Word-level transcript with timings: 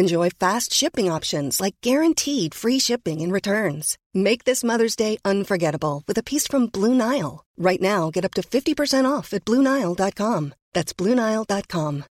Enjoy 0.00 0.30
fast 0.30 0.72
shipping 0.72 1.10
options 1.10 1.60
like 1.60 1.74
guaranteed 1.82 2.54
free 2.54 2.78
shipping 2.78 3.20
and 3.20 3.32
returns. 3.32 3.96
Make 4.14 4.44
this 4.44 4.64
Mother's 4.64 4.96
Day 4.96 5.16
unforgettable 5.24 6.02
with 6.06 6.18
a 6.18 6.22
piece 6.22 6.46
from 6.46 6.66
Blue 6.66 6.94
Nile. 6.94 7.44
Right 7.60 7.82
now, 7.82 8.10
get 8.14 8.24
up 8.24 8.34
to 8.34 8.42
50% 8.42 9.18
off 9.18 9.34
at 9.34 9.44
BlueNile.com. 9.44 10.52
That's 10.74 10.92
BlueNile.com. 10.98 12.04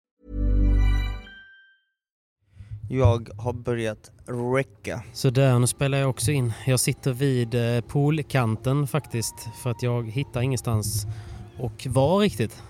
Jag 2.89 3.29
har 3.39 3.53
börjat 3.53 4.11
räcka. 4.57 5.03
Så 5.12 5.31
där, 5.31 5.59
nu 5.59 5.67
spelar 5.67 5.98
jag 5.98 6.11
också 6.11 6.31
in. 6.31 6.53
Jag 6.67 6.81
sitter 6.81 7.12
vid 7.12 7.55
eh, 7.55 7.81
poolkanten 7.81 8.87
faktiskt 8.87 9.34
för 9.62 9.70
att 9.70 9.83
jag 9.83 10.11
hittar 10.11 10.41
ingenstans 10.41 11.07
och 11.59 11.87
var 11.87 12.19
riktigt. 12.19 12.62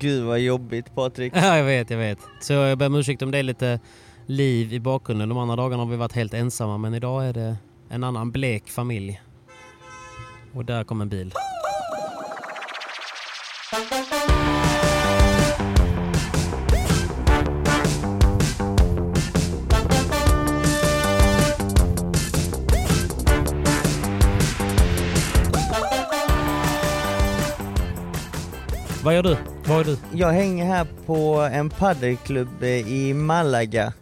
Gud 0.00 0.24
vad 0.24 0.40
jobbigt 0.40 0.94
Patrik. 0.94 1.32
Ja, 1.36 1.56
jag 1.56 1.64
vet, 1.64 1.90
jag 1.90 1.98
vet. 1.98 2.18
Så 2.40 2.52
jag 2.52 2.78
ber 2.78 2.86
om 2.86 2.94
ursäkt 2.94 3.22
om 3.22 3.30
det 3.30 3.38
är 3.38 3.42
lite 3.42 3.80
liv 4.28 4.72
i 4.72 4.80
bakgrunden. 4.80 5.28
De 5.28 5.38
andra 5.38 5.56
dagarna 5.56 5.82
har 5.82 5.90
vi 5.90 5.96
varit 5.96 6.12
helt 6.12 6.34
ensamma 6.34 6.78
men 6.78 6.94
idag 6.94 7.26
är 7.26 7.32
det 7.32 7.56
en 7.88 8.04
annan 8.04 8.30
blek 8.30 8.68
familj. 8.68 9.22
Och 10.52 10.64
där 10.64 10.84
kommer 10.84 11.02
en 11.02 11.08
bil. 11.08 11.34
Vad 29.04 29.14
gör 29.14 29.22
du? 29.22 29.36
Vad 29.66 29.76
gör 29.76 29.84
du? 29.84 29.96
Jag 30.12 30.32
hänger 30.32 30.64
här 30.64 30.86
på 31.06 31.48
en 31.52 31.70
paddelklubb 31.70 32.62
i 32.62 33.14
Malaga. 33.14 33.92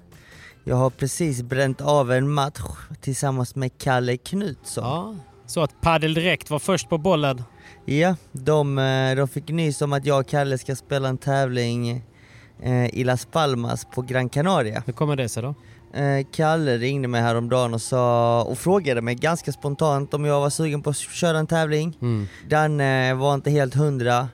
Jag 0.69 0.77
har 0.77 0.91
precis 0.91 1.43
bränt 1.43 1.81
av 1.81 2.13
en 2.13 2.31
match 2.31 2.61
tillsammans 3.01 3.55
med 3.55 3.79
Kalle 3.79 4.17
Knutsson. 4.17 4.85
Ja, 4.85 5.15
så 5.47 5.63
att 5.63 5.81
Padel 5.81 6.15
Direkt 6.15 6.51
var 6.51 6.59
först 6.59 6.89
på 6.89 6.99
bollen. 6.99 7.43
Ja, 7.85 8.17
de, 8.33 8.79
eh, 8.79 9.17
de 9.17 9.29
fick 9.29 9.49
nys 9.49 9.83
om 9.83 9.93
att 9.93 10.07
jag 10.07 10.21
och 10.21 10.27
Kalle 10.27 10.59
ska 10.59 10.77
spela 10.77 11.09
en 11.09 11.19
tävling 11.19 12.05
eh, 12.63 12.95
i 12.95 13.05
Las 13.05 13.27
Palmas 13.27 13.87
på 13.95 14.03
Gran 14.03 14.29
Canaria. 14.29 14.83
Hur 14.87 14.93
kommer 14.93 15.17
det 15.17 15.29
sig 15.29 15.43
då? 15.43 15.55
Eh, 16.01 16.27
Kalle 16.33 16.79
ringde 16.79 17.09
mig 17.09 17.23
häromdagen 17.23 17.75
och, 17.75 17.83
sa, 17.83 18.43
och 18.43 18.59
frågade 18.59 19.03
mig 19.03 19.15
ganska 19.15 19.53
spontant 19.53 20.15
om 20.15 20.25
jag 20.25 20.41
var 20.41 20.51
sugen 20.51 20.83
på 20.83 20.91
att 20.91 20.97
köra 20.97 21.39
en 21.39 21.47
tävling. 21.47 21.99
Mm. 22.03 22.29
Danne 22.49 23.15
var 23.15 23.35
inte 23.35 23.51
helt 23.51 23.75
hundra 23.75 24.29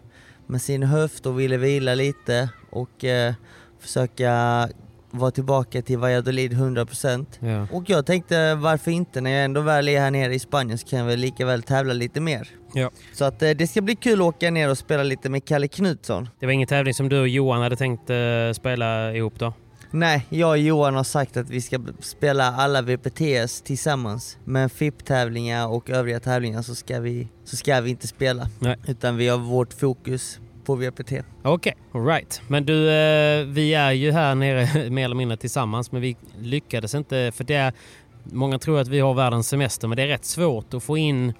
med 0.47 0.62
sin 0.62 0.82
höft 0.82 1.26
och 1.26 1.41
ville 1.41 1.56
vila 1.56 1.94
lite 1.94 2.48
och 2.71 3.04
eh, 3.04 3.34
försöka 3.81 4.69
vara 5.12 5.31
tillbaka 5.31 5.83
till 5.83 5.99
Valladolid 5.99 6.53
100%. 6.53 7.27
Ja. 7.41 7.67
Och 7.77 7.91
jag 7.91 8.06
tänkte 8.06 8.55
varför 8.55 8.91
inte 8.91 9.21
när 9.21 9.31
jag 9.31 9.45
ändå 9.45 9.61
väl 9.61 9.89
är 9.89 10.00
här 10.00 10.11
nere 10.11 10.34
i 10.34 10.39
Spanien 10.39 10.78
så 10.78 10.87
kan 10.87 10.99
jag 10.99 11.06
väl 11.06 11.19
lika 11.19 11.47
väl 11.47 11.62
tävla 11.62 11.93
lite 11.93 12.21
mer. 12.21 12.49
Ja. 12.75 12.91
Så 13.12 13.25
att 13.25 13.43
eh, 13.43 13.51
det 13.51 13.67
ska 13.67 13.81
bli 13.81 13.95
kul 13.95 14.21
att 14.21 14.27
åka 14.27 14.51
ner 14.51 14.71
och 14.71 14.78
spela 14.78 15.03
lite 15.03 15.31
med 15.31 15.45
Kalle 15.45 15.69
Knutsson. 15.69 16.28
Det 16.41 16.47
var 16.47 16.53
ingen 16.53 16.69
tävling 16.69 16.95
som 16.95 17.09
du 17.09 17.21
och 17.21 17.28
Johan 17.28 17.62
hade 17.62 17.77
tänkt 17.77 18.11
eh, 18.11 18.17
spela 18.55 19.12
ihop 19.12 19.39
då? 19.39 19.53
Nej, 19.95 20.27
jag 20.28 20.51
och 20.51 20.59
Johan 20.59 20.95
har 20.95 21.05
sagt 21.05 21.37
att 21.37 21.51
vi 21.51 21.61
ska 21.61 21.81
spela 22.01 22.53
alla 22.53 22.83
VPTS 22.83 23.62
tillsammans. 23.62 24.39
Men 24.45 24.71
FIP-tävlingar 24.71 25.67
och 25.69 25.91
övriga 25.91 26.21
tävlingar 26.21 26.62
så 26.62 26.75
ska 26.75 27.01
vi, 27.01 27.28
så 27.45 27.56
ska 27.56 27.81
vi 27.81 27.91
inte 27.91 28.09
spela. 28.09 28.49
Nej. 28.59 28.77
Utan 28.87 29.17
vi 29.17 29.28
har 29.28 29.39
vårt 29.39 29.72
fokus 29.72 30.41
på 30.65 30.75
VPT. 30.75 31.12
Okej, 31.43 31.75
alright. 31.93 32.43
Men 32.49 32.67
du, 32.67 32.91
eh, 32.91 33.47
vi 33.47 33.75
är 33.75 33.93
ju 33.93 34.12
här 34.12 34.34
nere 34.34 34.91
mer 34.91 35.05
eller 35.05 35.15
mindre 35.15 35.37
tillsammans 35.37 35.93
men 35.93 36.03
vi 36.03 36.17
lyckades 36.41 36.95
inte 36.95 37.33
för 37.34 37.45
det 37.45 37.55
är, 37.55 37.73
många 38.25 38.59
tror 38.59 38.81
att 38.81 38.89
vi 38.89 39.01
har 39.01 39.15
världens 39.15 39.49
semester 39.49 39.89
men 39.89 39.97
det 39.97 40.03
är 40.03 40.06
rätt 40.06 40.25
svårt 40.25 40.75
att 40.75 40.83
få 40.83 40.97
in 40.97 41.33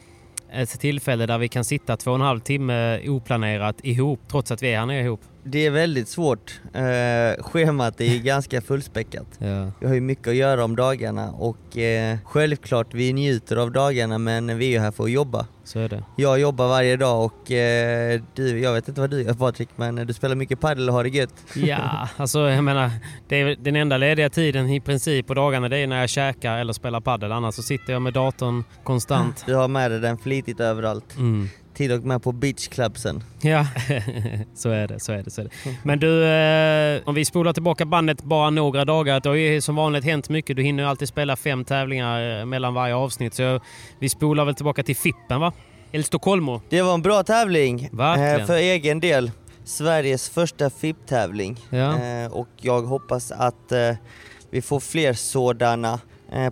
ett 0.53 0.81
tillfälle 0.81 1.27
där 1.27 1.39
vi 1.39 1.49
kan 1.49 1.65
sitta 1.65 1.97
två 1.97 2.11
och 2.11 2.15
en 2.15 2.21
halv 2.21 2.41
timme 2.41 3.09
oplanerat 3.09 3.77
ihop 3.83 4.21
trots 4.29 4.51
att 4.51 4.63
vi 4.63 4.73
är 4.73 4.79
här 4.79 4.87
nere 4.87 5.01
ihop. 5.01 5.21
Det 5.45 5.67
är 5.67 5.71
väldigt 5.71 6.09
svårt. 6.09 6.61
Eh, 6.73 7.45
schemat 7.45 8.01
är 8.01 8.05
ju 8.05 8.19
ganska 8.23 8.61
fullspäckat. 8.61 9.27
Ja. 9.39 9.71
Vi 9.81 9.87
har 9.87 9.95
ju 9.95 10.01
mycket 10.01 10.29
att 10.29 10.35
göra 10.35 10.65
om 10.65 10.77
dagarna 10.77 11.31
och 11.31 11.79
eh, 11.79 12.19
självklart 12.25 12.95
vi 12.95 13.13
njuter 13.13 13.57
av 13.57 13.73
dagarna 13.73 14.19
men 14.19 14.59
vi 14.59 14.67
är 14.67 14.71
ju 14.71 14.79
här 14.79 14.91
för 14.91 15.05
att 15.05 15.11
jobba. 15.11 15.47
Så 15.65 15.79
är 15.79 15.89
det. 15.89 16.05
Jag 16.17 16.41
jobbar 16.41 16.69
varje 16.69 16.97
dag 16.97 17.25
och 17.25 17.51
eh, 17.51 18.21
du, 18.35 18.61
jag 18.61 18.73
vet 18.73 18.89
inte 18.89 19.01
vad 19.01 19.11
du 19.11 19.23
gör 19.23 19.35
Patrik 19.35 19.69
men 19.77 19.95
du 19.95 20.13
spelar 20.13 20.35
mycket 20.35 20.61
padel 20.61 20.89
och 20.89 20.95
har 20.95 21.05
det 21.05 21.11
gött. 21.11 21.35
Ja, 21.55 22.09
alltså 22.17 22.51
jag 22.51 22.65
menar, 22.65 22.91
det 23.29 23.41
är 23.41 23.57
den 23.61 23.77
enda 23.77 23.97
lediga 23.97 24.31
tiden 24.31 24.71
i 24.71 24.81
princip 24.81 25.27
på 25.27 25.35
dagarna 25.35 25.69
det 25.69 25.79
är 25.79 25.87
när 25.87 26.01
jag 26.01 26.09
käkar 26.09 26.59
eller 26.59 26.73
spelar 26.73 27.01
padel. 27.01 27.33
Annars 27.33 27.55
så 27.55 27.63
sitter 27.63 27.93
jag 27.93 28.03
med 28.03 28.13
datorn 28.13 28.65
konstant. 28.85 29.45
Du 29.47 29.55
har 29.55 29.69
med 29.69 29.91
dig 29.91 30.01
den 30.01 30.19
flitigt 30.19 30.61
överallt. 30.61 31.17
Mm. 31.17 31.49
Till 31.75 31.93
och 31.93 32.03
med 32.03 32.23
på 32.23 32.33
beachclubsen. 32.33 33.25
Ja, 33.41 33.67
så 34.55 34.71
är 34.71 34.89
det. 34.89 35.01
Så 35.01 35.13
är 35.13 35.23
det, 35.23 35.31
så 35.31 35.41
är 35.41 35.45
det. 35.45 35.51
Men 35.83 35.99
du, 35.99 36.25
eh, 36.25 37.09
om 37.09 37.15
vi 37.15 37.25
spolar 37.25 37.53
tillbaka 37.53 37.85
bandet 37.85 38.23
bara 38.23 38.51
några 38.51 38.85
dagar. 38.85 39.21
Det 39.21 39.29
har 39.29 39.37
ju 39.37 39.61
som 39.61 39.77
vanligt 39.77 40.05
hänt 40.05 40.29
mycket. 40.29 40.57
Du 40.57 40.63
hinner 40.63 40.83
ju 40.83 40.89
alltid 40.89 41.09
spela 41.09 41.37
fem 41.37 41.65
tävlingar 41.65 42.41
eh, 42.41 42.45
mellan 42.45 42.75
varje 42.75 42.95
avsnitt. 42.95 43.35
Så 43.35 43.61
vi 43.99 44.09
spolar 44.09 44.45
väl 44.45 44.55
tillbaka 44.55 44.83
till 44.83 44.97
Fippen 44.97 45.41
va? 45.41 45.53
El 45.93 46.05
Stocolmo. 46.05 46.61
Det 46.69 46.83
var 46.83 46.95
en 46.95 47.03
bra 47.03 47.23
tävling 47.23 47.85
eh, 47.85 48.47
för 48.47 48.57
egen 48.57 49.01
del. 49.01 49.31
Sveriges 49.65 50.29
första 50.29 50.71
FIP-tävling. 50.71 51.57
Ja. 51.71 51.99
Eh, 51.99 52.33
och 52.33 52.49
jag 52.61 52.83
hoppas 52.83 53.31
att 53.31 53.73
eh, 53.73 53.95
vi 54.51 54.63
får 54.63 54.81
fler 54.81 55.13
sådana 55.13 56.01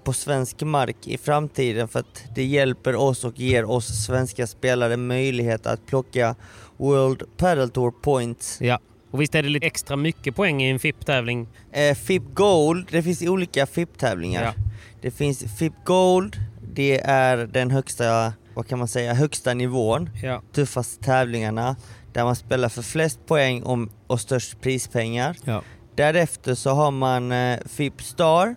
på 0.05 0.12
svensk 0.12 0.62
mark 0.62 0.97
i 1.09 1.19
framtiden 1.19 1.88
för 1.88 2.00
att 2.00 2.25
det 2.35 2.44
hjälper 2.44 2.94
oss 2.94 3.25
och 3.25 3.41
ger 3.41 3.65
oss 3.65 4.05
svenska 4.06 4.47
spelare 4.47 4.97
möjlighet 4.97 5.67
att 5.67 5.87
plocka 5.87 6.35
World 6.77 7.23
Padel 7.37 7.71
Tour 7.71 7.91
points. 7.91 8.61
Ja. 8.61 8.79
Och 9.11 9.21
visst 9.21 9.35
är 9.35 9.43
det 9.43 9.49
lite 9.49 9.67
extra 9.67 9.97
mycket 9.97 10.37
poäng 10.37 10.62
i 10.62 10.71
en 10.71 10.79
FIP-tävling? 10.79 11.49
Eh, 11.73 11.94
FIP 11.94 12.23
Gold, 12.35 12.88
det 12.91 13.03
finns 13.03 13.23
olika 13.23 13.67
FIP-tävlingar. 13.67 14.43
Ja. 14.43 14.53
Det 15.00 15.11
finns 15.11 15.59
FIP 15.59 15.73
Gold, 15.85 16.37
det 16.75 17.00
är 17.00 17.37
den 17.37 17.71
högsta, 17.71 18.32
vad 18.55 18.69
kan 18.69 18.79
man 18.79 18.88
säga, 18.88 19.15
högsta 19.15 19.55
nivån. 19.55 20.11
Ja. 20.23 20.43
Tuffaste 20.53 21.05
tävlingarna 21.05 21.77
där 22.12 22.25
man 22.25 22.37
spelar 22.37 22.69
för 22.69 22.82
flest 22.82 23.27
poäng 23.27 23.62
och 24.06 24.21
störst 24.21 24.61
prispengar. 24.61 25.37
Ja. 25.44 25.62
Därefter 25.94 26.55
så 26.55 26.71
har 26.71 26.91
man 26.91 27.32
eh, 27.32 27.59
FIP 27.67 28.03
Star 28.03 28.56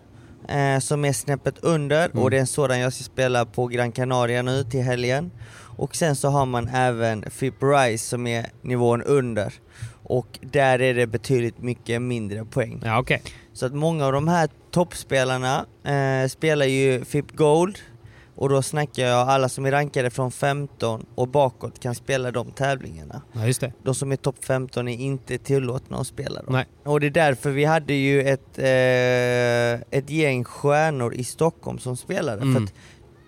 eh, 0.50 0.80
som 0.80 1.06
är 1.06 1.14
snäppet 1.14 1.56
under 1.62 2.06
Mm. 2.10 2.24
och 2.24 2.30
det 2.32 2.38
är 2.38 2.42
en 2.42 2.48
sådan 2.48 2.80
jag 2.80 2.94
ska 2.94 3.04
spela 3.04 3.46
på 3.46 3.68
Gran 3.68 3.92
Canaria 3.92 4.42
nu 4.42 4.64
till 4.64 4.82
helgen. 4.82 5.32
Och 5.78 5.96
sen 5.96 6.16
så 6.16 6.30
har 6.30 6.46
man 6.46 6.68
även 6.68 7.26
FIP 7.32 7.54
Rise 7.64 8.08
som 8.08 8.28
är 8.28 8.46
nivån 8.62 9.02
under 9.04 9.54
och 10.04 10.40
där 10.42 10.82
är 10.82 10.94
det 10.94 11.08
betydligt 11.08 11.58
mycket 11.58 12.02
mindre 12.02 12.46
poäng. 12.46 12.82
Ja, 12.86 13.00
okej. 13.00 13.22
Så 13.54 13.66
att 13.66 13.74
många 13.74 14.06
av 14.06 14.12
de 14.14 14.28
här 14.28 14.50
toppspelarna 14.72 15.66
eh, 15.84 16.28
spelar 16.30 16.66
ju 16.66 17.06
FIP 17.06 17.32
Gold 17.32 17.80
och 18.36 18.50
då 18.50 18.62
snackar 18.62 19.04
jag 19.06 19.30
alla 19.30 19.50
som 19.50 19.66
är 19.66 19.72
rankade 19.72 20.10
från 20.10 20.32
15 20.32 21.06
och 21.16 21.28
bakåt 21.28 21.80
kan 21.80 21.96
spela 21.96 22.32
de 22.32 22.52
tävlingarna. 22.52 23.22
Ja, 23.34 23.48
just 23.48 23.62
det. 23.62 23.74
De 23.84 23.96
som 23.96 24.12
är 24.12 24.16
topp 24.16 24.46
15 24.46 24.88
är 24.88 24.98
inte 24.98 25.38
tillåtna 25.38 25.98
att 25.98 26.08
spela 26.08 26.42
dem. 26.42 26.54
Nej. 26.54 26.66
Och 26.84 27.00
det 27.00 27.08
är 27.08 27.12
därför 27.12 27.50
vi 27.52 27.66
hade 27.66 27.94
ju 27.94 28.22
ett, 28.22 28.58
eh, 28.60 29.98
ett 30.00 30.10
gäng 30.10 30.44
stjärnor 30.44 31.14
i 31.14 31.24
Stockholm 31.24 31.80
som 31.80 31.98
spelade. 31.98 32.42
Mm. 32.42 32.54
För 32.56 32.64
att 32.64 32.74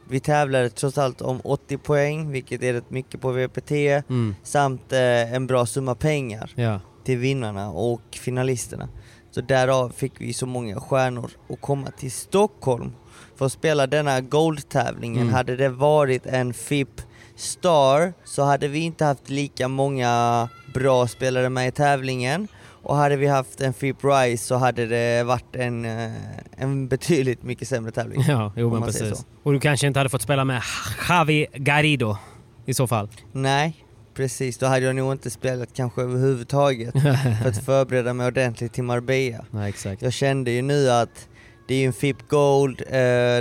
vi 0.09 0.19
tävlade 0.19 0.69
trots 0.69 0.97
allt 0.97 1.21
om 1.21 1.41
80 1.43 1.77
poäng, 1.77 2.31
vilket 2.31 2.63
är 2.63 2.73
rätt 2.73 2.89
mycket 2.89 3.21
på 3.21 3.31
VPT, 3.31 3.71
Mm. 4.09 4.35
samt 4.43 4.93
eh, 4.93 5.33
en 5.33 5.47
bra 5.47 5.65
summa 5.65 5.95
pengar 5.95 6.51
Ja. 6.55 6.79
till 7.03 7.17
vinnarna 7.17 7.71
och 7.71 8.01
finalisterna. 8.11 8.89
Så 9.31 9.41
därav 9.41 9.89
fick 9.89 10.21
vi 10.21 10.33
så 10.33 10.45
många 10.45 10.79
stjärnor 10.79 11.31
att 11.49 11.61
komma 11.61 11.87
till 11.99 12.11
Stockholm 12.11 12.91
för 13.35 13.45
att 13.45 13.51
spela 13.51 13.87
denna 13.87 14.21
Gold-tävlingen. 14.21 15.21
Mm. 15.21 15.33
Hade 15.33 15.55
det 15.55 15.69
varit 15.69 16.25
en 16.25 16.53
FIP 16.53 17.01
Star 17.35 18.13
så 18.23 18.43
hade 18.43 18.67
vi 18.67 18.79
inte 18.79 19.05
haft 19.05 19.29
lika 19.29 19.67
många 19.67 20.49
bra 20.73 21.07
spelare 21.07 21.49
med 21.49 21.67
i 21.67 21.71
tävlingen 21.71 22.47
och 22.85 22.95
hade 22.95 23.15
vi 23.15 23.27
haft 23.27 23.61
en 23.61 23.73
FIP 23.73 24.03
Rise 24.03 24.45
så 24.45 24.55
hade 24.55 24.85
det 24.85 25.23
varit 25.23 25.55
en, 25.55 25.85
eh, 25.85 26.11
en 26.57 26.87
betydligt 26.87 27.43
mycket 27.43 27.67
sämre 27.67 27.91
tävling. 27.91 28.23
Ja, 28.27 28.53
jo 28.55 28.73
men 28.73 28.81
precis. 28.81 29.25
Och 29.43 29.53
du 29.53 29.59
kanske 29.59 29.87
inte 29.87 29.99
hade 29.99 30.09
fått 30.09 30.21
spela 30.21 30.45
med 30.45 30.61
Javi 31.09 31.47
Garrido 31.53 32.17
i 32.65 32.73
så 32.73 32.87
fall? 32.87 33.09
Nej, 33.31 33.85
precis. 34.13 34.57
Då 34.57 34.65
hade 34.65 34.85
jag 34.85 34.95
nog 34.95 35.11
inte 35.11 35.29
spelat 35.29 35.69
kanske 35.73 36.01
överhuvudtaget 36.01 36.93
för 37.41 37.49
att 37.49 37.65
förbereda 37.65 38.13
mig 38.13 38.27
ordentligt 38.27 38.73
till 38.73 38.83
Marbella. 38.83 39.45
Nej, 39.51 39.69
exakt. 39.69 40.01
Jag 40.01 40.13
kände 40.13 40.51
ju 40.51 40.61
nu 40.61 40.91
att 40.91 41.27
det 41.67 41.75
är 41.75 41.79
ju 41.79 41.85
en 41.85 41.93
FIP 41.93 42.27
Gold, 42.29 42.81
eh, 42.87 42.93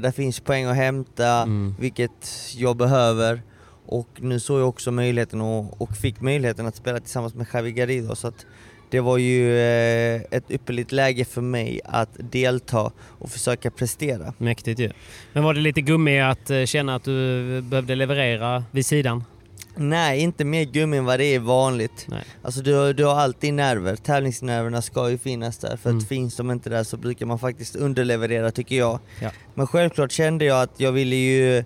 där 0.02 0.10
finns 0.10 0.40
poäng 0.40 0.64
att 0.64 0.76
hämta, 0.76 1.28
Mm. 1.28 1.74
vilket 1.78 2.28
jag 2.56 2.76
behöver. 2.76 3.42
Och 3.86 4.08
nu 4.16 4.40
såg 4.40 4.60
jag 4.60 4.68
också 4.68 4.90
möjligheten 4.90 5.40
och, 5.40 5.80
och 5.82 5.96
fick 5.96 6.20
möjligheten 6.20 6.66
att 6.66 6.76
spela 6.76 7.00
tillsammans 7.00 7.34
med 7.34 7.46
Javi 7.54 7.72
Garrido 7.72 8.14
så 8.14 8.28
att 8.28 8.46
det 8.90 9.00
var 9.00 9.18
ju 9.18 9.58
eh, 9.58 10.20
ett 10.30 10.50
ypperligt 10.50 10.92
läge 10.92 11.24
för 11.24 11.40
mig 11.40 11.80
att 11.84 12.08
delta 12.18 12.92
och 13.18 13.30
försöka 13.30 13.70
prestera. 13.70 14.32
Mäktigt 14.38 14.80
ju. 14.80 14.90
Men 15.32 15.44
var 15.44 15.54
det 15.54 15.60
lite 15.60 15.80
gummi 15.80 16.20
att 16.20 16.50
eh, 16.50 16.64
känna 16.64 16.94
att 16.94 17.04
du 17.04 17.60
behövde 17.62 17.94
leverera 17.94 18.64
vid 18.70 18.86
sidan? 18.86 19.24
Nej, 19.76 20.20
inte 20.20 20.44
mer 20.44 20.64
gummi 20.64 20.96
än 20.96 21.04
vad 21.04 21.18
det 21.20 21.24
är 21.34 21.38
vanligt. 21.38 22.06
Nej. 22.08 22.24
Alltså 22.42 22.60
du, 22.60 22.74
har- 22.74 22.92
du 22.92 23.04
har 23.04 23.14
alltid 23.14 23.54
nerver, 23.54 23.96
tävlingsnerverna 23.96 24.82
ska 24.82 25.10
ju 25.10 25.18
finnas 25.18 25.58
där 25.58 25.68
för 25.76 25.90
att 25.90 25.94
Mm. 25.94 26.04
finns 26.04 26.36
de 26.36 26.50
inte 26.50 26.70
där 26.70 26.84
så 26.84 26.96
brukar 26.96 27.26
man 27.26 27.38
faktiskt 27.38 27.76
underleverera 27.76 28.50
tycker 28.50 28.76
jag. 28.76 28.98
Ja. 29.22 29.30
Men 29.54 29.66
självklart 29.66 30.12
kände 30.12 30.44
jag 30.44 30.62
att 30.62 30.80
jag 30.80 30.92
ville 30.92 31.16
ju 31.16 31.64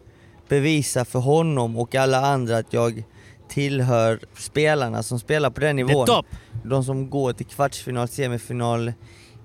bevisa 0.48 1.04
för 1.04 1.18
honom 1.18 1.76
och 1.78 1.94
alla 1.94 2.18
andra 2.26 2.58
att 2.58 2.72
jag 2.72 3.02
tillhör 3.48 4.18
spelarna 4.38 5.02
som 5.02 5.18
spelar 5.20 5.50
på 5.50 5.60
den 5.60 5.76
Det 5.76 5.84
nivån. 5.84 6.02
är 6.02 6.06
topp! 6.06 6.26
De 6.64 6.84
som 6.84 7.10
går 7.10 7.32
till 7.32 7.46
kvartsfinal, 7.46 8.08
semifinal 8.08 8.92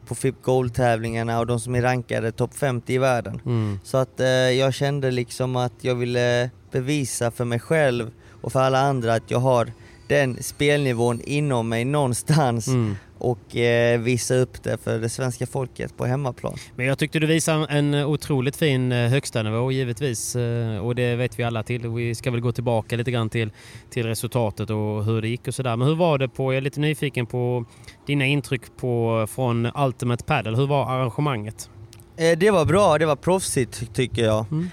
på 0.07 0.16
FIP 0.16 0.36
Gold-tävlingarna 0.44 1.39
och 1.39 1.48
de 1.48 1.59
som 1.59 1.75
är 1.75 1.81
rankade 1.81 2.31
topp 2.31 2.54
50 2.56 2.94
i 2.94 2.98
världen. 2.98 3.42
Mm. 3.45 3.80
Så 3.83 3.98
att 3.98 4.19
eh, 4.19 4.27
jag 4.27 4.74
kände 4.74 5.12
liksom 5.12 5.56
att 5.56 5.74
jag 5.81 5.95
ville 5.95 6.50
bevisa 6.71 7.31
för 7.31 7.45
mig 7.45 7.59
själv 7.59 8.12
och 8.44 8.51
för 8.51 8.60
alla 8.60 8.80
andra 8.80 9.13
att 9.13 9.31
jag 9.31 9.40
har 9.40 9.72
den 10.07 10.44
spelnivån 10.44 11.22
inom 11.22 11.69
mig 11.69 11.86
någonstans 11.86 12.68
Mm. 12.68 12.95
och 13.18 13.56
eh, 13.56 14.00
visa 14.00 14.36
upp 14.36 14.63
det 14.63 14.78
för 14.84 15.00
det 15.00 15.10
svenska 15.10 15.48
folket 15.48 15.98
på 15.98 16.06
hemmaplan. 16.06 16.56
Men 16.75 16.86
jag 16.86 16.98
tyckte 17.00 17.19
du 17.19 17.28
visade 17.28 17.66
en 17.69 17.94
otroligt 17.94 18.56
fin 18.56 18.92
eh, 18.92 19.10
högsta 19.10 19.44
nivå 19.44 19.72
givetvis 19.72 20.36
eh, 20.36 20.78
och 20.78 20.95
det 20.95 21.16
vet 21.16 21.40
vi 21.40 21.44
alla 21.44 21.63
till. 21.63 21.88
Vi 21.88 22.16
ska 22.16 22.31
väl 22.31 22.40
gå 22.42 22.51
tillbaka 22.51 22.95
lite 22.95 23.12
grann 23.12 23.30
till, 23.30 23.51
till 23.90 24.06
resultatet 24.06 24.69
och 24.69 25.06
hur 25.06 25.22
det 25.22 25.28
gick 25.28 25.48
och 25.48 25.56
sådär. 25.56 25.75
Men 25.75 25.88
hur 25.88 25.95
var 25.95 26.18
det 26.18 26.30
på, 26.30 26.54
jag 26.54 26.57
är 26.57 26.62
lite 26.62 26.80
nyfiken 26.80 27.25
på 27.25 27.66
dina 28.07 28.25
intryck 28.25 28.62
på, 28.78 29.25
från 29.30 29.72
Ultimate 29.78 30.24
Padel. 30.24 30.56
Hur 30.56 30.68
var 30.68 30.86
arrangemanget? 30.92 31.69
Eh, 32.18 32.38
det 32.38 32.51
var 32.51 32.66
bra, 32.66 32.98
det 32.98 33.06
var 33.06 33.16
proffsigt 33.16 33.80
ty- 33.80 33.86
tycker 33.86 34.24
jag. 34.24 34.45
Mm. 34.51 34.69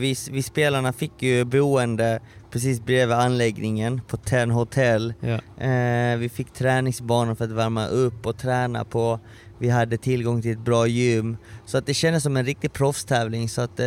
Vi, 0.00 0.14
vi 0.30 0.42
spelarna 0.42 0.92
fick 0.92 1.22
ju 1.22 1.44
boende 1.44 2.20
precis 2.56 2.80
bredvid 2.80 3.16
anläggningen 3.16 4.00
på 4.08 4.16
Ten 4.16 4.50
Hotel. 4.50 5.14
Ja. 5.20 5.64
Eh, 5.66 6.16
vi 6.16 6.28
fick 6.28 6.52
träningsbanor 6.52 7.34
för 7.34 7.44
att 7.44 7.50
värma 7.50 7.86
upp 7.86 8.26
och 8.26 8.38
träna 8.38 8.84
på. 8.84 9.20
Vi 9.58 9.68
hade 9.70 9.96
tillgång 9.98 10.42
till 10.42 10.50
ett 10.52 10.58
bra 10.64 10.86
gym. 10.86 11.36
Så 11.66 11.78
att 11.78 11.86
det 11.86 11.94
kändes 11.94 12.22
som 12.22 12.36
en 12.36 12.44
riktig 12.46 12.72
proffstävling. 12.72 13.48
Så 13.48 13.60
att 13.62 13.80
eh, 13.80 13.86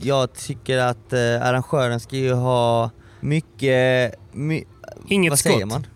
jag 0.00 0.32
tycker 0.34 0.78
att 0.78 1.12
eh, 1.12 1.18
arrangören 1.42 2.00
ska 2.00 2.16
ju 2.16 2.32
ha 2.32 2.90
mycket... 3.20 4.14
My, 4.32 4.64
Inget 5.08 5.30
vad 5.30 5.38
skott. 5.38 5.52
säger 5.52 5.66
man? 5.66 5.86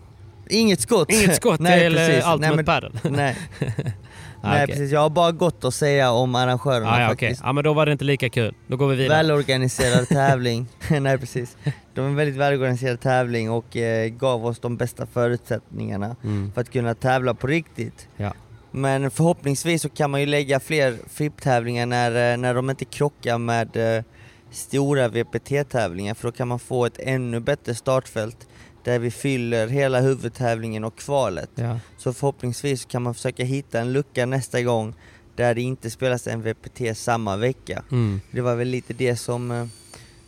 Inget 0.49 0.79
skott! 0.81 1.11
Inget 1.11 1.35
skott 1.35 1.59
Nej, 1.59 1.79
till 1.89 1.97
precis. 1.97 2.15
Ultimate 2.15 2.37
Nej, 2.47 2.55
men- 2.55 2.65
Padel? 2.65 2.91
Nej, 3.03 3.37
nej 4.43 4.63
okej. 4.63 4.67
precis. 4.75 4.91
Jag 4.91 4.99
har 4.99 5.09
bara 5.09 5.31
gott 5.31 5.63
att 5.63 5.73
säga 5.73 6.11
om 6.11 6.35
arrangörerna 6.35 6.91
Ah, 6.91 7.01
ja, 7.01 7.07
faktiskt. 7.09 7.41
ja, 7.43 7.53
men 7.53 7.63
då 7.63 7.73
var 7.73 7.85
det 7.85 7.91
inte 7.91 8.05
lika 8.05 8.29
kul. 8.29 8.55
Då 8.67 8.77
går 8.77 8.87
vi 8.87 8.95
vidare. 8.95 9.17
Välorganiserad 9.17 10.07
tävling. 10.09 10.67
Nej 11.01 11.17
precis. 11.17 11.57
Det 11.93 12.01
var 12.01 12.07
en 12.07 12.15
väldigt 12.15 12.35
välorganiserad 12.35 12.99
tävling 13.01 13.51
och 13.51 13.77
eh, 13.77 14.07
gav 14.09 14.45
oss 14.45 14.59
de 14.59 14.77
bästa 14.77 15.05
förutsättningarna 15.05 16.15
Mm. 16.23 16.51
för 16.53 16.61
att 16.61 16.71
kunna 16.71 16.95
tävla 16.95 17.33
på 17.33 17.47
riktigt. 17.47 18.07
Ja. 18.17 18.33
Men 18.71 19.11
förhoppningsvis 19.11 19.81
så 19.81 19.89
kan 19.89 20.11
man 20.11 20.19
ju 20.19 20.25
lägga 20.25 20.59
fler 20.59 20.97
FIP-tävlingar 21.09 21.85
när, 21.85 22.31
eh, 22.33 22.37
när 22.37 22.53
de 22.53 22.69
inte 22.69 22.85
krockar 22.85 23.37
med 23.37 23.97
eh, 23.97 24.03
stora 24.51 25.07
VPT-tävlingar 25.07 26.13
för 26.13 26.27
då 26.27 26.31
kan 26.31 26.47
man 26.47 26.59
få 26.59 26.85
ett 26.85 26.99
ännu 26.99 27.39
bättre 27.39 27.75
startfält 27.75 28.47
där 28.83 28.99
vi 28.99 29.11
fyller 29.11 29.67
hela 29.67 29.99
huvudtävlingen 29.99 30.83
och 30.83 30.95
kvalet. 30.95 31.49
Ja. 31.55 31.79
Så 31.97 32.13
förhoppningsvis 32.13 32.85
kan 32.85 33.01
man 33.01 33.13
försöka 33.13 33.43
hitta 33.43 33.79
en 33.79 33.93
lucka 33.93 34.25
nästa 34.25 34.61
gång 34.61 34.95
där 35.35 35.55
det 35.55 35.61
inte 35.61 35.89
spelas 35.89 36.27
en 36.27 36.41
VPT 36.41 36.97
samma 36.97 37.37
vecka. 37.37 37.83
Mm. 37.91 38.21
Det 38.31 38.41
var 38.41 38.55
väl 38.55 38.67
lite 38.67 38.93
det 38.93 39.15
som 39.15 39.51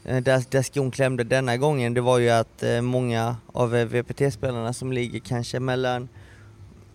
eh, 0.03 0.21
där, 0.21 0.43
där 0.49 0.61
skon 0.61 0.91
klämde 0.91 1.23
denna 1.23 1.57
gången. 1.57 1.93
Det 1.93 2.01
var 2.01 2.19
ju 2.19 2.29
att 2.29 2.63
eh, 2.63 2.81
många 2.81 3.35
av 3.53 3.75
eh, 3.75 3.85
VPT-spelarna 3.85 4.73
som 4.73 4.93
ligger 4.93 5.19
kanske 5.19 5.59
mellan, 5.59 6.09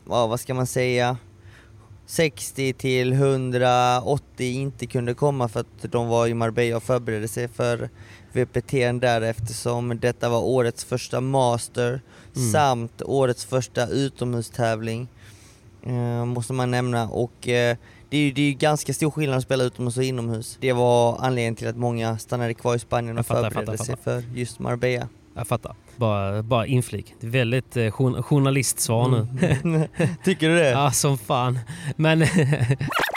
ja 0.08 0.26
vad 0.26 0.40
ska 0.40 0.54
man 0.54 0.66
säga, 0.66 1.16
60 2.06 2.72
till 2.72 3.12
180 3.12 4.46
inte 4.46 4.86
kunde 4.86 5.14
komma 5.14 5.48
för 5.48 5.60
att 5.60 5.82
de 5.92 6.08
var 6.08 6.26
i 6.26 6.34
Marbella 6.34 6.76
och 6.76 6.82
förberedde 6.82 7.28
sig 7.28 7.48
för 7.48 7.90
VPT 8.32 8.72
där 9.00 9.20
eftersom 9.20 9.98
detta 10.00 10.28
var 10.28 10.40
årets 10.40 10.84
första 10.84 11.20
master 11.20 12.00
Mm. 12.36 12.52
samt 12.52 13.02
årets 13.02 13.44
första 13.44 13.86
utomhustävling. 13.86 15.08
Eh, 15.86 16.24
måste 16.24 16.52
man 16.52 16.70
nämna 16.70 17.08
och 17.08 17.48
eh, 17.48 17.76
det 18.08 18.16
är 18.16 18.20
ju 18.20 18.32
det 18.32 18.42
är 18.42 18.46
ju 18.46 18.52
ganska 18.52 18.94
stor 18.94 19.10
skillnad 19.10 19.36
att 19.38 19.42
spela 19.44 19.64
utomhus 19.64 19.96
och 19.96 20.04
inomhus. 20.04 20.58
Det 20.60 20.72
var 20.72 21.18
anledningen 21.20 21.54
till 21.54 21.68
att 21.68 21.76
många 21.76 22.18
stannade 22.18 22.54
kvar 22.54 22.76
i 22.76 22.78
Spanien 22.78 23.18
och 23.18 23.26
fattar, 23.26 23.42
förberedde 23.50 23.72
fattar, 23.72 23.84
sig 23.84 23.92
jag 24.04 24.22
för 24.24 24.38
just 24.38 24.58
Marbella. 24.58 25.08
Jag 25.34 25.46
fattar. 25.48 25.74
Bara, 25.96 26.42
bara 26.42 26.66
inflik. 26.66 27.14
Det 27.20 27.26
är 27.26 27.30
väldigt 27.30 27.76
eh, 27.76 27.90
jour- 27.90 28.22
journalistsvar 28.22 29.08
nu. 29.08 29.26
Mm. 29.64 29.88
Tycker 30.24 30.48
du 30.48 30.54
det? 30.54 30.70
Ja, 30.70 30.90
som 30.92 31.18
fan. 31.18 31.58
Men... 31.96 32.26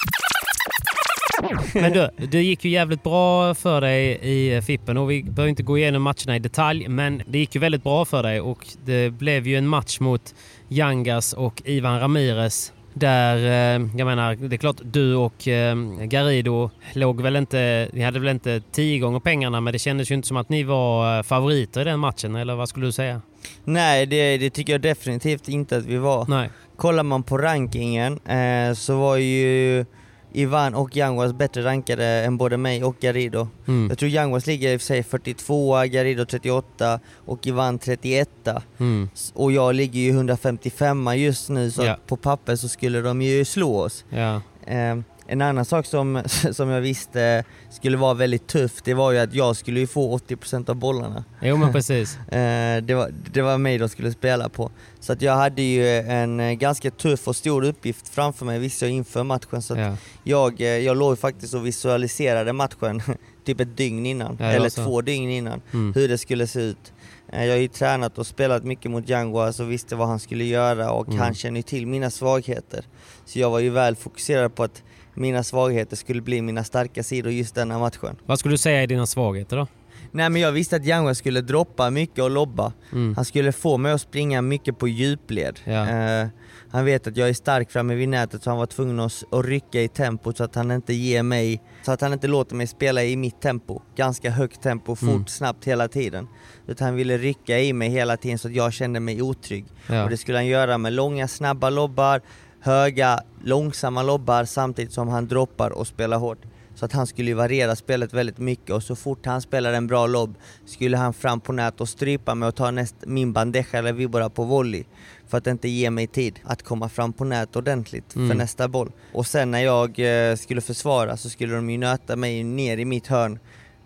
Men 1.74 1.94
du, 1.94 2.10
det 2.28 2.44
gick 2.44 2.66
ju 2.66 2.72
jävligt 2.72 3.04
bra 3.04 3.56
för 3.56 3.82
dig 3.82 4.20
i 4.22 4.62
Fippen 4.62 4.98
och 4.98 5.12
vi 5.12 5.24
behöver 5.24 5.50
inte 5.50 5.64
gå 5.64 5.78
igenom 5.78 6.02
matcherna 6.02 6.36
i 6.36 6.40
detalj 6.40 6.88
men 6.88 7.22
det 7.28 7.38
gick 7.38 7.56
ju 7.56 7.62
väldigt 7.62 7.84
bra 7.84 8.06
för 8.06 8.24
dig 8.24 8.42
och 8.42 8.68
det 8.86 9.10
blev 9.10 9.48
ju 9.48 9.58
en 9.58 9.68
match 9.68 10.00
mot 10.00 10.36
Yangas 10.70 11.34
och 11.34 11.62
Ivan 11.66 12.00
Ramirez 12.00 12.74
där, 12.94 13.36
eh, 13.38 13.88
jag 13.98 14.06
menar, 14.06 14.36
det 14.36 14.56
är 14.56 14.58
klart 14.58 14.82
du 14.84 15.16
och 15.16 15.48
eh, 15.48 15.76
Garrido 16.04 16.70
låg 16.94 17.22
väl 17.22 17.36
inte, 17.36 17.90
ni 17.94 18.04
hade 18.04 18.20
väl 18.20 18.30
inte 18.30 18.62
tio 18.72 19.00
gånger 19.00 19.20
pengarna 19.20 19.62
men 19.62 19.74
det 19.74 19.80
kändes 19.80 20.12
ju 20.12 20.16
inte 20.16 20.28
som 20.28 20.38
att 20.38 20.50
ni 20.50 20.64
var 20.64 21.18
eh, 21.18 21.24
favoriter 21.24 21.82
i 21.82 21.84
den 21.84 22.00
matchen 22.00 22.36
eller 22.36 22.56
vad 22.56 22.70
skulle 22.70 22.86
du 22.86 22.92
säga? 22.92 23.22
Nej, 23.64 24.06
det, 24.06 24.38
det 24.38 24.50
tycker 24.50 24.74
jag 24.74 24.82
definitivt 24.82 25.50
inte 25.50 25.78
att 25.78 25.86
vi 25.86 25.98
var. 25.98 26.26
Nej. 26.30 26.50
Kollar 26.76 27.04
man 27.04 27.24
på 27.24 27.38
rankingen 27.38 28.20
eh, 28.20 28.74
så 28.74 29.00
var 29.00 29.18
ju 29.18 29.86
Ivan 30.34 30.76
och 30.76 30.98
Yanguas 30.98 31.34
bättre 31.34 31.64
rankade 31.64 32.06
än 32.06 32.38
både 32.38 32.58
mig 32.58 32.84
och 32.84 32.96
Garrido. 33.00 33.48
Mm. 33.68 33.90
Jag 33.90 33.98
tror 33.98 34.12
Yanguas 34.12 34.48
ligger 34.48 34.74
i 34.74 34.78
och 34.78 34.82
för 34.82 34.86
sig 34.86 35.04
42, 35.04 35.84
Garrido 35.84 36.26
38 36.26 37.00
och 37.16 37.48
Ivan 37.48 37.80
31. 37.80 38.30
Mm. 38.78 39.10
Och 39.34 39.52
jag 39.52 39.76
ligger 39.76 40.00
ju 40.00 40.10
155 40.10 41.18
just 41.18 41.50
nu 41.50 41.72
så 41.72 41.84
att 41.84 42.08
på 42.08 42.18
papper 42.18 42.56
så 42.56 42.70
skulle 42.70 43.02
de 43.02 43.22
ju 43.22 43.46
slå 43.46 43.80
oss. 43.80 44.06
Ja. 44.10 44.42
Eh, 44.68 44.98
en 45.28 45.42
annan 45.42 45.66
sak 45.66 45.86
som, 45.86 46.24
som 46.52 46.70
jag 46.70 46.82
visste 46.82 47.44
skulle 47.72 47.98
vara 47.98 48.14
väldigt 48.14 48.48
tufft, 48.48 48.86
det 48.86 48.94
var 48.94 49.12
ju 49.12 49.18
att 49.20 49.34
jag 49.34 49.56
skulle 49.56 49.80
ju 49.80 49.88
få 49.88 50.18
80% 50.18 50.70
av 50.70 50.76
bollarna. 50.76 51.24
Jo 51.42 51.58
men 51.58 51.72
precis. 51.74 52.18
Eh, 52.18 52.84
det, 52.84 52.94
var, 52.96 53.10
det 53.34 53.42
var 53.42 53.58
mig 53.58 53.78
de 53.78 53.90
skulle 53.90 54.12
spela 54.12 54.50
på. 54.50 54.72
Så 55.00 55.14
att 55.14 55.22
jag 55.22 55.34
hade 55.36 55.62
ju 55.62 55.98
en 56.00 56.40
eh, 56.40 56.52
ganska 56.54 56.92
tuff 56.92 57.28
och 57.28 57.36
stor 57.36 57.64
uppgift 57.64 58.08
framför 58.10 58.46
mig 58.46 58.60
visste 58.60 58.86
jag 58.86 58.92
inför 58.92 59.24
matchen. 59.24 59.62
Så 59.62 59.76
Ja. 59.78 59.98
jag, 60.24 60.62
eh, 60.62 60.68
jag 60.68 60.98
låg 60.98 61.20
faktiskt 61.20 61.54
och 61.54 61.66
visualiserade 61.66 62.54
matchen 62.54 63.02
typ 63.46 63.60
ett 63.60 63.78
dygn 63.78 64.06
innan, 64.06 64.38
Ja, 64.40 64.46
eller 64.46 64.66
också. 64.68 64.84
två 64.86 65.02
dygn 65.02 65.30
innan, 65.30 65.62
Mm. 65.74 65.94
hur 65.96 66.08
det 66.08 66.18
skulle 66.18 66.48
se 66.48 66.60
ut. 66.60 66.94
Jag 67.32 67.40
har 67.50 67.56
ju 67.58 67.68
tränat 67.68 68.18
och 68.18 68.28
spelat 68.28 68.64
mycket 68.64 68.92
mot 68.92 69.10
Yanguas 69.10 69.60
och 69.60 69.72
visste 69.72 69.96
vad 69.96 70.08
han 70.08 70.20
skulle 70.20 70.44
göra 70.44 70.92
och 70.92 71.08
Mm. 71.08 71.20
han 71.20 71.34
känner 71.36 71.58
ju 71.60 71.64
till 71.64 71.88
mina 71.88 72.10
svagheter. 72.10 72.86
Så 73.26 73.40
jag 73.40 73.50
var 73.50 73.60
ju 73.60 73.70
väl 73.70 73.96
fokuserad 73.96 74.56
på 74.56 74.64
att 74.64 74.84
mina 75.14 75.44
svagheter 75.44 75.96
skulle 75.96 76.22
bli 76.22 76.42
mina 76.42 76.64
starka 76.64 77.04
sidor 77.04 77.32
just 77.32 77.56
denna 77.56 77.80
matchen. 77.80 78.16
Vad 78.26 78.40
skulle 78.40 78.54
du 78.54 78.58
säga 78.58 78.82
är 78.84 78.88
dina 78.88 79.06
svagheter 79.06 79.58
då? 79.58 79.68
Nej 80.12 80.30
men 80.30 80.42
jag 80.42 80.52
visste 80.52 80.76
att 80.76 80.86
Yanguas 80.86 81.18
skulle 81.18 81.42
droppa 81.42 81.90
mycket 81.90 82.24
och 82.24 82.32
lobba. 82.32 82.74
Mm. 82.92 83.16
Han 83.16 83.26
skulle 83.26 83.52
få 83.52 83.78
mig 83.78 83.92
att 83.92 84.02
springa 84.02 84.42
mycket 84.42 84.78
på 84.80 84.88
djupled. 84.88 85.60
Ja. 85.64 85.90
Eh, 85.90 86.28
han 86.72 86.86
vet 86.86 87.08
att 87.08 87.18
jag 87.18 87.30
är 87.30 87.34
stark 87.34 87.72
framme 87.72 87.96
vid 87.96 88.10
nätet 88.10 88.44
så 88.44 88.50
han 88.50 88.60
var 88.60 88.66
tvungen 88.66 89.00
att, 89.00 89.24
att 89.32 89.46
rycka 89.46 89.82
i 89.82 89.88
tempot 89.88 90.38
så 90.38 90.44
att 90.44 90.56
han 90.56 90.72
inte 90.72 90.94
ger 90.94 91.24
mig, 91.24 91.62
så 91.86 91.92
att 91.92 92.02
han 92.02 92.14
inte 92.14 92.28
låter 92.28 92.56
mig 92.56 92.68
spela 92.68 93.04
i 93.04 93.16
mitt 93.16 93.42
tempo. 93.42 93.82
Ganska 93.96 94.30
högt 94.30 94.62
tempo, 94.62 94.96
fort, 94.96 95.10
Mm. 95.10 95.28
snabbt 95.28 95.66
hela 95.66 95.88
tiden. 95.88 96.28
Utan 96.68 96.86
han 96.86 96.96
ville 96.96 97.18
rycka 97.18 97.60
i 97.60 97.74
mig 97.74 97.90
hela 97.90 98.18
tiden 98.18 98.38
så 98.40 98.48
att 98.48 98.54
jag 98.56 98.74
kände 98.74 99.00
mig 99.00 99.22
otrygg. 99.22 99.66
Ja. 99.88 100.04
Och 100.04 100.10
det 100.10 100.18
skulle 100.18 100.38
han 100.38 100.48
göra 100.48 100.78
med 100.78 100.94
långa 100.94 101.28
snabba 101.28 101.70
lobbar, 101.70 102.22
höga 102.64 103.20
långsamma 103.44 104.04
lobbar 104.04 104.46
samtidigt 104.46 104.94
som 104.94 105.08
han 105.08 105.28
droppar 105.28 105.70
och 105.70 105.88
spelar 105.88 106.18
hårt. 106.18 106.38
Så 106.76 106.86
att 106.86 106.92
han 106.92 107.08
skulle 107.08 107.34
variera 107.34 107.76
spelet 107.76 108.14
väldigt 108.14 108.38
mycket 108.38 108.70
och 108.70 108.84
så 108.84 108.96
fort 108.96 109.26
han 109.26 109.42
spelar 109.42 109.74
en 109.74 109.88
bra 109.88 110.08
lobb 110.08 110.36
skulle 110.66 110.98
han 110.98 111.14
fram 111.14 111.40
på 111.40 111.52
nät 111.54 111.82
och 111.82 111.90
strypa 111.90 112.36
mig 112.36 112.48
och 112.48 112.56
ta 112.56 112.72
näst, 112.72 112.96
min 113.06 113.34
bandeja 113.34 113.66
eller 113.72 113.94
vibora 113.94 114.30
på 114.30 114.44
volley. 114.44 114.84
För 115.28 115.38
att 115.38 115.48
inte 115.48 115.70
ge 115.70 115.90
mig 115.90 116.08
tid 116.08 116.40
att 116.44 116.64
komma 116.64 116.90
fram 116.90 117.14
på 117.14 117.24
nät 117.24 117.56
ordentligt 117.56 118.14
för 118.14 118.20
Mm. 118.20 118.38
nästa 118.38 118.68
boll. 118.68 118.92
Och 119.14 119.26
sen 119.28 119.52
när 119.52 119.60
jag 119.60 120.00
eh, 120.30 120.36
skulle 120.36 120.62
försvara 120.62 121.18
så 121.18 121.30
skulle 121.30 121.56
de 121.56 121.70
ju 121.70 121.78
nöta 121.78 122.16
mig 122.16 122.44
ner 122.44 122.78
i 122.78 122.86
mitt 122.86 123.08
hörn. 123.08 123.40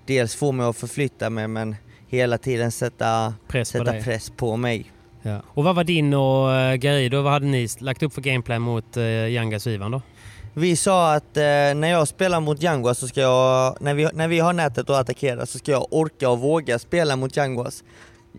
Dels 0.06 0.36
få 0.36 0.52
mig 0.52 0.66
att 0.66 0.78
förflytta 0.78 1.30
mig 1.30 1.48
men 1.48 1.76
hela 2.08 2.38
tiden 2.38 2.72
sätta, 2.72 3.34
Press 3.48 3.72
på 3.72 3.78
sätta 3.78 3.92
dig. 3.92 4.04
press 4.04 4.30
på 4.30 4.58
mig. 4.58 4.92
Ja. 5.28 5.42
Och 5.48 5.64
vad 5.64 5.76
var 5.76 5.84
din 5.84 6.14
och 6.14 6.48
uh, 6.48 6.76
Garrido, 6.76 7.22
vad 7.22 7.34
hade 7.34 7.46
ni 7.46 7.68
lagt 7.80 8.04
upp 8.04 8.14
för 8.14 8.22
gameplan 8.22 8.62
mot 8.62 8.98
uh, 8.98 9.30
Yangas 9.30 9.66
och 9.66 9.72
Ivan 9.72 9.92
då? 9.92 10.02
Vi 10.58 10.76
sa 10.76 11.14
att 11.14 11.38
eh, 11.38 11.44
när 11.76 11.88
jag 11.88 12.08
spelar 12.08 12.40
mot 12.40 12.64
Yanguas 12.64 13.00
så 13.00 13.08
ska 13.08 13.22
jag, 13.22 13.78
när 13.82 13.94
vi, 13.94 14.10
när 14.14 14.28
vi 14.28 14.40
har 14.40 14.54
nätet 14.54 14.90
att 14.90 14.96
attackera 14.96 15.46
så 15.46 15.58
ska 15.58 15.72
jag 15.72 15.88
orka 15.92 16.30
och 16.30 16.40
våga 16.40 16.80
spela 16.80 17.16
mot 17.16 17.38
Yanguas. 17.38 17.84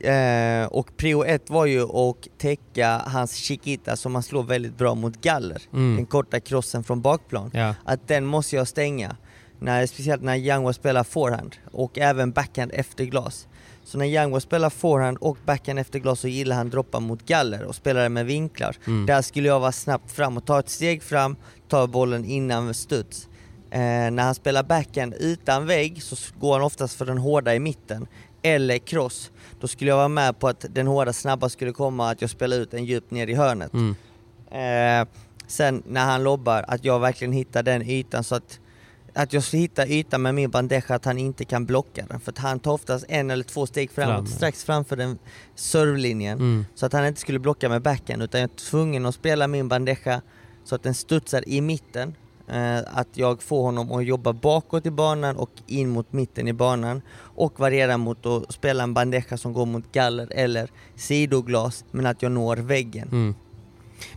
Eh, 0.00 0.66
och 0.70 0.96
prio 0.96 1.24
ett 1.24 1.50
var 1.50 1.66
ju 1.66 1.82
att 1.82 2.38
täcka 2.38 3.02
hans 3.06 3.34
chiquita 3.34 3.96
som 3.96 4.14
han 4.14 4.22
slår 4.22 4.42
väldigt 4.42 4.78
bra 4.78 4.94
mot 4.94 5.20
galler. 5.20 5.62
Mm. 5.72 5.96
Den 5.96 6.06
korta 6.06 6.40
crossen 6.40 6.84
från 6.84 7.00
bakplan. 7.00 7.50
Ja. 7.54 7.74
Att 7.84 8.08
den 8.08 8.26
måste 8.26 8.56
jag 8.56 8.68
stänga. 8.68 9.16
När, 9.58 9.86
speciellt 9.86 10.22
när 10.22 10.36
Yanguas 10.36 10.76
spelar 10.76 11.04
forehand 11.04 11.56
och 11.72 11.98
även 11.98 12.32
backhand 12.32 12.70
efter 12.74 13.04
glas. 13.04 13.46
Så 13.88 13.98
när 13.98 14.06
Yanguas 14.06 14.42
spelar 14.42 14.70
forehand 14.70 15.18
och 15.20 15.38
backhand 15.44 15.78
efter 15.78 15.98
glas 15.98 16.20
så 16.20 16.28
gillar 16.28 16.56
han 16.56 16.70
droppa 16.70 17.00
mot 17.00 17.26
galler 17.26 17.62
och 17.62 17.74
spelar 17.74 18.08
med 18.08 18.26
vinklar. 18.26 18.76
Mm. 18.86 19.06
Där 19.06 19.22
skulle 19.22 19.48
jag 19.48 19.60
vara 19.60 19.72
snabbt 19.72 20.12
fram 20.12 20.36
och 20.36 20.44
ta 20.44 20.58
ett 20.58 20.68
steg 20.68 21.02
fram, 21.02 21.36
ta 21.68 21.86
bollen 21.86 22.24
innan 22.24 22.74
studs. 22.74 23.28
Eh, 23.70 23.80
när 23.80 24.22
han 24.22 24.34
spelar 24.34 24.62
backhand 24.62 25.14
utan 25.20 25.66
vägg 25.66 26.02
så 26.02 26.16
går 26.40 26.52
han 26.52 26.62
oftast 26.62 26.94
för 26.94 27.06
den 27.06 27.18
hårda 27.18 27.54
i 27.54 27.58
mitten. 27.58 28.06
Eller 28.42 28.78
cross. 28.78 29.30
Då 29.60 29.68
skulle 29.68 29.90
jag 29.90 29.96
vara 29.96 30.08
med 30.08 30.38
på 30.38 30.48
att 30.48 30.64
den 30.70 30.86
hårda 30.86 31.12
snabba 31.12 31.48
skulle 31.48 31.72
komma, 31.72 32.10
att 32.10 32.20
jag 32.20 32.30
spelar 32.30 32.56
ut 32.56 32.70
den 32.70 32.84
djupt 32.84 33.10
ner 33.10 33.26
i 33.26 33.34
hörnet. 33.34 33.72
Mm. 33.72 33.94
Eh, 34.50 35.08
sen 35.46 35.82
när 35.86 36.04
han 36.04 36.22
lobbar, 36.22 36.64
att 36.68 36.84
jag 36.84 37.00
verkligen 37.00 37.32
hittar 37.32 37.62
den 37.62 37.82
ytan 37.82 38.24
så 38.24 38.34
att 38.34 38.60
att 39.18 39.32
jag 39.32 39.42
hittar 39.42 39.86
ytan 39.86 40.22
med 40.22 40.34
min 40.34 40.50
bandeja 40.50 40.82
att 40.88 41.04
han 41.04 41.18
inte 41.18 41.44
kan 41.44 41.66
blocka 41.66 42.04
den. 42.08 42.20
För 42.20 42.32
att 42.32 42.38
han 42.38 42.60
tar 42.60 42.72
oftast 42.72 43.04
en 43.08 43.30
eller 43.30 43.44
två 43.44 43.66
steg 43.66 43.90
framåt, 43.90 44.16
Fram, 44.16 44.26
strax 44.26 44.64
framför 44.64 44.96
den 44.96 45.18
servelinjen. 45.54 46.38
Mm. 46.38 46.64
Så 46.74 46.86
att 46.86 46.92
han 46.92 47.06
inte 47.06 47.20
skulle 47.20 47.38
blocka 47.38 47.68
med 47.68 47.82
backhand 47.82 48.22
utan 48.22 48.40
jag 48.40 48.50
är 48.50 48.56
tvungen 48.56 49.06
att 49.06 49.14
spela 49.14 49.46
min 49.46 49.68
bandeja 49.68 50.22
så 50.64 50.74
att 50.74 50.82
den 50.82 50.94
studsar 50.94 51.48
i 51.48 51.60
mitten. 51.60 52.14
Eh, 52.48 52.78
att 52.78 53.08
jag 53.14 53.42
får 53.42 53.62
honom 53.62 53.92
att 53.92 54.04
jobba 54.04 54.32
bakåt 54.32 54.86
i 54.86 54.90
banan 54.90 55.36
och 55.36 55.50
in 55.66 55.88
mot 55.88 56.12
mitten 56.12 56.48
i 56.48 56.52
banan. 56.52 57.02
Och 57.18 57.60
variera 57.60 57.96
mot 57.96 58.26
att 58.26 58.52
spela 58.52 58.82
en 58.82 58.94
bandeja 58.94 59.36
som 59.36 59.52
går 59.52 59.66
mot 59.66 59.92
galler 59.92 60.28
eller 60.30 60.70
sidoglas 60.96 61.84
men 61.90 62.06
att 62.06 62.22
jag 62.22 62.32
når 62.32 62.56
väggen. 62.56 63.08
Mm. 63.08 63.34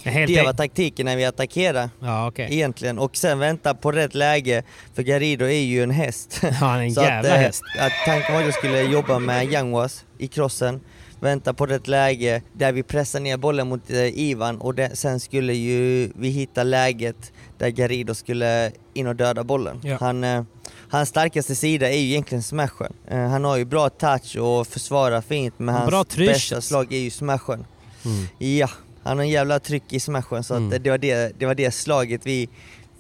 Det 0.04 0.42
var 0.44 0.50
en- 0.50 0.56
taktiken 0.56 1.06
när 1.06 1.16
vi 1.16 1.26
attackerade 1.26 1.90
Ja 2.00 2.28
okej. 2.28 2.48
egentligen 2.52 3.00
och 3.00 3.18
sen 3.18 3.40
vänta 3.40 3.74
på 3.74 3.92
rätt 3.92 4.16
läge 4.16 4.64
för 4.94 5.04
Garrido 5.04 5.46
är 5.46 5.52
ju 5.62 5.84
en 5.84 5.92
häst. 5.92 6.40
Ja, 6.44 6.50
han 6.50 6.80
är 6.80 6.84
en 6.84 6.92
Så 6.96 7.02
jävla 7.02 7.30
att, 7.30 7.36
eh, 7.38 7.42
häst. 7.42 7.62
Att 7.80 7.92
tanken 8.06 8.34
var 8.34 8.40
att 8.42 8.46
jag 8.48 8.56
skulle 8.56 8.82
jobba 8.82 9.20
med 9.20 9.52
Yanguas 9.52 10.06
i 10.18 10.28
crossen, 10.28 10.82
vänta 11.20 11.54
på 11.54 11.66
rätt 11.66 11.88
läge 11.88 12.42
där 12.54 12.72
vi 12.72 12.84
pressar 12.84 13.20
ner 13.20 13.38
bollen 13.38 13.68
mot 13.70 13.90
eh, 13.92 14.20
Ivan 14.20 14.58
och 14.62 14.76
det, 14.76 14.96
sen 14.96 15.20
skulle 15.20 15.54
ju 15.54 16.12
vi 16.16 16.30
hitta 16.30 16.64
läget 16.64 17.32
där 17.58 17.70
Garrido 17.70 18.14
skulle 18.16 18.72
in 18.94 19.08
och 19.08 19.16
döda 19.16 19.44
bollen. 19.44 19.82
Ja. 19.84 19.98
Han, 20.00 20.24
eh, 20.24 20.44
hans 20.90 21.10
starkaste 21.10 21.56
sida 21.56 21.90
är 21.90 21.98
ju 21.98 22.10
egentligen 22.10 22.44
smashen. 22.44 22.94
Han 23.10 23.44
har 23.46 23.58
ju 23.58 23.66
bra 23.66 23.90
touch 23.90 24.38
och 24.38 24.68
försvarar 24.68 25.22
fint 25.22 25.54
men 25.60 25.76
hans 25.76 26.16
bästa 26.18 26.62
slag 26.62 26.94
är 26.94 26.98
ju 27.00 27.10
smashen. 27.10 27.66
Mm. 28.06 28.28
Ja, 28.58 28.70
han 29.04 29.18
har 29.18 29.24
en 29.24 29.30
jävla 29.30 29.60
tryck 29.60 29.94
i 29.94 30.00
smashen 30.00 30.44
så 30.44 30.56
Mm. 30.56 30.84
det, 30.84 30.90
var 30.90 30.98
det, 30.98 31.40
det 31.40 31.46
var 31.46 31.56
det 31.56 31.72
slaget 31.72 32.22
vi 32.26 32.50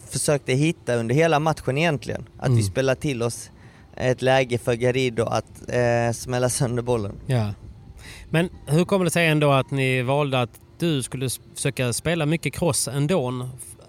försökte 0.09 0.53
hitta 0.53 0.95
under 0.95 1.15
hela 1.15 1.39
matchen 1.39 1.77
egentligen. 1.77 2.25
Att 2.37 2.45
Mm. 2.45 2.57
vi 2.57 2.63
spelade 2.63 3.01
till 3.01 3.23
oss 3.23 3.51
ett 3.97 4.21
läge 4.21 4.57
för 4.57 4.73
Garrido 4.73 5.23
att 5.25 5.69
eh, 5.69 6.13
smälla 6.13 6.49
sönder 6.49 6.83
bollen. 6.83 7.15
Ja. 7.27 7.53
Men 8.29 8.49
hur 8.67 8.85
kommer 8.85 9.05
det 9.05 9.11
sig 9.11 9.27
ändå 9.27 9.51
att 9.51 9.71
ni 9.71 10.01
valde 10.01 10.41
att 10.41 10.59
du 10.79 11.03
skulle 11.03 11.29
försöka 11.55 11.93
spela 11.93 12.25
mycket 12.25 12.53
cross 12.53 12.87
ändå? 12.87 13.29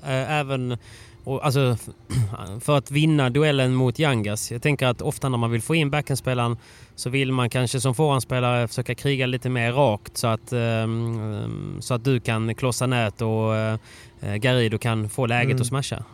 Eh, 0.03 0.33
Även 0.33 0.79
och, 1.25 1.45
alltså, 1.45 1.77
för 2.61 2.79
att 2.79 2.91
vinna 2.91 3.31
duellen 3.31 3.75
mot 3.75 3.99
Yangas. 3.99 4.53
Jag 4.53 4.63
tänker 4.63 4.87
att 4.87 5.03
ofta 5.03 5.29
när 5.29 5.39
man 5.39 5.51
vill 5.51 5.63
få 5.63 5.75
in 5.75 5.91
backhandspelaren 5.91 6.57
så 6.95 7.11
vill 7.11 7.33
man 7.33 7.51
kanske 7.51 7.81
som 7.81 7.95
forehandspelare 7.95 8.69
försöka 8.69 8.95
kriga 8.95 9.27
lite 9.27 9.49
mer 9.51 9.73
rakt 9.73 10.17
så 10.17 10.27
att, 10.27 10.53
ehm, 10.53 11.77
så 11.81 11.95
att 11.95 12.05
du 12.05 12.21
kan 12.21 12.55
klossa 12.55 12.87
nät 12.87 13.23
och 13.23 13.57
eh, 13.57 13.79
Garrido 14.41 14.79
kan 14.79 15.09
få 15.09 15.27
läget 15.27 15.51
Mm. 15.51 15.61
att 15.61 15.67
smasha. 15.67 16.05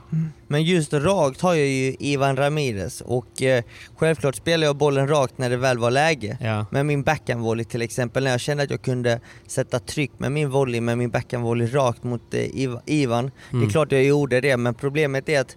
Men 0.46 0.62
just 0.62 0.92
rakt 0.92 1.40
har 1.40 1.54
jag 1.54 1.66
ju 1.66 1.96
Ivan 1.98 2.36
Ramirez 2.36 3.00
och 3.00 3.42
eh, 3.42 3.64
självklart 3.96 4.34
spelar 4.34 4.66
jag 4.66 4.76
bollen 4.76 5.08
rakt 5.08 5.38
när 5.38 5.50
det 5.50 5.56
väl 5.56 5.78
var 5.78 5.90
läge. 5.90 6.38
Ja. 6.40 6.66
Med 6.70 6.86
min 6.86 7.02
backhandvolley 7.02 7.64
till 7.64 7.82
exempel, 7.82 8.24
när 8.24 8.30
jag 8.30 8.40
kände 8.40 8.62
att 8.62 8.70
jag 8.70 8.82
kunde 8.82 9.20
sätta 9.46 9.78
tryck 9.78 10.10
med 10.18 10.32
min 10.32 10.50
volley, 10.50 10.80
med 10.80 10.98
min 10.98 11.10
backhandvolley 11.10 11.66
rakt 11.66 12.02
mot 12.04 12.34
eh, 12.34 12.40
Iv- 12.40 12.80
Ivan. 12.86 13.24
Det 13.50 13.56
Mm. 13.56 13.66
är 13.68 13.70
klart 13.72 13.92
jag 13.92 14.04
gjorde 14.04 14.40
det, 14.40 14.56
men 14.56 14.74
problemet 14.74 15.28
är 15.28 15.40
att 15.40 15.56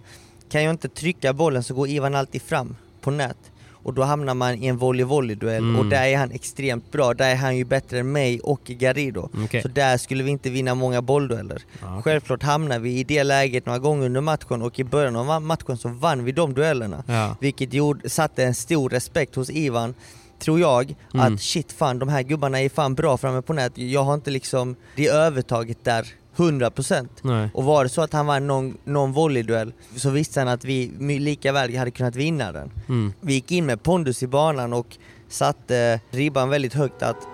kan 0.50 0.62
jag 0.64 0.70
inte 0.70 0.88
trycka 0.88 1.32
bollen 1.32 1.62
så 1.62 1.74
går 1.74 1.88
Ivan 1.88 2.14
alltid 2.14 2.42
fram 2.42 2.76
på 3.00 3.10
nät. 3.10 3.36
Och 3.82 3.94
då 3.94 4.02
hamnar 4.02 4.34
man 4.34 4.54
i 4.62 4.66
en 4.66 4.78
volley-volley-duell 4.78 5.58
Mm. 5.58 5.78
och 5.78 5.86
där 5.86 6.02
är 6.06 6.16
han 6.16 6.30
extremt 6.30 6.92
bra. 6.92 7.14
Där 7.14 7.30
är 7.30 7.36
han 7.36 7.56
ju 7.56 7.64
bättre 7.64 7.98
än 7.98 8.12
mig 8.12 8.40
och 8.40 8.60
Garrido. 8.64 9.28
Okej. 9.44 9.62
Så 9.62 9.68
där 9.68 9.96
skulle 9.98 10.22
vi 10.24 10.30
inte 10.30 10.50
vinna 10.50 10.74
många 10.74 11.02
bolldueller. 11.02 11.62
Okej. 11.82 12.02
Självklart 12.02 12.42
hamnar 12.42 12.78
vi 12.78 12.98
i 12.98 13.04
det 13.04 13.24
läget 13.24 13.66
några 13.66 13.78
gånger 13.78 14.06
under 14.06 14.20
matchen 14.20 14.62
och 14.62 14.78
i 14.78 14.84
början 14.84 15.16
av 15.16 15.42
matchen 15.42 15.76
så 15.78 15.88
vann 15.88 16.24
vi 16.24 16.32
de 16.32 16.54
duellerna. 16.54 17.04
Ja. 17.06 17.36
Vilket 17.40 17.72
gjorde, 17.74 18.08
satte 18.10 18.44
en 18.44 18.54
stor 18.54 18.90
respekt 18.90 19.34
hos 19.34 19.50
Ivan, 19.50 19.94
tror 20.38 20.60
jag, 20.60 20.94
Mm. 21.14 21.34
att 21.34 21.40
shit 21.40 21.72
fan 21.72 21.98
de 21.98 22.08
här 22.08 22.22
gubbarna 22.22 22.60
är 22.60 22.68
fan 22.68 22.94
bra 22.94 23.16
framme 23.16 23.42
på 23.42 23.52
nät. 23.52 23.78
Jag 23.78 24.04
har 24.04 24.14
inte 24.14 24.30
liksom 24.30 24.76
det 24.96 25.08
övertaget 25.08 25.84
där 25.84 26.06
100%. 26.36 27.08
Nej. 27.22 27.50
Och 27.54 27.64
var 27.64 27.84
det 27.84 27.88
så 27.88 28.02
att 28.02 28.12
han 28.12 28.26
vann 28.26 28.46
någon, 28.46 28.78
någon 28.84 29.12
volleyduell 29.12 29.72
så 29.96 30.10
visste 30.10 30.40
han 30.40 30.48
att 30.48 30.64
vi 30.64 30.92
lika 31.18 31.52
väl 31.52 31.76
hade 31.76 31.90
kunnat 31.90 32.16
vinna 32.16 32.52
den. 32.52 32.70
Mm. 32.88 33.12
Vi 33.20 33.34
gick 33.34 33.52
in 33.52 33.66
med 33.66 33.82
pondus 33.82 34.22
i 34.22 34.26
banan 34.26 34.72
och 34.72 34.96
satte 35.28 36.00
ribban 36.10 36.50
väldigt 36.50 36.74
högt 36.74 37.02
att 37.02 37.28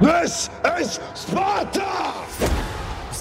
This 0.00 0.50
is 0.80 1.00
Sparta! 1.14 1.82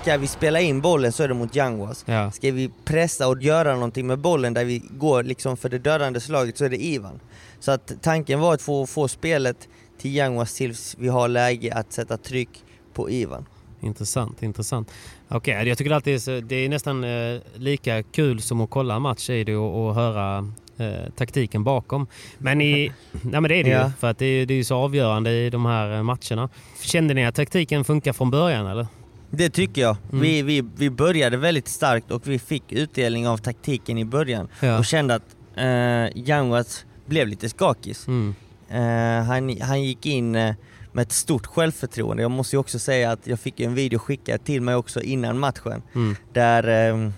ska 0.07 0.17
vi 0.17 0.27
spela 0.27 0.61
in 0.61 0.81
bollen 0.81 1.11
så 1.11 1.23
är 1.23 1.27
det 1.27 1.33
mot 1.33 1.55
Yanguas. 1.55 2.03
Ja. 2.07 2.31
Ska 2.31 2.51
vi 2.51 2.71
pressa 2.85 3.27
och 3.27 3.41
göra 3.41 3.73
någonting 3.73 4.07
med 4.07 4.19
bollen 4.19 4.53
där 4.53 4.65
vi 4.65 4.83
går 4.89 5.23
liksom 5.23 5.57
för 5.57 5.69
det 5.69 5.79
dödande 5.79 6.19
slaget 6.19 6.57
så 6.57 6.65
är 6.65 6.69
det 6.69 6.85
Ivan. 6.85 7.19
Så 7.59 7.71
att 7.71 7.91
tanken 8.01 8.39
var 8.39 8.53
att 8.53 8.61
få, 8.61 8.85
få 8.87 9.07
spelet 9.07 9.67
till 9.97 10.15
Yanguas 10.15 10.53
tills 10.53 10.95
vi 10.99 11.07
har 11.07 11.27
läge 11.27 11.73
att 11.73 11.93
sätta 11.93 12.17
tryck 12.17 12.63
på 12.93 13.09
Ivan. 13.09 13.45
Intressant, 13.81 14.43
intressant. 14.43 14.91
Okej, 15.27 15.67
jag 15.67 15.77
tycker 15.77 15.91
alltid 15.91 16.13
det 16.13 16.15
är, 16.15 16.19
så- 16.19 16.47
det 16.47 16.55
är 16.55 16.69
nästan 16.69 17.03
eh, 17.03 17.39
lika 17.55 18.03
kul 18.03 18.41
som 18.41 18.61
att 18.61 18.69
kolla 18.69 18.95
en 18.95 19.01
match 19.01 19.29
är 19.29 19.45
det 19.45 19.55
och, 19.55 19.87
och 19.87 19.95
höra 19.95 20.51
eh, 20.77 21.09
taktiken 21.15 21.63
bakom. 21.63 22.07
Men, 22.37 22.61
i, 22.61 22.91
nej, 23.11 23.41
men 23.41 23.43
det 23.43 23.55
är 23.55 23.63
det 23.63 23.69
ju, 23.69 23.75
Ja. 23.75 23.91
för 23.99 24.07
att 24.09 24.17
det 24.17 24.25
är, 24.25 24.45
det 24.45 24.53
är 24.53 24.55
ju 24.55 24.63
så 24.63 24.75
avgörande 24.75 25.31
i 25.31 25.49
de 25.49 25.65
här 25.65 25.95
eh, 25.97 26.03
matcherna. 26.03 26.49
Kände 26.81 27.13
ni 27.13 27.25
att 27.25 27.35
taktiken 27.35 27.83
funkar 27.83 28.13
från 28.13 28.31
början 28.31 28.67
eller? 28.67 28.87
Det 29.29 29.49
tycker 29.49 29.81
jag. 29.81 29.97
Mm. 30.11 30.21
Vi, 30.21 30.41
vi, 30.41 30.63
vi 30.77 30.89
började 30.89 31.37
väldigt 31.37 31.67
starkt 31.67 32.11
och 32.11 32.27
vi 32.27 32.39
fick 32.39 32.71
utdelning 32.71 33.27
av 33.27 33.37
taktiken 33.37 33.97
i 33.97 34.05
början 34.05 34.47
Ja. 34.59 34.77
och 34.77 34.85
kände 34.85 35.15
att 35.15 35.35
eh, 35.55 36.23
Yanguas 36.27 36.85
blev 37.05 37.27
lite 37.27 37.49
skakis. 37.49 38.07
Mm. 38.07 38.35
Eh, 38.69 39.25
han, 39.25 39.61
han 39.61 39.83
gick 39.83 40.05
in 40.05 40.35
eh, 40.35 40.55
med 40.97 41.01
ett 41.03 41.11
stort 41.11 41.45
självförtroende. 41.45 42.21
Jag 42.21 42.31
måste 42.31 42.55
ju 42.55 42.59
också 42.59 42.79
säga 42.79 43.11
att 43.11 43.27
jag 43.27 43.39
fick 43.39 43.59
en 43.59 43.75
video 43.75 43.99
skickad 43.99 44.43
till 44.43 44.61
mig 44.61 44.75
också 44.75 45.01
innan 45.01 45.39
matchen 45.39 45.81
Mm. 45.95 46.15
där, 46.33 46.63
eh, 46.89 47.09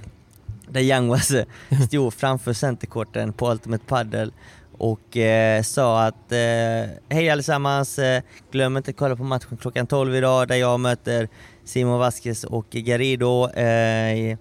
där 0.69 0.81
Yanguas 0.81 1.31
eh, 1.69 1.79
stod 1.87 2.13
framför 2.13 2.53
centerkorten 2.53 3.33
på 3.33 3.51
Ultimate 3.51 3.83
Padel 3.87 4.33
och 4.77 5.17
eh, 5.17 5.61
sa 5.61 6.03
att 6.03 6.31
eh, 6.31 6.89
hej 7.09 7.29
allesammans, 7.29 7.99
eh, 7.99 8.21
glöm 8.51 8.77
inte 8.77 8.91
att 8.91 8.97
kolla 8.97 9.15
på 9.15 9.23
matchen 9.23 9.57
klockan 9.57 9.87
12 9.87 10.15
idag 10.15 10.47
där 10.47 10.55
jag 10.55 10.79
möter 10.79 11.27
Simon 11.65 11.99
Vasquez 11.99 12.43
och 12.43 12.69
Garrido. 12.69 13.49
Eh, 13.49 14.37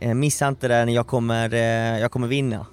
eh, 0.00 0.14
missa 0.14 0.48
inte 0.48 0.68
den, 0.68 0.88
jag 0.92 1.06
kommer, 1.06 1.54
jag 1.98 2.10
kommer 2.10 2.26
vinna. 2.28 2.66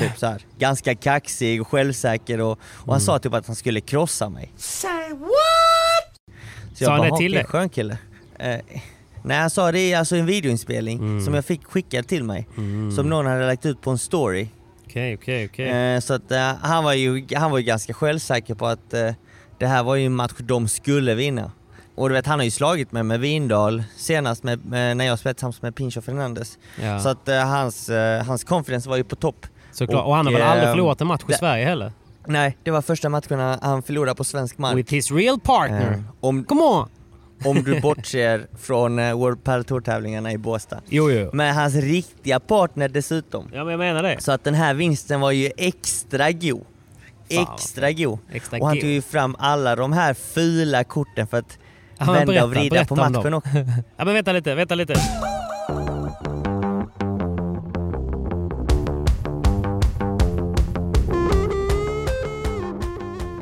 Typ 0.00 0.18
så 0.18 0.26
här. 0.26 0.42
Ganska 0.58 0.94
kaxig 0.94 1.60
och 1.60 1.68
självsäker 1.68 2.40
och, 2.40 2.58
och 2.74 2.92
han 2.92 3.00
sa 3.00 3.18
typ 3.18 3.34
att 3.34 3.46
han 3.46 3.56
skulle 3.56 3.80
krossa 3.80 4.28
mig. 4.28 4.52
Say 4.56 5.10
what? 5.10 6.36
Så 6.74 6.84
Sa 6.84 6.96
han 6.96 7.10
det 7.10 7.16
till 7.16 7.32
dig? 7.32 7.44
skön 7.44 7.68
kille. 7.68 7.98
Eh, 8.38 8.56
nej 9.24 9.38
han 9.38 9.50
sa 9.50 9.72
det 9.72 9.80
i 9.88 9.94
alltså 9.94 10.16
en 10.16 10.26
videoinspelning 10.26 10.98
Mm. 10.98 11.24
som 11.24 11.34
jag 11.34 11.44
fick 11.44 11.64
skickad 11.64 12.06
till 12.08 12.24
mig. 12.24 12.48
Mm. 12.56 12.92
Som 12.92 13.08
någon 13.08 13.26
hade 13.26 13.46
lagt 13.46 13.66
ut 13.66 13.80
på 13.80 13.90
en 13.90 13.98
story. 13.98 14.48
Okej, 14.86 15.14
okej, 15.14 15.46
okej. 15.52 15.68
Eh, 15.94 16.00
så 16.00 16.14
att 16.14 16.30
eh, 16.30 16.54
han 16.62 16.84
var 16.84 16.92
ju 16.92 17.26
han 17.34 17.50
var 17.50 17.58
ju 17.58 17.64
ganska 17.64 17.94
självsäker 17.94 18.54
på 18.54 18.66
att 18.66 18.94
eh, 18.94 19.10
det 19.58 19.66
här 19.66 19.82
var 19.82 19.94
ju 19.94 20.06
en 20.06 20.14
match 20.14 20.32
de 20.38 20.68
skulle 20.68 21.14
vinna. 21.14 21.52
Och 21.94 22.08
du 22.08 22.14
vet 22.14 22.26
han 22.26 22.38
har 22.38 22.44
ju 22.44 22.50
slagit 22.50 22.92
mig 22.92 23.02
med 23.02 23.20
Vindal 23.20 23.82
senast 23.96 24.42
med, 24.42 24.64
med, 24.66 24.96
när 24.96 25.04
jag 25.04 25.18
spelade 25.18 25.34
tillsammans 25.34 25.62
med 25.62 25.74
Pincho 25.74 26.00
Fernandes. 26.00 26.58
Ja. 26.82 27.00
Så 27.00 27.08
att 27.08 27.28
eh, 27.28 27.46
hans, 27.46 27.88
eh, 27.88 28.24
hans 28.24 28.44
confidence 28.44 28.88
var 28.88 28.96
ju 28.96 29.04
på 29.04 29.16
topp. 29.16 29.46
Såklart. 29.72 30.06
Och 30.06 30.14
han 30.14 30.26
har 30.26 30.32
väl 30.32 30.42
aldrig 30.42 30.68
eh, 30.68 30.72
förlorat 30.72 31.00
en 31.00 31.06
match 31.06 31.22
i 31.28 31.32
Sverige 31.32 31.64
heller? 31.64 31.92
Nej, 32.26 32.56
det 32.62 32.70
var 32.70 32.82
första 32.82 33.08
matcherna 33.08 33.58
han 33.62 33.82
förlorade 33.82 34.14
på 34.14 34.24
svensk 34.24 34.58
mark. 34.58 34.76
With 34.76 34.94
his 34.94 35.10
real 35.10 35.40
partner. 35.40 35.92
Eh, 35.92 36.00
om, 36.20 36.44
Come 36.44 36.62
on! 36.62 36.88
om 37.44 37.62
du 37.62 37.80
bortser 37.82 38.46
från 38.58 38.98
eh, 38.98 39.14
World 39.14 39.44
Padel 39.44 39.64
Tour-tävlingarna 39.64 40.32
i 40.32 40.38
Båstad. 40.38 40.80
Jo, 40.88 41.10
jo. 41.10 41.30
Med 41.32 41.54
hans 41.54 41.74
riktiga 41.74 42.40
partner 42.40 42.88
dessutom. 42.88 43.48
Ja, 43.52 43.64
men 43.64 43.70
jag 43.70 43.78
menar 43.78 44.02
det. 44.02 44.22
Så 44.22 44.32
att 44.32 44.44
den 44.44 44.54
här 44.54 44.74
vinsten 44.74 45.20
var 45.20 45.30
ju 45.30 45.50
extra 45.56 46.32
god. 46.32 46.64
Extra 47.28 47.92
god. 47.92 48.18
Extra 48.32 48.58
Och 48.58 48.66
han 48.66 48.80
tog 48.80 48.90
ju 48.90 49.02
fram 49.02 49.36
alla 49.38 49.76
de 49.76 49.92
här 49.92 50.14
fula 50.14 50.84
korten 50.84 51.26
för 51.26 51.38
att 51.38 51.58
Ja, 51.98 52.12
vända 52.12 52.26
berätta, 52.26 52.44
och 52.44 52.50
vrida 52.50 52.84
på 52.84 52.96
matchen 52.96 53.34
också. 53.34 53.50
Ja, 53.96 54.04
men 54.04 54.14
vänta 54.14 54.32
lite, 54.32 54.54
vänta 54.54 54.74
lite. 54.74 54.94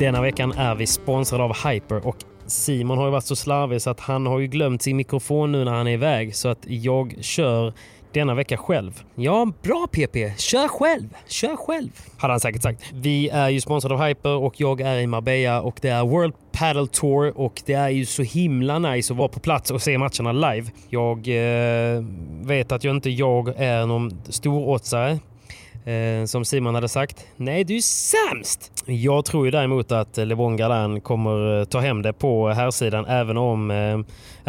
Denna 0.00 0.20
veckan 0.20 0.52
är 0.52 0.74
vi 0.74 0.86
sponsrade 0.86 1.44
av 1.44 1.56
Hyper 1.68 2.06
och 2.06 2.16
Simon 2.46 2.98
har 2.98 3.04
ju 3.04 3.10
varit 3.10 3.24
så 3.24 3.36
slarvig 3.36 3.82
så 3.82 3.90
att 3.90 4.00
han 4.00 4.26
har 4.26 4.38
ju 4.38 4.46
glömt 4.46 4.82
sin 4.82 4.96
mikrofon 4.96 5.52
nu 5.52 5.64
när 5.64 5.72
han 5.72 5.86
är 5.86 5.92
iväg 5.92 6.34
så 6.36 6.48
att 6.48 6.58
jag 6.62 7.14
kör 7.20 7.72
denna 8.12 8.34
vecka 8.34 8.56
själv. 8.56 9.02
Ja, 9.14 9.52
bra 9.62 9.86
PP. 9.92 10.38
Kör 10.38 10.68
själv. 10.68 11.16
Kör 11.28 11.56
själv. 11.56 11.90
Hade 12.16 12.32
han 12.32 12.40
säkert 12.40 12.62
sagt. 12.62 12.82
Vi 12.92 13.28
är 13.28 13.48
ju 13.48 13.60
sponsrade 13.60 13.94
av 13.94 14.02
Hyper 14.02 14.36
och 14.36 14.60
jag 14.60 14.80
är 14.80 14.98
i 14.98 15.06
Marbella 15.06 15.62
och 15.62 15.78
det 15.82 15.88
är 15.88 16.04
World 16.04 16.34
Padel 16.52 16.88
Tour 16.88 17.40
och 17.40 17.62
det 17.66 17.74
är 17.74 17.88
ju 17.88 18.06
så 18.06 18.22
himla 18.22 18.78
nice 18.78 19.12
att 19.12 19.18
vara 19.18 19.28
på 19.28 19.40
plats 19.40 19.70
och 19.70 19.82
se 19.82 19.98
matcherna 19.98 20.32
live. 20.32 20.70
Jag 20.88 21.18
eh, 21.18 22.04
vet 22.42 22.72
att 22.72 22.84
jag 22.84 22.96
inte 22.96 23.10
jag 23.10 23.48
är 23.56 23.86
någon 23.86 24.22
storoddsare 24.28 25.10
Eh, 25.10 25.29
Eh, 25.84 26.24
som 26.24 26.44
Simon 26.44 26.74
hade 26.74 26.88
sagt. 26.88 27.26
Nej, 27.36 27.64
du 27.64 27.76
är 27.76 27.80
sämst! 27.80 28.72
Jag 28.86 29.24
tror 29.24 29.44
ju 29.44 29.50
däremot 29.50 29.92
att 29.92 30.16
LeBron 30.16 30.56
Galan 30.56 31.00
kommer 31.00 31.60
eh, 31.60 31.64
ta 31.64 31.80
hem 31.80 32.02
det 32.02 32.12
på 32.12 32.48
herrsidan 32.48 33.06
även 33.06 33.36
om, 33.36 33.70
eh, 33.70 33.98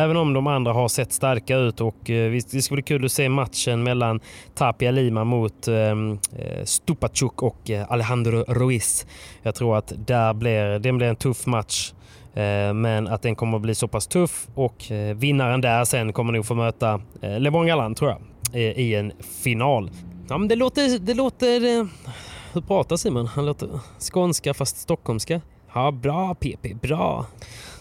även 0.04 0.17
om 0.17 0.34
de 0.34 0.48
andra 0.48 0.74
har 0.74 0.88
sett 0.88 1.13
starka 1.13 1.58
ut 1.58 1.82
och 1.82 2.10
eh, 2.10 2.32
det 2.52 2.62
skulle 2.62 2.76
bli 2.76 2.84
kul 2.84 3.06
att 3.06 3.12
se 3.12 3.30
matchen 3.30 3.84
mellan 3.84 4.20
Tapia 4.56 4.91
Lima 4.91 5.24
mot 5.24 5.67
eh, 5.67 5.76
eh 5.76 6.63
Stupacuk 6.63 7.41
och 7.41 7.72
Alejandro 7.88 8.44
Ruiz. 8.48 9.06
Jag 9.41 9.56
tror 9.56 9.78
att 9.78 9.94
där 10.08 10.34
blir, 10.34 10.80
det 10.80 10.91
blir 10.91 11.08
en 11.08 11.15
tuff 11.15 11.46
match. 11.46 11.94
Men 12.74 13.08
att 13.08 13.22
den 13.22 13.36
kommer 13.36 13.58
att 13.58 13.62
bli 13.62 13.76
så 13.76 13.88
pass 13.88 14.08
tuff 14.08 14.48
och 14.56 14.84
vinnaren 15.15 15.62
där 15.62 15.86
sen 15.86 16.13
kommer 16.13 16.34
nog 16.34 16.46
få 16.46 16.54
möta 16.54 17.02
LeBron 17.22 17.67
Galan 17.67 17.96
tror 17.96 18.10
jag 18.10 18.20
i 18.62 18.96
en 18.96 19.12
final. 19.44 19.89
Ja, 20.32 20.38
men 20.38 20.48
det 20.48 20.56
låter... 20.56 21.00
Det 21.00 21.13
låter 21.13 21.80
eh, 21.80 21.86
hur 22.54 22.62
pratar 22.62 22.98
Simon? 22.98 23.28
Han 23.28 23.46
låter 23.46 23.70
skånska 24.00 24.54
fast 24.54 24.78
stockholmska. 24.78 25.41
Ja, 25.74 25.91
bra 25.91 26.36
PP, 26.36 26.74
bra. 26.82 27.26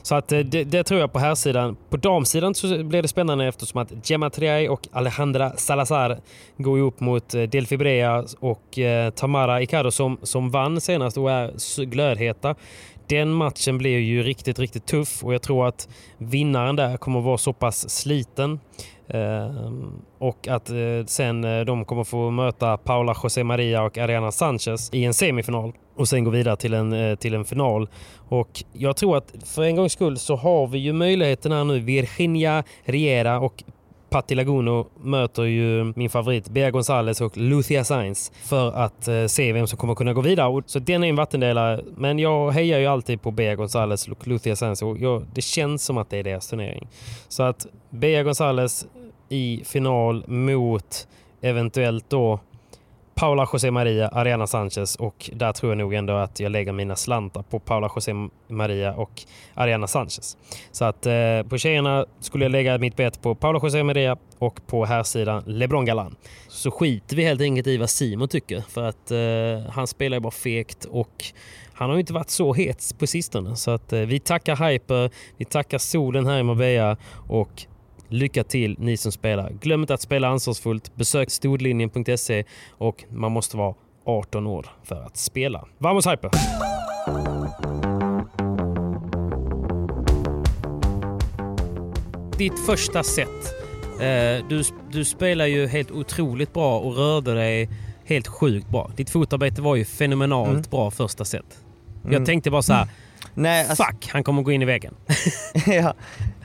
Så 0.02 0.14
att 0.14 0.32
eh, 0.32 0.38
det, 0.38 0.64
det 0.64 0.84
tror 0.84 1.00
jag 1.00 1.12
på 1.12 1.18
här 1.18 1.34
sidan. 1.34 1.76
På 1.90 1.96
damsidan 1.96 2.54
så 2.54 2.84
blir 2.84 3.02
det 3.02 3.08
spännande 3.08 3.46
eftersom 3.46 3.80
att 3.80 4.10
Gemma 4.10 4.30
Triay 4.30 4.68
och 4.68 4.88
Alejandra 4.92 5.56
Salazar 5.56 6.20
går 6.56 6.78
ihop 6.78 7.00
mot 7.00 7.34
eh, 7.34 7.42
Delphi 7.42 7.76
Brea 7.76 8.24
och 8.40 8.78
eh, 8.78 9.10
Tamara 9.10 9.62
Ikado 9.62 9.90
som, 9.90 10.18
som 10.22 10.50
vann 10.50 10.80
senast 10.80 11.16
och 11.16 11.30
är 11.30 11.84
glödheta. 11.84 12.54
Den 13.06 13.32
matchen 13.32 13.78
blir 13.78 13.98
ju 13.98 14.22
riktigt, 14.22 14.58
riktigt 14.58 14.86
tuff 14.86 15.24
och 15.24 15.34
jag 15.34 15.42
tror 15.42 15.68
att 15.68 15.88
vinnaren 16.18 16.76
där 16.76 16.96
kommer 16.96 17.20
vara 17.20 17.38
så 17.38 17.52
pass 17.52 17.90
sliten 17.90 18.60
Ehm, 19.14 20.02
och 20.18 20.48
att 20.48 20.70
eh, 20.70 21.06
sen 21.06 21.44
eh, 21.44 21.60
de 21.60 21.84
kommer 21.84 22.04
få 22.04 22.30
möta 22.30 22.76
Paula 22.76 23.16
José 23.22 23.44
Maria 23.44 23.82
och 23.82 23.98
Ariana 23.98 24.32
Sanchez 24.32 24.90
i 24.92 25.04
en 25.04 25.14
semifinal 25.14 25.72
och 25.96 26.08
sen 26.08 26.24
gå 26.24 26.30
vidare 26.30 26.56
till 26.56 26.74
en, 26.74 26.92
eh, 26.92 27.16
till 27.16 27.34
en 27.34 27.44
final. 27.44 27.88
Och 28.28 28.64
jag 28.72 28.96
tror 28.96 29.16
att 29.16 29.34
för 29.44 29.62
en 29.62 29.76
gångs 29.76 29.92
skull 29.92 30.18
så 30.18 30.36
har 30.36 30.66
vi 30.66 30.78
ju 30.78 30.92
möjligheten 30.92 31.52
här 31.52 31.64
nu. 31.64 31.80
Virginia 31.80 32.64
Riera 32.84 33.40
och 33.40 33.64
Patti 34.10 34.34
Laguno 34.34 34.86
möter 35.00 35.42
ju 35.42 35.92
min 35.96 36.10
favorit 36.10 36.48
Bea 36.48 36.70
Gonzales 36.70 37.20
och 37.20 37.36
Lucia 37.36 37.84
Sainz 37.84 38.32
för 38.44 38.72
att 38.72 39.08
eh, 39.08 39.26
se 39.26 39.52
vem 39.52 39.66
som 39.66 39.78
kommer 39.78 39.94
kunna 39.94 40.12
gå 40.12 40.20
vidare. 40.20 40.62
Så 40.66 40.78
den 40.78 41.04
är 41.04 41.08
en 41.08 41.16
vattendelare. 41.16 41.84
Men 41.96 42.18
jag 42.18 42.50
hejar 42.50 42.78
ju 42.78 42.86
alltid 42.86 43.22
på 43.22 43.30
Bea 43.30 43.54
Gonzales 43.54 44.08
och 44.08 44.28
Lucia 44.28 44.56
Sainz 44.56 44.82
och 44.82 44.98
jag, 44.98 45.26
det 45.34 45.40
känns 45.40 45.84
som 45.84 45.98
att 45.98 46.10
det 46.10 46.16
är 46.16 46.24
deras 46.24 46.48
turnering. 46.48 46.88
Så 47.28 47.42
att 47.42 47.66
Bea 47.90 48.22
Gonzales 48.22 48.86
i 49.28 49.62
final 49.64 50.24
mot 50.28 51.08
eventuellt 51.40 52.10
då 52.10 52.40
Paula 53.20 53.48
José 53.52 53.70
Maria, 53.70 54.08
Ariana 54.08 54.46
Sanchez 54.46 54.96
och 54.96 55.30
där 55.32 55.52
tror 55.52 55.72
jag 55.72 55.78
nog 55.78 55.94
ändå 55.94 56.12
att 56.12 56.40
jag 56.40 56.52
lägger 56.52 56.72
mina 56.72 56.96
slantar 56.96 57.42
på 57.42 57.58
Paula 57.58 57.90
José 57.96 58.12
Maria 58.48 58.94
och 58.94 59.22
Ariana 59.54 59.86
Sanchez. 59.86 60.36
Så 60.72 60.84
att 60.84 61.06
eh, 61.06 61.42
på 61.48 61.58
tjejerna 61.58 62.06
skulle 62.20 62.44
jag 62.44 62.52
lägga 62.52 62.78
mitt 62.78 62.96
bet 62.96 63.22
på 63.22 63.34
Paula 63.34 63.60
José 63.62 63.82
Maria 63.82 64.16
och 64.38 64.66
på 64.66 64.84
här 64.84 65.02
sidan 65.02 65.42
LeBron 65.46 65.84
Galan. 65.84 66.16
Så 66.48 66.70
skiter 66.70 67.16
vi 67.16 67.24
helt 67.24 67.40
enkelt 67.40 67.66
i 67.66 67.76
vad 67.76 67.90
Simon 67.90 68.28
tycker 68.28 68.60
för 68.60 68.82
att 68.82 69.10
eh, 69.10 69.72
han 69.72 69.86
spelar 69.86 70.16
ju 70.16 70.20
bara 70.20 70.30
fegt 70.30 70.84
och 70.84 71.24
han 71.72 71.88
har 71.88 71.96
ju 71.96 72.00
inte 72.00 72.12
varit 72.12 72.30
så 72.30 72.54
het 72.54 72.94
på 72.98 73.06
sistone. 73.06 73.56
Så 73.56 73.70
att 73.70 73.92
eh, 73.92 74.00
vi 74.00 74.20
tackar 74.20 74.70
Hyper, 74.70 75.10
vi 75.36 75.44
tackar 75.44 75.78
solen 75.78 76.26
här 76.26 76.38
i 76.38 76.42
Marbella 76.42 76.96
och 77.28 77.66
Lycka 78.10 78.44
till 78.44 78.76
ni 78.78 78.96
som 78.96 79.12
spelar. 79.12 79.50
Glöm 79.60 79.80
inte 79.80 79.94
att 79.94 80.00
spela 80.00 80.28
ansvarsfullt. 80.28 80.94
Besök 80.96 81.30
stodlinjen.se 81.30 82.44
och 82.70 83.04
man 83.10 83.32
måste 83.32 83.56
vara 83.56 83.74
18 84.04 84.46
år 84.46 84.66
för 84.84 85.02
att 85.02 85.16
spela. 85.16 85.64
Vamos 85.78 86.06
Hyper! 86.06 86.30
Ditt 92.38 92.66
första 92.66 93.02
set. 93.02 93.28
Eh, 94.00 94.46
Du, 94.48 94.62
du 94.92 95.04
spelar 95.04 95.46
ju 95.46 95.66
helt 95.66 95.90
otroligt 95.90 96.52
bra 96.52 96.78
och 96.78 96.96
rörde 96.96 97.34
dig 97.34 97.68
helt 98.04 98.26
sjukt 98.28 98.68
bra. 98.68 98.90
Ditt 98.96 99.10
fotarbete 99.10 99.62
var 99.62 99.76
ju 99.76 99.84
fenomenalt 99.84 100.50
Mm. 100.50 100.62
bra 100.70 100.90
första 100.90 101.24
set. 101.24 101.44
Jag 102.02 102.12
Mm. 102.12 102.24
tänkte 102.24 102.50
bara 102.50 102.62
så 102.62 102.72
här. 102.72 102.88
Nej, 103.34 103.66
alltså, 103.68 103.84
Fuck, 103.84 104.08
han 104.12 104.24
kommer 104.24 104.42
gå 104.42 104.52
in 104.52 104.62
i 104.62 104.64
väggen. 104.64 104.94
ja, 105.66 105.94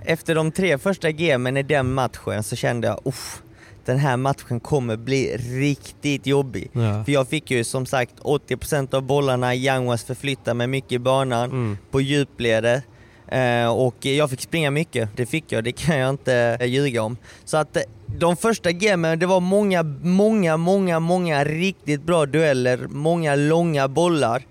efter 0.05 0.35
de 0.35 0.51
tre 0.51 0.77
första 0.77 1.11
gamen 1.11 1.57
i 1.57 1.63
den 1.63 1.93
matchen 1.93 2.43
så 2.43 2.55
kände 2.55 2.87
jag 2.87 2.99
uff, 3.05 3.41
den 3.85 3.97
här 3.97 4.17
matchen 4.17 4.59
kommer 4.59 4.97
bli 4.97 5.37
riktigt 5.37 6.27
jobbig. 6.27 6.69
Ja. 6.73 7.03
För 7.03 7.11
jag 7.11 7.27
fick 7.27 7.51
ju 7.51 7.63
som 7.63 7.85
sagt 7.85 8.19
80% 8.19 8.93
av 8.95 9.01
bollarna, 9.03 9.55
Yanguas 9.55 10.03
förflytta 10.03 10.53
mig 10.53 10.67
mycket 10.67 10.91
i 10.91 10.99
banan 10.99 11.49
Mm. 11.51 11.77
på 11.91 12.01
djupleder. 12.01 12.81
Eh, 13.27 13.67
och 13.67 14.05
jag 14.05 14.29
fick 14.29 14.41
springa 14.41 14.71
mycket, 14.71 15.09
det 15.15 15.25
fick 15.25 15.51
jag, 15.51 15.63
det 15.63 15.71
kan 15.71 15.97
jag 15.97 16.09
inte 16.09 16.57
eh, 16.59 16.65
ljuga 16.67 17.03
om. 17.03 17.17
Så 17.45 17.57
att 17.57 17.75
eh, 17.77 17.83
de 18.17 18.37
första 18.37 18.71
gamen, 18.71 19.19
det 19.19 19.25
var 19.25 19.39
många, 19.39 19.83
många, 20.03 20.57
många, 20.57 20.99
många 20.99 21.43
riktigt 21.43 22.03
bra 22.03 22.25
dueller, 22.25 22.87
många 22.89 23.35
långa 23.35 23.87
bollar. 23.87 24.43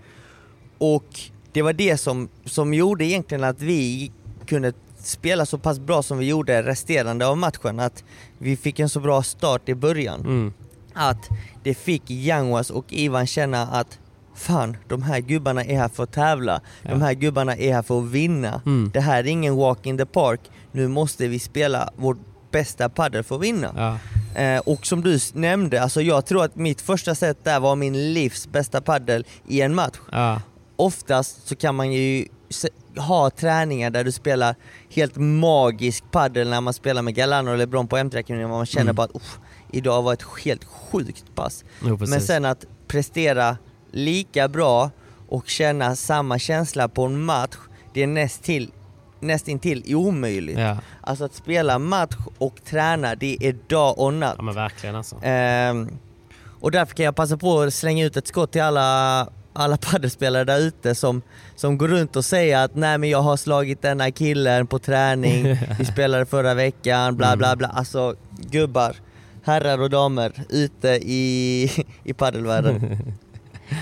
Och 0.79 1.21
det 1.53 1.63
var 1.63 1.73
det 1.73 1.97
som, 1.97 2.29
som 2.45 2.75
gjorde 2.75 3.05
egentligen 3.05 3.45
att 3.45 3.63
vi 3.63 4.13
kunde 4.47 4.73
spela 5.07 5.47
så 5.47 5.59
pass 5.59 5.79
bra 5.79 6.03
som 6.03 6.19
vi 6.19 6.27
gjorde 6.27 6.63
resterande 6.63 7.27
av 7.27 7.39
matchen. 7.39 7.81
Att 7.81 8.05
vi 8.39 8.57
fick 8.57 8.79
en 8.81 8.89
så 8.89 9.01
bra 9.01 9.23
start 9.23 9.69
i 9.69 9.75
början. 9.75 10.21
Mm. 10.21 10.53
Att 10.95 11.29
det 11.63 11.75
fick 11.75 12.11
Yanguas 12.11 12.71
och 12.71 12.85
Ivan 12.89 13.27
känna 13.27 13.63
att 13.63 13.99
fan, 14.35 14.77
de 14.89 15.03
här 15.03 15.21
gubbarna 15.21 15.65
är 15.65 15.77
här 15.77 15.89
för 15.89 16.03
att 16.03 16.13
tävla. 16.13 16.61
De 16.83 16.89
Ja. 16.89 16.97
här 17.07 17.13
gubbarna 17.15 17.57
är 17.57 17.73
här 17.75 17.83
för 17.83 17.99
att 17.99 18.05
vinna. 18.11 18.61
Mm. 18.67 18.91
Det 18.95 19.01
här 19.01 19.19
är 19.19 19.27
ingen 19.29 19.57
walk 19.57 19.87
in 19.87 19.99
the 19.99 20.07
park. 20.07 20.41
Nu 20.73 20.89
måste 20.89 21.29
vi 21.29 21.39
spela 21.39 21.91
vårt 21.97 22.19
bästa 22.51 22.89
padel 22.89 23.23
för 23.23 23.37
att 23.37 23.43
vinna. 23.43 23.75
Ja. 23.77 24.41
Eh, 24.43 24.59
och 24.61 24.87
som 24.87 25.01
du 25.03 25.19
nämnde, 25.33 25.83
alltså 25.83 26.03
jag 26.03 26.27
tror 26.27 26.45
att 26.45 26.57
mitt 26.57 26.81
första 26.81 27.15
set 27.15 27.45
där 27.45 27.61
var 27.61 27.77
min 27.77 28.13
livs 28.15 28.49
bästa 28.49 28.81
padel 28.81 29.27
i 29.49 29.61
en 29.61 29.75
match. 29.75 29.97
Ja. 30.13 30.41
Oftast 30.77 31.49
så 31.49 31.57
kan 31.57 31.75
man 31.75 31.93
ju 31.93 32.27
ha 32.97 33.31
träningar 33.31 33.91
där 33.91 34.05
du 34.05 34.13
spelar 34.13 34.55
helt 34.91 35.17
magisk 35.17 36.05
padel 36.11 36.51
när 36.51 36.61
man 36.61 36.75
spelar 36.75 37.03
med 37.03 37.15
Galano 37.15 37.49
eller 37.49 37.59
LeBron 37.59 37.89
på 37.89 37.97
M3 37.97 38.49
man 38.49 38.67
känner 38.67 38.83
Mm. 38.85 38.95
bara 38.95 39.05
att 39.05 39.17
"Uff, 39.17 39.39
idag 39.73 40.03
var 40.03 40.13
ett 40.13 40.25
helt 40.45 40.65
sjukt 40.65 41.25
pass. 41.35 41.65
Jo. 41.85 41.97
Men 42.09 42.21
sen 42.21 42.45
att 42.45 42.65
prestera 42.89 43.57
lika 43.93 44.49
bra 44.49 44.91
och 45.29 45.49
känna 45.49 45.97
samma 45.97 46.39
känsla 46.39 46.89
på 46.89 47.05
en 47.05 47.25
match, 47.25 47.57
det 47.95 48.03
är 48.03 48.07
nästintill, 48.07 48.71
nästintill 49.21 49.95
omöjligt. 49.95 50.59
Ja. 50.59 50.77
Alltså 51.01 51.25
att 51.25 51.35
spela 51.35 51.79
match 51.79 52.17
och 52.39 52.65
träna, 52.65 53.15
det 53.15 53.37
är 53.41 53.53
dag 53.69 53.99
och 53.99 54.15
natt. 54.15 54.35
ja, 54.37 54.43
men 54.43 54.55
verkligen 54.55 54.97
alltså. 54.97 55.17
Ehm, 55.23 55.99
och 56.61 56.71
därför 56.71 56.95
kan 56.95 57.05
jag 57.05 57.17
passa 57.17 57.37
på 57.37 57.61
att 57.61 57.75
slänga 57.75 58.05
ut 58.05 58.17
ett 58.17 58.27
skott 58.27 58.53
till 58.53 58.63
alla, 58.63 59.29
alla 59.55 59.77
paddelspelare 59.77 60.45
där 60.45 60.59
ute 60.59 60.95
som, 60.95 61.23
som 61.57 61.79
går 61.79 61.89
runt 61.89 62.17
och 62.17 62.25
säger 62.25 62.65
att 62.65 62.75
nej 62.75 62.99
men 62.99 63.11
jag 63.11 63.23
har 63.23 63.37
slagit 63.37 63.83
den 63.83 64.01
här 64.01 64.11
killen 64.11 64.67
på 64.67 64.79
träning, 64.79 65.59
vi 65.79 65.85
spelade 65.85 66.27
förra 66.27 66.55
veckan, 66.55 67.17
bla 67.17 67.37
bla 67.37 67.57
bla. 67.57 67.69
Alltså 67.69 68.15
gubbar, 68.31 68.97
herrar 69.43 69.81
och 69.81 69.91
damer 69.91 70.33
ute 70.49 70.89
i, 71.03 71.71
i 72.05 72.13
paddelvärlden. 72.13 72.99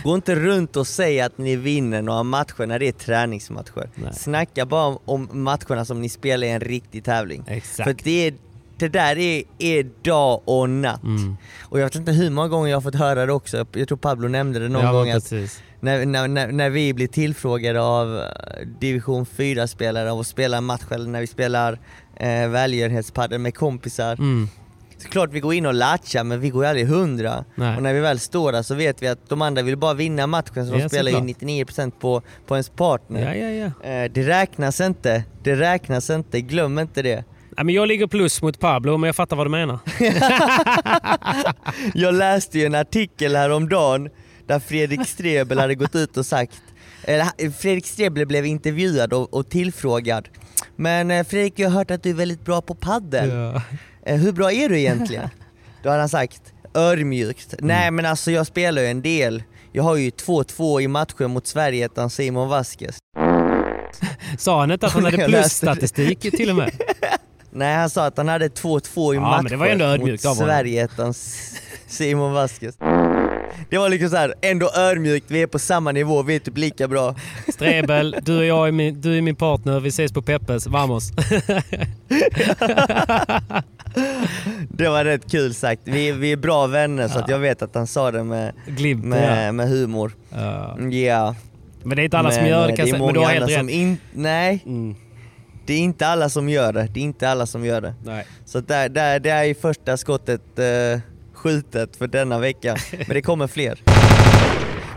Gå 0.05 0.15
inte 0.15 0.35
runt 0.35 0.77
och 0.77 0.87
säg 0.87 1.21
att 1.21 1.39
ni 1.39 1.57
vinner 1.57 2.03
några 2.03 2.23
matcher 2.23 2.67
när 2.67 2.79
det 2.79 2.89
är 2.89 2.93
träningsmatcher. 2.93 3.91
Nej. 3.95 4.13
Snacka 4.15 4.67
bara 4.67 4.87
om, 4.87 4.99
om 5.05 5.43
matcherna 5.43 5.85
som 5.85 6.01
ni 6.01 6.09
spelar 6.09 6.47
i 6.47 6.51
en 6.51 6.61
riktig 6.61 7.05
tävling. 7.05 7.45
Exakt. 7.47 7.89
För 7.89 8.05
det, 8.05 8.27
är, 8.27 8.35
det 8.83 8.89
där 8.89 9.19
är, 9.19 9.43
är 9.59 9.87
dag 10.03 10.43
och 10.45 10.71
natt. 10.71 11.03
Mm. 11.03 11.37
Och 11.63 11.81
jag 11.81 11.85
vet 11.85 11.95
inte 11.95 12.13
hur 12.13 12.31
många 12.31 12.49
gånger 12.49 12.71
jag 12.71 12.77
har 12.77 12.83
fått 12.83 12.95
höra 12.95 13.27
det 13.27 13.33
också, 13.33 13.67
jag 13.73 13.89
tror 13.89 13.99
Pablo 13.99 14.29
nämnde 14.29 14.59
det 14.59 14.69
någon 14.69 14.85
ja, 14.85 14.93
gång 14.93 15.11
att 15.11 15.33
när, 15.81 16.07
när, 16.07 16.29
när, 16.29 16.53
när 16.53 16.71
vi 16.71 16.95
blir 16.95 17.07
tillfrågade 17.07 17.81
av 17.81 18.19
eh, 18.19 18.27
division 18.81 19.27
4-spelare 19.27 20.13
av 20.13 20.21
att 20.21 20.27
spela 20.27 20.57
en 20.57 20.65
match 20.65 20.83
eller 20.91 21.11
när 21.11 21.21
vi 21.21 21.27
spelar 21.27 21.79
eh, 22.17 22.49
välgörenhetspadel 22.49 23.39
med 23.41 23.55
kompisar. 23.55 24.13
Mm. 24.13 24.49
Så 24.99 25.09
klart 25.09 25.31
vi 25.33 25.41
går 25.41 25.55
in 25.55 25.67
och 25.67 25.75
latchar 25.75 26.25
men 26.25 26.41
vi 26.41 26.51
går 26.51 26.65
ju 26.65 26.69
aldrig 26.69 26.87
hundra. 26.87 27.45
Och 27.77 27.83
när 27.83 27.95
vi 27.95 28.01
väl 28.01 28.19
står 28.19 28.53
där 28.53 28.63
så 28.63 28.75
vet 28.75 29.03
vi 29.03 29.09
att 29.09 29.29
de 29.29 29.43
andra 29.43 29.63
vill 29.63 29.77
bara 29.77 29.95
vinna 29.95 30.27
matchen 30.27 30.67
så 30.67 30.73
de 30.73 30.81
Ja, 30.81 30.89
spelar 30.89 31.11
ju 31.11 31.17
såklart. 31.17 31.41
99% 31.41 31.93
på, 32.01 32.23
på 32.47 32.55
ens 32.55 32.69
partner. 32.69 33.37
Ja, 33.37 33.49
ja, 33.49 33.71
ja. 33.83 33.91
Eh, 33.91 34.11
det 34.13 34.23
räknas 34.23 34.81
inte, 34.81 35.25
det 35.43 35.55
räknas 35.55 36.11
inte, 36.11 36.41
glöm 36.41 36.79
inte 36.79 37.03
det. 37.03 37.25
Ja 37.57 37.65
men 37.65 37.75
jag 37.75 37.89
ligger 37.89 38.07
plus 38.07 38.43
mot 38.43 38.61
Pablo, 38.61 38.97
men 38.97 39.09
jag 39.09 39.17
fattar 39.17 39.37
vad 39.37 39.47
du 39.47 39.51
menar. 39.51 39.79
Jag 41.95 42.15
läste 42.15 42.59
ju 42.59 42.67
en 42.67 42.75
artikel 42.75 43.37
häromdagen 43.37 44.09
där 44.47 44.59
Fredrik 44.59 45.07
Strebel 45.09 45.59
hade 45.59 45.75
gått 45.75 45.95
ut 45.95 46.17
och 46.17 46.27
sagt, 46.27 46.63
eller 47.05 47.51
Fredrik 47.51 47.87
Strebel 47.87 48.27
blev 48.27 48.47
intervjuad 48.47 49.13
och, 49.13 49.35
och 49.35 49.49
tillfrågad. 49.51 50.29
Men 50.77 51.11
eh, 51.11 51.25
Fredrik, 51.25 51.59
jag 51.59 51.71
har 51.71 51.79
hört 51.79 51.91
att 51.91 52.03
du 52.03 52.11
är 52.11 52.15
väldigt 52.15 52.45
bra 52.45 52.63
på 52.63 52.75
paddel. 52.75 53.29
Ja. 53.29 53.63
Eh, 54.07 54.17
Hur 54.17 54.33
bra 54.33 54.53
är 54.53 54.69
du 54.69 54.79
egentligen? 54.81 55.29
Då 55.83 55.89
hade 55.89 56.01
han 56.03 56.09
sagt 56.09 56.43
ödmjukt. 56.75 57.55
Nej 57.59 57.91
men 57.91 58.07
alltså 58.07 58.31
jag 58.31 58.47
spelar 58.47 58.83
ju 58.83 58.89
en 58.89 59.03
del. 59.03 59.43
Jag 59.73 59.83
har 59.83 59.97
ju 59.97 60.11
2-2 60.11 60.81
i 60.81 60.89
matchen 60.89 61.31
mot 61.31 61.47
Sverige 61.47 61.87
utan 61.87 62.11
Simon 62.11 62.49
Vasquez. 62.49 62.99
Sa 64.39 64.61
han 64.61 64.71
inte 64.71 64.87
att 64.87 64.93
han 64.93 65.05
hade 65.05 65.17
plusstatistik 65.29 66.21
till 66.21 66.51
och 66.51 66.57
med? 66.57 66.71
Nej 67.55 67.75
han 67.77 67.91
sa 67.91 68.07
att 68.07 68.17
han 68.17 68.29
hade 68.29 68.49
2-2 68.49 69.13
i 69.13 69.17
Ja, 69.17 69.21
matchen 69.21 69.43
men 69.45 69.51
det 69.51 69.57
var 69.57 69.67
ändå 69.67 69.85
ödmjukt 69.85 70.25
mot 70.25 70.31
av 70.31 70.37
honom. 70.37 70.49
Sverige 70.55 70.85
utan 70.85 71.11
S- 71.11 71.55
Simon 71.87 72.33
Vasquez. 72.33 72.77
Det 73.71 73.79
var 73.79 73.89
liksom 73.89 74.11
så 74.11 74.17
här, 74.17 74.35
ändå 74.41 74.71
ödmjukt, 74.77 75.31
vi 75.31 75.43
är 75.43 75.47
på 75.47 75.59
samma 75.59 75.93
nivå, 75.93 76.23
vi 76.23 76.35
är 76.35 76.39
typ 76.39 76.59
lika 76.59 76.89
bra. 76.89 77.15
Strebel, 77.49 78.17
du 78.23 78.39
och 78.39 78.45
jag 78.45 78.69
är 78.69 78.73
min, 78.73 79.01
du 79.01 79.19
är 79.19 79.23
min 79.23 79.37
partner, 79.37 79.81
vi 79.81 79.89
ses 79.89 80.13
på 80.13 80.23
Peppes, 80.23 80.67
vamos. 80.67 81.11
Det 84.69 84.89
var 84.89 85.05
rätt 85.05 85.31
kul 85.31 85.55
sagt. 85.55 85.83
Vi, 85.85 86.13
vi 86.13 86.33
är 86.33 86.37
bra 86.37 86.67
vänner 86.67 87.09
så 87.09 87.19
att 87.19 87.29
jag 87.29 87.39
vet 87.39 87.63
att 87.63 87.75
han 87.75 87.87
sa 87.87 88.11
det 88.11 88.25
med, 88.25 88.53
Glimt, 88.67 89.05
med, 89.05 89.55
med 89.55 89.69
humor. 89.69 90.13
ja. 90.31 90.77
Ja. 90.79 90.89
Yeah. 90.91 91.35
Men 91.85 91.97
det 91.97 92.03
är 92.03 92.05
inte 92.05 92.19
alla 92.19 92.31
som 92.31 92.47
gör 92.47 92.69
det 92.69 92.77
kan 92.77 92.87
jag 92.87 92.87
det 92.87 92.91
är 92.91 92.99
säga. 92.99 93.05
Men 93.07 93.15
du 93.15 93.21
många 93.21 93.27
har 93.27 93.35
helt 93.35 93.51
rätt. 93.51 93.59
som 93.59 93.69
in, 93.71 93.97
Nej, 94.13 94.63
Mm. 94.67 94.95
Det 95.67 95.75
är 95.75 95.79
inte 95.79 96.07
alla 96.07 96.29
som 96.29 96.49
gör 96.49 96.73
det. 96.73 96.89
Det 96.95 97.01
är 97.01 97.05
inte 97.05 97.29
alla 97.29 97.47
som 97.47 97.65
gör 97.65 97.81
det. 97.81 97.95
Nej. 98.05 98.27
Så 98.45 98.61
där, 98.61 98.89
där, 98.89 99.21
det 99.21 99.31
är 99.31 99.55
första 99.55 99.97
skottet 99.97 100.59
eh, 100.59 101.01
skjutet 101.35 101.97
för 101.97 102.07
denna 102.07 102.39
vecka. 102.39 102.77
Men 102.91 103.09
det 103.09 103.23
kommer 103.23 103.47
fler. 103.47 103.83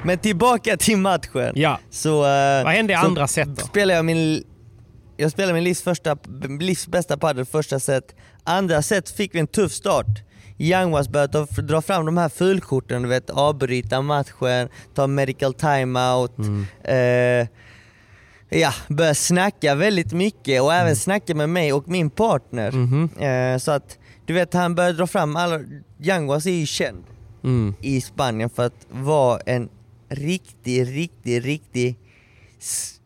Men 0.04 0.18
tillbaka 0.18 0.78
till 0.78 0.98
matchen. 0.98 1.52
Ja. 1.56 1.80
Så, 1.90 2.26
eh, 2.26 2.64
Vad 2.64 2.74
hände 2.74 2.94
i 2.94 2.96
andra 2.96 3.28
set 3.28 3.48
då? 3.48 3.66
Spelar 3.66 3.96
jag 3.96 4.06
min, 4.06 4.44
jag 5.18 5.32
spelade 5.32 5.54
min 5.54 5.64
livs, 5.64 5.82
första, 5.82 6.18
livs 6.60 6.88
bästa 6.88 7.18
padel 7.18 7.46
första 7.46 7.80
set. 7.80 8.16
Andra 8.44 8.82
set 8.82 9.10
fick 9.10 9.36
vi 9.36 9.40
en 9.40 9.48
tuff 9.48 9.72
start. 9.72 10.08
Youngwas 10.58 11.10
började 11.10 11.46
dra 11.62 11.82
fram 11.82 12.06
de 12.06 12.18
här 12.18 12.30
fulkorten, 12.30 13.02
du 13.02 13.10
vet 13.10 13.30
avbryta 13.30 14.02
matchen, 14.02 14.70
ta 14.94 15.08
medical 15.08 15.54
timeout. 15.54 16.38
Mm. 16.38 16.66
Eh, 16.84 17.48
ja, 18.60 18.74
började 18.88 19.16
snacka 19.16 19.76
väldigt 19.76 20.14
mycket 20.14 20.62
och 20.62 20.74
även 20.74 20.96
snacka 20.96 21.36
med 21.36 21.50
mig 21.50 21.74
och 21.74 21.88
min 21.90 22.10
partner. 22.10 22.72
Mhm. 22.72 23.10
Eh, 23.20 23.58
så 23.58 23.72
att 23.72 23.98
du 24.26 24.34
vet 24.34 24.54
han 24.54 24.76
började 24.76 24.98
dra 24.98 25.08
fram 25.08 25.36
alla, 25.36 25.60
Youngwas 26.00 26.46
är 26.46 26.52
ju 26.52 26.66
känd 26.66 27.04
Mm. 27.44 27.74
i 27.82 28.02
Spanien 28.02 28.50
för 28.50 28.66
att 28.66 28.88
vara 28.90 29.40
en 29.46 29.70
riktig, 30.10 30.88
riktig, 30.98 31.46
riktig, 31.46 31.96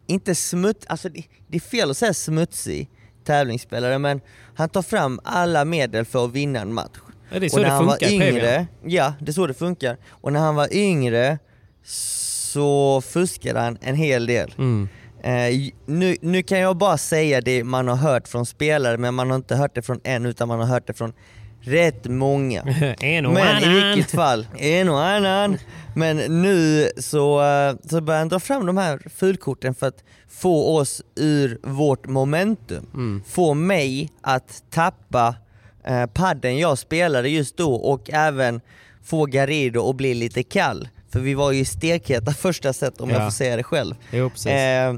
inte 0.07 0.35
smuts, 0.35 0.85
alltså 0.87 1.09
det, 1.09 1.23
det 1.47 1.57
är 1.57 1.61
fel 1.61 1.91
att 1.91 1.97
säga 1.97 2.13
smutsig 2.13 2.89
tävlingsspelare 3.25 3.99
men 3.99 4.21
han 4.55 4.69
tar 4.69 4.81
fram 4.81 5.19
alla 5.23 5.65
medel 5.65 6.05
för 6.05 6.25
att 6.25 6.31
vinna 6.31 6.59
en 6.59 6.73
match. 6.73 6.97
Ja, 7.31 7.39
det 7.39 7.45
är 7.45 7.49
så 7.49 7.55
och 7.55 7.61
när 7.61 7.69
det 7.69 7.75
han 7.75 7.85
var 7.85 7.91
funkar 7.93 8.07
Premier. 8.07 8.31
yngre, 8.33 8.67
ja 8.85 9.13
det 9.19 9.31
är 9.31 9.33
så 9.33 9.47
det 9.47 9.53
funkar. 9.53 9.97
Och 10.09 10.33
när 10.33 10.39
han 10.39 10.55
var 10.55 10.73
yngre 10.73 11.39
så 11.83 13.01
fuskade 13.01 13.59
han 13.59 13.77
en 13.81 13.95
hel 13.95 14.25
del. 14.25 14.53
Mm. 14.57 14.89
Eh, 15.23 15.69
nu, 15.85 16.15
nu 16.21 16.43
kan 16.43 16.59
jag 16.59 16.77
bara 16.77 16.97
säga 16.97 17.41
det 17.41 17.63
man 17.63 17.87
har 17.87 17.95
hört 17.95 18.27
från 18.27 18.45
spelare 18.45 18.97
men 18.97 19.13
man 19.13 19.29
har 19.29 19.35
inte 19.37 19.55
hört 19.55 19.75
det 19.75 19.81
från 19.81 19.99
en 20.03 20.25
utan 20.25 20.47
man 20.47 20.59
har 20.59 20.65
hört 20.65 20.87
det 20.87 20.93
från 20.93 21.13
rätt 21.61 22.05
många. 22.07 22.61
en 22.99 23.25
och 23.25 23.33
Men 23.33 23.63
i 23.63 23.65
annan. 23.65 23.95
vilket 23.95 24.11
fall, 24.11 24.47
en 24.57 24.89
och 24.89 25.03
annan. 25.03 25.57
Men 25.95 26.17
nu 26.41 26.89
så, 26.97 27.41
eh, 27.43 27.75
så 27.89 28.01
börjar 28.01 28.19
han 28.19 28.29
dra 28.29 28.39
fram 28.39 28.65
de 28.65 28.77
här 28.77 28.99
fulkorten 29.15 29.75
för 29.75 29.87
att 29.87 30.03
få 30.29 30.75
oss 30.77 31.01
ur 31.15 31.59
vårt 31.63 32.07
momentum. 32.07 32.85
Mm. 32.93 33.23
Få 33.27 33.53
mig 33.53 34.09
att 34.21 34.63
tappa 34.69 35.35
eh, 35.83 36.05
padden 36.05 36.57
jag 36.57 36.77
spelade 36.77 37.29
just 37.29 37.57
då 37.57 37.73
och 37.73 38.09
även 38.13 38.61
få 39.03 39.25
Garrido 39.25 39.89
att 39.89 39.95
bli 39.95 40.13
lite 40.13 40.43
kall. 40.43 40.87
För 41.11 41.19
vi 41.19 41.33
var 41.33 41.51
ju 41.51 41.65
stekheta 41.65 42.31
första 42.33 42.73
set 42.73 43.01
om 43.01 43.09
Ja. 43.09 43.15
jag 43.15 43.23
får 43.25 43.31
säga 43.31 43.55
det 43.55 43.63
själv. 43.63 43.95
Jo. 44.11 44.25
Eh, 44.25 44.93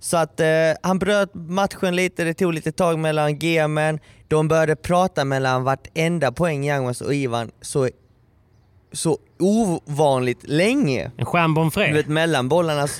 så 0.00 0.16
att 0.16 0.40
eh, 0.40 0.46
han 0.82 0.98
bröt 0.98 1.34
matchen 1.34 1.96
lite, 1.96 2.24
det 2.24 2.34
tog 2.34 2.54
lite 2.54 2.72
tag 2.72 2.98
mellan 2.98 3.38
gemen. 3.38 3.98
De 4.28 4.48
började 4.48 4.76
prata 4.76 5.24
mellan 5.24 5.64
vartenda 5.64 6.32
poäng, 6.32 6.68
Youngmas 6.68 7.00
och 7.00 7.14
Ivan, 7.14 7.50
så, 7.60 7.88
så 8.92 9.18
ovanligt 9.38 10.48
länge. 10.48 11.10
en 11.16 11.26
stjärnbomb 11.26 11.72
Du 11.74 11.92
vet 11.92 12.08
mellan 12.08 12.48
bollarna. 12.48 12.88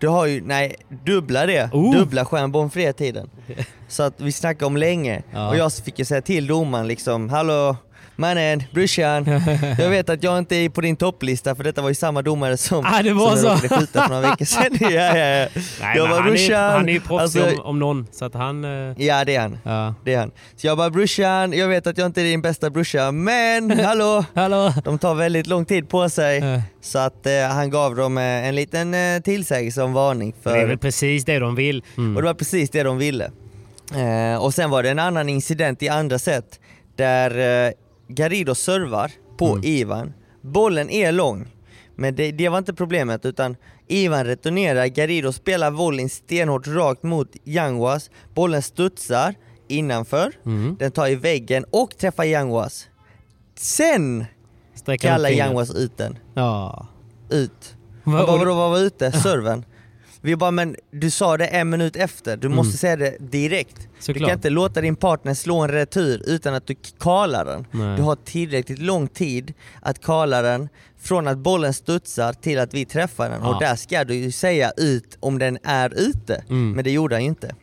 Du 0.00 0.08
har 0.08 0.26
ju, 0.26 0.40
nej, 0.40 0.76
dubbla 0.88 1.46
det. 1.46 1.70
Oh. 1.72 1.96
Dubbla 1.96 2.24
stjärnbomb 2.24 2.72
tiden 2.96 3.30
Så 3.88 4.02
att 4.02 4.20
vi 4.20 4.32
snackade 4.32 4.66
om 4.66 4.76
länge. 4.76 5.22
Ja. 5.32 5.48
Och 5.48 5.56
jag 5.56 5.72
fick 5.72 5.98
ju 5.98 6.04
säga 6.04 6.22
till 6.22 6.46
domaren 6.46 6.86
liksom, 6.86 7.28
hallå 7.28 7.76
mannen, 8.18 8.62
brorsan. 8.72 9.24
Jag 9.78 9.90
vet 9.90 10.10
att 10.10 10.22
jag 10.22 10.38
inte 10.38 10.56
är 10.56 10.68
på 10.68 10.80
din 10.80 10.96
topplista 10.96 11.54
för 11.54 11.64
detta 11.64 11.82
var 11.82 11.88
ju 11.88 11.94
samma 11.94 12.22
domare 12.22 12.56
som, 12.56 12.84
Ah, 12.86 13.02
det 13.02 13.12
var 13.12 13.30
som 13.30 13.38
så. 13.38 13.46
jag 13.46 13.54
råkade 13.56 13.80
skjuta 13.80 14.02
för 14.02 14.08
några 14.14 14.30
veckor 14.30 14.44
sedan. 14.44 14.76
ja, 14.80 14.90
ja, 14.90 15.16
ja. 15.16 15.48
Nej, 15.80 15.96
jag 15.96 16.08
bara 16.08 16.18
han, 16.20 16.26
är, 16.26 16.30
brorsan. 16.30 16.72
han 16.72 16.88
är 16.88 16.92
ju 16.92 17.00
proffsig 17.00 17.40
Alltså, 17.40 17.60
om, 17.62 17.66
om 17.66 17.78
någon, 17.78 18.06
så 18.12 18.24
att 18.24 18.34
han... 18.34 18.64
eh, 18.64 18.70
Ja 18.96 19.24
det 19.24 19.34
är 19.36 19.40
han. 19.40 19.58
Ja. 19.64 19.94
Det 20.04 20.14
är 20.14 20.18
han. 20.18 20.30
Så 20.56 20.66
jag 20.66 20.76
bara 20.76 20.90
brorsan, 20.90 21.52
jag 21.52 21.68
vet 21.68 21.86
att 21.86 21.98
jag 21.98 22.06
inte 22.06 22.20
är 22.20 22.24
din 22.24 22.42
bästa 22.42 22.70
brorsa 22.70 23.12
men 23.12 23.70
hallå! 23.84 24.24
Hallå! 24.34 24.72
De 24.84 24.98
tar 24.98 25.14
väldigt 25.14 25.46
lång 25.46 25.64
tid 25.64 25.88
på 25.88 26.08
sig. 26.08 26.42
Så 26.80 26.98
att 26.98 27.26
eh, 27.26 27.32
han 27.50 27.70
gav 27.70 27.96
dem 27.96 28.18
eh, 28.18 28.24
en 28.24 28.54
liten 28.54 28.94
eh, 28.94 29.20
tillsägelse 29.22 29.82
om 29.82 29.92
varning. 29.92 30.34
Det 30.42 30.50
är 30.50 30.52
För, 30.60 30.66
väl 30.66 30.78
precis 30.78 31.24
det 31.24 31.38
de 31.38 31.54
vill. 31.54 31.82
Mm. 31.96 32.16
och 32.16 32.22
det 32.22 32.26
var 32.26 32.34
precis 32.34 32.70
det 32.70 32.82
de 32.82 32.98
ville. 32.98 33.30
Eh, 33.94 34.42
och 34.44 34.54
sen 34.54 34.70
var 34.70 34.82
det 34.82 34.90
en 34.90 34.98
annan 34.98 35.28
incident 35.28 35.82
i 35.82 35.88
andra 35.88 36.18
set 36.18 36.60
där 36.96 37.30
Garrido 38.08 38.54
servar 38.54 39.12
på 39.38 39.46
Mm. 39.52 39.60
Ivan. 39.64 40.12
Bollen 40.42 40.90
är 40.90 41.12
lång, 41.12 41.46
men 41.96 42.14
det, 42.14 42.32
det 42.32 42.48
var 42.48 42.58
inte 42.58 42.74
problemet 42.74 43.24
utan 43.26 43.56
Ivan 43.88 44.24
returnerar, 44.24 44.86
Garrido 44.86 45.32
spelar 45.32 45.70
volleyn 45.70 46.08
stenhårt 46.10 46.66
rakt 46.66 47.02
mot 47.02 47.28
Yanguas. 47.44 48.10
Bollen 48.34 48.62
studsar 48.62 49.34
innanför, 49.68 50.32
Mm. 50.46 50.76
den 50.78 50.90
tar 50.92 51.08
i 51.08 51.14
väggen 51.14 51.64
och 51.70 51.98
träffar 51.98 52.24
Yanguas. 52.24 52.88
Sen 53.54 54.24
Sträcker 54.74 55.08
kallar. 55.08 55.30
Yanguas 55.30 55.74
ut 55.74 55.96
den. 55.96 56.18
Ja. 56.34 56.86
Ut. 57.30 57.76
Va- 58.04 58.12
Han 58.16 58.26
bara 58.26 58.32
och- 58.32 58.38
vadå 58.38 58.54
vad 58.54 58.70
var 58.70 58.78
ute? 58.78 59.12
Serven? 59.12 59.64
Vi 60.20 60.36
bara 60.36 60.50
men 60.50 60.76
du 60.90 61.10
sa 61.10 61.36
det 61.36 61.46
en 61.46 61.70
minut 61.70 61.96
efter, 61.96 62.36
du 62.36 62.48
måste 62.48 62.78
säga 62.78 62.96
det 62.96 63.16
direkt. 63.18 63.76
Du 63.76 63.82
Mm. 63.82 63.92
Såklart. 64.00 64.28
kan 64.28 64.38
inte 64.38 64.50
låta 64.50 64.80
din 64.80 64.96
partner 64.96 65.34
slå 65.34 65.58
en 65.60 65.68
retur 65.70 66.22
utan 66.26 66.54
att 66.54 66.66
du 66.66 66.74
kalar 67.00 67.44
den. 67.44 67.66
Nej. 67.70 67.96
Du 67.96 68.02
har 68.02 68.16
tillräckligt 68.16 68.78
lång 68.78 69.08
tid 69.08 69.54
att 69.82 70.02
kala 70.02 70.42
den 70.42 70.68
från 71.00 71.28
att 71.28 71.38
bollen 71.38 71.74
studsar 71.74 72.32
till 72.32 72.58
att 72.58 72.74
vi 72.74 72.84
träffar 72.84 73.30
den 73.30 73.40
Ja. 73.42 73.54
och 73.54 73.60
där 73.60 73.74
ska 73.76 74.04
du 74.04 74.14
ju 74.14 74.30
säga 74.32 74.72
ut 74.76 75.16
om 75.20 75.38
den 75.38 75.58
är 75.64 75.92
ute. 75.96 76.44
Mm. 76.48 76.72
Men 76.72 76.84
det 76.84 76.90
gjorde 76.90 77.14
han 77.14 77.22
ju 77.22 77.28
inte. 77.28 77.54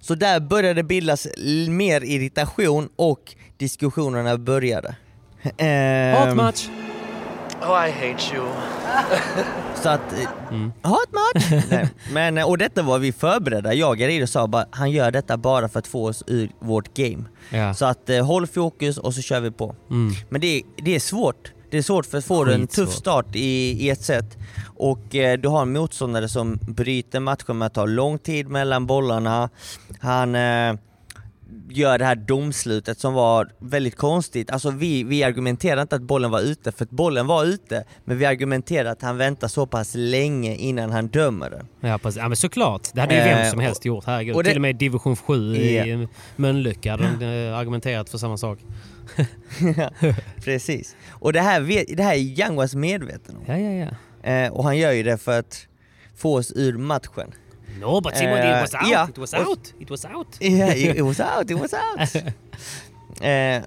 Så 0.00 0.14
där 0.14 0.40
började 0.40 0.82
bildas 0.82 1.26
l- 1.36 1.70
mer 1.70 2.04
irritation 2.04 2.88
och 2.96 3.34
diskussionerna 3.56 4.38
började. 4.38 4.96
Ehm, 5.58 6.16
Hatmatch! 6.16 6.68
Oh, 7.62 7.88
I 7.88 7.90
hate 7.90 8.34
you. 8.36 8.46
Så 9.74 9.88
att, 9.88 10.12
eh, 10.12 10.28
Mm. 10.50 10.72
hatmatch! 10.82 11.64
Nej. 11.70 11.88
Men, 12.12 12.38
eh, 12.38 12.48
och 12.48 12.58
detta 12.58 12.82
var 12.82 12.98
vi 12.98 13.12
förberedda, 13.12 13.74
jag 13.74 14.00
och 14.22 14.28
sa 14.28 14.46
bara 14.46 14.66
han 14.70 14.90
gör 14.90 15.10
detta 15.10 15.36
bara 15.36 15.68
för 15.68 15.78
att 15.78 15.86
få 15.86 16.08
oss 16.08 16.24
ur 16.26 16.50
vårt 16.60 16.94
game. 16.96 17.24
Ja. 17.50 17.74
Så 17.74 17.84
att 17.84 18.10
eh, 18.10 18.26
håll 18.26 18.46
fokus 18.46 18.98
och 18.98 19.14
så 19.14 19.22
kör 19.22 19.40
vi 19.40 19.50
på. 19.50 19.74
Mm. 19.90 20.14
Men 20.28 20.40
det, 20.40 20.46
är- 20.56 20.62
det 20.84 20.94
är 20.94 21.00
svårt. 21.00 21.52
Det 21.70 21.78
är 21.78 21.82
svårt 21.82 22.06
för 22.06 22.18
att 22.18 22.24
få 22.24 22.44
en 22.44 22.66
tuff 22.66 22.92
start 22.92 23.26
i, 23.36 23.70
i 23.86 23.90
ett 23.90 24.02
set. 24.02 24.36
Och 24.76 25.14
eh, 25.14 25.38
du 25.38 25.48
har 25.48 25.62
en 25.62 25.72
motståndare 25.72 26.28
som 26.28 26.58
bryter 26.62 27.20
matchen 27.20 27.58
med 27.58 27.66
att 27.66 27.74
ta 27.74 27.84
lång 27.86 28.18
tid 28.18 28.48
mellan 28.48 28.86
bollarna. 28.86 29.48
Han 30.00 30.34
eh, 30.34 30.74
gör 31.68 31.98
det 31.98 32.04
här 32.04 32.14
domslutet 32.16 32.98
som 32.98 33.14
var 33.14 33.50
väldigt 33.58 33.96
konstigt. 33.96 34.50
Alltså 34.50 34.70
vi, 34.70 35.04
vi 35.04 35.22
argumenterar 35.24 35.82
inte 35.82 35.96
att 35.96 36.02
bollen 36.02 36.30
var 36.30 36.40
ute, 36.40 36.72
för 36.72 36.84
att 36.84 36.90
bollen 36.90 37.26
var 37.26 37.44
ute. 37.44 37.84
Men 38.04 38.18
vi 38.18 38.24
argumenterar 38.26 38.90
att 38.90 39.02
han 39.02 39.16
väntar 39.16 39.48
så 39.48 39.66
pass 39.66 39.92
länge 39.96 40.54
innan 40.56 40.90
han 40.90 41.08
dömer 41.08 41.50
den. 41.50 41.66
Ja, 41.90 41.98
precis. 41.98 42.18
ja 42.22 42.28
men 42.28 42.36
såklart. 42.36 42.88
Det 42.94 43.00
hade 43.00 43.14
ju 43.14 43.20
Eh, 43.20 43.36
vem 43.38 43.50
som 43.50 43.60
helst 43.60 43.84
gjort. 43.84 44.04
Herregud. 44.06 44.34
och 44.36 44.42
det- 44.44 44.48
Till 44.50 44.58
och 44.58 44.62
med 44.62 44.76
division 44.76 45.16
7 45.16 45.56
i 45.56 45.76
Ja. 46.00 46.06
Mölnlycka 46.36 46.90
hade 46.90 47.08
de 47.20 47.48
eh, 47.50 47.56
argumenterat 47.58 48.10
för 48.10 48.18
samma 48.18 48.36
sak. 48.36 48.58
Precis. 50.44 50.96
Och 51.10 51.32
det 51.32 51.40
här, 51.40 51.60
vet- 51.60 51.96
det 51.96 52.02
här 52.02 52.14
är 52.14 52.18
Yanguas 52.40 52.74
medveten 52.74 53.36
om. 53.36 53.42
Ja, 53.46 53.58
ja, 53.58 53.70
ja. 54.22 54.30
Eh, 54.30 54.52
och 54.52 54.64
han 54.64 54.78
gör 54.78 54.92
ju 54.92 55.02
det 55.02 55.18
för 55.18 55.38
att 55.38 55.66
få 56.16 56.36
oss 56.36 56.52
ur 56.56 56.72
matchen. 56.78 57.32
No, 57.80 58.00
but 58.00 58.16
Simon, 58.16 58.38
Eh, 58.38 58.56
it 58.56 58.62
was 58.72 58.74
out! 58.82 58.90
ja. 58.92 59.08
It 59.10 59.18
was 59.18 59.34
out! 59.34 59.74
It 59.80 59.90
was 59.90 60.04
out! 60.04 60.26
Yeah, 60.40 60.76
it 60.76 61.00
was 61.04 61.20
out, 61.20 61.50
it 61.50 61.58
was 61.60 61.72
out. 61.72 62.16
eh, 63.22 63.62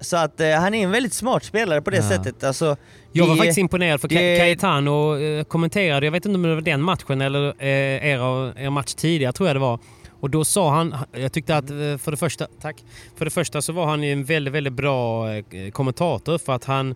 så 0.00 0.16
att 0.16 0.40
eh, 0.40 0.50
han 0.50 0.74
är 0.74 0.84
en 0.84 0.90
väldigt 0.90 1.14
smart 1.14 1.44
spelare 1.44 1.82
på 1.82 1.90
det 1.90 1.96
Ja. 1.96 2.02
sättet. 2.08 2.44
Alltså, 2.44 2.76
Jag 3.12 3.26
var 3.26 3.34
det- 3.34 3.38
faktiskt 3.38 3.58
imponerad 3.58 4.00
för 4.00 4.08
det- 4.08 4.38
Cayetano 4.38 5.18
eh, 5.18 5.44
kommenterade, 5.44 6.06
jag 6.06 6.12
vet 6.12 6.26
inte 6.26 6.36
om 6.36 6.42
det 6.42 6.54
var 6.54 6.60
den 6.62 6.82
matchen 6.82 7.20
eller 7.20 7.54
eh, 7.58 7.68
er, 8.06 8.58
er 8.58 8.70
match 8.70 8.94
tidigare 8.94 9.32
tror 9.32 9.48
jag 9.48 9.56
det 9.56 9.60
var. 9.60 9.78
Och 10.20 10.30
då 10.30 10.44
sa 10.44 10.70
han, 10.74 10.94
jag 11.12 11.32
tyckte 11.32 11.56
att 11.56 11.70
eh, 11.70 11.76
för 11.98 12.10
det 12.10 12.16
första, 12.16 12.46
tack, 12.60 12.76
för 13.16 13.24
det 13.24 13.30
första 13.30 13.62
så 13.62 13.72
var 13.72 13.86
han 13.86 14.02
ju 14.02 14.12
en 14.12 14.24
väldigt, 14.24 14.54
väldigt 14.54 14.72
bra 14.72 15.30
eh, 15.34 15.70
kommentator 15.72 16.38
för 16.38 16.52
att 16.52 16.64
han 16.64 16.94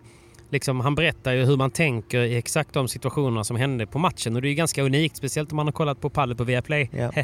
Liksom, 0.49 0.79
han 0.79 0.95
berättar 0.95 1.31
ju 1.33 1.45
hur 1.45 1.57
man 1.57 1.71
tänker 1.71 2.21
i 2.21 2.35
exakt 2.37 2.73
de 2.73 2.87
situationerna 2.87 3.43
som 3.43 3.55
hände 3.57 3.85
på 3.87 3.99
matchen 3.99 4.35
och 4.35 4.41
det 4.41 4.47
är 4.47 4.49
ju 4.49 4.55
ganska 4.55 4.83
unikt, 4.83 5.17
speciellt 5.17 5.51
om 5.51 5.55
man 5.55 5.67
har 5.67 5.71
kollat 5.71 6.01
på 6.01 6.09
Padel 6.09 6.35
på 6.35 6.43
Viaplay. 6.43 6.89
Ja. 6.91 7.11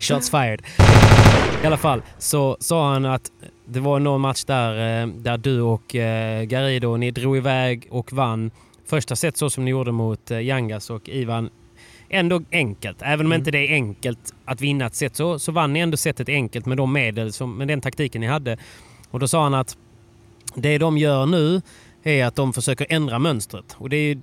Shots 0.00 0.30
fired. 0.30 0.62
I 1.62 1.66
alla 1.66 1.76
fall 1.76 2.02
så 2.18 2.56
sa 2.60 2.92
han 2.92 3.04
att 3.04 3.30
det 3.66 3.80
var 3.80 3.98
någon 4.00 4.20
match 4.20 4.44
där, 4.44 5.02
eh, 5.02 5.06
där 5.06 5.38
du 5.38 5.60
och 5.60 5.96
eh, 5.96 6.42
Garrido, 6.42 6.96
ni 6.96 7.10
drog 7.10 7.36
iväg 7.36 7.86
och 7.90 8.12
vann 8.12 8.50
första 8.86 9.16
set 9.16 9.36
så 9.36 9.50
som 9.50 9.64
ni 9.64 9.70
gjorde 9.70 9.92
mot 9.92 10.30
eh, 10.30 10.40
Yangas 10.40 10.90
och 10.90 11.08
Ivan. 11.08 11.50
Ändå 12.12 12.42
enkelt. 12.52 13.02
Även 13.02 13.26
om 13.26 13.32
Mm. 13.32 13.40
inte 13.40 13.50
det 13.50 13.58
är 13.68 13.72
enkelt 13.74 14.34
att 14.44 14.60
vinna 14.60 14.86
ett 14.86 14.94
set 14.94 15.16
så, 15.16 15.38
så 15.38 15.52
vann 15.52 15.72
ni 15.72 15.80
ändå 15.80 15.96
setet 15.96 16.28
enkelt 16.28 16.66
med 16.66 16.76
de 16.76 16.92
medel, 16.92 17.32
som, 17.32 17.56
med 17.58 17.68
den 17.68 17.80
taktiken 17.80 18.20
ni 18.20 18.26
hade. 18.26 18.56
Och 19.10 19.20
då 19.20 19.28
sa 19.28 19.42
han 19.42 19.54
att 19.54 19.76
det 20.54 20.78
de 20.78 20.98
gör 20.98 21.26
nu 21.26 21.62
är 22.02 22.24
att 22.24 22.36
de 22.36 22.52
försöker 22.52 22.86
ändra 22.90 23.18
mönstret. 23.18 23.76
Och 23.78 23.88
det, 23.88 23.96
är, 23.96 24.18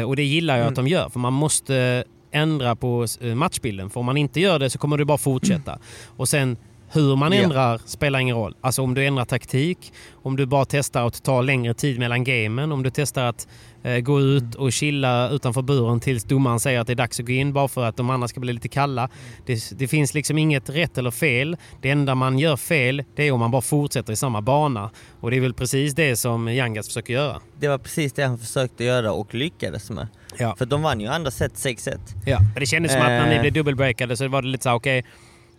eh, 0.00 0.08
och 0.08 0.16
det 0.16 0.22
gillar 0.24 0.54
jag 0.54 0.60
Mm. 0.62 0.72
att 0.72 0.76
de 0.76 0.88
gör. 0.88 1.08
För 1.08 1.18
man 1.20 1.32
måste 1.32 2.04
ändra 2.30 2.76
på 2.76 3.06
eh, 3.20 3.34
matchbilden. 3.34 3.90
För 3.90 4.00
om 4.00 4.06
man 4.06 4.16
inte 4.16 4.40
gör 4.40 4.58
det 4.58 4.70
så 4.70 4.78
kommer 4.78 4.96
det 4.98 5.04
bara 5.04 5.18
fortsätta. 5.18 5.78
Och 6.16 6.28
sen 6.28 6.56
hur 6.92 7.16
man 7.16 7.32
ändrar 7.32 7.80
spelar 7.86 8.18
ingen 8.18 8.36
roll. 8.36 8.54
Alltså 8.60 8.82
om 8.82 8.94
du 8.94 9.06
ändrar 9.06 9.24
taktik, 9.24 9.92
om 10.22 10.36
du 10.36 10.46
bara 10.46 10.64
testar 10.64 11.06
att 11.06 11.22
ta 11.22 11.40
längre 11.42 11.74
tid 11.74 11.98
mellan 11.98 12.24
gamen, 12.24 12.72
om 12.72 12.82
du 12.82 12.90
testar 12.90 13.24
att 13.24 13.48
eh, 13.82 13.98
gå 13.98 14.20
ut 14.20 14.54
och 14.54 14.72
chilla 14.72 15.28
utanför 15.30 15.62
buren 15.62 16.00
tills 16.00 16.24
domaren 16.24 16.60
säger 16.60 16.80
att 16.80 16.86
det 16.86 16.92
är 16.92 16.94
dags 16.94 17.20
att 17.20 17.26
gå 17.26 17.32
in 17.32 17.52
bara 17.52 17.68
för 17.68 17.84
att 17.84 17.96
de 17.96 18.10
andra 18.10 18.28
ska 18.28 18.40
bli 18.40 18.52
lite 18.52 18.68
kalla. 18.68 19.08
Det, 19.46 19.78
det 19.78 19.88
finns 19.88 20.14
liksom 20.14 20.38
inget 20.38 20.70
rätt 20.70 20.98
eller 20.98 21.10
fel. 21.10 21.56
Det 21.82 21.90
enda 21.90 22.14
man 22.14 22.38
gör 22.38 22.56
fel 22.56 23.04
det 23.16 23.22
är 23.28 23.32
om 23.32 23.40
man 23.40 23.50
bara 23.50 23.62
fortsätter 23.62 24.12
i 24.12 24.16
samma 24.16 24.42
bana. 24.42 24.90
Och 25.20 25.30
det 25.30 25.36
är 25.36 25.40
väl 25.40 25.54
precis 25.54 25.94
det 25.94 26.16
som 26.16 26.48
Yangas 26.48 26.86
försöker 26.86 27.12
göra. 27.14 27.40
Det 27.60 27.68
var 27.68 27.78
precis 27.78 28.12
det 28.12 28.22
han 28.22 28.38
försökte 28.38 28.84
göra 28.84 29.12
och 29.12 29.34
lyckades 29.34 29.90
med. 29.90 30.06
Ja. 30.38 30.56
För 30.58 30.66
de 30.66 30.82
vann 30.82 31.00
ju 31.00 31.06
andra 31.06 31.30
set 31.30 31.52
6-1. 31.54 31.98
Ja. 32.26 32.38
Det 32.60 32.66
kändes 32.66 32.92
som 32.92 33.00
att 33.00 33.08
när 33.08 33.28
ni 33.28 33.34
Eh. 33.34 33.40
blev 33.40 33.52
dubbelbreakade 33.52 34.16
så 34.16 34.28
var 34.28 34.42
det 34.42 34.48
lite 34.48 34.62
så 34.64 34.72
okej, 34.72 35.04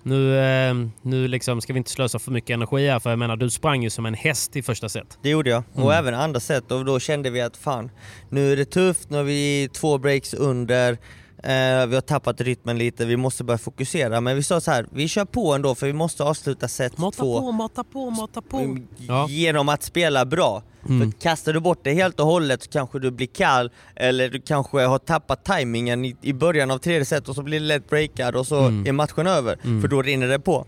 nu, 0.04 0.40
eh, 0.40 0.76
nu 1.02 1.28
liksom 1.28 1.62
ska 1.62 1.74
vi 1.74 1.78
inte 1.78 1.92
slösa 1.92 2.20
för 2.20 2.32
mycket 2.32 2.54
energi 2.54 2.88
här 2.88 3.00
för 3.00 3.10
jag 3.10 3.20
menar 3.20 3.36
du 3.36 3.50
sprang 3.50 3.84
ju 3.84 3.90
som 3.90 4.06
en 4.06 4.14
häst 4.14 4.56
i 4.56 4.64
första 4.64 4.90
set. 4.90 5.18
Det 5.22 5.30
gjorde 5.30 5.50
jag. 5.50 5.64
Mm. 5.74 5.86
Och 5.86 5.94
även 5.94 6.14
andra 6.14 6.40
set 6.40 6.72
och 6.72 6.86
då 6.86 7.00
kände 7.00 7.30
vi 7.30 7.42
att 7.42 7.58
fan, 7.58 7.92
nu 8.30 8.52
är 8.52 8.58
det 8.58 8.66
tufft, 8.66 9.10
nu 9.10 9.18
har 9.18 9.24
vi 9.24 9.70
två 9.74 9.98
breaks 9.98 10.34
under, 10.34 10.98
eh, 11.44 11.86
vi 11.88 11.96
har 11.96 12.02
tappat 12.02 12.42
rytmen 12.42 12.78
lite, 12.78 13.06
vi 13.06 13.18
måste 13.18 13.44
börja 13.44 13.58
fokusera. 13.58 14.22
Men 14.22 14.36
vi 14.36 14.44
sa 14.44 14.62
så 14.62 14.72
här, 14.72 14.86
vi 14.92 15.08
kör 15.08 15.26
på 15.26 15.54
ändå 15.54 15.76
för 15.76 15.88
vi 15.88 15.94
måste 15.94 16.24
avsluta 16.24 16.68
set 16.68 16.98
Mata 16.98 17.18
två 17.18 17.40
på, 17.40 17.52
mata 17.52 17.84
på, 17.84 18.10
mata 18.10 18.42
på. 18.42 18.58
Mm, 18.58 18.88
Ja. 18.98 19.28
genom 19.30 19.70
att 19.70 19.84
spela 19.84 20.26
bra. 20.26 20.64
Mm. 20.90 21.12
För 21.12 21.20
kastar 21.20 21.54
du 21.54 21.60
bort 21.60 21.80
det 21.84 21.94
helt 21.94 22.20
och 22.20 22.26
hållet 22.26 22.64
så 22.64 22.70
kanske 22.70 23.00
du 23.00 23.12
blir 23.12 23.28
kall 23.28 23.72
eller 23.96 24.30
du 24.30 24.42
kanske 24.42 24.82
har 24.82 24.98
tappat 25.00 25.46
tajmingen 25.46 26.06
i, 26.06 26.16
i 26.22 26.34
början 26.34 26.72
av 26.72 26.78
tredje 26.78 27.06
set 27.06 27.30
och 27.30 27.36
så 27.36 27.44
blir 27.44 27.60
det 27.60 27.66
lätt 27.66 27.90
breakad 27.90 28.36
och 28.36 28.48
så 28.48 28.60
Mm. 28.64 28.88
är 28.88 28.92
matchen 28.92 29.28
över. 29.28 29.58
Mm. 29.64 29.82
För 29.82 29.88
då 29.88 30.02
rinner 30.02 30.28
det 30.28 30.40
på. 30.40 30.66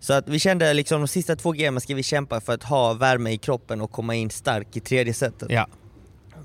Så 0.00 0.12
att 0.12 0.28
vi 0.28 0.38
kände 0.38 0.74
liksom 0.74 1.00
de 1.00 1.08
sista 1.08 1.36
två 1.36 1.52
gamen 1.52 1.80
ska 1.80 1.94
vi 1.94 2.02
kämpa 2.02 2.40
för 2.40 2.52
att 2.54 2.62
ha 2.62 2.92
värme 2.92 3.30
i 3.30 3.38
kroppen 3.38 3.80
och 3.80 3.90
komma 3.90 4.14
in 4.14 4.30
stark 4.30 4.76
i 4.76 4.80
tredje 4.80 5.14
setet. 5.14 5.48
Ja, 5.50 5.66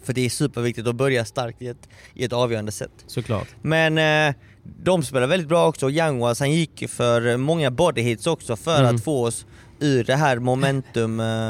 För 0.07 0.13
det 0.13 0.25
är 0.25 0.29
superviktigt 0.29 0.87
att 0.87 0.95
börja 0.95 1.25
starkt 1.25 1.61
i 1.61 1.67
ett, 1.67 1.89
i 2.13 2.23
ett 2.23 2.33
avgörande 2.33 2.71
set. 2.71 2.91
såklart. 3.07 3.47
Men 3.61 3.97
eh, 4.29 4.35
de 4.83 5.03
spelar 5.03 5.27
väldigt 5.27 5.47
bra 5.49 5.67
också. 5.67 5.89
Yanguas 5.89 6.39
han 6.39 6.51
gick 6.51 6.89
för 6.89 7.37
många 7.37 7.71
body 7.71 8.01
hits 8.01 8.27
också 8.27 8.55
för 8.55 8.79
Mm. 8.79 8.95
att 8.95 9.03
få 9.03 9.25
oss 9.25 9.45
ur 9.79 10.03
det 10.03 10.15
här 10.15 10.39
momentum 10.39 11.19
eh, 11.19 11.49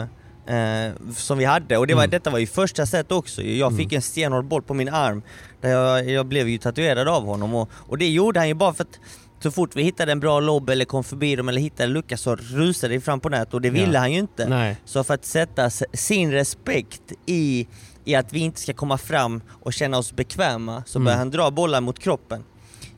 eh, 0.57 0.91
som 1.15 1.37
vi 1.37 1.45
hade. 1.45 1.77
Och 1.77 1.87
det 1.87 1.93
var, 1.93 2.01
Mm. 2.03 2.11
detta 2.11 2.29
var 2.29 2.39
ju 2.39 2.47
första 2.47 2.85
set 2.85 3.11
också. 3.11 3.41
Jag 3.41 3.77
fick 3.77 3.93
en 3.93 4.01
stenhård 4.01 4.45
boll 4.45 4.61
på 4.61 4.73
min 4.73 4.89
arm. 4.89 5.21
Där 5.61 5.69
jag, 5.69 6.09
jag 6.09 6.25
blev 6.25 6.49
ju 6.49 6.57
tatuerad 6.57 7.07
av 7.07 7.25
honom 7.25 7.55
och, 7.55 7.69
och 7.73 7.97
det 7.97 8.09
gjorde 8.09 8.39
han 8.39 8.47
ju 8.47 8.53
bara 8.53 8.73
för 8.73 8.83
att 8.83 8.99
Så 9.39 9.51
fort 9.51 9.75
vi 9.75 9.83
hittade 9.83 10.11
en 10.11 10.19
bra 10.19 10.39
lobb 10.39 10.69
eller 10.69 10.85
kom 10.85 11.03
förbi 11.03 11.35
dem 11.35 11.49
eller 11.49 11.61
hittade 11.61 11.83
en 11.83 11.93
lucka 11.93 12.17
så 12.17 12.35
rusade 12.35 12.93
vi 12.93 12.99
fram 12.99 13.19
på 13.19 13.29
nät 13.29 13.53
och 13.53 13.61
det 13.61 13.69
ville 13.69 13.93
Ja. 13.93 13.99
han 13.99 14.11
ju 14.11 14.19
inte. 14.19 14.49
Nej. 14.49 14.77
Så 14.85 15.03
för 15.03 15.13
att 15.13 15.25
sätta 15.25 15.69
sin 15.93 16.31
respekt 16.31 17.01
i, 17.25 17.67
i 18.07 18.15
att 18.15 18.33
vi 18.33 18.39
inte 18.39 18.59
ska 18.61 18.73
komma 18.73 18.97
fram 18.97 19.41
och 19.49 19.73
känna 19.73 19.97
oss 19.97 20.11
bekväma 20.13 20.83
så 20.85 20.97
Mm. 20.99 21.05
började 21.05 21.19
han 21.19 21.29
dra 21.31 21.51
bollar 21.51 21.81
mot 21.81 21.99
kroppen. 21.99 22.43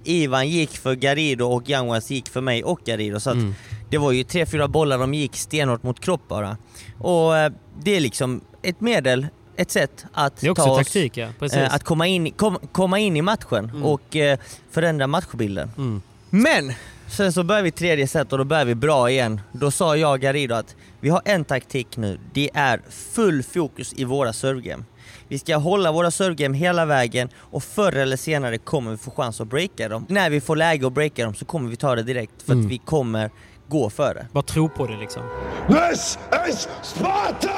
Ivan 0.03 0.49
gick 0.49 0.77
för 0.77 0.95
Garido 0.95 1.45
och 1.45 1.69
Yanguas 1.69 2.11
gick 2.11 2.29
för 2.29 2.41
mig 2.41 2.63
och 2.63 2.79
Garido. 2.85 3.19
Så 3.19 3.29
Mm. 3.31 3.55
det 3.89 3.97
var 3.97 4.11
ju 4.11 4.23
tre, 4.23 4.45
fyra 4.45 4.67
bollar 4.67 4.97
de 4.97 5.13
gick 5.13 5.35
stenhårt 5.35 5.83
mot 5.83 5.99
kropp 5.99 6.27
bara. 6.27 6.57
Och 6.99 7.37
eh, 7.37 7.51
det 7.83 7.95
är 7.95 7.99
liksom 7.99 8.41
ett 8.61 8.81
medel, 8.81 9.27
ett 9.55 9.71
sätt 9.71 10.05
att 10.13 10.41
ta 10.41 10.51
oss, 10.51 10.77
taktik 10.77 11.17
ja, 11.17 11.27
eh, 11.53 11.73
att 11.73 11.83
komma 11.83 12.07
in, 12.07 12.31
kom, 12.31 12.57
komma 12.71 12.99
in 12.99 13.17
i 13.17 13.21
matchen 13.21 13.69
Mm. 13.69 13.83
och 13.83 14.15
eh, 14.15 14.39
förändra 14.71 15.07
matchbilden. 15.07 15.71
Mm. 15.77 16.01
Men! 16.29 16.73
Sen 17.09 17.33
så 17.33 17.43
börjar 17.43 17.63
vi 17.63 17.71
tredje 17.71 18.07
set 18.07 18.31
och 18.31 18.37
då 18.37 18.43
börjar 18.43 18.65
vi 18.65 18.75
bra 18.75 19.09
igen. 19.09 19.41
Då 19.51 19.71
sa 19.71 19.95
jag 19.95 20.11
och 20.13 20.19
Garido 20.19 20.55
att 20.55 20.75
vi 20.99 21.09
har 21.09 21.21
en 21.25 21.45
taktik 21.45 21.97
nu. 21.97 22.19
Det 22.33 22.49
är 22.53 22.81
full 22.89 23.43
fokus 23.43 23.93
i 23.97 24.03
våra 24.03 24.33
servegame. 24.33 24.83
Vi 25.27 25.39
ska 25.39 25.57
hålla 25.57 25.91
våra 25.91 26.11
servegame 26.11 26.57
hela 26.57 26.85
vägen 26.85 27.29
och 27.37 27.63
förr 27.63 27.95
eller 27.95 28.17
senare 28.17 28.57
kommer 28.57 28.91
vi 28.91 28.97
få 28.97 29.11
chans 29.11 29.41
att 29.41 29.47
breaka 29.47 29.89
dem. 29.89 30.05
När 30.09 30.29
vi 30.29 30.41
får 30.41 30.55
läge 30.55 30.87
att 30.87 30.93
breaka 30.93 31.23
dem 31.25 31.33
så 31.35 31.45
kommer 31.45 31.69
vi 31.69 31.75
ta 31.75 31.95
det 31.95 32.03
direkt 32.03 32.41
för 32.45 32.53
Mm. 32.53 32.65
att 32.65 32.71
vi 32.71 32.77
kommer 32.77 33.29
gå 33.67 33.89
före. 33.89 34.27
Bara 34.31 34.43
tro 34.43 34.69
på 34.69 34.87
det 34.87 34.97
liksom. 34.97 35.23
This 35.67 36.19
is 36.49 36.67
Sparta! 36.83 37.51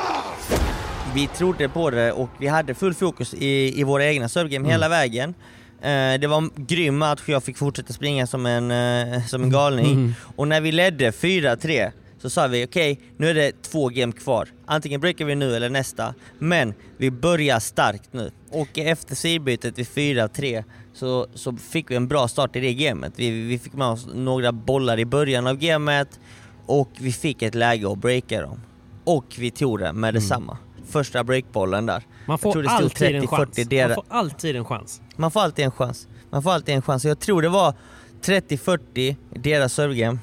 Vi 1.15 1.27
trodde 1.27 1.69
på 1.69 1.89
det 1.89 2.11
och 2.11 2.29
vi 2.39 2.47
hade 2.47 2.73
full 2.73 2.93
fokus 2.93 3.33
i, 3.33 3.79
i 3.79 3.83
våra 3.83 4.05
egna 4.05 4.29
servegame 4.29 4.69
hela 4.69 4.89
vägen. 4.89 5.33
Eh, 5.81 6.19
det 6.19 6.27
var 6.27 6.49
grym 6.67 6.97
match, 6.97 7.21
jag 7.25 7.43
fick 7.43 7.57
fortsätta 7.57 7.93
springa 7.93 8.27
som 8.27 8.45
en, 8.45 8.71
eh, 8.71 9.25
som 9.25 9.43
en 9.43 9.49
galning. 9.49 9.91
Mm. 9.91 10.13
Och 10.35 10.47
när 10.47 10.61
vi 10.61 10.71
ledde 10.71 11.11
4-3 11.11 11.91
så 12.21 12.29
sa 12.29 12.47
vi 12.47 12.65
okej, 12.65 12.99
nu 13.17 13.29
är 13.29 13.33
det 13.33 13.61
två 13.61 13.89
game 13.89 14.11
kvar. 14.13 14.49
Antingen 14.65 15.01
breakar 15.01 15.25
vi 15.25 15.35
nu 15.35 15.55
eller 15.55 15.69
nästa. 15.69 16.13
Men 16.39 16.73
vi 16.97 17.11
börjar 17.11 17.59
starkt 17.59 18.13
nu. 18.13 18.31
Och 18.51 18.77
efter 18.79 19.15
sidbytet 19.15 19.77
vid 19.79 19.87
4-3 19.87 20.63
så, 20.93 21.27
så 21.33 21.53
fick 21.53 21.91
vi 21.91 21.95
en 21.95 22.07
bra 22.07 22.27
start 22.27 22.55
i 22.55 22.59
det 22.59 22.73
gamet. 22.73 23.13
Vi, 23.15 23.29
vi 23.29 23.59
fick 23.59 23.73
med 23.73 23.87
oss 23.87 24.07
några 24.13 24.51
bollar 24.51 24.99
i 24.99 25.05
början 25.05 25.47
av 25.47 25.55
gamet 25.57 26.19
och 26.65 26.89
vi 26.99 27.11
fick 27.11 27.41
ett 27.41 27.55
läge 27.55 27.91
att 27.91 27.97
breaka 27.97 28.41
dem. 28.41 28.59
Och 29.03 29.25
vi 29.39 29.51
tog 29.51 29.79
det 29.79 29.93
med 29.93 30.13
detsamma. 30.13 30.57
Första 30.89 31.23
breakbollen 31.23 31.85
där. 31.85 32.03
Man 32.25 32.37
får 32.37 32.65
alltid 32.67 33.15
en 33.15 33.27
chans. 33.27 33.49
30-40 33.57 33.67
deras- 33.69 33.87
Man 33.87 33.95
får 33.95 34.05
alltid 34.09 34.55
en 34.55 34.65
chans. 34.65 35.01
Man 35.21 35.31
får 35.31 35.39
alltid 35.39 35.65
en 35.65 35.71
chans. 35.71 36.07
Man 36.29 36.43
får 36.43 36.51
alltid 36.51 36.75
en 36.75 36.81
chans. 36.81 37.05
Jag 37.05 37.19
tror 37.19 37.41
det 37.41 37.49
var 37.49 37.73
30-40 38.21 38.79
i 38.99 39.17
deras 39.33 39.73
servegame. 39.73 40.19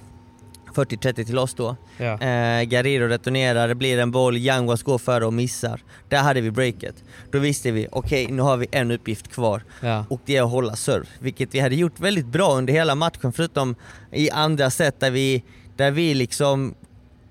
40-30 0.74 1.24
till 1.24 1.38
oss 1.38 1.54
då. 1.54 1.76
Ja. 1.96 2.20
Eh, 2.20 2.62
Garrido 2.62 3.06
returnerar, 3.06 3.68
det 3.68 3.74
blir 3.74 3.98
en 3.98 4.10
boll, 4.10 4.36
Yanguas 4.36 4.82
går 4.82 4.98
före 4.98 5.26
och 5.26 5.32
missar. 5.32 5.80
Där 6.08 6.18
hade 6.18 6.40
vi 6.40 6.50
breaket. 6.50 7.04
Då 7.30 7.38
visste 7.38 7.70
vi, 7.70 7.88
okej 7.92 8.26
nu 8.30 8.42
har 8.42 8.56
vi 8.56 8.66
en 8.70 8.90
uppgift 8.90 9.28
kvar. 9.28 9.62
Ja. 9.80 10.04
Och 10.10 10.20
det 10.24 10.36
är 10.36 10.42
att 10.42 10.50
hålla 10.50 10.76
serve. 10.76 11.06
Vilket 11.18 11.54
vi 11.54 11.60
hade 11.60 11.74
gjort 11.74 12.00
väldigt 12.00 12.26
bra 12.26 12.54
under 12.54 12.72
hela 12.72 12.94
matchen 12.94 13.32
förutom 13.32 13.74
i 14.12 14.30
andra 14.30 14.70
set 14.70 15.00
där 15.00 15.10
vi, 15.10 15.44
där 15.76 15.90
vi 15.90 16.14
liksom 16.14 16.74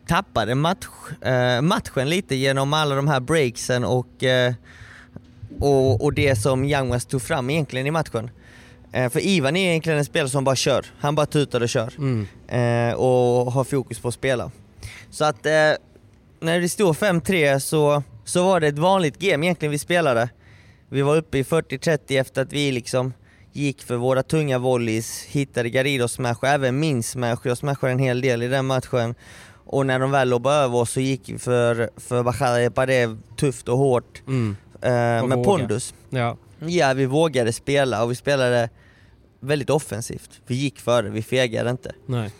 tappade 0.08 0.56
match, 0.56 0.88
eh, 1.21 1.62
matchen 1.62 2.10
lite 2.10 2.36
genom 2.36 2.73
alla 2.73 2.95
de 2.95 3.08
här 3.08 3.19
breaksen 3.19 3.86
och, 3.86 4.23
eh, 4.23 4.53
och, 5.60 6.04
och 6.04 6.13
det 6.13 6.36
som 6.36 6.65
Yanguas 6.65 7.06
tog 7.06 7.22
fram 7.22 7.50
egentligen 7.50 7.88
i 7.88 7.91
matchen. 7.91 8.30
Eh, 8.91 9.10
för 9.10 9.20
Ivan 9.20 9.56
är 9.56 9.70
egentligen 9.70 10.00
en 10.00 10.06
spelare 10.06 10.30
som 10.30 10.43
bara 10.43 10.56
kör. 10.56 10.86
Han 11.00 11.15
bara 11.15 11.26
tutar 11.26 11.62
och 11.62 11.70
kör. 11.70 11.93
Mm. 11.98 12.28
Eh, 12.48 12.96
och 12.96 13.52
har 13.52 13.63
fokus 13.63 14.00
på 14.00 14.08
att 14.08 14.13
spela. 14.13 14.52
Så 15.10 15.26
att 15.26 15.46
eh, 15.46 15.52
när 16.39 16.60
det 16.60 16.70
stod 16.70 16.96
5-3 16.96 17.60
så, 17.60 18.04
så 18.26 18.43
var 18.43 18.60
det 18.60 18.67
ett 18.67 18.80
vanligt 18.80 19.20
game 19.20 19.46
egentligen 19.46 19.72
vi 19.72 19.80
spelade. 19.80 20.30
Vi 20.89 21.02
var 21.02 21.17
uppe 21.17 21.38
i 21.38 21.43
40-30 21.43 22.20
efter 22.20 22.41
att 22.41 22.54
vi 22.54 22.72
liksom 22.72 23.13
gick 23.54 23.84
för 23.84 23.96
våra 23.96 24.24
tunga 24.24 24.58
volleys, 24.60 25.24
hittade 25.24 25.70
Garidos 25.70 26.12
smash 26.12 26.36
och 26.41 26.48
även 26.48 26.80
min 26.80 27.04
smash. 27.04 27.38
Jag 27.43 27.58
smashade 27.58 27.91
en 27.91 28.00
hel 28.00 28.22
del 28.22 28.43
i 28.43 28.48
den 28.48 28.65
matchen. 28.65 29.15
Och 29.70 29.86
när 29.86 30.00
de 30.00 30.12
väl 30.12 30.30
lobbade 30.30 30.56
över 30.56 30.78
oss 30.78 30.91
så 30.91 31.00
gick 31.00 31.30
vi 31.30 31.39
för, 31.39 31.89
för 31.98 32.24
Bajada 32.24 32.62
Eparé 32.62 33.15
tufft 33.36 33.70
och 33.70 33.78
hårt 33.78 34.22
Mm. 34.28 34.58
Eh, 34.81 34.89
med 34.91 35.37
våga. 35.37 35.43
pondus. 35.43 35.93
Ja. 36.09 36.37
Ja, 36.59 36.93
vi 36.93 37.05
vågade 37.05 37.53
spela 37.53 38.03
och 38.03 38.11
vi 38.11 38.15
spelade 38.15 38.69
väldigt 39.39 39.69
offensivt. 39.69 40.41
Vi 40.47 40.55
gick 40.55 40.79
före, 40.79 41.09
vi 41.09 41.21
fegade 41.21 41.69
inte. 41.69 41.91
Nej. 42.05 42.31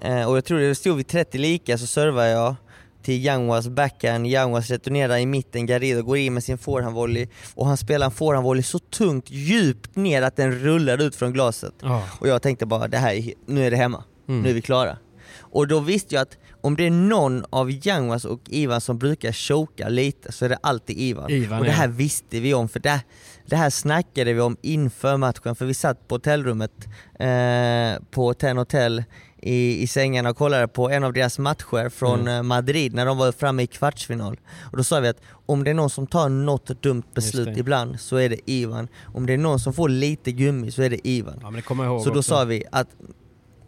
Eh, 0.00 0.28
och 0.28 0.36
jag 0.36 0.44
tror 0.44 0.58
det 0.58 0.74
stod 0.74 0.96
vid 0.96 1.06
30 1.06 1.38
lika 1.38 1.78
så 1.78 1.86
servade 1.86 2.28
jag 2.30 2.54
till 3.02 3.24
Yanguas 3.24 3.68
backhand, 3.68 4.26
Yanguas 4.26 4.70
returnerar 4.70 5.16
i 5.16 5.26
mitten, 5.26 5.66
Garrido 5.66 6.02
går 6.02 6.16
in 6.16 6.34
med 6.34 6.44
sin 6.44 6.58
forehandvolley 6.58 7.28
och 7.54 7.66
han 7.66 7.76
spelar 7.76 8.06
en 8.06 8.12
forehandvolley 8.12 8.62
så 8.62 8.78
tungt 8.78 9.30
djupt 9.30 9.96
ner 9.96 10.22
att 10.22 10.36
den 10.36 10.52
rullar 10.52 11.02
ut 11.02 11.16
från 11.16 11.32
glaset. 11.32 11.74
Ja. 11.82 12.02
Och 12.20 12.28
jag 12.28 12.42
tänkte 12.42 12.66
bara, 12.66 12.88
det 12.88 12.96
här 12.96 13.14
är, 13.14 13.32
nu 13.46 13.66
är 13.66 13.70
det 13.70 13.76
hemma. 13.76 14.04
Mm. 14.28 14.42
Nu 14.42 14.50
är 14.50 14.54
vi 14.54 14.62
klara. 14.62 14.96
Och 15.38 15.68
då 15.68 15.80
visste 15.80 16.14
jag 16.14 16.22
att 16.22 16.38
om 16.60 16.76
det 16.76 16.86
är 16.86 16.90
någon 16.90 17.44
av 17.50 17.70
Yanguas 17.70 18.24
och 18.24 18.40
Ivan 18.46 18.80
som 18.80 18.98
brukar 18.98 19.32
choka 19.32 19.88
lite 19.88 20.32
så 20.32 20.44
är 20.44 20.48
det 20.48 20.58
alltid 20.62 20.98
Ivan. 20.98 21.30
Ivan, 21.30 21.58
och 21.58 21.64
det 21.64 21.70
här 21.70 21.88
ja. 21.88 21.92
visste 21.96 22.40
vi 22.40 22.54
om, 22.54 22.68
för 22.68 22.80
det, 22.80 23.00
det 23.46 23.56
här 23.56 23.70
snackade 23.70 24.32
vi 24.32 24.40
om 24.40 24.56
inför 24.62 25.16
matchen, 25.16 25.56
för 25.56 25.66
vi 25.66 25.74
satt 25.74 26.08
på 26.08 26.14
hotellrummet 26.14 26.72
eh, 27.18 28.02
på 28.10 28.34
Ten 28.34 28.56
Hotel 28.56 29.04
i, 29.42 29.82
i 29.82 29.86
sängarna 29.86 30.30
och 30.30 30.36
kollade 30.36 30.68
på 30.68 30.90
en 30.90 31.04
av 31.04 31.12
deras 31.12 31.38
matcher 31.38 31.88
från 31.88 32.20
Mm. 32.20 32.36
eh, 32.36 32.42
Madrid 32.42 32.94
när 32.94 33.06
de 33.06 33.18
var 33.18 33.32
framme 33.32 33.62
i 33.62 33.66
kvartsfinal. 33.66 34.40
Och 34.70 34.76
då 34.76 34.84
sa 34.84 35.00
vi 35.00 35.08
att 35.08 35.20
om 35.46 35.64
det 35.64 35.70
är 35.70 35.74
någon 35.74 35.90
som 35.90 36.06
tar 36.06 36.28
något 36.28 36.82
dumt 36.82 37.02
beslut 37.14 37.56
ibland 37.58 38.00
så 38.00 38.16
är 38.16 38.28
det 38.28 38.50
Ivan. 38.50 38.88
Om 39.14 39.26
det 39.26 39.32
är 39.32 39.38
någon 39.38 39.60
som 39.60 39.72
får 39.72 39.88
lite 39.88 40.32
gummi 40.32 40.70
så 40.70 40.82
är 40.82 40.90
det 40.90 41.08
Ivan. 41.08 41.38
ja, 41.42 41.98
Så 42.00 42.10
då 42.10 42.18
också. 42.18 42.22
sa 42.22 42.44
vi 42.44 42.64
att 42.72 42.88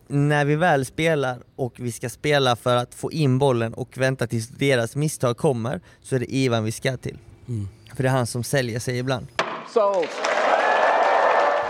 när 0.08 0.44
vi 0.44 0.56
väl 0.56 0.84
spelar 0.84 1.38
och 1.56 1.74
vi 1.78 1.92
ska 1.92 2.08
spela 2.08 2.56
för 2.56 2.76
att 2.76 2.94
få 2.94 3.12
in 3.12 3.38
bollen 3.38 3.74
och 3.74 3.98
vänta 3.98 4.26
tills 4.26 4.48
deras 4.48 4.96
misstag 4.96 5.36
kommer 5.36 5.80
så 6.02 6.14
är 6.14 6.20
det 6.20 6.34
Ivan 6.34 6.64
vi 6.64 6.72
ska 6.72 6.96
till. 6.96 7.18
Mm. 7.48 7.68
För 7.94 8.02
det 8.02 8.08
är 8.08 8.12
han 8.12 8.26
som 8.26 8.44
säljer 8.44 8.78
sig 8.78 8.98
ibland. 8.98 9.26
So, 9.74 10.04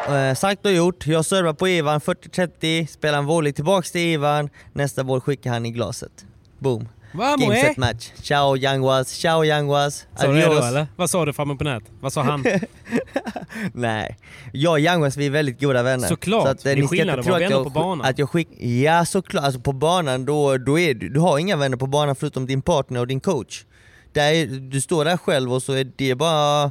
Eh, 0.09 0.35
sagt 0.35 0.67
och 0.67 0.73
gjort, 0.73 1.07
jag 1.07 1.25
servar 1.25 1.53
på 1.53 1.69
Ivan 1.69 2.01
40-30, 2.01 2.87
spelar 2.87 3.19
en 3.19 3.27
volley 3.27 3.53
tillbaks 3.53 3.91
till 3.91 4.01
Ivan, 4.01 4.51
nästa 4.73 5.05
boll 5.05 5.21
skickar 5.21 5.51
han 5.51 5.67
i 5.67 5.71
glaset. 5.71 6.27
Boom. 6.59 6.89
Vamos, 7.13 7.41
Game 7.41 7.59
eh? 7.61 7.67
set 7.67 7.77
match. 7.77 8.11
Ciao 8.23 8.57
Yanguas, 8.57 9.09
ciao 9.21 9.45
Yanguas. 9.45 10.07
Sa 10.17 10.27
du 10.27 10.35
det 10.35 10.41
då 10.47 10.51
Adios. 10.51 10.65
eller? 10.65 10.87
Vad 10.97 11.11
sa 11.11 11.25
du 11.25 11.33
framme 11.33 11.55
på 11.57 11.65
nät? 11.65 11.83
Vad 12.01 12.13
sa 12.13 12.23
han? 12.23 12.45
Nej, 13.73 14.17
jag 14.53 14.73
och 14.73 14.81
Yanguas 14.81 15.17
vi 15.17 15.27
är 15.27 15.31
väldigt 15.31 15.61
goda 15.61 15.83
vänner. 15.83 16.09
Såklart. 16.09 16.43
Så 16.43 16.49
att, 16.49 16.67
eh, 16.67 16.75
Det 16.75 16.81
är 16.83 16.87
skillnad 16.87 17.19
att 17.19 17.27
vara 17.27 17.39
vänner 17.39 17.51
jag, 17.57 17.65
på 17.65 17.71
banan. 17.71 18.07
Att 18.07 18.19
jag 18.19 18.31
skick, 18.31 18.49
ja 18.61 19.05
såklart, 19.05 19.45
alltså 19.45 19.61
på 19.61 19.73
banan 19.73 20.25
då, 20.25 20.57
då 20.57 20.79
är 20.79 20.95
du, 20.95 21.09
du 21.09 21.21
har 21.21 21.39
inga 21.39 21.57
vänner 21.57 21.77
på 21.77 21.87
banan 21.87 22.17
förutom 22.17 22.47
din 22.47 22.63
partner 22.63 23.01
och 23.01 23.07
din 23.07 23.21
coach. 23.21 23.65
Där, 24.13 24.33
är- 24.33 24.47
du 24.47 24.81
står 24.81 25.05
där 25.05 25.17
själv 25.17 25.53
och 25.53 25.63
så 25.63 25.73
är 25.73 25.93
det 25.97 26.15
bara 26.15 26.65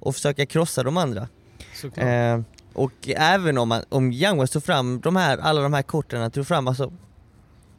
att 0.00 0.14
försöka 0.14 0.46
krossa 0.46 0.82
de 0.82 0.96
andra. 0.96 1.28
Såklart. 1.74 2.06
Eh, 2.06 2.40
och 2.72 2.92
även 3.16 3.58
om, 3.58 3.68
man, 3.68 3.82
om 3.88 4.12
Youngwest 4.12 4.52
tog 4.52 4.64
fram 4.64 5.00
de 5.00 5.16
här, 5.16 5.38
alla 5.38 5.60
de 5.60 5.72
här 5.74 5.82
korten, 5.82 6.30
tog 6.30 6.46
fram 6.46 6.68
alltså, 6.68 6.92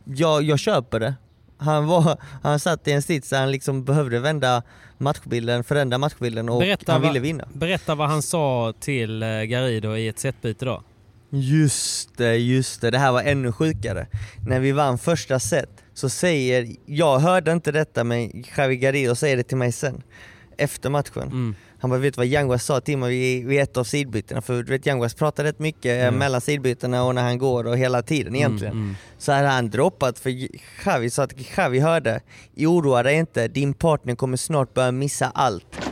jag, 0.06 0.44
jag 0.44 0.60
köper 0.60 1.00
det. 1.00 1.14
Han, 1.58 1.86
var, 1.88 2.18
han 2.44 2.60
satt 2.60 2.88
i 2.88 2.92
en 2.92 3.02
sits 3.02 3.30
där 3.30 3.40
han 3.40 3.52
liksom 3.52 3.84
behövde 3.84 4.20
vända 4.20 4.64
matchbilden, 4.98 5.64
förändra 5.64 5.98
matchbilden 5.98 6.50
och 6.50 6.60
Berätta 6.60 6.92
han 6.92 7.02
ville 7.02 7.20
vinna. 7.20 7.48
Berätta 7.54 7.96
vad 7.96 8.10
han 8.10 8.22
sa 8.22 8.74
till 8.80 9.24
eh, 9.24 9.30
Garido 9.30 9.96
i 9.96 10.08
ett 10.08 10.20
setbyte 10.20 10.66
då. 10.66 10.84
Just 11.30 12.18
det, 12.18 12.38
just 12.38 12.82
det. 12.82 12.92
Det 12.92 12.98
här 12.98 13.12
var 13.12 13.22
ännu 13.22 13.52
sjukare. 13.52 14.08
När 14.48 14.60
vi 14.60 14.72
vann 14.72 14.98
första 14.98 15.40
set 15.40 15.84
så 15.94 16.10
säger, 16.10 16.76
jag 16.86 17.20
hörde 17.20 17.52
inte 17.52 17.72
detta 17.72 18.04
men 18.04 18.44
Javi 18.58 18.78
Garrido 18.78 19.16
säger 19.16 19.38
det 19.38 19.44
till 19.44 19.58
mig 19.58 19.72
sen. 19.72 20.04
Efter 20.58 20.90
matchen. 20.90 21.24
Mm. 21.24 21.56
Han 21.86 21.90
bara, 21.90 22.00
vet 22.00 22.14
du 22.14 22.18
vad 22.18 22.26
Yanguas 22.28 22.64
sa 22.66 22.82
till 22.82 22.98
mig 22.98 23.10
vid, 23.10 23.46
vid 23.48 23.60
ett 23.62 23.78
av 23.78 23.84
sidbytena? 23.84 24.42
För 24.42 24.64
du 24.64 24.72
vet 24.72 24.86
Yanguas 24.86 25.14
pratar 25.14 25.44
rätt 25.44 25.60
mycket 25.60 25.86
eh, 26.02 26.08
Mm. 26.08 26.16
mellan 26.20 26.42
sidbytena 26.42 27.04
och 27.04 27.16
när 27.16 27.22
han 27.22 27.38
går 27.38 27.68
och 27.68 27.78
hela 27.78 28.02
tiden 28.02 28.36
egentligen. 28.36 28.74
Mm, 28.74 28.84
mm. 28.84 28.96
Så 29.18 29.32
hade 29.32 29.48
han 29.48 29.70
droppat 29.70 30.20
för 30.20 30.34
Javi 30.86 31.10
sa 31.10 31.24
att 31.24 31.58
Javi 31.58 31.80
hörde, 31.80 32.22
oroa 32.58 33.04
dig 33.04 33.16
inte, 33.16 33.48
din 33.48 33.74
partner 33.74 34.16
kommer 34.16 34.38
snart 34.38 34.74
börja 34.74 34.92
missa 34.92 35.32
allt. 35.34 35.66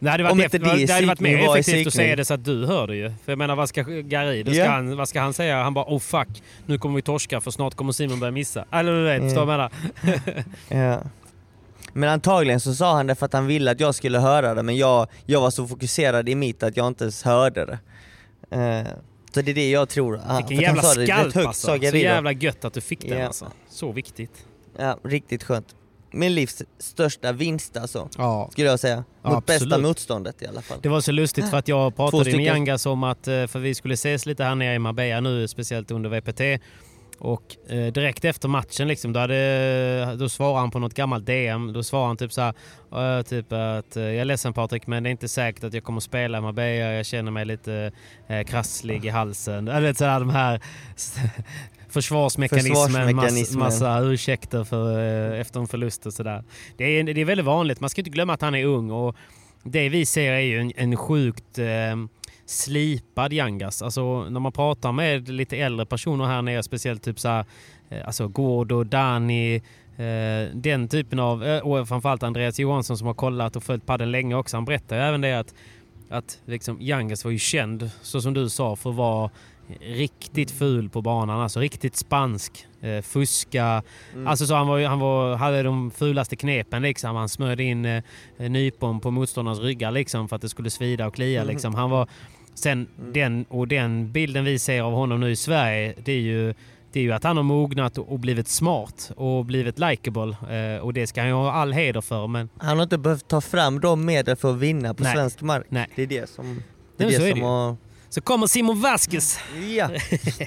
Det 0.00 0.10
hade 0.10 0.22
varit, 0.22 0.44
efter, 0.44 0.58
det 0.58 0.92
hade 0.92 1.06
varit 1.06 1.20
mer 1.20 1.38
effektivt 1.58 1.86
att 1.86 1.94
säga 1.94 2.16
det 2.16 2.24
så 2.24 2.34
att 2.34 2.44
du 2.44 2.66
hör 2.66 2.86
det 2.86 2.96
ju. 2.96 3.08
För 3.24 3.32
jag 3.32 3.38
menar 3.38 3.56
vad 3.56 3.68
ska 3.68 3.82
Garido, 3.82 4.50
ska 4.50 4.60
Ja. 4.60 4.70
han, 4.70 4.96
vad 4.96 5.08
ska 5.08 5.20
han 5.20 5.32
säga? 5.34 5.62
Han 5.62 5.74
bara 5.74 5.84
oh 5.84 5.98
fuck, 5.98 6.28
nu 6.66 6.78
kommer 6.78 6.96
vi 6.96 7.02
torska 7.02 7.40
för 7.40 7.50
snart 7.50 7.74
kommer 7.74 7.92
Simon 7.92 8.20
börja 8.20 8.30
missa. 8.30 8.64
Eller 8.72 8.92
du 8.92 9.04
vet, 9.04 9.22
förstår 9.22 9.40
du 9.40 9.46
vad 9.46 9.60
jag 9.60 9.70
menar? 10.12 10.44
Ja. 10.92 11.00
Men 11.92 12.08
antagligen 12.08 12.60
så 12.60 12.74
sa 12.74 12.94
han 12.96 13.06
det 13.06 13.14
för 13.14 13.26
att 13.26 13.32
han 13.32 13.46
ville 13.46 13.70
att 13.70 13.80
jag 13.80 13.94
skulle 13.94 14.18
höra 14.18 14.54
det 14.54 14.62
men 14.62 14.76
jag, 14.76 15.06
jag 15.26 15.40
var 15.40 15.50
så 15.50 15.66
fokuserad 15.66 16.28
i 16.28 16.34
mitt 16.34 16.62
att 16.62 16.76
jag 16.76 16.86
inte 16.86 17.04
ens 17.04 17.22
hörde 17.22 17.66
det. 17.66 17.78
Eh, 18.56 18.86
så 19.34 19.42
det 19.42 19.50
är 19.50 19.54
det 19.54 19.70
jag 19.70 19.88
tror. 19.88 20.20
Ah, 20.26 20.36
Vilken 20.36 20.56
han 20.66 20.76
jävla 20.76 20.90
rätt 21.02 21.08
skalp 21.08 21.34
högt, 21.34 21.46
alltså. 21.46 21.66
Så 21.78 21.96
jävla 21.96 22.32
gött 22.32 22.64
att 22.64 22.72
du 22.74 22.80
fick 22.80 23.00
den 23.08 23.18
Ja. 23.18 23.26
alltså. 23.26 23.46
Så 23.70 23.92
viktigt. 23.92 24.44
Ja, 24.78 24.98
riktigt 25.04 25.44
skönt. 25.44 25.74
Min 26.10 26.34
livs 26.34 26.62
största 26.78 27.32
vinst 27.32 27.76
alltså, 27.76 28.08
Ja. 28.18 28.48
skulle 28.52 28.66
jag 28.68 28.80
säga. 28.80 28.96
Mot 28.96 29.04
Absolut. 29.34 29.46
bästa 29.60 29.78
motståndet 29.78 30.42
i 30.42 30.46
alla 30.46 30.62
fall. 30.62 30.78
Det 30.82 30.88
var 30.88 31.00
så 31.00 31.12
lustigt 31.12 31.50
för 31.50 31.56
att 31.56 31.68
jag 31.68 31.96
pratade 31.96 32.36
med. 32.36 32.44
Yangas 32.46 32.86
om 32.86 33.04
att, 33.04 33.28
eh, 33.28 33.46
för 33.46 33.58
vi 33.58 33.74
skulle 33.74 33.94
ses 33.94 34.26
lite 34.26 34.44
här 34.44 34.54
nere 34.54 34.74
i 34.74 34.78
Marbella 34.78 35.20
nu, 35.20 35.48
speciellt 35.48 35.90
under 35.90 36.10
VPT. 36.10 36.62
Och 37.18 37.56
eh, 37.68 37.92
direkt 37.92 38.24
efter 38.24 38.48
matchen 38.48 38.88
liksom, 38.88 39.12
då, 39.12 39.20
hade, 39.20 40.16
då 40.18 40.28
svarade 40.28 40.58
han 40.60 40.70
på 40.70 40.78
något 40.78 40.94
gammalt 40.94 41.26
DM. 41.26 41.72
Då 41.72 41.82
svarade 41.82 42.06
han 42.08 42.16
typ 42.16 42.32
så 42.32 42.40
här, 42.40 43.22
typ 43.22 43.52
att 43.52 43.96
eh, 43.96 44.02
jag 44.02 44.16
är 44.16 44.24
ledsen 44.24 44.52
Patrik 44.52 44.86
men 44.86 45.02
det 45.02 45.08
är 45.08 45.10
inte 45.10 45.28
säkert 45.28 45.64
att 45.64 45.74
jag 45.74 45.84
kommer 45.84 45.96
att 45.96 46.02
spela 46.02 46.38
i 46.38 46.40
Marbella. 46.40 46.92
Jag 46.92 47.06
känner 47.06 47.30
mig 47.30 47.44
lite 47.44 47.92
eh, 48.28 48.44
krasslig 48.44 49.04
i 49.04 49.08
halsen. 49.08 49.68
Eller 49.78 49.94
så 49.94 50.04
här, 50.04 50.20
de 50.20 50.30
här 50.30 50.60
försvarsmekanismen, 51.88 52.72
massa, 52.72 52.88
Försvarsmekanismen. 52.88 53.58
massa 53.58 54.00
ursäkter 54.00 54.64
för, 54.64 54.98
eh, 54.98 55.40
efter 55.40 55.60
en 55.60 55.68
förlust 55.68 56.06
och 56.06 56.12
sådär. 56.12 56.44
Det 56.76 56.84
är, 56.84 57.04
det 57.04 57.20
är 57.20 57.24
väldigt 57.24 57.46
vanligt. 57.46 57.80
Man 57.80 57.90
ska 57.90 58.00
inte 58.00 58.10
glömma 58.10 58.34
att 58.34 58.42
han 58.42 58.54
är 58.54 58.64
ung 58.64 58.90
och 58.90 59.16
det 59.62 59.88
vi 59.88 60.06
ser 60.06 60.32
är 60.32 60.40
ju 60.40 60.60
en, 60.60 60.72
en 60.76 60.96
sjukt 60.96 61.58
eh, 61.58 61.66
slipad 62.48 63.32
Yangas. 63.32 63.82
Alltså 63.82 64.24
när 64.24 64.40
man 64.40 64.52
pratar 64.52 64.92
med 64.92 65.28
lite 65.28 65.56
äldre 65.56 65.86
personer 65.86 66.24
här 66.24 66.42
nere, 66.42 66.62
speciellt 66.62 67.02
typ 67.02 67.20
så 67.20 67.28
här, 67.28 67.44
eh, 67.88 68.06
alltså 68.06 68.28
Gordo, 68.28 68.84
Dani, 68.84 69.54
eh, 69.96 70.54
den 70.54 70.88
typen 70.88 71.18
av, 71.18 71.44
eh, 71.44 71.58
och 71.58 71.88
framförallt 71.88 72.22
Andreas 72.22 72.58
Johansson 72.58 72.98
som 72.98 73.06
har 73.06 73.14
kollat 73.14 73.56
och 73.56 73.62
följt 73.62 73.86
padden 73.86 74.10
länge 74.10 74.34
också. 74.34 74.56
Han 74.56 74.64
berättar 74.64 74.96
ju 74.96 75.02
även 75.02 75.20
det 75.20 75.38
att, 75.38 75.54
att 76.10 76.38
liksom 76.46 76.80
Yangas 76.80 77.24
var 77.24 77.30
ju 77.30 77.38
känd, 77.38 77.90
så 78.02 78.20
som 78.20 78.34
du 78.34 78.48
sa, 78.48 78.76
för 78.76 78.90
att 78.90 78.96
vara 78.96 79.30
riktigt 79.80 80.50
ful 80.50 80.88
på 80.88 81.02
banan. 81.02 81.40
Alltså 81.40 81.60
riktigt 81.60 81.96
spansk. 81.96 82.66
Eh, 82.80 83.02
fuska. 83.02 83.82
Alltså 84.26 84.46
så 84.46 84.54
han, 84.54 84.66
var, 84.66 84.80
han 84.80 84.98
var, 84.98 85.36
hade 85.36 85.62
de 85.62 85.90
fulaste 85.90 86.36
knepen 86.36 86.82
liksom. 86.82 87.16
Han 87.16 87.28
smörjde 87.28 87.62
in 87.62 87.84
eh, 87.84 88.02
nypon 88.38 89.00
på 89.00 89.10
motståndarnas 89.10 89.60
ryggar 89.60 89.90
liksom 89.90 90.28
för 90.28 90.36
att 90.36 90.42
det 90.42 90.48
skulle 90.48 90.70
svida 90.70 91.06
och 91.06 91.14
klia 91.14 91.44
liksom. 91.44 91.74
Han 91.74 91.90
var... 91.90 92.08
Sen 92.58 92.88
den, 93.12 93.44
och 93.48 93.68
den 93.68 94.12
bilden 94.12 94.44
vi 94.44 94.58
ser 94.58 94.82
av 94.82 94.92
honom 94.92 95.20
nu 95.20 95.30
i 95.30 95.36
Sverige, 95.36 95.94
det 96.04 96.12
är 96.12 96.20
ju, 96.20 96.54
det 96.92 97.00
är 97.00 97.04
ju 97.04 97.12
att 97.12 97.24
han 97.24 97.36
har 97.36 97.44
mognat 97.44 97.98
och 97.98 98.18
blivit 98.18 98.48
smart 98.48 99.10
och 99.16 99.44
blivit 99.44 99.78
likeable. 99.78 100.36
Eh, 100.50 100.80
och 100.80 100.92
det 100.92 101.06
ska 101.06 101.20
han 101.20 101.28
ju 101.28 101.34
ha 101.34 101.52
all 101.52 101.72
heder 101.72 102.00
för. 102.00 102.26
Men 102.26 102.48
Han 102.58 102.76
har 102.76 102.82
inte 102.82 102.98
behövt 102.98 103.28
ta 103.28 103.40
fram 103.40 103.80
de 103.80 104.04
medel 104.04 104.36
för 104.36 104.50
att 104.50 104.58
vinna 104.58 104.94
på 104.94 105.02
Nej. 105.02 105.14
svensk 105.14 105.40
mark. 105.40 105.66
Nej. 105.68 105.86
Det 105.96 106.02
är 106.02 106.06
det 106.06 106.30
som... 106.30 106.62
Det 106.96 107.04
är 107.04 107.10
så 107.10 107.18
det 107.18 107.24
är 107.24 107.30
som 107.30 107.34
det 107.34 107.40
ju. 107.40 107.46
har... 107.46 107.76
så 108.08 108.20
kommer 108.20 108.46
Simon 108.46 108.80
Vasquez. 108.80 109.38
Ja. 109.76 109.90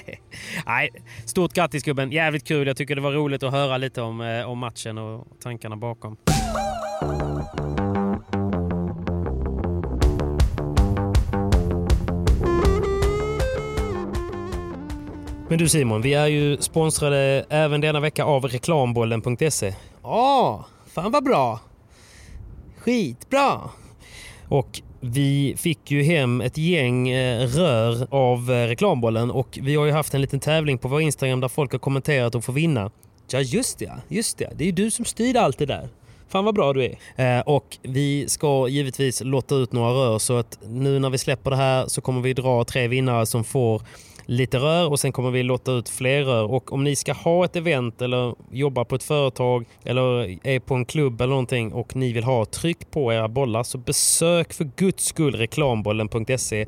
Nej, 0.66 0.90
stort 1.26 1.52
grattis 1.52 1.82
gubben. 1.84 2.12
Jävligt 2.12 2.44
kul. 2.44 2.66
Jag 2.66 2.76
tycker 2.76 2.94
det 2.94 3.00
var 3.02 3.12
roligt 3.12 3.42
att 3.42 3.52
höra 3.52 3.76
lite 3.76 4.02
om, 4.02 4.20
eh, 4.20 4.50
om 4.50 4.58
matchen 4.58 4.98
och 4.98 5.26
tankarna 5.42 5.76
bakom. 5.76 6.16
Men 15.52 15.58
du 15.58 15.68
Simon, 15.68 16.02
vi 16.02 16.14
är 16.14 16.26
ju 16.26 16.56
sponsrade 16.56 17.46
även 17.48 17.80
denna 17.80 18.00
vecka 18.00 18.24
av 18.24 18.44
reklambollen.se. 18.44 19.74
Ja, 20.02 20.66
fan 20.86 21.12
vad 21.12 21.24
bra. 21.24 21.60
Skitbra. 22.78 23.60
Och 24.48 24.80
vi 25.00 25.54
fick 25.58 25.90
ju 25.90 26.02
hem 26.02 26.40
ett 26.40 26.58
gäng 26.58 27.08
eh, 27.08 27.46
rör 27.46 28.06
av 28.10 28.52
eh, 28.52 28.66
reklambollen 28.66 29.30
och 29.30 29.58
vi 29.62 29.76
har 29.76 29.86
ju 29.86 29.92
haft 29.92 30.14
en 30.14 30.20
liten 30.20 30.40
tävling 30.40 30.78
på 30.78 30.88
vår 30.88 31.00
Instagram 31.00 31.40
där 31.40 31.48
folk 31.48 31.72
har 31.72 31.78
kommenterat 31.78 32.34
och 32.34 32.44
får 32.44 32.52
vinna. 32.52 32.90
Ja 33.30 33.40
just 33.40 33.78
det, 33.78 33.92
just 34.08 34.38
det. 34.38 34.52
Det 34.56 34.64
är 34.64 34.66
ju 34.66 34.72
du 34.72 34.90
som 34.90 35.04
styr 35.04 35.36
allt 35.36 35.58
det 35.58 35.66
där. 35.66 35.88
Fan 36.28 36.44
vad 36.44 36.54
bra 36.54 36.72
du 36.72 36.84
är. 36.84 36.98
Eh, 37.16 37.40
och 37.40 37.78
vi 37.82 38.28
ska 38.28 38.68
givetvis 38.68 39.22
lotta 39.24 39.54
ut 39.54 39.72
några 39.72 39.90
rör 39.90 40.18
så 40.18 40.36
att 40.36 40.58
nu 40.66 40.98
när 40.98 41.10
vi 41.10 41.18
släpper 41.18 41.50
det 41.50 41.56
här 41.56 41.86
så 41.86 42.00
kommer 42.00 42.20
vi 42.20 42.32
dra 42.32 42.64
tre 42.64 42.88
vinnare 42.88 43.26
som 43.26 43.44
får 43.44 43.82
lite 44.32 44.58
rör 44.58 44.90
och 44.90 45.00
sen 45.00 45.12
kommer 45.12 45.30
vi 45.30 45.42
lotta 45.42 45.72
ut 45.72 45.88
fler 45.88 46.24
rör. 46.24 46.52
Och 46.52 46.72
om 46.72 46.84
ni 46.84 46.96
ska 46.96 47.12
ha 47.12 47.44
ett 47.44 47.56
event 47.56 48.02
eller 48.02 48.34
jobba 48.50 48.84
på 48.84 48.94
ett 48.94 49.02
företag 49.02 49.64
eller 49.84 50.38
är 50.46 50.60
på 50.60 50.74
en 50.74 50.84
klubb 50.84 51.20
eller 51.20 51.30
någonting 51.30 51.72
och 51.72 51.96
ni 51.96 52.12
vill 52.12 52.24
ha 52.24 52.44
tryck 52.44 52.90
på 52.90 53.12
era 53.12 53.28
bollar 53.28 53.62
så 53.62 53.78
besök 53.78 54.52
för 54.52 54.70
guds 54.76 55.04
skull 55.04 55.34
reklambollen.se 55.34 56.66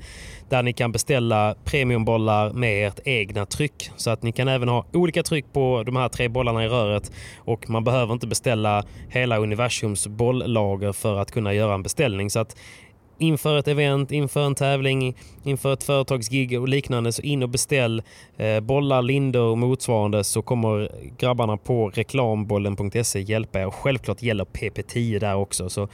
där 0.49 0.63
ni 0.63 0.73
kan 0.73 0.93
beställa 0.93 1.55
premiumbollar 1.65 2.53
med 2.53 2.89
ert 2.89 3.01
egna 3.05 3.47
tryck. 3.47 3.91
Så 3.97 4.11
att 4.11 4.23
ni 4.23 4.33
kan 4.33 4.49
även 4.49 4.69
ha 4.69 4.87
olika 4.93 5.23
tryck 5.23 5.53
på 5.53 5.83
de 5.87 5.97
här 5.97 6.09
tre 6.09 6.29
bollarna 6.29 6.65
i 6.65 6.69
röret 6.69 7.13
och 7.39 7.71
man 7.71 7.85
behöver 7.85 8.13
inte 8.13 8.27
beställa 8.27 8.85
hela 9.09 9.39
universums 9.39 10.07
bolllager 10.07 10.93
för 10.93 11.19
att 11.19 11.31
kunna 11.31 11.55
göra 11.55 11.75
en 11.75 11.83
beställning. 11.83 12.31
Så 12.31 12.39
att 12.39 12.57
inför 13.19 13.59
ett 13.59 13.69
event, 13.69 14.13
inför 14.13 14.47
en 14.47 14.55
tävling, 14.55 15.17
inför 15.45 15.73
ett 15.73 15.85
företagsgig 15.85 16.61
och 16.61 16.69
liknande 16.69 17.13
så 17.13 17.23
in 17.23 17.43
och 17.43 17.49
beställ 17.49 18.03
eh, 18.37 18.61
bollar, 18.61 19.03
lindor 19.03 19.43
och 19.43 19.59
motsvarande 19.59 20.25
så 20.25 20.43
kommer 20.43 20.91
grabbarna 21.19 21.57
på 21.57 21.91
reklambollen.se 21.91 23.21
hjälpa 23.21 23.61
er. 23.61 23.67
Och 23.67 23.75
självklart 23.75 24.23
gäller 24.23 24.45
PP10 24.45 25.21
där 25.21 25.35
också. 25.35 25.69
Så, 25.69 25.89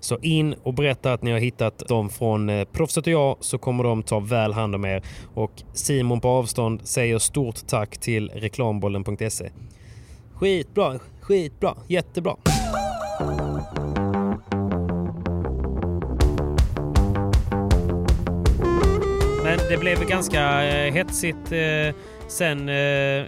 så 0.00 0.18
in 0.18 0.54
och 0.62 0.74
berätta 0.74 1.12
att 1.12 1.22
ni 1.22 1.30
har 1.30 1.38
hittat 1.38 1.78
dem 1.78 2.10
från 2.10 2.48
eh, 2.48 2.64
Proffset 2.64 3.06
och 3.06 3.12
jag 3.12 3.36
så 3.40 3.58
kommer 3.58 3.84
de 3.84 4.02
ta 4.02 4.20
väl 4.20 4.52
hand 4.52 4.74
om 4.74 4.84
er. 4.84 5.02
Och 5.34 5.52
Simon 5.72 6.20
på 6.20 6.28
avstånd 6.28 6.80
säger 6.84 7.18
stort 7.18 7.66
tack 7.66 7.98
till 7.98 8.30
reklambollen.se. 8.34 9.50
Skitbra, 10.34 10.98
skitbra, 11.20 11.74
jättebra. 11.88 12.36
Det 19.68 19.76
blev 19.76 20.08
ganska 20.08 20.64
eh, 20.64 20.92
hetsigt 20.92 21.52
eh, 21.52 21.94
sen 22.28 22.68
eh, 22.68 23.24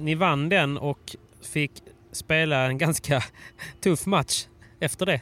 ni 0.00 0.14
vann 0.14 0.48
den 0.48 0.78
och 0.78 1.16
fick 1.42 1.72
spela 2.12 2.66
en 2.66 2.78
ganska 2.78 3.22
tuff 3.82 4.06
match 4.06 4.46
efter 4.80 5.06
det. 5.06 5.20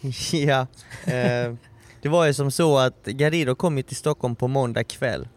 ja. 0.36 0.66
Eh, 1.04 1.54
det 2.02 2.08
var 2.08 2.26
ju 2.26 2.34
som 2.34 2.50
så 2.50 2.78
att 2.78 3.04
Garrido 3.06 3.54
kom 3.54 3.76
ju 3.76 3.82
till 3.82 3.96
Stockholm 3.96 4.36
på 4.36 4.48
måndag 4.48 4.84
kväll. 4.84 5.28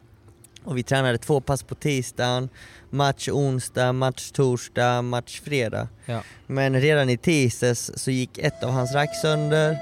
Och 0.63 0.78
vi 0.78 0.84
tränade 0.84 1.18
två 1.18 1.41
pass 1.41 1.63
på 1.63 1.76
tisdagen, 1.76 2.49
match 2.89 3.30
onsdag, 3.30 3.93
match 3.93 4.32
torsdag, 4.32 5.01
match 5.01 5.41
fredag. 5.41 5.88
Ja. 6.05 6.22
Men 6.47 6.82
redan 6.82 7.09
i 7.09 7.18
tisdags 7.18 7.91
så 7.95 8.11
gick 8.11 8.38
ett 8.38 8.63
av 8.63 8.70
hans 8.70 8.93
rack 8.93 9.16
sönder, 9.22 9.78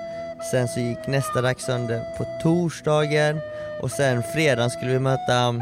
sen 0.51 0.67
så 0.67 0.79
gick 0.79 1.07
nästa 1.07 1.41
rack 1.41 1.59
sönder 1.59 2.17
på 2.17 2.25
torsdagen 2.43 3.39
och 3.83 3.91
sen 3.91 4.23
fredagen 4.23 4.69
skulle 4.69 4.91
vi 4.91 4.99
möta 4.99 5.55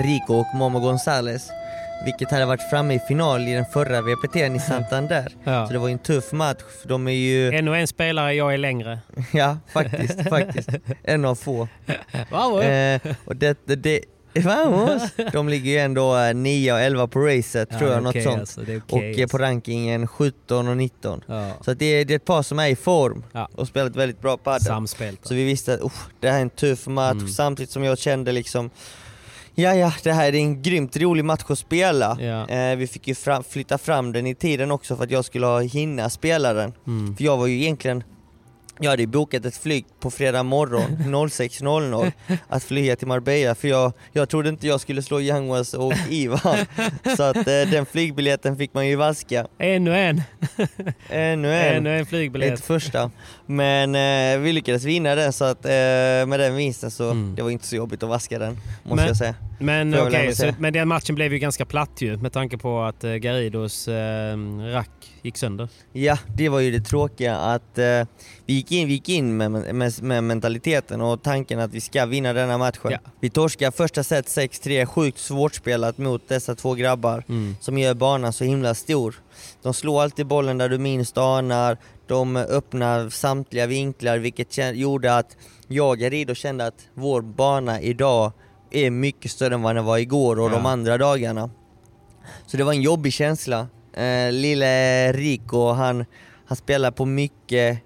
Rico 0.00 0.34
och 0.34 0.54
Momo 0.54 0.80
Gonzales 0.80 1.50
vilket 2.04 2.30
hade 2.30 2.46
varit 2.46 2.70
framme 2.70 2.94
i 2.94 2.98
final 2.98 3.48
i 3.48 3.52
den 3.52 3.64
förra 3.64 4.00
VPT'n 4.00 4.56
i 4.56 4.58
Santander. 4.58 5.32
Ja. 5.44 5.66
Så 5.66 5.72
det 5.72 5.78
var 5.78 5.88
ju 5.88 5.92
en 5.92 5.98
tuff 5.98 6.32
match, 6.32 6.62
för 6.82 6.88
de 6.88 7.08
är 7.08 7.12
ju... 7.12 7.54
Ännu 7.54 7.76
en 7.76 7.86
spelare, 7.86 8.34
jag 8.34 8.54
är 8.54 8.58
längre. 8.58 8.98
Ja, 9.32 9.58
faktiskt, 9.72 10.28
faktiskt. 10.28 10.68
En 11.02 11.24
av 11.24 11.34
få. 11.34 11.68
Wow. 12.30 12.62
Eh, 12.62 13.00
och 13.24 13.36
det, 13.36 13.58
det, 13.66 14.00
vamos! 14.42 15.02
De 15.32 15.48
ligger 15.48 15.70
ju 15.72 15.78
ändå 15.78 16.16
eh, 16.16 16.34
9 16.34 16.72
och 16.72 16.80
11 16.80 17.06
på 17.06 17.20
racet 17.20 17.78
tror 17.78 17.90
jag, 17.90 18.02
något 18.02 18.22
sånt. 18.22 18.40
Alltså, 18.40 18.60
är 18.60 18.82
och 18.90 19.02
eh, 19.02 19.26
på 19.26 19.38
rankingen 19.38 20.06
17 20.06 20.68
och 20.68 20.76
19. 20.76 21.20
Ja. 21.26 21.50
Så 21.60 21.74
det, 21.74 21.86
är, 21.86 22.04
det 22.04 22.14
är 22.14 22.16
ett 22.16 22.24
par 22.24 22.42
som 22.42 22.58
är 22.58 22.68
i 22.68 22.76
form 22.76 23.24
Ja. 23.32 23.48
och 23.54 23.68
spelat 23.68 23.96
väldigt 23.96 24.20
bra 24.20 24.36
padel. 24.36 24.86
Så 25.22 25.34
vi 25.34 25.44
visste 25.44 25.74
att 25.74 25.80
"Uff, 25.80 26.06
det 26.20 26.30
här 26.30 26.38
är 26.38 26.42
en 26.42 26.50
tuff 26.50 26.86
match, 26.86 27.12
Mm. 27.12 27.28
samtidigt 27.28 27.70
som 27.70 27.84
jag 27.84 27.98
kände 27.98 28.32
liksom 28.32 28.70
Ja, 29.56 29.74
ja, 29.74 29.92
det 30.02 30.12
här 30.12 30.24
är 30.28 30.34
en 30.36 30.62
grymt 30.62 30.96
rolig 30.96 31.24
match 31.24 31.42
att 31.48 31.58
spela. 31.58 32.18
Ja. 32.20 32.48
Eh, 32.48 32.76
vi 32.76 32.86
fick 32.86 33.08
ju 33.08 33.14
fram, 33.14 33.44
flytta 33.44 33.78
fram 33.78 34.12
den 34.12 34.26
i 34.26 34.34
tiden 34.34 34.70
också 34.70 34.96
för 34.96 35.04
att 35.04 35.10
jag 35.10 35.24
skulle 35.24 35.46
ha 35.46 35.60
hinna 35.60 36.10
spela 36.10 36.52
den. 36.52 36.72
Mm. 36.86 37.16
För 37.16 37.24
jag 37.24 37.36
var 37.36 37.46
ju 37.46 37.54
egentligen, 37.62 38.04
jag 38.80 38.90
hade 38.90 39.06
bokat 39.06 39.44
ett 39.44 39.56
flyg 39.56 39.84
på 40.00 40.10
fredag 40.10 40.42
morgon 40.42 40.96
06.00 41.28 42.12
att 42.48 42.64
flyga 42.64 42.96
till 42.96 43.08
Marbella 43.08 43.54
för 43.54 43.68
jag, 43.68 43.92
jag 44.12 44.28
trodde 44.28 44.48
inte 44.48 44.66
jag 44.66 44.80
skulle 44.80 45.02
slå 45.02 45.20
Yanguas 45.20 45.74
och 45.74 45.92
Ivan. 46.08 46.56
Så 47.16 47.22
att 47.22 47.36
eh, 47.36 47.42
den 47.44 47.86
flygbiljetten 47.86 48.56
fick 48.56 48.74
man 48.74 48.88
ju 48.88 48.96
vaska. 48.96 49.46
Ännu 49.58 49.96
en. 49.96 50.22
Ännu 51.08 51.54
en. 51.54 51.76
Ännu 51.76 51.98
en 51.98 52.06
flygbiljett. 52.06 52.54
Ett 52.54 52.64
första. 52.64 53.10
Men 53.46 53.94
eh, 53.94 54.40
vi 54.40 54.52
lyckades 54.52 54.84
vinna 54.84 55.14
den 55.14 55.32
så 55.32 55.44
att 55.44 55.64
eh, 55.64 55.70
med 55.70 56.40
den 56.40 56.56
vinsten 56.56 56.90
så 56.90 57.10
Mm. 57.10 57.34
det 57.34 57.42
var 57.42 57.50
inte 57.50 57.66
så 57.66 57.76
jobbigt 57.76 58.02
att 58.02 58.08
vaska 58.08 58.38
den 58.38 58.54
måste 58.82 58.94
Men- 58.96 59.06
jag 59.06 59.16
säga. 59.16 59.34
Men 59.58 59.94
okej, 59.94 60.20
ändå 60.20 60.34
så- 60.34 60.52
men 60.58 60.72
den 60.72 60.88
matchen 60.88 61.14
blev 61.14 61.32
ju 61.32 61.38
ganska 61.38 61.64
platt 61.64 61.90
ju 61.98 62.16
med 62.16 62.32
tanke 62.32 62.58
på 62.58 62.82
att 62.82 63.04
eh, 63.04 63.12
Garidos 63.12 63.88
eh, 63.88 64.36
rack 64.72 64.90
gick 65.22 65.36
sönder. 65.36 65.68
Ja, 65.92 66.18
det 66.36 66.48
var 66.48 66.60
ju 66.60 66.70
det 66.70 66.80
tråkiga 66.84 67.36
att 67.36 67.78
eh, 67.78 67.84
vi 68.46 68.54
gick 68.54 68.72
in, 68.72 68.86
vi 68.88 68.92
gick 68.94 69.08
in 69.08 69.36
med, 69.36 69.50
med, 69.74 70.02
med 70.02 70.24
mentaliteten 70.24 71.00
och 71.00 71.22
tanken 71.22 71.60
att 71.60 71.74
vi 71.74 71.80
ska 71.80 72.06
vinna 72.06 72.32
denna 72.32 72.58
matchen. 72.58 72.90
Ja. 72.90 72.98
Vi 73.20 73.30
torskar 73.30 73.70
första 73.70 74.02
set 74.04 74.26
6-3, 74.26 74.86
sjukt 74.86 75.18
svårt 75.18 75.54
spelat 75.54 75.98
mot 75.98 76.28
dessa 76.28 76.54
två 76.54 76.74
grabbar 76.74 77.24
Mm. 77.28 77.56
som 77.60 77.78
gör 77.78 77.94
banan 77.94 78.32
så 78.32 78.44
himla 78.44 78.74
stor. 78.74 79.14
De 79.62 79.74
slår 79.74 80.02
alltid 80.02 80.26
bollen 80.26 80.58
där 80.58 80.68
du 80.68 80.78
minst 80.78 81.18
anar, 81.18 81.78
de 82.06 82.36
öppnar 82.36 83.08
samtliga 83.10 83.66
vinklar 83.66 84.18
vilket 84.18 84.58
gjorde 84.76 85.16
att 85.16 85.36
jag 85.68 85.88
och 85.90 86.10
Rido 86.10 86.34
kände 86.34 86.66
att 86.66 86.86
vår 86.94 87.22
bana 87.22 87.80
idag 87.80 88.32
är 88.70 88.90
mycket 88.90 89.30
större 89.30 89.54
än 89.54 89.62
vad 89.62 89.76
den 89.76 89.84
var 89.84 89.98
igår 89.98 90.40
och 90.40 90.50
de 90.50 90.62
Ja. 90.64 90.70
andra 90.70 90.98
dagarna. 90.98 91.50
Så 92.46 92.56
det 92.56 92.64
var 92.64 92.72
en 92.72 92.82
jobbig 92.82 93.12
känsla. 93.12 93.66
Eh, 93.92 94.32
lille 94.32 95.12
Rico, 95.12 95.72
han, 95.72 96.04
han 96.46 96.56
spelar 96.56 96.90
på 96.90 97.04
mycket 97.04 97.78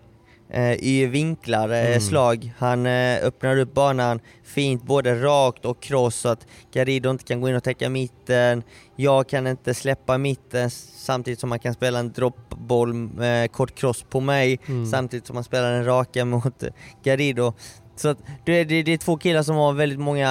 i 0.81 1.07
vinklar, 1.07 1.69
eh, 1.69 1.87
Mm. 1.87 2.01
slag. 2.01 2.53
Han 2.59 2.87
eh, 2.87 3.25
öppnar 3.25 3.57
upp 3.59 3.75
banan 3.75 4.21
fint, 4.45 4.83
både 4.83 5.23
rakt 5.23 5.65
och 5.65 5.83
cross 5.83 6.17
så 6.17 6.29
att 6.29 6.47
Garrido 6.73 7.11
inte 7.11 7.25
kan 7.25 7.41
gå 7.41 7.49
in 7.49 7.55
och 7.57 7.65
täcka 7.65 7.89
mitten. 7.89 8.63
Jag 8.97 9.29
kan 9.29 9.47
inte 9.47 9.75
släppa 9.75 10.19
mitten 10.19 10.71
samtidigt 10.97 11.41
som 11.41 11.49
man 11.49 11.59
kan 11.59 11.75
spela 11.75 11.99
en 11.99 12.13
droppboll, 12.13 13.11
eh, 13.23 13.47
kort 13.51 13.75
cross 13.79 14.03
på 14.11 14.21
mig, 14.21 14.59
Mm. 14.69 14.87
samtidigt 14.87 15.27
som 15.27 15.35
man 15.35 15.45
spelar 15.45 15.73
den 15.73 15.85
raka 15.85 16.25
mot 16.25 16.63
eh, 16.63 16.69
Garrido. 17.05 17.53
Så 17.97 18.09
att 18.09 18.19
det, 18.45 18.65
det, 18.65 18.83
det 18.83 18.93
är 18.93 18.99
två 18.99 19.17
killar 19.17 19.43
som 19.43 19.57
har 19.57 19.73
väldigt 19.73 19.99
många 20.01 20.29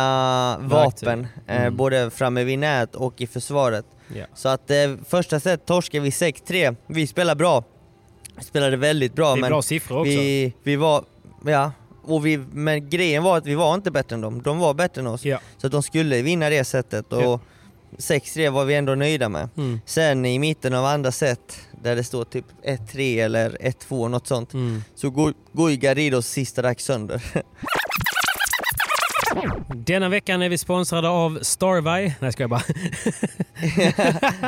vapen, 0.61 1.28
eh, 1.47 1.61
Mm. 1.61 1.76
både 1.78 2.09
framme 2.09 2.43
vid 2.43 2.59
nät 2.59 2.95
och 2.95 3.22
i 3.22 3.28
försvaret. 3.28 3.86
Ja. 4.15 4.26
Så 4.34 4.49
att 4.49 4.72
eh, 4.72 4.78
första 5.07 5.39
set 5.39 5.65
torskade 5.65 6.03
vi 6.03 6.09
6-3, 6.09 6.76
vi 6.88 7.07
spelade 7.07 7.36
bra. 7.38 7.63
Spelade 8.42 8.78
väldigt 8.78 9.14
bra 9.16 9.34
Det 9.34 9.40
är 9.40 9.42
men 9.42 9.50
bra 9.50 9.62
siffror 9.62 9.98
också. 10.00 10.10
vi, 10.10 10.54
vi 10.64 10.76
var, 10.76 11.04
ja, 11.46 11.72
och 12.04 12.26
vi, 12.26 12.38
men 12.38 12.90
grejen 12.90 13.24
var 13.24 13.38
att 13.38 13.46
vi 13.46 13.56
var 13.56 13.76
inte 13.76 13.92
bättre 13.92 14.14
än 14.16 14.22
dem, 14.22 14.42
de 14.42 14.58
var 14.60 14.74
bättre 14.74 15.02
än 15.02 15.08
oss. 15.08 15.26
Ja. 15.26 15.40
Så 15.58 15.68
att 15.68 15.72
de 15.74 15.84
skulle 15.84 16.22
vinna 16.22 16.50
det 16.50 16.64
setet 16.64 17.14
och 17.14 17.22
Ja. 17.24 17.40
6-3 17.98 18.50
var 18.50 18.66
vi 18.66 18.76
ändå 18.76 18.96
nöjda 18.96 19.30
med. 19.30 19.50
Mm. 19.58 19.80
Sen 19.86 20.26
i 20.26 20.40
mitten 20.40 20.74
av 20.74 20.86
andra 20.86 21.12
set, 21.12 21.60
där 21.84 21.96
det 21.96 22.04
står 22.04 22.24
typ 22.24 22.46
1-3 22.66 23.24
eller 23.26 23.50
1-2 23.62 24.08
något 24.08 24.28
sånt, 24.28 24.54
Mm. 24.54 24.84
så 24.96 25.10
går, 25.10 25.34
går 25.54 25.72
ju 25.72 25.78
Garridos 25.78 26.28
sista 26.28 26.64
rack 26.64 26.80
sönder. 26.82 27.24
Denna 29.76 30.10
veckan 30.10 30.42
är 30.42 30.50
vi 30.50 30.58
sponsrade 30.58 31.10
av 31.10 31.40
Starby. 31.42 32.14
Nej, 32.20 32.32
ska 32.32 32.44
jag 32.44 32.50
bara. 32.50 32.62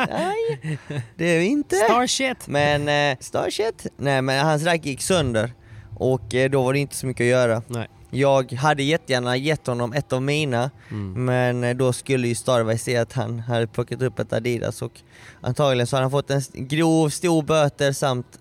Nej, 0.10 0.78
det 1.16 1.26
är 1.26 1.40
vi 1.40 1.46
inte. 1.46 1.76
Starshit! 1.76 2.48
Men 2.48 3.12
eh, 3.12 3.18
Starshit, 3.20 3.88
nej 3.98 4.22
men 4.22 4.46
hans 4.46 4.64
rack 4.64 4.86
gick 4.86 5.02
sönder 5.02 5.54
och 5.98 6.36
eh, 6.36 6.50
då 6.50 6.64
var 6.64 6.74
det 6.74 6.80
inte 6.80 6.96
så 6.96 7.06
mycket 7.08 7.24
att 7.24 7.28
göra. 7.30 7.62
Nej. 7.68 7.88
Jag 8.12 8.52
hade 8.54 8.84
jättegärna 8.84 9.38
gett 9.38 9.68
honom 9.68 9.94
ett 9.94 10.14
av 10.14 10.22
mina, 10.22 10.72
Mm. 10.92 11.26
men 11.26 11.64
eh, 11.64 11.76
då 11.76 11.94
skulle 11.94 12.28
ju 12.28 12.36
Starby 12.36 12.78
se 12.78 12.98
att 12.98 13.14
han 13.14 13.40
hade 13.40 13.68
plockat 13.68 14.02
upp 14.02 14.20
ett 14.20 14.34
Adidas 14.34 14.82
och 14.82 14.92
antagligen 15.42 15.88
så 15.88 15.96
hade 15.96 16.04
han 16.04 16.12
fått 16.12 16.30
en 16.32 16.42
grov, 16.54 17.10
stor 17.10 17.42
böter 17.44 17.92
samt 17.92 18.40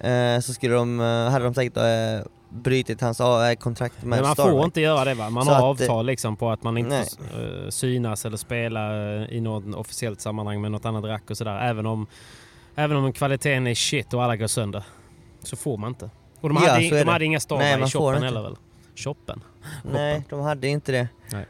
eh, 0.00 0.40
så 0.40 0.52
skulle 0.54 0.74
de, 0.74 1.00
eh, 1.00 1.30
hade 1.30 1.44
de 1.44 1.54
säkert 1.54 1.76
eh, 1.76 2.26
brutit 2.50 3.00
hans 3.00 3.20
eh, 3.20 3.52
kontrakt 3.54 4.02
med 4.02 4.08
Men 4.08 4.22
man 4.22 4.34
Starby. 4.34 4.50
får 4.50 4.64
inte 4.64 4.80
göra 4.80 5.04
det 5.04 5.14
va? 5.14 5.30
Man 5.30 5.44
Så 5.44 5.50
har 5.50 5.56
att, 5.56 5.62
avtal 5.80 6.06
liksom 6.06 6.36
på 6.36 6.50
att 6.50 6.62
man 6.62 6.78
inte 6.78 6.90
nej. 6.96 7.06
får 7.32 7.64
eh, 7.64 7.68
synas 7.70 8.24
eller 8.26 8.36
spela 8.36 9.12
eh, 9.14 9.22
i 9.30 9.40
något 9.40 9.74
officiellt 9.74 10.20
sammanhang 10.20 10.60
med 10.60 10.72
något 10.72 10.84
annat 10.84 11.04
rack 11.04 11.30
och 11.30 11.36
sådär. 11.36 11.60
Även 11.60 11.86
om, 11.86 12.06
även 12.74 12.96
om 12.96 13.12
kvaliteten 13.12 13.66
är 13.66 13.74
shit 13.74 14.14
och 14.14 14.24
alla 14.24 14.36
går 14.36 14.46
sönder. 14.46 14.82
Så 15.42 15.56
får 15.56 15.76
man 15.76 15.88
inte. 15.88 16.10
Och 16.40 16.48
de 16.48 16.58
Ja, 16.64 16.70
hade, 16.70 16.88
så 16.88 16.94
är 16.94 17.04
de 17.04 17.10
hade 17.10 17.24
inga 17.24 17.40
Nej, 17.50 17.82
i 17.82 17.86
shoppen 17.86 18.22
heller 18.22 18.42
väl? 18.42 18.56
Shoppen? 18.96 19.42
Nej, 19.92 20.24
de 20.30 20.40
hade 20.40 20.68
inte 20.68 20.92
det. 20.92 21.08
Nej. 21.32 21.46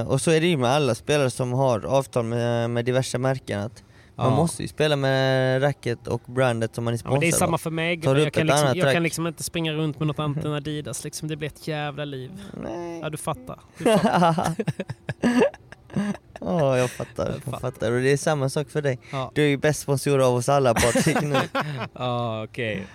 Eh, 0.00 0.08
och 0.08 0.20
så 0.20 0.30
är 0.30 0.40
det 0.40 0.46
ju 0.46 0.56
med 0.56 0.70
alla 0.70 0.94
spelare 0.94 1.30
som 1.30 1.52
har 1.52 1.86
avtal 1.86 2.24
med, 2.24 2.70
med 2.70 2.84
diverse 2.84 3.18
märken 3.18 3.60
att 3.60 3.82
man 4.18 4.26
Ja. 4.30 4.36
måste 4.36 4.62
ju 4.62 4.68
spela 4.68 4.96
med 4.96 5.62
racket 5.62 6.06
och 6.06 6.22
brandet 6.26 6.74
som 6.74 6.84
man 6.84 6.94
är 6.94 6.98
Ja, 7.04 7.10
men 7.10 7.20
det 7.20 7.26
är 7.26 7.30
sponsrad 7.30 7.38
samma 7.48 7.54
av. 7.54 7.58
för 7.58 7.70
mig. 7.70 8.00
Tar 8.00 8.14
du 8.14 8.22
Jag, 8.22 8.32
kan 8.32 8.46
liksom, 8.46 8.72
jag 8.74 8.92
kan 8.92 9.02
liksom 9.02 9.26
inte 9.26 9.42
springa 9.42 9.72
runt 9.72 9.98
med 9.98 10.06
något 10.06 10.18
annat 10.18 10.44
än 10.44 10.52
Adidas. 10.52 11.04
Liksom. 11.04 11.28
Det 11.28 11.36
blir 11.36 11.48
ett 11.48 11.68
jävla 11.68 12.04
liv. 12.04 12.30
Nej. 12.62 13.00
Ja, 13.02 13.10
du 13.10 13.16
fattar. 13.16 13.58
Du 13.78 13.84
fattar. 13.98 14.54
Ja, 16.40 16.78
jag 16.78 16.90
fattar. 16.90 17.34
Jag 17.50 17.60
fattar. 17.60 17.92
Och 17.92 18.00
det 18.00 18.12
är 18.12 18.16
samma 18.16 18.48
sak 18.48 18.70
för 18.70 18.82
dig. 18.82 18.98
Ja. 19.12 19.32
Du 19.34 19.42
är 19.44 19.48
ju 19.48 19.56
bäst 19.56 19.80
sponsor 19.80 20.20
av 20.20 20.34
oss 20.34 20.48
alla 20.48 20.74
Patrik 20.74 21.22
nu. 21.22 21.36
Ja, 21.92 22.44
okej. 22.44 22.86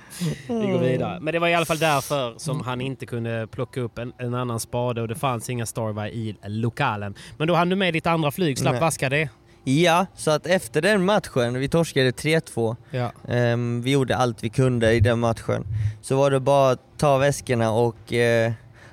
Vi 0.47 0.53
går 0.53 0.80
vidare. 0.80 1.19
Men 1.19 1.34
det 1.34 1.39
var 1.39 1.47
i 1.47 1.53
alla 1.53 1.65
fall 1.65 1.78
därför 1.80 2.34
som 2.38 2.61
han 2.61 2.82
inte 2.82 3.05
kunde 3.05 3.47
plocka 3.51 3.82
upp 3.82 3.97
en, 3.97 4.13
en 4.17 4.34
annan 4.34 4.59
spade 4.59 5.01
och 5.01 5.07
det 5.07 5.15
fanns 5.15 5.49
inga 5.49 5.65
Starby 5.65 6.01
i 6.01 6.36
lokalen. 6.45 7.15
Men 7.38 7.47
då 7.47 7.53
hann 7.55 7.69
du 7.69 7.76
med 7.76 7.93
ditt 7.93 8.07
andra 8.07 8.32
flyg, 8.32 8.57
slapp 8.59 8.82
vaska 8.82 9.09
det. 9.09 9.30
Ja, 9.64 10.05
så 10.16 10.32
att 10.32 10.47
efter 10.47 10.82
den 10.82 11.05
matchen, 11.05 11.53
vi 11.59 11.68
torskade 11.70 12.11
3-2, 12.11 12.76
Ja. 12.91 13.11
ehm, 13.28 13.82
vi 13.82 13.91
gjorde 13.91 14.16
allt 14.18 14.43
vi 14.43 14.49
kunde 14.49 14.93
i 14.93 14.99
den 14.99 15.20
matchen. 15.20 15.66
Så 16.01 16.16
var 16.18 16.32
det 16.32 16.39
bara 16.39 16.72
att 16.72 16.80
ta 16.97 17.18
väskorna 17.18 17.72
och 17.72 18.14
eh, 18.14 18.51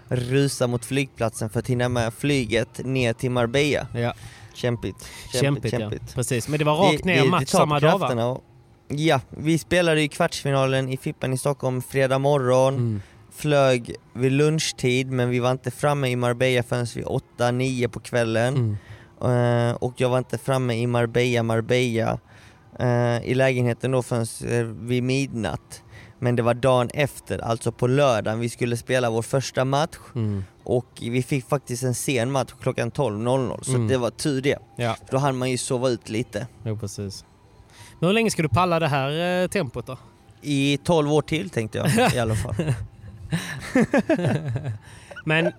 rusa 0.09 0.67
mot 0.67 0.85
flygplatsen 0.85 1.51
för 1.51 1.59
att 1.59 1.67
hinna 1.67 1.89
med 1.89 2.15
flyget 2.15 2.85
ner 2.85 3.13
till 3.13 3.31
Marbella. 3.31 3.87
ja. 3.95 4.15
Kämpigt. 4.55 4.97
Kämpigt, 5.41 5.73
ja. 5.79 5.91
Precis. 6.15 6.49
Men 6.49 6.59
det 6.59 6.65
var 6.65 6.77
rakt 6.77 7.05
ner 7.05 7.23
det, 7.25 7.29
match 7.31 7.49
samma 7.49 7.81
dag 7.81 7.99
va? 7.99 8.41
Ja, 8.89 9.21
vi 9.31 9.59
spelade 9.59 10.03
i 10.03 10.09
kvartsfinalen 10.09 10.89
i 10.89 10.97
Fippen 10.97 11.33
i 11.33 11.39
Stockholm 11.39 11.83
fredag 11.83 12.19
morgon. 12.19 12.75
Mm. 12.75 13.03
Flög 13.33 13.95
vid 14.15 14.33
lunchtid 14.33 15.11
men 15.11 15.31
vi 15.31 15.39
var 15.39 15.51
inte 15.51 15.71
framme 15.71 16.09
i 16.09 16.17
Marbella 16.17 16.63
förrän 16.63 16.87
vid 16.95 17.05
8-9 17.05 17.89
på 17.89 18.01
kvällen. 18.01 18.55
Mm. 18.55 18.77
Eh, 19.25 19.75
och 19.75 19.95
jag 19.97 20.09
var 20.09 20.19
inte 20.19 20.39
framme 20.39 20.75
i 20.75 20.87
Marbella, 20.87 21.43
Marbella 21.43 22.19
eh, 22.79 23.23
i 23.25 23.35
lägenheten 23.35 23.91
då 23.91 24.03
förrän 24.03 24.27
eh, 24.59 24.65
vid 24.65 25.03
midnatt. 25.03 25.83
Men 26.23 26.37
det 26.37 26.43
var 26.43 26.55
dagen 26.55 26.91
efter, 26.95 27.39
alltså 27.39 27.73
på 27.73 27.87
lördagen, 27.87 28.41
vi 28.41 28.49
skulle 28.49 28.77
spela 28.77 29.11
vår 29.11 29.23
första 29.23 29.65
match 29.65 29.97
Mm. 30.15 30.45
och 30.65 30.87
vi 31.01 31.23
fick 31.23 31.49
faktiskt 31.49 31.83
en 31.83 31.95
sen 31.95 32.31
match 32.31 32.53
klockan 32.63 32.91
12.00 32.91 33.59
så 33.63 33.71
Mm. 33.75 33.89
det 33.89 33.97
var 33.99 34.11
tur 34.11 34.43
det. 34.43 34.59
Ja, 34.77 34.97
Då 35.11 35.19
hann 35.19 35.37
man 35.39 35.51
ju 35.51 35.59
sova 35.59 35.89
ut 35.89 36.09
lite. 36.09 36.47
jo, 36.65 36.77
precis. 36.79 37.25
Men 37.99 38.07
hur 38.07 38.15
länge 38.15 38.31
ska 38.31 38.43
du 38.43 38.49
palla 38.49 38.79
det 38.81 38.89
här 38.89 39.43
eh, 39.43 39.49
tempot 39.49 39.87
då? 39.87 39.99
I 40.43 40.77
12 40.85 41.13
år 41.13 41.23
till 41.23 41.51
tänkte 41.51 41.79
jag 41.79 42.15
i 42.15 42.19
alla 42.19 42.35
fall. 42.35 42.55
Men, 45.25 45.53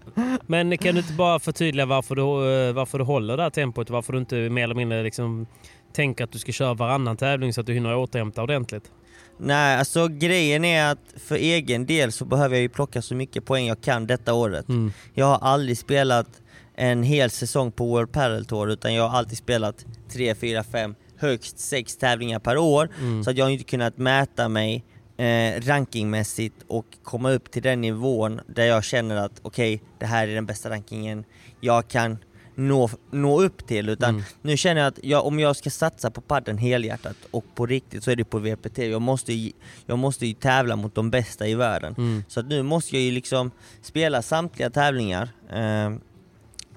men 0.47 0.77
kan 0.77 0.95
du 0.95 1.01
inte 1.01 1.13
bara 1.13 1.39
förtydliga 1.39 1.85
varför 1.85 2.15
du, 2.15 2.21
eh, 2.21 2.73
varför 2.73 2.97
du 2.97 3.03
håller 3.03 3.37
det 3.37 3.43
här 3.43 3.49
tempot? 3.49 3.89
Varför 3.89 4.13
du 4.13 4.19
inte 4.19 4.35
mer 4.35 4.63
eller 4.63 4.75
mindre 4.75 5.03
liksom 5.03 5.47
tänker 5.93 6.23
att 6.23 6.31
du 6.31 6.39
ska 6.39 6.51
köra 6.51 6.73
varannan 6.73 7.17
tävling 7.17 7.53
så 7.53 7.61
att 7.61 7.67
du 7.67 7.73
hinner 7.73 7.95
återhämta 7.95 8.43
ordentligt? 8.43 8.91
Nej, 9.37 9.77
alltså 9.77 10.07
grejen 10.07 10.65
är 10.65 10.91
att 10.91 11.13
för 11.27 11.35
egen 11.35 11.85
del 11.85 12.11
så 12.11 12.25
behöver 12.25 12.55
jag 12.55 12.61
ju 12.61 12.69
plocka 12.69 13.01
så 13.01 13.15
mycket 13.15 13.45
poäng 13.45 13.67
jag 13.67 13.81
kan 13.81 14.07
detta 14.07 14.33
året. 14.33 14.69
Mm. 14.69 14.91
Jag 15.13 15.25
har 15.25 15.37
aldrig 15.49 15.77
spelat 15.77 16.27
en 16.75 17.03
hel 17.03 17.29
säsong 17.29 17.71
på 17.71 17.85
World 17.85 18.11
Padel 18.11 18.45
Tour 18.45 18.69
utan 18.69 18.93
jag 18.93 19.07
har 19.07 19.17
alltid 19.17 19.37
spelat 19.37 19.85
3, 20.11 20.35
4, 20.35 20.63
5, 20.63 20.95
högst 21.17 21.59
6 21.59 21.97
tävlingar 21.97 22.39
per 22.39 22.57
år. 22.57 22.89
Mm. 22.99 23.23
Så 23.23 23.29
att 23.29 23.37
jag 23.37 23.45
har 23.45 23.49
inte 23.49 23.63
kunnat 23.63 23.97
mäta 23.97 24.49
mig 24.49 24.83
eh, 25.17 25.61
rankingmässigt 25.61 26.55
och 26.67 26.85
komma 27.03 27.31
upp 27.31 27.51
till 27.51 27.61
den 27.63 27.81
nivån 27.81 28.41
där 28.47 28.65
jag 28.65 28.83
känner 28.83 29.15
att 29.15 29.39
okej, 29.41 29.83
det 29.99 30.05
här 30.05 30.27
är 30.27 30.35
den 30.35 30.45
bästa 30.45 30.69
rankingen 30.69 31.23
jag 31.59 31.87
kan 31.87 32.17
nå, 32.55 32.89
nå 33.11 33.41
upp 33.41 33.67
till. 33.67 33.89
Utan 33.89 34.09
Mm. 34.09 34.23
nu 34.41 34.57
känner 34.57 34.81
jag 34.81 34.87
att 34.87 34.99
jag, 35.03 35.25
om 35.25 35.39
jag 35.39 35.55
ska 35.55 35.69
satsa 35.69 36.11
på 36.11 36.21
padden 36.21 36.57
helhjärtat 36.57 37.15
och 37.31 37.45
på 37.55 37.65
riktigt 37.65 38.03
så 38.03 38.11
är 38.11 38.15
det 38.15 38.23
på 38.23 38.39
VPT. 38.39 38.77
Jag 38.77 39.01
måste 39.01 39.33
ju, 39.33 39.51
jag 39.85 39.99
måste 39.99 40.25
ju 40.25 40.33
tävla 40.33 40.75
mot 40.75 40.95
de 40.95 41.09
bästa 41.11 41.47
i 41.47 41.55
världen. 41.55 41.95
Mm. 41.97 42.23
Så 42.27 42.41
nu 42.41 42.63
måste 42.63 42.95
jag 42.95 43.03
ju 43.03 43.11
liksom 43.11 43.51
spela 43.81 44.21
samtliga 44.21 44.69
tävlingar 44.69 45.29
eh, 45.49 45.91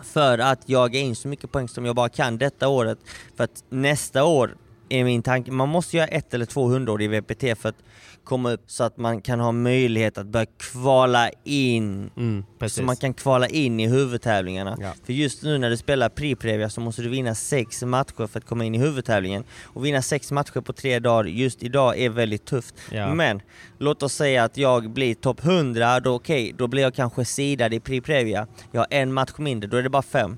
för 0.03 0.39
att 0.39 0.69
jaga 0.69 0.99
in 0.99 1.17
så 1.17 1.29
mycket 1.29 1.53
poäng 1.53 1.69
som 1.69 1.85
jag 1.87 1.97
bara 1.97 2.09
kan 2.09 2.39
detta 2.39 2.69
året. 2.69 2.99
För 3.37 3.45
att 3.45 3.65
nästa 3.69 4.25
år 4.25 4.57
är 4.89 5.05
min 5.05 5.23
tanke. 5.23 5.51
Man 5.51 5.69
måste 5.69 5.97
göra 5.97 6.07
ett 6.07 6.35
eller 6.35 6.47
två 6.47 6.67
hundår 6.67 7.03
i 7.03 7.07
VPT 7.09 7.41
för 7.59 7.69
att 7.69 7.77
komma 8.25 8.51
upp 8.51 8.65
så 8.67 8.85
att 8.85 8.97
man 8.97 9.21
kan 9.21 9.41
ha 9.41 9.53
möjlighet 9.53 10.19
att 10.19 10.27
börja 10.27 10.47
kvala 10.47 11.31
in. 11.45 12.11
Mm. 12.17 12.45
Så 12.69 12.83
man 12.83 12.97
kan 12.97 13.15
kvala 13.15 13.49
in 13.49 13.81
i 13.81 13.89
huvudtävlingarna. 13.89 14.77
Ja. 14.81 14.93
För 15.07 15.13
just 15.13 15.43
nu 15.43 15.59
när 15.59 15.71
du 15.71 15.77
spelar 15.77 16.09
Pri-Previa 16.09 16.69
så 16.69 16.81
måste 16.81 17.03
du 17.03 17.09
vinna 17.09 17.35
sex 17.35 17.83
matcher 17.83 18.27
för 18.27 18.39
att 18.39 18.47
komma 18.47 18.65
in 18.65 18.75
i 18.75 18.79
huvudtävlingen. 18.79 19.45
Och 19.63 19.85
vinna 19.85 20.03
sex 20.03 20.33
matcher 20.33 20.61
på 20.61 20.73
tre 20.73 20.99
dagar 20.99 21.25
just 21.25 21.63
idag 21.63 21.99
är 21.99 22.11
väldigt 22.11 22.45
tufft. 22.45 22.75
Ja. 22.91 23.15
Men 23.15 23.43
låt 23.79 24.03
oss 24.03 24.15
säga 24.15 24.45
att 24.45 24.57
jag 24.57 24.91
blir 24.91 25.15
topp 25.15 25.45
100, 25.45 26.01
då 26.01 26.15
okej, 26.15 26.55
då 26.59 26.67
blir 26.67 26.83
jag 26.83 26.95
kanske 26.95 27.25
sidad 27.25 27.75
i 27.75 27.79
Pri-Previa. 27.79 28.47
Jag 28.73 28.81
har 28.81 28.89
en 28.91 29.13
match 29.13 29.33
mindre, 29.39 29.71
då 29.71 29.77
är 29.77 29.83
det 29.83 29.91
bara 29.91 30.03
fem. 30.03 30.37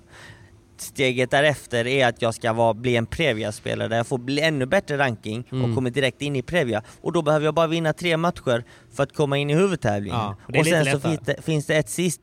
Steget 0.81 1.31
därefter 1.31 1.87
är 1.87 2.07
att 2.07 2.23
jag 2.23 2.35
ska 2.35 2.53
vara, 2.53 2.75
bli 2.75 2.97
en 2.97 3.07
Previa-spelare 3.07 3.89
där 3.89 3.97
jag 3.97 4.07
får 4.07 4.19
bli 4.19 4.41
ännu 4.43 4.67
bättre 4.67 4.99
ranking 4.99 5.45
och 5.51 5.53
Mm. 5.53 5.75
kommer 5.75 5.91
direkt 5.91 6.23
in 6.23 6.37
i 6.37 6.43
Previa. 6.43 6.83
Och 7.01 7.13
då 7.13 7.23
behöver 7.23 7.45
jag 7.45 7.55
bara 7.55 7.67
vinna 7.67 7.93
tre 7.93 8.17
matcher 8.17 8.65
för 8.95 9.03
att 9.03 9.13
komma 9.15 9.39
in 9.39 9.51
i 9.51 9.55
huvudtävlingen. 9.55 10.19
Ja, 10.19 10.37
och 10.49 10.57
och 10.57 10.67
sen 10.67 10.85
så 10.85 11.01
finns 11.01 11.21
det, 11.25 11.43
finns 11.43 11.67
det 11.67 11.77
ett 11.77 11.89
sist 11.89 12.21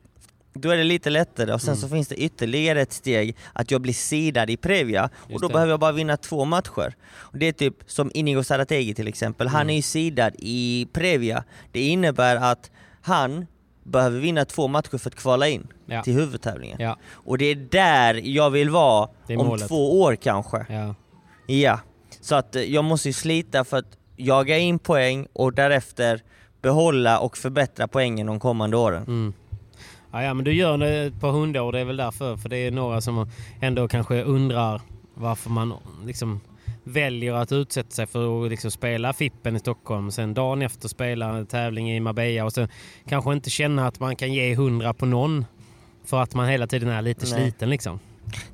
då 0.56 0.70
är 0.70 0.76
det 0.76 0.84
lite 0.84 1.10
lättare 1.10 1.52
och 1.52 1.60
sen 1.60 1.68
Mm. 1.74 1.80
så 1.80 1.88
finns 1.88 2.08
det 2.08 2.14
ytterligare 2.14 2.80
ett 2.80 2.92
steg 2.92 3.36
att 3.52 3.70
jag 3.70 3.80
blir 3.80 3.92
sidad 3.92 4.50
i 4.50 4.56
Previa 4.56 5.10
och 5.32 5.40
då 5.40 5.48
det. 5.48 5.52
behöver 5.52 5.72
jag 5.72 5.80
bara 5.80 5.92
vinna 5.92 6.16
två 6.16 6.44
matcher. 6.44 6.94
Och 7.16 7.38
det 7.38 7.46
är 7.46 7.52
typ 7.52 7.74
som 7.86 8.10
Inigo 8.14 8.42
Sarategi 8.44 8.94
till 8.94 9.08
exempel, 9.08 9.48
han 9.48 9.60
Mm. 9.60 9.70
är 9.70 9.76
ju 9.76 9.82
sidad 9.82 10.32
i 10.38 10.86
Previa. 10.92 11.44
Det 11.72 11.80
innebär 11.80 12.36
att 12.36 12.70
han 13.02 13.46
behöver 13.84 14.20
vinna 14.20 14.44
två 14.44 14.68
matcher 14.68 14.98
för 14.98 15.10
att 15.10 15.14
kvala 15.16 15.48
in 15.48 15.66
Ja. 15.86 16.02
till 16.02 16.12
huvudtävlingen. 16.14 16.76
Ja, 16.80 16.96
Och 17.12 17.38
det 17.38 17.44
är 17.44 17.54
där 17.54 18.14
jag 18.24 18.50
vill 18.50 18.70
vara 18.70 19.08
om 19.28 19.36
målet. 19.36 19.68
två 19.68 20.00
år 20.02 20.16
kanske. 20.16 20.66
ja. 20.68 20.94
Ja, 21.46 21.80
så 22.20 22.34
att 22.34 22.56
eh, 22.56 22.62
jag 22.62 22.84
måste 22.84 23.08
ju 23.08 23.12
slita 23.12 23.64
för 23.64 23.76
att 23.76 23.98
jaga 24.16 24.58
in 24.58 24.78
poäng 24.78 25.26
och 25.32 25.52
därefter 25.52 26.20
behålla 26.62 27.18
och 27.18 27.36
förbättra 27.36 27.88
poängen 27.88 28.26
de 28.26 28.40
kommande 28.40 28.76
åren. 28.76 29.02
Mm. 29.02 29.32
Ja, 30.12 30.22
ja, 30.22 30.34
men 30.34 30.44
du 30.44 30.52
gör 30.54 30.78
det 30.78 30.88
ett 31.06 31.20
par 31.20 31.30
hundår, 31.30 31.72
det 31.72 31.80
är 31.80 31.84
väl 31.84 31.96
därför. 31.96 32.36
För 32.36 32.48
det 32.48 32.56
är 32.56 32.70
några 32.70 33.00
som 33.00 33.30
ändå 33.60 33.88
kanske 33.88 34.22
undrar 34.22 34.80
varför 35.14 35.50
man 35.50 35.74
liksom 36.06 36.40
väljer 36.84 37.34
att 37.34 37.52
utsätta 37.52 37.90
sig 37.90 38.06
för 38.06 38.44
att 38.44 38.50
liksom 38.50 38.70
spela 38.70 39.12
Fippen 39.12 39.56
i 39.56 39.58
Stockholm. 39.58 40.10
Sen 40.10 40.34
dagen 40.34 40.62
efter 40.62 40.88
spela 40.88 41.28
en 41.28 41.46
tävling 41.46 41.92
i 41.92 42.00
Marbella 42.00 42.44
och 42.44 42.52
sen 42.52 42.68
kanske 43.08 43.32
inte 43.32 43.50
känna 43.50 43.86
att 43.86 44.00
man 44.00 44.16
kan 44.16 44.32
ge 44.32 44.54
hundra 44.54 44.94
på 44.94 45.06
någon. 45.06 45.44
För 46.04 46.22
att 46.22 46.34
man 46.34 46.48
hela 46.48 46.66
tiden 46.66 46.88
är 46.88 47.02
lite 47.02 47.26
Nej. 47.26 47.40
sliten 47.40 47.70
liksom. 47.70 47.98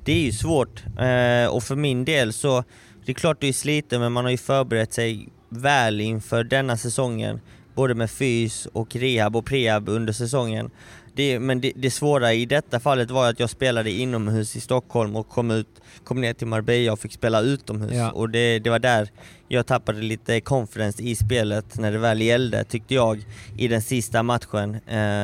Det 0.05 0.13
är 0.13 0.25
ju 0.25 0.33
svårt 0.33 0.85
eh, 0.87 1.55
och 1.55 1.63
för 1.63 1.77
min 1.77 2.05
del 2.05 2.33
så, 2.33 2.65
det 3.05 3.13
är 3.13 3.15
klart 3.15 3.41
du 3.41 3.49
är 3.49 3.53
sliten 3.53 4.01
men 4.01 4.13
man 4.13 4.25
har 4.25 4.31
ju 4.31 4.39
förberett 4.39 4.93
sig 4.93 5.29
väl 5.49 6.01
inför 6.01 6.45
denna 6.45 6.77
säsongen. 6.77 7.41
Både 7.75 7.95
med 7.95 8.11
fys 8.11 8.67
och 8.67 8.97
rehab 8.97 9.37
och 9.37 9.47
prehab 9.47 9.89
under 9.89 10.13
säsongen. 10.13 10.71
Det, 11.15 11.39
men 11.39 11.61
det, 11.61 11.73
det 11.77 11.91
svåra 11.91 12.33
i 12.33 12.47
detta 12.47 12.81
fallet 12.81 13.11
var 13.11 13.31
att 13.31 13.41
jag 13.41 13.51
spelade 13.51 13.91
inomhus 13.91 14.57
i 14.57 14.61
Stockholm 14.61 15.17
och 15.17 15.29
kom, 15.29 15.51
ut, 15.51 15.81
kom 16.05 16.21
ner 16.21 16.33
till 16.33 16.47
Marbella 16.47 16.93
och 16.93 16.99
fick 16.99 17.13
spela 17.13 17.41
utomhus. 17.41 17.93
Ja. 17.95 18.11
Och 18.11 18.31
det, 18.31 18.59
det 18.59 18.71
var 18.71 18.79
där 18.79 19.09
jag 19.49 19.67
tappade 19.67 20.01
lite 20.03 20.41
confidence 20.41 21.03
i 21.03 21.17
spelet 21.17 21.79
när 21.79 21.93
det 21.93 21.99
väl 21.99 22.21
gällde, 22.21 22.65
tyckte 22.65 22.95
jag, 22.95 23.25
i 23.59 23.69
den 23.69 23.83
sista 23.83 24.23
matchen 24.23 24.75
eh, 24.75 24.81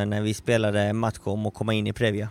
när 0.06 0.20
vi 0.20 0.34
spelade 0.34 0.92
match 0.92 1.18
om 1.24 1.46
att 1.46 1.54
komma 1.54 1.74
in 1.74 1.86
i 1.86 1.92
Previa. 1.92 2.28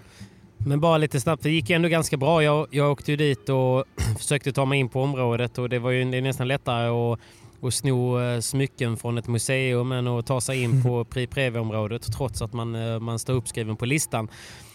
Men 0.57 0.79
bara 0.79 0.97
lite 0.97 1.19
snabbt, 1.19 1.43
det 1.43 1.49
gick 1.49 1.69
ändå 1.69 1.89
ganska 1.89 2.17
bra. 2.17 2.43
Jag, 2.43 2.67
jag 2.71 2.91
åkte 2.91 3.11
ju 3.11 3.17
dit 3.17 3.49
och 3.49 3.85
försökte 4.17 4.51
ta 4.51 4.65
mig 4.65 4.79
in 4.79 4.89
på 4.89 5.01
området 5.01 5.57
och 5.57 5.69
det 5.69 5.79
var 5.79 5.91
ju 5.91 6.11
det 6.11 6.17
är 6.17 6.21
nästan 6.21 6.47
lättare 6.47 6.87
att, 6.87 7.19
att 7.61 7.73
sno 7.73 8.19
eh, 8.21 8.39
smycken 8.39 8.97
från 8.97 9.17
ett 9.17 9.27
museum 9.27 9.91
än 9.91 10.07
att 10.07 10.25
ta 10.25 10.41
sig 10.41 10.63
in 10.63 10.83
på 10.83 11.05
Pri 11.05 11.27
Previa-området 11.27 12.13
trots 12.17 12.41
att 12.41 12.53
man, 12.53 12.75
eh, 12.75 12.99
man 12.99 13.19
står 13.19 13.33
uppskriven 13.33 13.75
på 13.75 13.85
listan. 13.85 14.27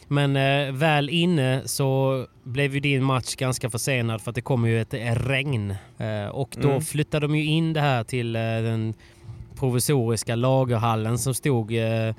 Men 0.08 0.36
eh, 0.36 0.72
väl 0.72 1.08
inne 1.08 1.62
så 1.64 2.26
blev 2.42 2.74
ju 2.74 2.80
din 2.80 3.04
match 3.04 3.36
ganska 3.36 3.70
försenad 3.70 4.20
för 4.20 4.30
att 4.30 4.34
det 4.34 4.40
kom 4.40 4.66
ju 4.66 4.80
ett 4.80 4.94
regn. 5.16 5.70
Eh, 5.98 6.26
och 6.30 6.56
då 6.60 6.68
Mm. 6.68 6.80
flyttade 6.80 7.26
de 7.26 7.36
ju 7.36 7.44
in 7.44 7.72
det 7.72 7.80
här 7.80 8.04
till 8.04 8.36
eh, 8.36 8.42
den 8.42 8.94
provisoriska 9.58 10.36
lagerhallen 10.36 11.18
som 11.18 11.34
stod 11.34 11.72
eh, 11.76 12.14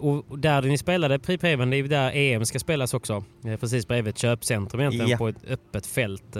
och 0.00 0.30
och 0.30 0.38
där 0.38 0.62
ni 0.62 0.78
spelade 0.78 1.18
Pri 1.18 1.38
Preven, 1.38 1.70
det 1.70 1.76
är 1.76 1.78
ju 1.78 1.88
där 1.88 2.10
EM 2.14 2.44
ska 2.46 2.58
spelas 2.58 2.94
också. 2.94 3.24
Precis 3.60 3.88
bredvid 3.88 4.10
ett 4.14 4.18
köpcentrum 4.18 4.80
egentligen 4.80 5.08
Ja. 5.08 5.16
på 5.18 5.28
ett 5.28 5.44
öppet 5.48 5.86
fält. 5.86 6.36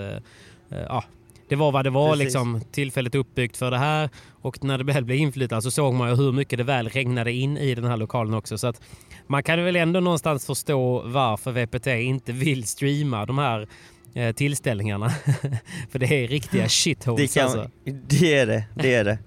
Ja, 0.68 1.04
det 1.48 1.56
var 1.56 1.72
vad 1.72 1.84
det 1.84 1.90
var 1.90 2.10
Precis. 2.10 2.24
liksom 2.24 2.60
tillfälligt 2.72 3.14
uppbyggt 3.14 3.56
för 3.56 3.70
det 3.70 3.78
här 3.78 4.10
och 4.42 4.64
när 4.64 4.78
det 4.78 4.84
väl 4.84 5.04
blev 5.04 5.18
inflyttat 5.18 5.62
så 5.62 5.70
såg 5.70 5.94
man 5.94 6.08
ju 6.10 6.16
hur 6.16 6.32
mycket 6.32 6.58
det 6.58 6.64
väl 6.64 6.88
regnade 6.88 7.32
in 7.32 7.56
i 7.56 7.74
den 7.74 7.84
här 7.84 7.96
lokalen 7.96 8.34
också. 8.34 8.58
Så 8.58 8.66
att 8.66 8.80
man 9.26 9.42
kan 9.42 9.64
väl 9.64 9.76
ändå 9.76 10.00
någonstans 10.00 10.46
förstå 10.46 11.02
varför 11.06 11.52
VPT 11.52 11.86
inte 11.86 12.32
vill 12.32 12.64
streama 12.64 13.26
de 13.26 13.38
här 13.38 13.68
eh, 14.14 14.32
tillställningarna. 14.32 15.10
för 15.90 15.98
det 15.98 16.24
är 16.24 16.28
riktiga 16.28 16.68
shitholes 16.68 17.34
Det, 17.34 17.40
alltså. 17.40 17.70
det 18.08 18.34
är 18.34 18.46
det, 18.46 18.64
det 18.74 18.94
är 18.94 19.04
det. 19.04 19.18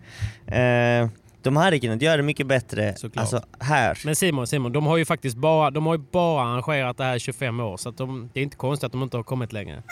Eh, 1.03 1.09
de 1.41 1.55
hade 1.55 1.79
kunnat 1.79 2.01
göra 2.01 2.17
det 2.17 2.23
mycket 2.23 2.47
bättre 2.47 2.95
Såklart. 2.95 3.21
alltså, 3.21 3.43
här. 3.59 3.99
Men 4.05 4.15
Simon, 4.15 4.47
Simon, 4.47 4.71
de 4.71 4.85
har 4.85 4.97
ju 4.97 5.05
faktiskt 5.05 5.37
bara, 5.37 5.71
de 5.71 5.85
har 5.85 5.97
bara 5.97 6.43
arrangerat 6.43 6.97
det 6.97 7.03
här 7.03 7.15
i 7.15 7.19
25 7.19 7.59
år 7.59 7.77
så 7.77 7.91
de, 7.91 8.29
det 8.33 8.39
är 8.39 8.43
inte 8.43 8.57
konstigt 8.57 8.85
att 8.85 8.91
de 8.91 9.03
inte 9.03 9.17
har 9.17 9.23
kommit 9.23 9.53
längre. 9.53 9.83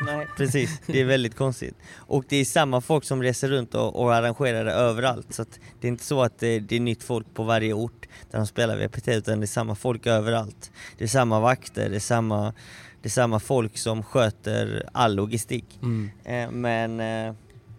Nej, 0.00 0.26
precis. 0.36 0.80
Det 0.86 1.00
är 1.00 1.04
väldigt 1.04 1.36
konstigt. 1.36 1.74
Och 1.94 2.24
det 2.28 2.36
är 2.36 2.44
samma 2.44 2.80
folk 2.80 3.04
som 3.04 3.22
reser 3.22 3.48
runt 3.48 3.74
och, 3.74 4.02
och 4.02 4.14
arrangerar 4.14 4.64
det 4.64 4.72
överallt. 4.72 5.32
Så 5.34 5.42
att 5.42 5.60
det 5.80 5.86
är 5.86 5.88
inte 5.88 6.04
så 6.04 6.22
att 6.22 6.38
det, 6.38 6.60
det 6.60 6.76
är 6.76 6.80
nytt 6.80 7.02
folk 7.02 7.34
på 7.34 7.42
varje 7.42 7.72
ort 7.72 8.08
där 8.30 8.38
de 8.38 8.46
spelar 8.46 8.76
VPT, 8.76 9.08
utan 9.08 9.40
det 9.40 9.44
är 9.44 9.46
samma 9.46 9.74
folk 9.74 10.06
överallt. 10.06 10.70
Det 10.98 11.04
är 11.04 11.08
samma 11.08 11.40
vakter, 11.40 11.90
det 11.90 11.96
är 11.96 12.00
samma, 12.00 12.52
det 13.02 13.08
är 13.08 13.10
samma 13.10 13.40
folk 13.40 13.78
som 13.78 14.02
sköter 14.02 14.88
all 14.92 15.14
logistik. 15.14 15.78
Mm. 15.82 16.10
Eh, 16.24 16.50
men 16.50 17.00
eh, 17.00 17.34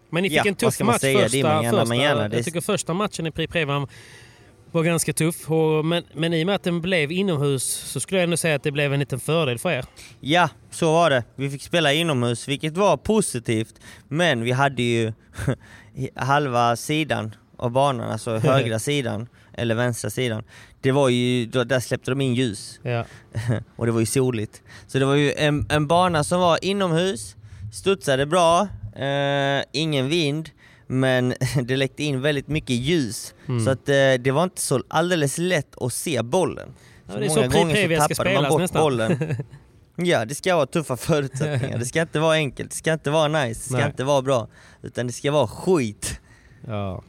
Men 0.10 0.24
ni 0.24 0.30
fick 0.30 0.38
Ja, 0.38 0.44
en 0.48 0.56
tuff 0.56 0.80
match 0.80 1.02
säga? 1.02 1.20
Första, 1.20 1.64
första 1.64 2.36
Jag 2.36 2.46
tycker 2.46 2.62
första 2.62 2.94
matchen 2.94 3.28
i 3.28 3.32
Prix 3.32 3.54
Prevan 3.54 3.88
var 4.72 4.84
ganska 4.84 5.14
tuff. 5.14 5.52
Och, 5.52 5.86
men, 5.86 6.04
men 6.14 6.34
i 6.34 6.44
och 6.44 6.46
med 6.46 6.56
att 6.56 6.64
den 6.64 6.82
blev 6.82 7.12
inomhus 7.12 7.64
så 7.64 8.00
skulle 8.00 8.20
jag 8.20 8.24
ändå 8.24 8.38
säga 8.38 8.56
att 8.56 8.64
det 8.64 8.72
blev 8.72 8.94
en 8.94 9.00
liten 9.00 9.20
fördel 9.20 9.60
för 9.60 9.72
er. 9.72 9.86
Ja, 10.20 10.50
så 10.72 10.92
var 10.92 11.10
det. 11.10 11.24
Vi 11.36 11.50
fick 11.50 11.62
spela 11.62 11.94
inomhus, 11.94 12.48
vilket 12.48 12.78
var 12.78 12.98
positivt. 12.98 13.76
Men 14.08 14.44
vi 14.44 14.52
hade 14.52 14.84
ju 14.84 15.14
halva 16.16 16.76
sidan 16.76 17.36
av 17.58 17.72
banan, 17.72 18.12
alltså 18.12 18.38
högra 18.38 18.80
sidan, 18.80 19.28
eller 19.54 19.76
vänstra 19.76 20.10
sidan. 20.10 20.44
Det 20.82 20.92
var 20.92 21.10
ju, 21.10 21.46
där 21.46 21.80
släppte 21.80 22.12
de 22.12 22.22
in 22.22 22.36
ljus. 22.36 22.80
Ja. 22.84 23.06
och 23.76 23.86
det 23.86 23.92
var 23.92 24.00
ju 24.00 24.06
soligt. 24.06 24.62
Så 24.88 25.00
det 25.00 25.06
var 25.06 25.16
ju 25.16 25.34
en, 25.34 25.66
en 25.70 25.88
bana 25.88 26.24
som 26.24 26.40
var 26.40 26.60
inomhus, 26.62 27.36
studsade 27.74 28.26
bra, 28.26 28.68
eh, 28.96 29.64
ingen 29.72 30.10
vind, 30.10 30.50
men 30.92 31.34
det 31.64 31.78
läckte 31.78 32.04
in 32.04 32.22
väldigt 32.22 32.48
mycket 32.48 32.76
ljus. 32.76 33.34
Mm. 33.48 33.66
Så 33.66 33.72
att 33.72 33.90
eh, 33.90 33.94
det 34.20 34.32
var 34.32 34.44
inte 34.44 34.62
så 34.62 34.84
alldeles 34.88 35.38
lätt 35.38 35.82
att 35.82 35.94
se 35.94 36.22
bollen. 36.22 36.70
Ja, 37.08 37.14
Så 37.14 37.20
det 37.20 37.26
är 37.26 37.30
så 37.30 37.36
många 37.36 37.50
Pri 37.50 37.60
gånger 37.60 38.00
så 38.00 38.08
tappade 38.08 38.34
man 38.42 38.50
bort 38.50 38.62
nästan. 38.62 38.82
bollen. 38.82 39.36
Ja, 39.96 40.26
det 40.26 40.36
ska 40.36 40.56
vara 40.56 40.66
tuffa 40.66 40.98
förutsättningar. 40.98 41.78
Det 41.78 41.86
ska 41.86 42.02
inte 42.02 42.20
vara 42.20 42.34
enkelt, 42.34 42.70
det 42.70 42.76
ska 42.76 42.94
inte 42.94 43.10
vara 43.10 43.28
nice, 43.28 43.60
det 43.62 43.66
ska 43.66 43.78
Nej. 43.78 43.86
inte 43.86 44.04
vara 44.04 44.22
bra. 44.22 44.48
Utan 44.82 45.08
det 45.08 45.14
ska 45.14 45.32
vara 45.32 45.48
skit. 45.48 46.20
Ja. 46.68 47.04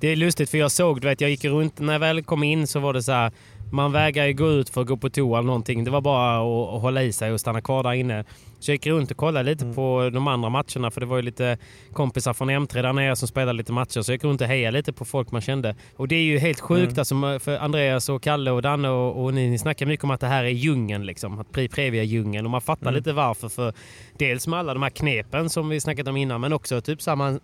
Det 0.00 0.08
är 0.08 0.16
lustigt 0.16 0.50
för 0.50 0.58
jag 0.58 0.70
såg, 0.72 1.00
du 1.00 1.08
vet 1.08 1.20
jag 1.20 1.30
gick 1.30 1.44
runt, 1.44 1.78
när 1.78 1.92
jag 1.92 2.00
väl 2.00 2.22
kom 2.24 2.42
in 2.42 2.66
så 2.66 2.80
var 2.80 2.92
det 2.92 3.02
så 3.02 3.12
här. 3.12 3.32
Man 3.72 3.92
vägrar 3.92 4.26
ju 4.26 4.32
gå 4.32 4.50
ut 4.50 4.70
för 4.70 4.80
att 4.80 4.86
gå 4.86 4.96
på 4.96 5.10
toa 5.10 5.38
eller 5.38 5.46
någonting. 5.46 5.84
Det 5.84 5.90
var 5.90 6.00
bara 6.00 6.36
att, 6.36 6.74
att 6.74 6.82
hålla 6.82 7.02
i 7.02 7.12
sig 7.12 7.32
och 7.32 7.40
stanna 7.40 7.60
kvar 7.60 7.82
där 7.82 7.92
inne. 7.92 8.24
Så 8.62 8.70
jag 8.70 8.74
gick 8.74 8.86
runt 8.86 9.10
och 9.10 9.16
kollade 9.16 9.50
lite 9.50 9.64
Mm. 9.64 9.74
på 9.76 10.10
de 10.12 10.26
andra 10.28 10.48
matcherna 10.48 10.90
för 10.90 11.00
det 11.00 11.06
var 11.06 11.16
ju 11.16 11.22
lite 11.22 11.58
kompisar 11.92 12.32
från 12.34 12.50
M3 12.50 12.82
där 12.82 12.92
nere 12.92 13.16
som 13.16 13.28
spelade 13.28 13.52
lite 13.56 13.72
matcher. 13.72 14.02
Så 14.02 14.10
jag 14.12 14.14
gick 14.14 14.24
runt 14.24 14.40
och 14.40 14.46
hejade 14.46 14.78
lite 14.78 14.92
på 14.92 15.04
folk 15.04 15.30
man 15.30 15.40
kände. 15.40 15.74
Och 15.96 16.08
det 16.08 16.14
är 16.16 16.22
ju 16.22 16.38
helt 16.38 16.60
sjukt 16.60 16.82
Mm. 16.92 16.98
alltså 16.98 17.38
för 17.44 17.58
Andreas 17.58 18.08
och 18.08 18.22
Kalle 18.22 18.50
och 18.50 18.62
Danne 18.62 18.88
och, 18.88 19.24
och 19.24 19.34
ni, 19.34 19.50
ni 19.50 19.58
snackar 19.58 19.86
mycket 19.86 20.04
om 20.04 20.10
att 20.10 20.20
det 20.20 20.26
här 20.26 20.44
är 20.44 20.48
djungeln 20.48 21.06
liksom. 21.06 21.38
Att 21.38 21.52
Pri 21.52 21.68
Previa 21.68 22.02
djungeln 22.02 22.46
och 22.46 22.50
man 22.50 22.60
fattar 22.60 22.82
Mm. 22.86 22.94
lite 22.94 23.12
varför. 23.12 23.48
För 23.48 23.72
dels 24.18 24.46
med 24.46 24.58
alla 24.58 24.74
de 24.74 24.82
här 24.82 24.90
knepen 24.90 25.50
som 25.50 25.68
vi 25.68 25.80
snackat 25.80 26.08
om 26.08 26.16
innan 26.16 26.40
men 26.40 26.52
också 26.52 26.80
typ 26.80 27.02
så 27.02 27.10
här, 27.10 27.16
man, 27.16 27.40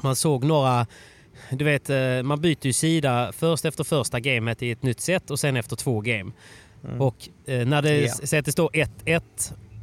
man 0.00 0.16
såg 0.16 0.44
några 0.44 0.86
du 1.50 1.64
vet, 1.64 1.90
eh, 1.90 2.22
man 2.22 2.40
byter 2.40 2.66
ju 2.66 2.72
sida 2.72 3.32
först 3.32 3.64
efter 3.64 3.84
första 3.84 4.20
gamet 4.20 4.62
i 4.62 4.70
ett 4.70 4.82
nytt 4.82 5.00
set 5.00 5.30
och 5.30 5.38
sen 5.40 5.56
efter 5.56 5.76
två 5.76 6.00
game. 6.00 6.32
Och 6.98 7.28
eh, 7.46 7.66
när 7.66 7.82
det, 7.82 8.08
säg 8.28 8.38
att 8.38 8.44
det 8.44 8.52
står 8.52 8.68
1-1, 9.04 9.20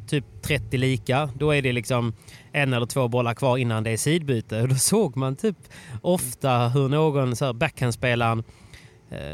typ 0.10 0.26
30 0.42 0.78
lika, 0.78 1.30
då 1.36 1.52
är 1.52 1.62
det 1.62 1.74
liksom 1.74 2.14
en 2.52 2.74
eller 2.74 2.86
två 2.86 3.08
bollar 3.08 3.34
kvar 3.34 3.58
innan 3.58 3.84
det 3.84 3.92
är 3.92 3.98
sidbyte. 3.98 4.62
Och 4.62 4.68
då 4.70 4.76
såg 4.76 5.18
man 5.18 5.36
typ 5.36 5.58
ofta 6.02 6.68
hur 6.68 6.90
någon 6.90 7.36
så 7.36 7.46
här 7.46 7.54
backhandspelaren 7.54 8.44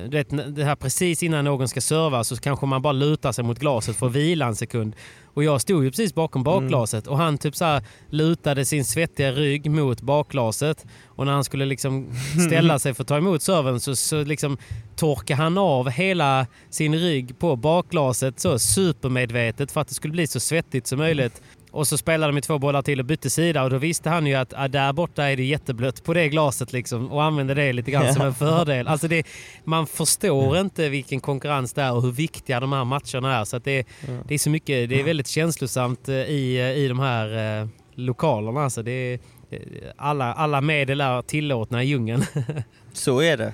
du 0.10 0.18
vet, 0.18 0.56
det 0.56 0.64
här 0.64 0.76
precis 0.76 1.24
innan 1.24 1.46
någon 1.46 1.68
ska 1.68 1.82
serva 1.82 2.24
så 2.24 2.36
kanske 2.36 2.66
man 2.66 2.82
bara 2.82 2.94
lutar 2.94 3.32
sig 3.32 3.44
mot 3.44 3.60
glaset 3.60 3.96
för 3.96 4.08
att 4.08 4.14
vila 4.14 4.46
en 4.46 4.56
sekund. 4.56 4.96
Och 5.34 5.44
jag 5.44 5.62
stod 5.62 5.84
ju 5.84 5.90
precis 5.90 6.16
bakom 6.16 6.44
bakglaset 6.44 7.08
och 7.08 7.18
han 7.18 7.38
typ 7.38 7.56
så 7.56 7.66
här 7.66 7.84
lutade 8.10 8.66
sin 8.66 8.86
svettiga 8.86 9.32
rygg 9.32 9.72
mot 9.72 10.02
bakglaset. 10.02 10.86
Och 11.06 11.26
när 11.26 11.34
han 11.34 11.44
skulle 11.44 11.66
liksom 11.66 12.12
ställa 12.48 12.80
sig 12.80 12.94
för 12.94 13.04
att 13.04 13.08
ta 13.08 13.18
emot 13.18 13.42
serven 13.42 13.80
så, 13.80 13.96
så 13.96 14.24
liksom 14.24 14.58
torkade 14.96 15.42
han 15.42 15.58
av 15.58 15.90
hela 15.90 16.48
sin 16.70 16.96
rygg 16.96 17.40
på 17.40 17.56
bakglaset 17.56 18.40
så 18.40 18.60
supermedvetet 18.60 19.72
för 19.72 19.82
att 19.82 19.88
det 19.88 19.94
skulle 19.94 20.12
bli 20.12 20.28
så 20.28 20.40
svettigt 20.40 20.88
som 20.88 21.00
möjligt. 21.00 21.42
Och 21.76 21.88
så 21.88 21.98
spelade 21.98 22.34
de 22.34 22.42
två 22.42 22.60
bollar 22.60 22.82
till 22.82 23.00
och 23.00 23.06
bytte 23.06 23.30
sida 23.30 23.64
och 23.64 23.70
då 23.70 23.78
visste 23.78 24.10
han 24.10 24.26
ju 24.28 24.34
att 24.36 24.54
ah, 24.58 24.68
där 24.68 24.94
borta 24.94 25.24
är 25.24 25.38
det 25.38 25.44
jätteblött 25.44 26.04
på 26.04 26.14
det 26.14 26.30
glaset 26.30 26.74
liksom 26.74 27.12
och 27.12 27.24
använde 27.24 27.54
det 27.54 27.74
lite 27.74 27.92
grann 27.92 28.14
som 28.14 28.22
en 28.26 28.34
fördel. 28.34 28.88
Alltså 28.88 29.08
det, 29.08 29.28
man 29.64 29.88
förstår 29.88 30.58
inte 30.58 30.90
vilken 30.90 31.20
konkurrens 31.20 31.74
det 31.74 31.82
är 31.82 31.94
och 31.94 32.02
hur 32.02 32.12
viktiga 32.12 32.60
de 32.60 32.74
här 32.74 32.84
matcherna 32.86 33.36
är. 33.40 33.46
Så 33.46 33.60
det, 33.60 33.88
det 34.28 34.34
är 34.34 34.38
så 34.38 34.50
mycket, 34.50 34.90
det 34.90 35.00
är 35.00 35.04
väldigt 35.04 35.28
känslosamt 35.28 36.10
eh, 36.10 36.16
i, 36.16 36.58
eh, 36.60 36.84
i 36.84 36.88
de 36.88 37.00
här 37.00 37.60
eh, 37.62 37.68
lokalerna. 37.96 38.64
Alltså 38.64 38.84
det 38.84 39.14
eh, 39.52 39.60
alla, 39.98 40.34
alla 40.34 40.62
medel 40.62 41.02
är 41.02 41.22
tillåtna 41.22 41.84
i 41.84 41.88
djungeln. 41.88 42.24
Så 42.94 43.22
är 43.22 43.38
det. 43.38 43.54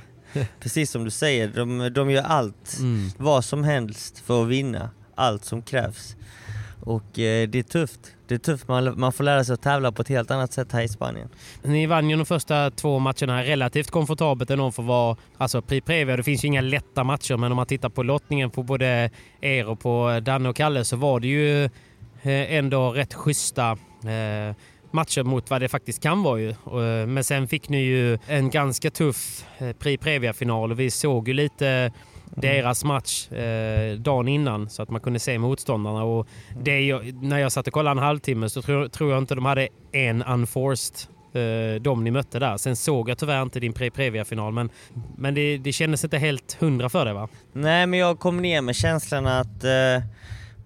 Precis 0.60 0.92
som 0.92 1.04
du 1.04 1.10
säger, 1.12 1.48
de, 1.48 1.90
de 1.94 2.12
gör 2.12 2.24
allt, 2.24 2.78
Mm. 2.80 3.10
vad 3.18 3.46
som 3.46 3.64
helst 3.64 4.20
för 4.20 4.44
att 4.44 4.50
vinna. 4.50 4.90
Allt 5.16 5.46
som 5.46 5.62
krävs. 5.62 6.16
Och 6.82 7.20
eh, 7.20 7.48
det 7.50 7.60
är 7.60 7.64
tufft. 7.64 8.00
Det 8.28 8.36
är 8.36 8.40
tufft, 8.40 8.68
man, 8.68 9.00
man 9.00 9.14
får 9.14 9.24
lära 9.24 9.44
sig 9.44 9.54
att 9.54 9.62
tävla 9.62 9.92
på 9.92 10.02
ett 10.02 10.08
helt 10.08 10.32
annat 10.32 10.54
sätt 10.54 10.72
här 10.72 10.82
i 10.82 10.88
Spanien. 10.88 11.30
Ni 11.64 11.86
vann 11.86 12.10
ju 12.10 12.16
de 12.16 12.26
första 12.26 12.72
två 12.72 13.00
matcherna 13.00 13.44
relativt 13.44 13.92
komfortabelt 13.92 14.50
ändå 14.50 14.72
för 14.72 14.84
att 14.84 14.88
vara 14.88 15.18
alltså 15.38 15.62
Pri 15.62 15.82
Previa. 15.82 16.18
Det 16.18 16.24
finns 16.24 16.44
ju 16.44 16.48
inga 16.48 16.62
lätta 16.62 17.04
matcher 17.04 17.38
men 17.38 17.52
om 17.52 17.56
man 17.56 17.66
tittar 17.66 17.90
på 17.90 18.04
lottningen 18.04 18.50
på 18.50 18.64
både 18.64 19.10
er 19.42 19.68
och 19.68 19.80
på 19.80 20.20
Danne 20.24 20.50
och 20.50 20.56
Kalle 20.56 20.86
så 20.86 20.96
var 20.96 21.20
det 21.20 21.28
ju 21.28 21.64
eh, 21.64 22.56
ändå 22.56 22.92
rätt 22.92 23.14
schyssta 23.14 23.72
eh, 23.72 24.56
matcher 24.92 25.24
mot 25.24 25.50
vad 25.50 25.62
det 25.62 25.70
faktiskt 25.70 26.04
kan 26.04 26.24
vara 26.24 26.40
ju. 26.40 26.50
Eh, 26.50 27.08
men 27.08 27.24
sen 27.24 27.48
fick 27.48 27.70
ni 27.70 27.82
ju 27.82 28.18
en 28.28 28.50
ganska 28.50 28.92
tuff 28.92 29.46
eh, 29.58 29.72
Pri 29.72 29.98
Previa-final 29.98 30.72
och 30.72 30.80
vi 30.80 30.92
såg 30.92 31.28
ju 31.28 31.34
lite 31.34 31.92
deras 32.36 32.84
match 32.84 33.32
eh, 33.32 33.96
dagen 34.00 34.28
innan 34.28 34.70
så 34.70 34.82
att 34.84 34.90
man 34.90 35.02
kunde 35.02 35.20
se 35.20 35.40
motståndarna. 35.40 36.04
Och 36.04 36.28
jag, 36.66 37.24
när 37.24 37.38
jag 37.40 37.52
satt 37.52 37.68
och 37.68 37.74
kollade 37.74 38.00
en 38.00 38.06
halvtimme 38.06 38.50
så 38.50 38.62
tror, 38.62 38.88
tror 38.88 39.12
jag 39.12 39.18
inte 39.18 39.36
de 39.36 39.46
hade 39.46 39.68
en 39.92 40.24
unforced 40.24 40.96
eh, 41.34 41.82
de 41.82 42.04
ni 42.04 42.12
mötte 42.12 42.40
där. 42.40 42.58
Sen 42.58 42.76
såg 42.76 43.10
jag 43.10 43.18
tyvärr 43.18 43.42
inte 43.42 43.60
din 43.60 43.74
Pre 43.74 43.90
Previa-final 43.92 44.54
men, 44.54 44.70
men 45.18 45.34
det, 45.34 45.58
det 45.58 45.72
kändes 45.72 46.04
inte 46.04 46.18
helt 46.18 46.58
hundra 46.60 46.90
för 46.90 47.06
dig 47.06 47.14
va? 47.14 47.28
Nej 47.54 47.88
men 47.88 48.00
jag 48.00 48.20
kom 48.20 48.38
ner 48.42 48.62
med 48.62 48.76
känslan 48.76 49.28
att 49.28 49.64
eh, 49.64 50.04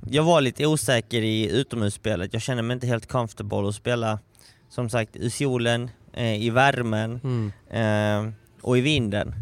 jag 0.10 0.24
var 0.24 0.42
lite 0.42 0.66
osäker 0.66 1.22
i 1.22 1.50
utomhusspelet. 1.52 2.34
Jag 2.34 2.42
kände 2.42 2.64
mig 2.64 2.74
inte 2.74 2.88
helt 2.88 3.08
comfortable 3.08 3.68
att 3.68 3.76
spela 3.76 4.20
som 4.70 4.90
sagt 4.90 5.16
i 5.16 5.30
solen, 5.30 5.90
eh, 6.14 6.44
i 6.44 6.50
värmen 6.50 7.20
Mm. 7.24 7.52
eh, 8.28 8.34
och 8.62 8.78
i 8.78 8.82
vinden. 8.82 9.34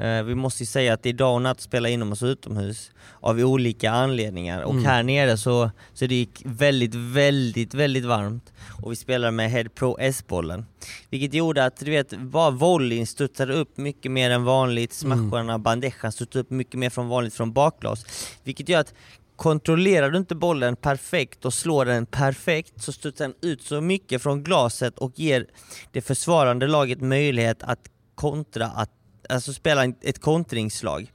Eh, 0.00 0.22
vi 0.22 0.34
måste 0.34 0.62
ju 0.62 0.66
säga 0.66 0.94
att 0.94 1.02
det 1.02 1.08
är 1.08 1.12
dag 1.12 1.34
och 1.34 1.42
natt 1.42 1.56
att 1.56 1.60
spela 1.60 1.88
inomhus 1.88 2.22
och 2.22 2.26
utomhus 2.26 2.90
av 3.20 3.38
olika 3.38 3.90
anledningar. 3.90 4.62
Och 4.62 4.72
Mm. 4.72 4.84
här 4.84 5.02
nere 5.02 5.36
så, 5.36 5.70
så 5.94 6.06
det 6.06 6.14
gick 6.14 6.42
väldigt, 6.44 6.94
väldigt, 6.94 7.74
väldigt 7.74 8.04
varmt. 8.04 8.52
Och 8.82 8.92
vi 8.92 8.96
spelade 8.96 9.30
med 9.30 9.50
Head 9.50 9.68
Pro 9.74 9.96
S-bollen. 10.00 10.66
Vilket 11.10 11.34
gjorde 11.34 11.64
att 11.64 11.76
du 11.76 11.90
vet, 11.90 12.18
bara 12.18 12.50
volleyn 12.50 13.06
studsade 13.06 13.54
upp 13.54 13.76
mycket 13.76 14.12
mer 14.12 14.30
än 14.30 14.44
vanligt. 14.44 14.92
Smasharna, 14.92 15.58
bandejan 15.58 16.12
studsade 16.12 16.40
upp 16.40 16.50
mycket 16.50 16.74
mer 16.74 16.90
från 16.90 17.08
vanligt 17.08 17.34
från 17.34 17.52
bakglas. 17.52 18.04
Vilket 18.44 18.68
gör 18.68 18.80
att 18.80 18.94
kontrollerar 19.36 20.10
du 20.10 20.18
inte 20.18 20.34
bollen 20.34 20.76
perfekt 20.76 21.44
och 21.44 21.54
slår 21.54 21.84
den 21.84 22.06
perfekt 22.06 22.82
så 22.82 22.92
studsar 22.92 23.24
den 23.24 23.34
ut 23.50 23.62
så 23.62 23.80
mycket 23.80 24.22
från 24.22 24.42
glaset 24.42 24.98
och 24.98 25.12
ger 25.18 25.46
det 25.92 26.00
försvarande 26.00 26.66
laget 26.66 27.00
möjlighet 27.00 27.62
att 27.62 27.80
kontra, 28.14 28.66
att, 28.66 28.90
alltså 29.30 29.52
spela 29.52 29.84
ett 29.84 30.18
kontringsslag. 30.20 31.12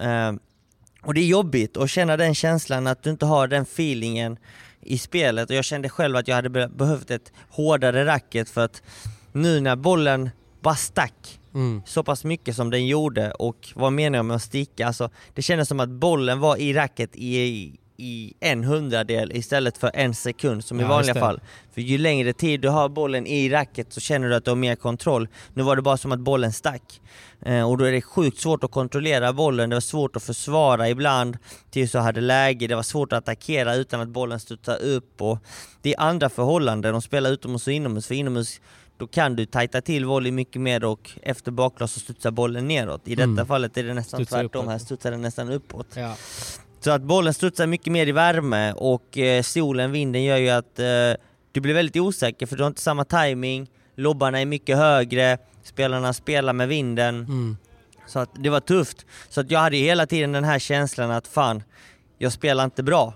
Eh, 0.00 0.32
och 1.02 1.14
det 1.14 1.20
är 1.20 1.26
jobbigt 1.26 1.76
att 1.76 1.90
känna 1.90 2.16
den 2.16 2.34
känslan 2.34 2.86
att 2.86 3.02
du 3.02 3.10
inte 3.10 3.26
har 3.26 3.46
den 3.48 3.62
feelingen 3.62 4.36
i 4.80 4.98
spelet 4.98 5.50
och 5.50 5.56
jag 5.56 5.64
kände 5.64 5.88
själv 5.88 6.16
att 6.16 6.28
jag 6.28 6.34
hade 6.34 6.50
be- 6.50 6.68
behövt 6.68 7.10
ett 7.10 7.32
hårdare 7.50 8.04
racket 8.06 8.48
för 8.50 8.64
att 8.64 8.82
nu 9.32 9.60
när 9.60 9.76
bollen 9.76 10.30
bara 10.60 10.74
stack 10.74 11.40
Mm. 11.54 11.82
så 11.86 12.02
pass 12.02 12.24
mycket 12.24 12.56
som 12.56 12.70
den 12.70 12.86
gjorde 12.86 13.30
och 13.30 13.68
vad 13.74 13.92
menar 13.92 14.18
jag 14.18 14.24
med 14.24 14.36
att 14.36 14.42
sticka? 14.42 14.86
Alltså, 14.86 15.10
det 15.34 15.42
kändes 15.42 15.68
som 15.68 15.80
att 15.80 15.88
bollen 15.88 16.40
var 16.40 16.56
i 16.56 16.72
racket 16.74 17.10
i, 17.16 17.72
i 17.98 18.34
en 18.40 18.64
hundradel 18.64 19.32
istället 19.36 19.78
för 19.78 19.90
en 19.94 20.14
sekund 20.14 20.64
som 20.64 20.80
i 20.80 20.82
Ja, 20.82 20.88
vanliga 20.88 21.06
just 21.08 21.14
det. 21.14 21.20
fall. 21.20 21.40
För 21.74 21.80
ju 21.80 21.98
längre 21.98 22.32
tid 22.32 22.60
du 22.60 22.68
har 22.68 22.88
bollen 22.88 23.26
i 23.26 23.48
racket 23.50 23.92
så 23.92 24.00
känner 24.00 24.28
du 24.28 24.34
att 24.34 24.44
du 24.44 24.50
har 24.50 24.56
mer 24.56 24.76
kontroll. 24.76 25.28
Nu 25.54 25.62
var 25.62 25.76
det 25.76 25.82
bara 25.82 25.96
som 25.96 26.12
att 26.12 26.20
bollen 26.20 26.52
stack. 26.52 27.00
Eh, 27.42 27.70
och 27.70 27.78
då 27.78 27.84
är 27.84 27.92
det 27.92 28.02
sjukt 28.02 28.38
svårt 28.38 28.64
att 28.64 28.70
kontrollera 28.70 29.32
bollen, 29.32 29.70
det 29.70 29.76
var 29.76 29.80
svårt 29.80 30.16
att 30.16 30.22
försvara 30.22 30.88
ibland 30.88 31.38
tills 31.70 31.92
du 31.92 31.98
hade 31.98 32.20
läge, 32.20 32.66
det 32.66 32.74
var 32.74 32.82
svårt 32.82 33.12
att 33.12 33.18
attackera 33.18 33.74
utan 33.74 34.00
att 34.00 34.08
bollen 34.08 34.40
studsar 34.40 34.82
upp. 34.82 35.22
Och 35.22 35.38
det 35.82 35.94
är 35.94 36.00
andra 36.00 36.28
förhållanden, 36.28 36.92
de 36.92 37.02
spelar 37.02 37.30
utomhus 37.30 37.66
och 37.66 37.72
inomhus. 37.72 38.06
För 38.06 38.14
inomhus 38.14 38.60
då 38.98 39.06
kan 39.06 39.36
du 39.36 39.46
tajta 39.46 39.80
till 39.80 40.04
volley 40.04 40.32
mycket 40.32 40.62
mer 40.62 40.84
och 40.84 41.10
efter 41.22 41.50
bakglas 41.50 41.92
så 41.92 42.00
studsar 42.00 42.30
bollen 42.30 42.68
neråt. 42.68 43.00
I 43.08 43.14
detta 43.14 43.24
Mm. 43.24 43.46
fallet 43.46 43.76
är 43.76 43.82
det 43.84 43.94
nästan 43.94 44.18
Studsar 44.18 44.42
tvärtom, 44.42 44.60
uppåt. 44.60 44.70
här 44.72 44.78
studsar 44.78 45.10
den 45.10 45.22
nästan 45.22 45.50
uppåt. 45.52 45.86
Ja. 45.94 46.16
Så 46.86 46.90
att 46.90 47.02
bollen 47.02 47.34
studsar 47.34 47.66
mycket 47.66 47.92
mer 47.92 48.06
i 48.06 48.12
värme 48.12 48.72
och 48.72 49.18
eh, 49.18 49.42
solen, 49.42 49.92
vinden 49.92 50.24
gör 50.24 50.36
ju 50.36 50.48
att 50.48 50.78
eh, 50.78 50.86
du 51.52 51.60
blir 51.60 51.74
väldigt 51.74 51.96
osäker 51.96 52.46
för 52.46 52.56
du 52.56 52.62
har 52.62 52.68
inte 52.68 52.80
samma 52.80 53.04
timing. 53.04 53.70
lobbarna 53.96 54.40
är 54.40 54.46
mycket 54.46 54.76
högre, 54.76 55.38
spelarna 55.62 56.12
spelar 56.12 56.52
med 56.52 56.68
vinden. 56.68 57.14
Mm. 57.14 57.56
Så 58.06 58.18
att 58.18 58.30
det 58.34 58.50
var 58.50 58.60
tufft. 58.60 59.06
Så 59.28 59.40
att 59.40 59.50
jag 59.50 59.60
hade 59.60 59.76
hela 59.76 60.06
tiden 60.06 60.32
den 60.32 60.44
här 60.44 60.58
känslan 60.58 61.10
att 61.10 61.26
fan, 61.26 61.62
jag 62.18 62.32
spelar 62.32 62.64
inte 62.64 62.82
bra. 62.82 63.14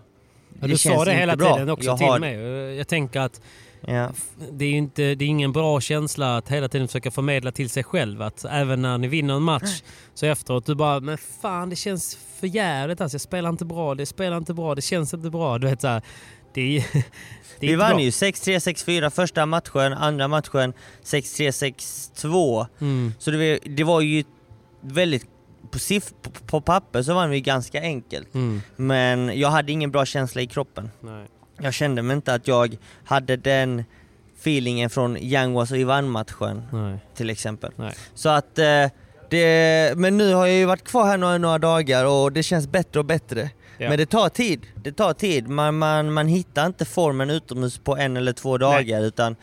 Ja, 0.61 0.67
du 0.67 0.79
sa 0.79 1.05
det 1.05 1.13
hela 1.13 1.37
bra. 1.37 1.55
tiden 1.55 1.69
också 1.69 1.87
jag 1.87 1.99
till 1.99 2.07
har, 2.07 2.19
mig. 2.19 2.37
Jag 2.77 2.89
tänker 2.89 3.21
att 3.21 3.41
Ja. 3.81 4.11
det 4.53 4.65
är, 4.65 4.69
ju 4.69 4.77
inte, 4.77 5.15
det 5.15 5.25
är 5.25 5.29
ingen 5.29 5.53
bra 5.53 5.81
känsla 5.81 6.37
att 6.37 6.49
hela 6.49 6.69
tiden 6.69 6.89
försöka 6.89 7.11
förmedla 7.11 7.53
till 7.53 7.71
sig 7.71 7.85
själv 7.85 8.23
att 8.23 8.45
även 8.45 8.83
när 8.83 8.99
ni 8.99 9.09
vinner 9.09 9.35
en 9.35 9.43
match 9.43 9.83
så 10.15 10.27
efteråt 10.27 10.67
du 10.67 10.75
bara 10.75 11.01
men 11.01 11.19
fan 11.19 11.71
det 11.71 11.77
känns 11.77 12.19
för 12.41 12.47
jävligt 12.47 13.01
alltså. 13.01 13.15
Jag 13.15 13.21
spelar 13.21 13.51
inte 13.51 13.65
bra, 13.65 13.95
det 13.95 14.07
spelar 14.07 14.37
inte 14.37 14.55
bra, 14.55 14.75
det 14.75 14.83
känns 14.83 15.15
inte 15.15 15.31
bra. 15.31 15.59
Du 15.59 15.67
vet 15.67 15.81
så 15.81 15.89
här, 15.89 16.03
det 16.55 16.77
är, 16.77 16.85
det 17.61 17.67
är 17.67 17.71
Vi 17.71 17.77
vann 17.77 17.91
bra. 17.91 18.01
ju 18.01 18.11
6-3, 18.11 18.75
6-4 18.75 19.11
första 19.11 19.47
matchen, 19.47 19.93
andra 19.93 20.29
matchen 20.29 20.73
6-3, 21.05 21.73
6-2. 22.15 22.67
Mm. 22.81 23.13
Så 23.19 23.31
det 23.31 23.37
var, 23.37 23.77
det 23.77 23.85
var 23.85 24.01
ju 24.01 24.25
väldigt, 24.81 25.27
på, 25.71 25.79
siff, 25.79 26.13
på, 26.23 26.31
på 26.31 26.61
papper 26.61 27.03
så 27.03 27.15
vann 27.15 27.31
vi 27.31 27.41
ganska 27.41 27.81
enkelt. 27.81 28.35
Mm. 28.35 28.63
Men 28.77 29.39
jag 29.39 29.51
hade 29.51 29.73
ingen 29.73 29.91
bra 29.91 30.05
känsla 30.07 30.43
i 30.43 30.47
kroppen. 30.47 30.91
Nej. 31.01 31.27
Jag 31.63 31.75
kände 31.75 32.03
mig 32.03 32.17
inte 32.17 32.35
att 32.35 32.49
jag 32.49 32.77
hade 33.05 33.37
den 33.37 33.85
feelingen 34.41 34.91
från 34.91 35.17
Yanguas 35.17 35.71
och 35.71 35.79
Ivan-matchen 35.79 36.63
Nej. 36.73 36.99
till 37.15 37.31
exempel. 37.31 37.73
Nej. 37.77 37.95
Så 38.15 38.29
att 38.29 38.59
eh, 38.59 38.87
det, 39.31 39.93
men 39.97 40.17
nu 40.17 40.35
har 40.35 40.47
jag 40.47 40.57
ju 40.57 40.65
varit 40.65 40.85
kvar 40.85 41.07
här 41.07 41.17
några, 41.17 41.39
några 41.39 41.59
dagar 41.59 42.05
och 42.05 42.33
det 42.33 42.43
känns 42.43 42.69
bättre 42.69 43.01
och 43.01 43.07
bättre. 43.07 43.51
Ja. 43.79 43.89
Men 43.89 43.99
det 43.99 44.07
tar 44.07 44.29
tid, 44.29 44.67
det 44.75 44.93
tar 44.93 45.13
tid. 45.13 45.49
Man, 45.49 45.79
man, 45.79 46.13
man 46.13 46.29
hittar 46.29 46.67
inte 46.67 46.85
formen 46.85 47.31
utomhus 47.31 47.79
på 47.79 47.97
en 47.97 48.17
eller 48.17 48.33
två 48.33 48.59
dagar 48.59 49.03
utan 49.03 49.37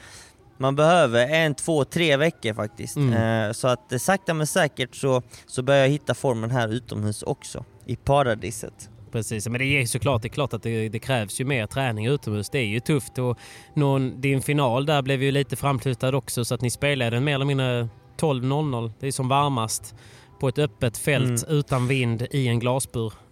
man 0.57 0.75
behöver 0.75 1.27
en, 1.27 1.55
två, 1.55 1.85
tre 1.85 2.17
veckor 2.17 2.53
faktiskt. 2.53 2.95
Mm. 2.95 3.47
Eh, 3.47 3.51
så 3.51 3.67
att 3.67 3.91
eh, 3.91 3.97
sakta 3.97 4.33
men 4.33 4.47
säkert 4.47 4.95
så, 4.95 5.21
så 5.45 5.61
börjar 5.61 5.81
jag 5.81 5.89
hitta 5.89 6.13
formen 6.13 6.51
här 6.51 6.67
utomhus 6.67 7.23
också, 7.23 7.65
i 7.85 7.95
paradiset. 7.95 8.89
Precis, 9.17 9.47
men 9.47 9.59
det 9.59 9.65
är 9.65 9.85
såklart 9.85 10.21
det 10.21 10.27
är 10.27 10.29
klart 10.29 10.53
att 10.53 10.63
det, 10.63 10.89
det 10.89 10.99
krävs 10.99 11.41
ju 11.41 11.45
mer 11.45 11.65
träning 11.67 12.05
utomhus. 12.05 12.49
Det 12.49 12.59
är 12.59 12.65
ju 12.65 12.79
tufft 12.79 13.17
och 13.17 13.37
någon, 13.73 14.21
din 14.21 14.41
final 14.41 14.85
där 14.85 15.01
blev 15.01 15.23
ju 15.23 15.31
lite 15.31 15.55
framflyttad 15.55 16.15
också 16.15 16.45
så 16.45 16.55
att 16.55 16.61
ni 16.61 16.69
spelade 16.71 17.11
den 17.15 17.23
mer 17.23 17.35
eller 17.35 17.45
mindre 17.45 17.87
12.00. 18.19 18.91
Det 18.99 19.07
är 19.07 19.11
som 19.11 19.27
varmast 19.27 19.95
på 20.39 20.47
ett 20.47 20.59
öppet 20.59 20.97
fält 20.97 21.43
Mm. 21.47 21.57
utan 21.59 21.87
vind 21.87 22.27
i 22.31 22.47
en 22.47 22.59
glasbur. 22.59 23.13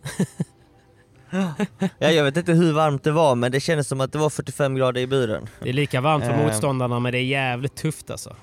Ja, 2.00 2.12
jag 2.12 2.24
vet 2.24 2.38
inte 2.38 2.54
hur 2.54 2.74
varmt 2.74 3.04
det 3.04 3.12
var 3.12 3.36
men 3.36 3.52
det 3.52 3.60
kändes 3.60 3.88
som 3.88 4.02
att 4.02 4.12
det 4.12 4.18
var 4.18 4.30
45 4.30 4.76
grader 4.76 5.02
i 5.02 5.08
buren. 5.08 5.48
Det 5.64 5.70
är 5.70 5.74
lika 5.74 6.02
varmt 6.02 6.24
för 6.24 6.32
Eh. 6.32 6.46
motståndarna 6.46 7.00
men 7.00 7.12
det 7.12 7.18
är 7.18 7.24
jävligt 7.24 7.76
tufft 7.76 8.12
alltså. 8.12 8.36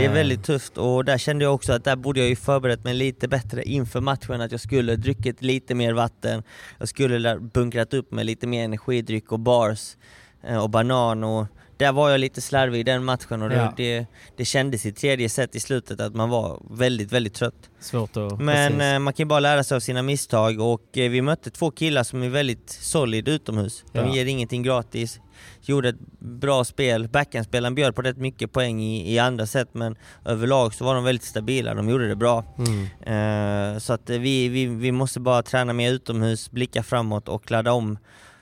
Det 0.00 0.04
är 0.04 0.08
Eh, 0.08 0.14
väldigt 0.14 0.44
tufft 0.44 0.78
och 0.78 1.04
där 1.04 1.18
kände 1.18 1.44
jag 1.44 1.54
också 1.54 1.72
att 1.72 1.84
där 1.84 1.96
borde 1.96 2.20
jag 2.20 2.28
ju 2.28 2.36
förberett 2.36 2.84
mig 2.84 2.94
lite 2.94 3.28
bättre 3.28 3.62
inför 3.62 4.00
matchen, 4.00 4.40
att 4.40 4.50
jag 4.50 4.60
skulle 4.60 4.96
druckit 4.96 5.42
lite 5.42 5.74
mer 5.74 5.92
vatten, 5.92 6.42
jag 6.78 6.88
skulle 6.88 7.38
bunkrat 7.38 7.94
upp 7.94 8.12
med 8.12 8.26
lite 8.26 8.46
mer 8.46 8.64
energidryck 8.64 9.32
och 9.32 9.40
bars 9.40 9.96
eh, 10.42 10.62
och 10.62 10.70
banan 10.70 11.24
och 11.24 11.46
där 11.80 11.92
var 11.92 12.10
jag 12.10 12.20
lite 12.20 12.40
slarvig 12.40 12.80
i 12.80 12.82
den 12.82 13.04
matchen 13.04 13.42
och 13.42 13.48
det, 13.48 13.56
Ja. 13.56 13.72
det, 13.76 14.06
det 14.36 14.44
kändes 14.44 14.86
i 14.86 14.92
tredje 14.92 15.28
set 15.28 15.54
i 15.54 15.60
slutet 15.60 16.00
att 16.00 16.14
man 16.14 16.28
var 16.30 16.62
väldigt, 16.70 17.12
väldigt 17.12 17.34
trött. 17.34 17.70
Svårt 17.80 18.16
att... 18.16 18.40
Men 18.40 18.72
precis. 18.72 18.82
eh, 18.82 18.98
man 18.98 19.12
kan 19.12 19.24
ju 19.24 19.28
bara 19.28 19.40
lära 19.40 19.64
sig 19.64 19.76
av 19.76 19.80
sina 19.80 20.02
misstag 20.02 20.60
och 20.60 20.98
eh, 20.98 21.10
vi 21.10 21.22
mötte 21.22 21.50
två 21.50 21.70
killar 21.70 22.02
som 22.02 22.22
är 22.22 22.28
väldigt 22.28 22.70
solid 22.70 23.28
utomhus. 23.28 23.84
De 23.92 23.98
Ja. 23.98 24.14
ger 24.14 24.26
ingenting 24.26 24.62
gratis. 24.62 25.20
Gjorde 25.62 25.88
ett 25.88 25.98
bra 26.18 26.64
spel. 26.64 27.08
Backhandspelaren 27.08 27.74
bjöd 27.74 27.94
på 27.96 28.02
rätt 28.02 28.16
mycket 28.16 28.52
poäng 28.52 28.80
i, 28.82 29.14
i 29.14 29.18
andra 29.18 29.46
set 29.46 29.74
men 29.74 29.96
överlag 30.24 30.74
så 30.74 30.84
var 30.84 30.94
de 30.94 31.04
väldigt 31.04 31.24
stabila. 31.24 31.74
De 31.74 31.88
gjorde 31.88 32.08
det 32.08 32.16
bra. 32.16 32.44
Mm. 32.58 33.72
Eh, 33.74 33.78
så 33.78 33.92
att 33.92 34.10
vi, 34.10 34.48
vi, 34.48 34.66
vi 34.66 34.92
måste 34.92 35.20
bara 35.20 35.42
träna 35.42 35.72
mer 35.72 35.92
utomhus, 35.92 36.50
blicka 36.50 36.82
framåt 36.82 37.28
och 37.28 37.50
ladda 37.50 37.72
om 37.72 37.98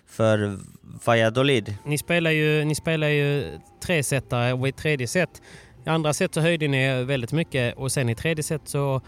för 0.06 0.58
Valladolid. 1.06 1.74
Ni 1.84 1.98
spelar 1.98 2.30
ju, 2.30 2.64
ni 2.64 2.74
spelar 2.74 3.08
ju 3.08 3.58
tresetare 3.82 4.52
och 4.52 4.68
i 4.68 4.72
tredje 4.72 5.06
set, 5.06 5.42
i 5.86 5.88
andra 5.88 6.12
set 6.12 6.34
så 6.34 6.40
höjde 6.40 6.68
ni 6.68 7.04
väldigt 7.04 7.32
mycket 7.32 7.76
och 7.76 7.92
sen 7.92 8.08
i 8.08 8.14
tredje 8.14 8.42
set 8.42 8.68
så 8.68 9.00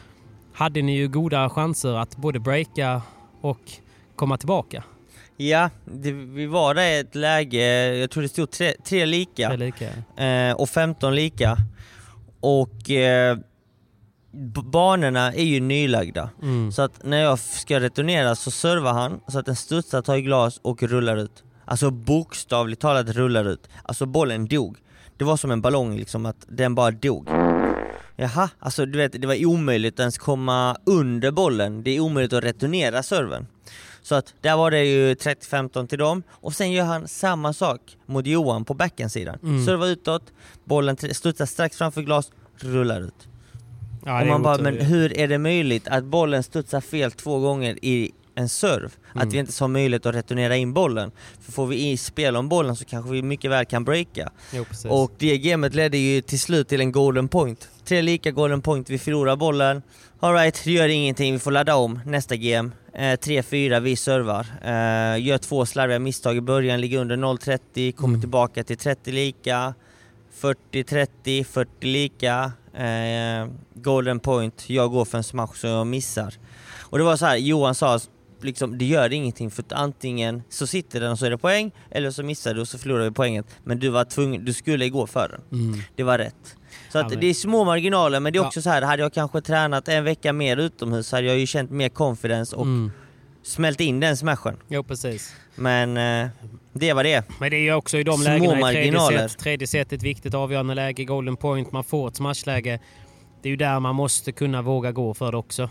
hade 0.54 0.82
ni 0.82 0.96
ju 0.96 1.08
goda 1.08 1.48
chanser 1.50 1.94
att 1.94 2.16
både 2.16 2.40
breaka 2.40 3.02
och 3.40 3.60
komma 4.16 4.36
tillbaka. 4.38 4.84
Ja, 5.36 5.70
det, 5.84 6.12
vi 6.12 6.46
var 6.46 6.74
där 6.74 6.90
i 6.90 6.98
ett 6.98 7.14
läge, 7.14 7.94
jag 7.96 8.10
tror 8.10 8.22
det 8.22 8.28
stod 8.28 8.50
tre, 8.50 8.72
tre 8.84 9.06
lika. 9.06 9.48
Är 9.48 9.56
lika. 9.56 9.88
eh, 10.24 10.54
och 10.56 10.68
15 10.68 11.14
lika. 11.14 11.56
Och 12.40 12.90
eh, 12.90 13.38
banorna 14.72 15.32
är 15.32 15.44
ju 15.44 15.60
nylagda. 15.60 16.30
Mm. 16.42 16.72
Så 16.72 16.82
att 16.82 17.04
när 17.04 17.22
jag 17.22 17.38
ska 17.38 17.80
returnera 17.80 18.34
så 18.34 18.50
servar 18.50 18.92
han 18.92 19.20
så 19.28 19.38
att 19.38 19.46
den 19.46 19.56
studsar, 19.56 20.02
tar 20.02 20.16
i 20.16 20.22
glas 20.22 20.60
och 20.62 20.82
rullar 20.82 21.16
ut. 21.16 21.44
Alltså 21.70 21.90
bokstavligt 21.90 22.80
talat 22.80 23.08
rullar 23.08 23.44
ut. 23.44 23.68
Alltså 23.82 24.06
bollen 24.06 24.46
dog. 24.46 24.78
Det 25.16 25.24
var 25.24 25.36
som 25.36 25.50
en 25.50 25.60
ballong 25.60 25.96
liksom, 25.96 26.26
att 26.26 26.46
den 26.48 26.74
bara 26.74 26.90
dog. 26.90 27.28
Jaha, 28.16 28.48
alltså 28.58 28.86
du 28.86 28.98
vet 28.98 29.20
det 29.20 29.26
var 29.26 29.46
omöjligt 29.46 29.94
att 29.94 30.00
ens 30.00 30.18
komma 30.18 30.76
under 30.86 31.30
bollen. 31.30 31.82
Det 31.82 31.90
är 31.90 32.00
omöjligt 32.00 32.32
att 32.32 32.44
returnera 32.44 33.02
serven. 33.02 33.46
Så 34.02 34.14
att 34.14 34.34
där 34.40 34.56
var 34.56 34.70
det 34.70 34.84
ju 34.84 35.14
30-15 35.14 35.86
till 35.86 35.98
dem 35.98 36.22
och 36.30 36.54
sen 36.54 36.72
gör 36.72 36.84
han 36.84 37.08
samma 37.08 37.52
sak 37.52 37.96
mot 38.06 38.26
Johan 38.26 38.64
på 38.64 38.74
backhandsidan. 38.74 39.38
Mm. 39.42 39.66
Servar 39.66 39.86
utåt, 39.86 40.32
bollen 40.64 40.96
studsar 40.96 41.46
strax 41.46 41.76
framför 41.76 42.02
glas, 42.02 42.30
rullar 42.56 43.00
ut. 43.00 43.28
Ja, 44.04 44.20
och 44.20 44.26
man 44.26 44.42
bara, 44.42 44.58
men 44.58 44.76
hur 44.80 45.18
är 45.18 45.28
det 45.28 45.38
möjligt 45.38 45.88
att 45.88 46.04
bollen 46.04 46.42
studsar 46.42 46.80
fel 46.80 47.12
två 47.12 47.38
gånger 47.38 47.84
i 47.84 48.12
en 48.40 48.48
serve? 48.48 48.90
Mm. 49.14 49.28
Att 49.28 49.34
vi 49.34 49.38
inte 49.38 49.52
har 49.64 49.68
möjlighet 49.68 50.06
att 50.06 50.14
returnera 50.14 50.56
in 50.56 50.72
bollen. 50.72 51.10
För 51.40 51.52
får 51.52 51.66
vi 51.66 51.90
i 51.90 51.96
spel 51.96 52.36
om 52.36 52.48
bollen 52.48 52.76
så 52.76 52.84
kanske 52.84 53.10
vi 53.12 53.22
mycket 53.22 53.50
väl 53.50 53.64
kan 53.64 53.84
breaka. 53.84 54.30
Jo. 54.52 54.64
Och 54.88 55.12
det 55.18 55.38
gamet 55.38 55.74
ledde 55.74 55.98
ju 55.98 56.20
till 56.20 56.40
slut 56.40 56.68
till 56.68 56.80
en 56.80 56.92
golden 56.92 57.28
point. 57.28 57.68
Tre 57.84 58.02
lika 58.02 58.30
golden 58.30 58.62
point, 58.62 58.90
vi 58.90 58.98
förlorar 58.98 59.36
bollen. 59.36 59.82
Alright, 60.20 60.60
det 60.64 60.72
gör 60.72 60.88
ingenting, 60.88 61.32
vi 61.32 61.38
får 61.38 61.50
ladda 61.50 61.76
om 61.76 62.00
nästa 62.06 62.36
game. 62.36 62.70
Eh, 62.94 63.00
3-4, 63.18 63.80
vi 63.80 63.96
servar. 63.96 64.46
Eh, 64.62 65.26
gör 65.26 65.38
två 65.38 65.66
slarviga 65.66 65.98
misstag 65.98 66.36
i 66.36 66.40
början, 66.40 66.80
ligger 66.80 66.98
under 66.98 67.16
0-30, 67.16 67.92
kommer 67.92 68.08
Mm. 68.14 68.20
tillbaka 68.20 68.64
till 68.64 68.76
30 68.76 69.12
lika. 69.12 69.74
40-30, 70.40 71.44
40 71.44 71.86
lika. 71.86 72.52
Eh, 72.74 73.48
golden 73.74 74.20
point, 74.20 74.70
jag 74.70 74.90
går 74.90 75.04
för 75.04 75.18
en 75.18 75.24
smash 75.24 75.54
så 75.54 75.66
jag 75.66 75.86
missar. 75.86 76.34
Och 76.80 76.98
det 76.98 77.04
var 77.04 77.16
så 77.16 77.26
här, 77.26 77.36
Johan 77.36 77.74
sa 77.74 78.00
liksom, 78.44 78.78
det 78.78 78.84
gör 78.84 79.12
ingenting 79.12 79.50
för 79.50 79.62
att 79.62 79.72
antingen 79.72 80.42
så 80.48 80.66
sitter 80.66 81.00
den 81.00 81.12
och 81.12 81.18
så 81.18 81.26
är 81.26 81.30
det 81.30 81.38
poäng, 81.38 81.70
eller 81.90 82.10
så 82.10 82.22
missar 82.22 82.54
du 82.54 82.60
och 82.60 82.68
så 82.68 82.78
förlorar 82.78 83.04
vi 83.04 83.10
poängen. 83.10 83.44
Men 83.64 83.78
du 83.78 83.88
var 83.88 84.04
tvungen, 84.04 84.44
du 84.44 84.52
skulle 84.52 84.88
gå 84.88 85.06
för 85.06 85.28
den. 85.50 85.60
Mm. 85.60 85.80
Det 85.96 86.02
var 86.02 86.18
rätt. 86.18 86.56
Så 86.92 86.98
Ja, 86.98 87.04
att 87.04 87.10
men- 87.10 87.20
det 87.20 87.26
är 87.26 87.34
små 87.34 87.64
marginaler 87.64 88.20
men 88.20 88.32
det 88.32 88.36
är 88.38 88.40
Ja. 88.40 88.46
också 88.46 88.62
så 88.62 88.70
här, 88.70 88.82
hade 88.82 89.02
jag 89.02 89.12
kanske 89.12 89.40
tränat 89.40 89.88
en 89.88 90.04
vecka 90.04 90.32
mer 90.32 90.56
utomhus 90.56 91.12
hade 91.12 91.26
jag 91.26 91.38
ju 91.38 91.46
känt 91.46 91.70
mer 91.70 91.88
confidence 91.88 92.56
och 92.56 92.62
Mm. 92.64 92.90
smält 93.42 93.80
in 93.80 94.00
den 94.00 94.16
smashen. 94.16 94.56
Jo, 94.68 94.82
precis. 94.84 95.34
Men 95.56 95.96
eh, 95.96 96.28
det 96.72 96.92
var 96.92 97.04
det. 97.04 97.24
Men 97.40 97.50
det 97.50 97.56
är 97.56 97.60
ju 97.60 97.72
också 97.74 97.98
i 97.98 98.02
de 98.04 98.18
Små 98.18 98.24
lägena 98.24 98.70
i 98.72 98.74
tredje 98.74 99.28
set. 99.28 99.38
Tredje 99.38 99.66
set 99.66 99.92
ett 99.92 100.02
viktigt 100.02 100.34
avgörande 100.34 100.74
läge, 100.74 101.04
golden 101.04 101.36
point, 101.36 101.72
man 101.72 101.84
får 101.84 102.08
ett 102.08 102.16
smashläge. 102.16 102.80
Det 103.42 103.48
är 103.48 103.50
ju 103.50 103.56
där 103.56 103.80
man 103.80 103.94
måste 103.94 104.32
kunna 104.32 104.62
våga 104.62 104.92
gå 104.92 105.14
för 105.14 105.32
det 105.32 105.38
också. 105.38 105.70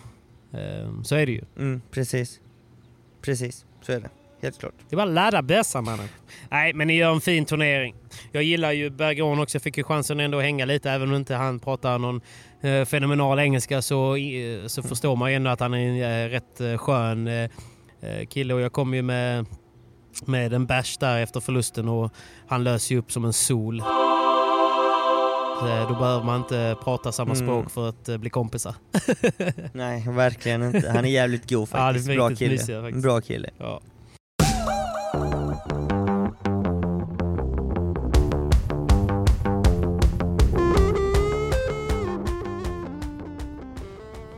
Ehm, 0.54 1.04
Så 1.04 1.16
är 1.16 1.26
det 1.26 1.32
ju. 1.32 1.42
Mm, 1.58 1.82
precis. 1.92 2.40
Precis, 3.22 3.66
så 3.82 3.92
är 3.92 4.00
det. 4.00 4.10
Helt 4.42 4.60
klart. 4.60 4.74
Det 4.90 4.96
var 4.96 5.06
ladda 5.06 5.42
bässa 5.42 5.82
mannen. 5.82 6.08
Nej, 6.50 6.74
men 6.74 6.88
ni 6.88 6.96
gör 6.96 7.14
en 7.14 7.22
fin 7.22 7.46
turnering. 7.46 7.96
Jag 8.32 8.44
gillar 8.44 8.72
ju 8.72 8.90
Bergeron 8.90 9.40
också. 9.40 9.56
Jag 9.56 9.62
fick 9.64 9.78
ju 9.78 9.84
chansen 9.84 10.20
ändå 10.20 10.38
att 10.38 10.44
hänga 10.44 10.66
lite. 10.66 10.92
Även 10.92 11.10
om 11.10 11.16
inte 11.16 11.36
han 11.36 11.60
pratar 11.60 12.00
någon 12.00 12.22
eh, 12.62 12.86
fenomenal 12.86 13.40
engelska 13.40 13.82
så, 13.82 14.16
eh, 14.16 14.68
så 14.68 14.84
förstår 14.84 15.16
man 15.16 15.30
ju 15.30 15.36
ändå 15.36 15.50
att 15.50 15.60
han 15.60 15.74
är 15.74 15.78
en 15.78 16.26
eh, 16.26 16.30
rätt 16.30 16.62
eh, 16.62 16.78
skön 16.78 17.28
eh, 17.28 17.50
eh, 18.02 18.26
kille. 18.30 18.54
Och 18.54 18.62
jag 18.62 18.74
kom 18.74 18.94
ju 18.94 19.02
med, 19.02 19.46
med 20.26 20.54
en 20.54 20.66
bash 20.66 20.98
där 21.00 21.20
efter 21.20 21.40
förlusten 21.40 21.90
och 21.90 22.12
han 22.48 22.64
löser 22.64 22.96
ju 22.96 23.00
upp 23.00 23.12
som 23.12 23.26
en 23.26 23.34
sol. 23.34 23.84
Eh, 25.64 25.88
Då 25.90 25.96
behöver 26.00 26.24
man 26.26 26.42
inte 26.42 26.76
prata 26.84 27.12
samma 27.12 27.34
Mm. 27.34 27.46
språk 27.46 27.70
för 27.72 27.90
att 27.90 28.10
eh, 28.10 28.18
bli 28.18 28.30
kompisar. 28.30 28.76
Nej, 29.74 30.04
verkligen 30.08 30.64
inte. 30.64 30.90
Han 30.96 31.06
är 31.06 31.10
jävligt 31.10 31.50
god 31.50 31.60
Ja, 31.72 31.78
faktiskt. 31.78 32.08
Bra 32.08 32.30
riktigt 32.30 32.40
kille. 32.40 32.52
mysiga 32.52 32.82
faktiskt. 32.82 33.04
Bra 33.04 33.22
kille. 33.22 33.50
Ja. 33.58 33.82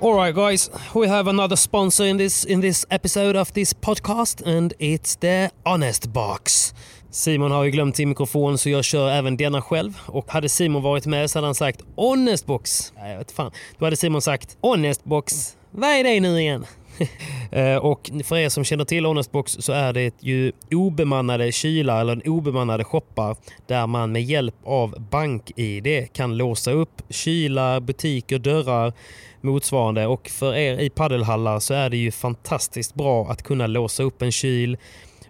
All 0.01 0.15
right, 0.15 0.33
guys, 0.33 0.67
we 0.95 1.07
have 1.07 1.27
another 1.27 1.55
sponsor 1.55 2.05
in 2.05 2.17
this 2.17 2.43
in 2.43 2.59
this 2.61 2.85
episode 2.89 3.35
of 3.35 3.53
this 3.53 3.71
podcast, 3.73 4.41
and 4.41 4.73
it's 4.79 5.15
the 5.15 5.51
Honest 5.63 6.11
Box. 6.11 6.73
Simon 7.11 7.51
har 7.51 7.63
ju 7.63 7.71
glömt 7.71 7.95
sin 7.95 8.09
mikrofon 8.09 8.57
så 8.57 8.69
jag 8.69 8.83
kör 8.83 9.09
även 9.09 9.37
denna 9.37 9.61
själv. 9.61 9.99
Och 10.05 10.31
hade 10.31 10.49
Simon 10.49 10.81
varit 10.81 11.05
med 11.05 11.31
så 11.31 11.37
hade 11.37 11.47
han 11.47 11.55
sagt 11.55 11.81
Honest 11.95 12.45
Box. 12.45 12.93
Nej, 12.95 13.11
jag 13.11 13.17
vet 13.17 13.31
fan. 13.31 13.51
Då 13.77 13.85
hade 13.85 13.95
Simon 13.95 14.21
sagt 14.21 14.57
Honest 14.61 15.03
Box. 15.03 15.57
Vad 15.71 15.89
är 15.89 16.03
det 16.03 16.19
nu 16.19 16.39
igen? 16.39 16.65
Eh, 17.51 17.75
och 17.75 18.11
för 18.23 18.37
er 18.37 18.49
som 18.49 18.63
känner 18.63 18.85
till 18.85 19.05
Honestbox 19.05 19.57
så 19.59 19.73
är 19.73 19.93
det 19.93 20.13
ju 20.19 20.51
obemannade 20.71 21.51
kylar 21.51 22.01
eller 22.01 22.29
obemannade 22.29 22.83
shoppar 22.83 23.35
där 23.67 23.87
man 23.87 24.11
med 24.11 24.23
hjälp 24.23 24.55
av 24.65 24.95
BankID 25.09 26.13
kan 26.13 26.37
låsa 26.37 26.71
upp 26.71 27.01
kylar, 27.09 27.79
butiker, 27.79 28.39
dörrar 28.39 28.93
motsvarande. 29.41 30.07
Och 30.07 30.29
för 30.29 30.55
er 30.55 30.79
i 30.79 30.89
paddelhallar 30.89 31.59
så 31.59 31.73
är 31.73 31.89
det 31.89 31.97
ju 31.97 32.11
fantastiskt 32.11 32.93
bra 32.93 33.27
att 33.31 33.43
kunna 33.43 33.67
låsa 33.67 34.03
upp 34.03 34.21
en 34.21 34.31
kyl. 34.31 34.77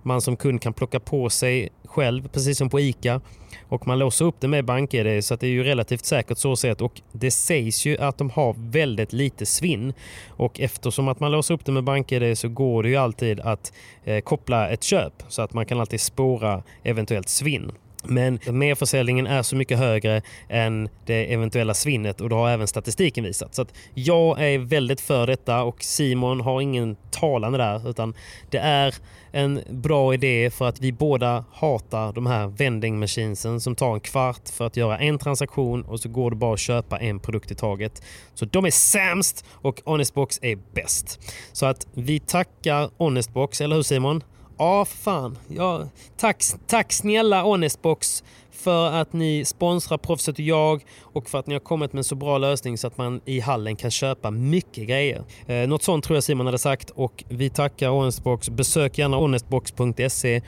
Man 0.04 0.22
som 0.22 0.36
kund 0.36 0.62
kan 0.62 0.74
plocka 0.74 1.00
på 1.00 1.30
sig 1.30 1.70
själv, 1.86 2.28
precis 2.28 2.58
som 2.58 2.70
på 2.70 2.80
ICA. 2.80 3.22
Och 3.70 3.88
man 3.88 4.00
låser 4.00 4.26
upp 4.26 4.36
det 4.40 4.48
med 4.48 4.66
BankID 4.66 5.24
så 5.24 5.34
att 5.34 5.40
det 5.40 5.48
är 5.48 5.52
ju 5.52 5.64
relativt 5.64 6.06
säkert 6.06 6.38
så 6.38 6.56
sett. 6.56 6.82
Och 6.82 7.02
det 7.12 7.32
sägs 7.32 7.86
ju 7.86 7.98
att 7.98 8.18
de 8.18 8.30
har 8.30 8.56
väldigt 8.58 9.14
lite 9.14 9.46
svinn. 9.46 9.94
Och 10.28 10.60
eftersom 10.60 11.08
att 11.08 11.20
man 11.20 11.32
låser 11.32 11.54
upp 11.54 11.66
det 11.66 11.72
med 11.72 11.84
BankID 11.84 12.38
så 12.38 12.50
går 12.50 12.84
det 12.84 12.90
ju 12.90 12.96
alltid 12.96 13.40
att 13.40 13.74
eh, 14.04 14.22
koppla 14.22 14.70
ett 14.70 14.84
köp 14.84 15.24
så 15.28 15.42
att 15.42 15.54
man 15.54 15.66
kan 15.66 15.80
alltid 15.80 16.02
spåra 16.02 16.64
eventuellt 16.84 17.30
svinn. 17.30 17.72
Men 18.04 18.40
merförsäljningen 18.48 19.28
är 19.28 19.44
så 19.44 19.56
mycket 19.56 19.78
högre 19.78 20.22
än 20.50 20.90
det 21.06 21.34
eventuella 21.34 21.74
svinnet 21.74 22.22
och 22.22 22.30
det 22.30 22.36
har 22.36 22.50
även 22.50 22.68
statistiken 22.68 23.24
visat. 23.24 23.56
Så 23.56 23.62
att 23.62 23.74
jag 23.94 24.42
är 24.54 24.60
väldigt 24.60 25.02
för 25.02 25.28
detta 25.28 25.64
och 25.64 25.84
Simon 25.84 26.42
har 26.42 26.62
ingen 26.62 26.96
talande 27.12 27.58
där 27.58 27.90
utan 27.90 28.14
det 28.50 28.58
är 28.58 28.96
en 29.32 29.62
bra 29.70 30.14
idé 30.14 30.50
för 30.50 30.70
att 30.70 30.80
vi 30.80 30.92
båda 30.92 31.46
hatar 31.54 32.14
de 32.14 32.26
här 32.26 32.48
vending 32.48 33.00
machinesen 33.00 33.62
som 33.62 33.76
tar 33.76 33.94
en 33.94 34.00
kvart 34.00 34.50
för 34.50 34.68
att 34.68 34.78
göra 34.78 34.98
en 34.98 35.18
transaktion 35.18 35.82
och 35.82 36.00
så 36.00 36.10
går 36.10 36.30
det 36.30 36.36
bara 36.36 36.54
att 36.54 36.60
köpa 36.60 37.00
en 37.00 37.20
produkt 37.20 37.52
i 37.52 37.56
taget. 37.56 38.02
Så 38.34 38.46
de 38.46 38.66
är 38.66 38.72
sämst 38.72 39.46
och 39.52 39.82
Honestbox 39.86 40.40
är 40.42 40.60
bäst. 40.74 41.20
Så 41.52 41.66
att 41.66 41.88
vi 41.94 42.20
tackar 42.20 42.90
Honestbox, 42.98 43.62
eller 43.62 43.76
hur 43.76 43.84
Simon? 43.84 44.24
Ja, 44.62 44.86
för 44.86 44.98
fan. 44.98 45.38
Ja, 45.48 45.88
tack, 46.18 46.44
tack 46.68 46.94
snälla 46.94 47.42
Honestbox 47.42 48.24
för 48.52 48.92
att 48.92 49.14
ni 49.14 49.46
sponsrar 49.46 49.98
Proffset 49.98 50.36
och 50.36 50.40
jag 50.40 50.84
och 51.02 51.30
för 51.30 51.40
att 51.40 51.48
ni 51.48 51.54
har 51.54 51.60
kommit 51.60 51.94
med 51.94 52.00
en 52.00 52.04
så 52.04 52.16
bra 52.16 52.38
lösning 52.38 52.78
så 52.78 52.88
att 52.88 52.98
man 52.98 53.22
i 53.26 53.40
hallen 53.40 53.76
kan 53.76 53.92
köpa 53.92 54.32
mycket 54.32 54.88
grejer. 54.88 55.24
Eh, 55.48 55.68
något 55.68 55.84
sånt 55.84 56.04
tror 56.04 56.16
jag 56.16 56.24
Simon 56.24 56.46
hade 56.46 56.58
sagt 56.58 56.90
och 56.90 57.24
vi 57.30 57.50
tackar 57.50 57.90
Honestbox. 57.90 58.50
Besök 58.50 58.98
gärna 58.98 59.18
honestbox.se. 59.18 60.42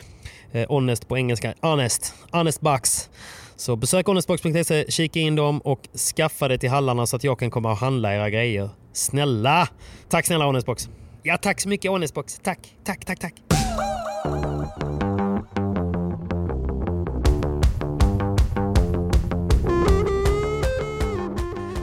Eh, 0.51 0.67
honest 0.69 1.07
på 1.07 1.17
engelska. 1.17 1.53
Honest. 1.61 2.13
Honest 2.31 2.61
box. 2.61 3.09
Så 3.55 3.75
besök 3.75 4.07
honestbox.se, 4.07 4.91
kika 4.91 5.19
in 5.19 5.35
dem 5.35 5.59
och 5.59 5.87
skaffa 6.15 6.47
det 6.47 6.57
till 6.57 6.69
hallarna 6.69 7.05
så 7.05 7.15
att 7.15 7.23
jag 7.23 7.39
kan 7.39 7.51
komma 7.51 7.71
och 7.71 7.77
handla 7.77 8.15
era 8.15 8.29
grejer. 8.29 8.69
Snälla! 8.93 9.67
Tack 10.09 10.25
snälla 10.25 10.45
Honestbox. 10.45 10.89
Ja, 11.23 11.37
tack 11.37 11.61
så 11.61 11.69
mycket 11.69 11.91
Honestbox. 11.91 12.39
Tack, 12.43 12.73
tack, 12.83 13.05
tack, 13.05 13.19
tack. 13.19 13.52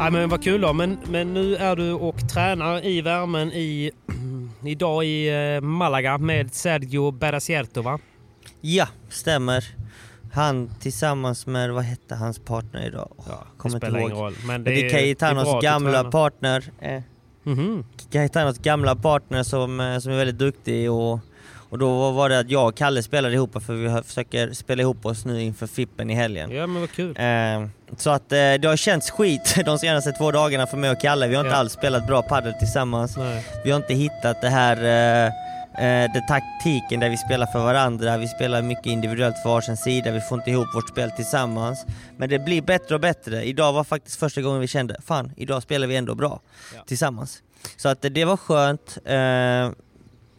Ja, 0.02 0.10
men 0.10 0.28
vad 0.28 0.42
kul 0.44 0.60
då. 0.60 0.72
Men, 0.72 0.98
men 1.10 1.34
nu 1.34 1.56
är 1.56 1.76
du 1.76 1.92
och 1.92 2.28
tränar 2.28 2.84
i 2.86 3.00
värmen 3.00 3.52
i, 3.52 3.90
idag 4.64 5.04
i 5.04 5.28
eh, 5.56 5.60
Malaga 5.60 6.18
med 6.18 6.54
Sergio 6.54 7.10
Berasierto 7.10 7.82
va? 7.82 7.98
Ja, 8.60 8.86
stämmer. 9.08 9.64
Han 10.32 10.70
tillsammans 10.80 11.46
med, 11.46 11.70
vad 11.72 11.84
hette 11.84 12.14
hans 12.14 12.38
partner 12.38 12.86
idag? 12.86 13.08
Oh, 13.16 13.24
Ja, 13.28 13.46
kommer 13.56 13.74
inte 13.76 13.86
ihåg. 13.86 14.12
roll. 14.12 14.34
Men 14.46 14.64
Det, 14.64 14.90
Cayetanos 14.90 15.44
det 15.44 15.50
är 15.50 15.54
du 15.54 15.60
gamla 15.60 16.04
partner. 16.10 16.64
Eh, 16.80 17.02
Mhm. 17.42 17.84
Cayetanos 18.10 18.58
gamla 18.58 18.96
partner 18.96 19.42
som, 19.42 19.80
eh, 19.80 19.98
som 19.98 20.12
är 20.12 20.16
väldigt 20.16 20.38
duktig 20.38 20.90
och, 20.90 21.18
och 21.70 21.78
då 21.78 22.10
var 22.10 22.28
det 22.28 22.38
att 22.38 22.50
jag 22.50 22.68
och 22.68 22.74
Kalle 22.76 23.02
spelade 23.02 23.34
ihop 23.34 23.62
för 23.62 23.74
vi 23.74 24.02
försöker 24.02 24.52
spela 24.52 24.82
ihop 24.82 25.06
oss 25.06 25.24
nu 25.24 25.42
inför 25.42 25.66
Fippen 25.66 26.10
i 26.10 26.14
helgen. 26.14 26.50
Ja 26.50 26.66
men 26.66 26.80
vad 26.80 26.90
kul. 26.90 27.16
Eh, 27.18 27.66
så 27.96 28.10
att 28.10 28.32
eh, 28.32 28.36
det 28.38 28.64
har 28.64 28.76
känts 28.76 29.10
skit 29.10 29.54
de 29.64 29.78
senaste 29.78 30.12
två 30.12 30.30
dagarna 30.30 30.66
för 30.66 30.76
mig 30.76 30.90
och 30.90 31.00
Kalle. 31.00 31.28
Vi 31.28 31.34
har 31.34 31.44
inte 31.44 31.54
Ja. 31.54 31.58
alls 31.60 31.72
spelat 31.72 32.06
bra 32.06 32.22
padel 32.22 32.54
tillsammans. 32.54 33.16
Nej. 33.16 33.46
Vi 33.64 33.70
har 33.70 33.76
inte 33.76 33.94
hittat 33.94 34.40
det 34.40 34.48
här 34.48 34.76
eh, 34.76 35.26
eh, 35.84 36.12
det 36.14 36.24
taktiken 36.28 37.00
där 37.00 37.08
vi 37.10 37.16
spelar 37.16 37.46
för 37.46 37.58
varandra. 37.64 38.16
Vi 38.16 38.28
spelar 38.28 38.62
mycket 38.62 38.86
individuellt 38.86 39.36
för 39.42 39.48
varsin 39.48 39.76
sida. 39.76 40.10
Vi 40.10 40.20
får 40.20 40.38
inte 40.38 40.50
ihop 40.50 40.74
vårt 40.74 40.88
spel 40.88 41.10
tillsammans. 41.10 41.84
Men 42.16 42.28
det 42.28 42.38
blir 42.38 42.62
bättre 42.62 42.94
och 42.94 43.00
bättre. 43.00 43.44
Idag 43.44 43.72
var 43.72 43.84
faktiskt 43.84 44.18
första 44.20 44.40
gången 44.42 44.60
vi 44.60 44.66
kände, 44.66 44.96
fan, 45.06 45.32
idag 45.36 45.62
spelar 45.62 45.86
vi 45.86 45.96
ändå 45.96 46.14
bra 46.14 46.40
Ja. 46.76 46.82
tillsammans. 46.86 47.42
Så 47.76 47.88
att 47.88 48.04
eh, 48.04 48.10
det 48.10 48.24
var 48.24 48.36
skönt. 48.36 48.98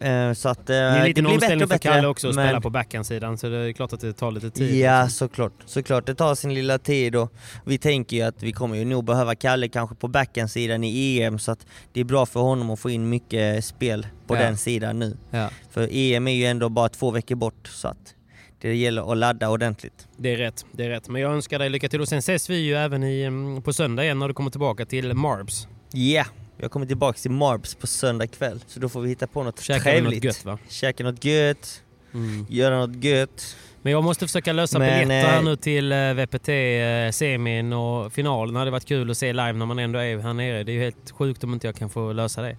Eh, 0.02 0.12
eh, 0.28 0.32
så 0.32 0.48
att, 0.48 0.58
eh, 0.58 0.64
Det 0.64 0.74
är 0.74 0.96
en 0.98 1.04
liten 1.04 1.24
blir 1.24 1.38
bättre 1.38 1.54
och 1.54 1.60
för 1.60 1.66
bättre, 1.66 1.78
Kalle 1.90 2.06
också 2.06 2.28
att 2.28 2.34
men- 2.34 2.46
spela 2.46 2.60
på 2.60 2.70
backhandsidan 2.70 3.38
så 3.38 3.48
det 3.48 3.56
är 3.58 3.72
klart 3.72 3.92
att 3.92 4.00
det 4.00 4.12
tar 4.12 4.30
lite 4.30 4.50
tid. 4.50 4.74
Ja, 4.80 5.02
liksom. 5.04 5.28
såklart. 5.28 5.52
såklart. 5.66 6.06
Det 6.06 6.14
tar 6.14 6.34
sin 6.34 6.54
lilla 6.54 6.78
tid 6.78 7.16
och 7.16 7.32
vi 7.64 7.78
tänker 7.78 8.16
ju 8.16 8.22
att 8.22 8.42
vi 8.42 8.52
kommer 8.52 8.76
ju 8.76 8.84
nog 8.84 9.04
behöva 9.04 9.34
Kalle 9.34 9.68
kanske 9.68 9.96
på 9.96 10.08
backhandsidan 10.08 10.84
i 10.84 11.20
EM 11.22 11.38
så 11.38 11.52
att 11.52 11.66
det 11.92 12.00
är 12.00 12.04
bra 12.04 12.26
för 12.26 12.40
honom 12.40 12.70
att 12.70 12.80
få 12.80 12.90
in 12.90 13.08
mycket 13.08 13.64
spel 13.64 14.06
på 14.26 14.36
Ja. 14.36 14.40
den 14.40 14.56
sidan 14.56 14.98
nu. 14.98 15.16
Ja, 15.30 15.48
För 15.70 15.88
EM 15.92 16.28
är 16.28 16.32
ju 16.34 16.44
ändå 16.44 16.68
bara 16.68 16.88
två 16.88 17.10
veckor 17.10 17.34
bort 17.34 17.68
så 17.68 17.88
att 17.88 18.14
det 18.60 18.74
gäller 18.74 19.12
att 19.12 19.18
ladda 19.18 19.48
ordentligt. 19.48 20.08
det 20.16 20.32
är 20.32 20.36
rätt. 20.36 20.64
Det 20.72 20.84
är 20.84 20.88
rätt. 20.88 21.08
Men 21.08 21.22
jag 21.22 21.32
önskar 21.32 21.58
dig 21.58 21.70
lycka 21.70 21.88
till 21.88 22.00
och 22.00 22.08
sen 22.08 22.18
ses 22.18 22.50
vi 22.50 22.56
ju 22.56 22.74
även 22.74 23.02
i, 23.04 23.22
mm, 23.22 23.62
på 23.62 23.72
söndag 23.72 24.04
igen 24.04 24.18
när 24.18 24.28
du 24.28 24.34
kommer 24.34 24.50
tillbaka 24.50 24.86
till 24.86 25.14
Marbs. 25.14 25.66
Ja, 25.92 25.98
yeah. 26.00 26.26
Jag 26.62 26.70
kommer 26.70 26.86
tillbaka 26.86 27.18
till 27.18 27.30
Marbs 27.30 27.74
på 27.74 27.86
söndag 27.86 28.26
kväll 28.26 28.60
så 28.66 28.80
då 28.80 28.88
får 28.88 29.00
vi 29.00 29.08
hitta 29.08 29.26
på 29.26 29.42
något 29.42 29.60
Käka 29.60 29.80
trevligt. 29.82 30.14
något 30.14 30.24
gött 30.24 30.44
va? 30.44 30.58
Käka 30.68 31.04
något 31.04 31.24
gött, 31.24 31.82
Mm. 32.14 32.46
göra 32.48 32.86
något 32.86 33.04
gött. 33.04 33.56
Men 33.82 33.92
jag 33.92 34.04
måste 34.04 34.26
försöka 34.26 34.52
lösa 34.52 34.78
Men, 34.78 34.88
biljetter 34.88 35.28
här 35.28 35.38
eh, 35.38 35.44
nu 35.44 35.56
till 35.56 35.92
eh, 35.92 35.98
VPT, 36.14 36.48
eh, 36.48 37.10
semin 37.10 37.72
och 37.72 38.12
finalen. 38.12 38.54
Det 38.54 38.58
hade 38.58 38.70
varit 38.70 38.84
kul 38.84 39.10
att 39.10 39.18
se 39.18 39.32
live 39.32 39.52
när 39.52 39.66
man 39.66 39.78
ändå 39.78 39.98
är 39.98 40.18
här 40.18 40.32
nere. 40.32 40.62
Det 40.64 40.72
är 40.72 40.74
ju 40.74 40.80
helt 40.82 41.10
sjukt 41.10 41.44
om 41.44 41.52
inte 41.54 41.66
jag 41.66 41.76
kan 41.76 41.90
få 41.90 42.12
lösa 42.12 42.42
det. 42.42 42.56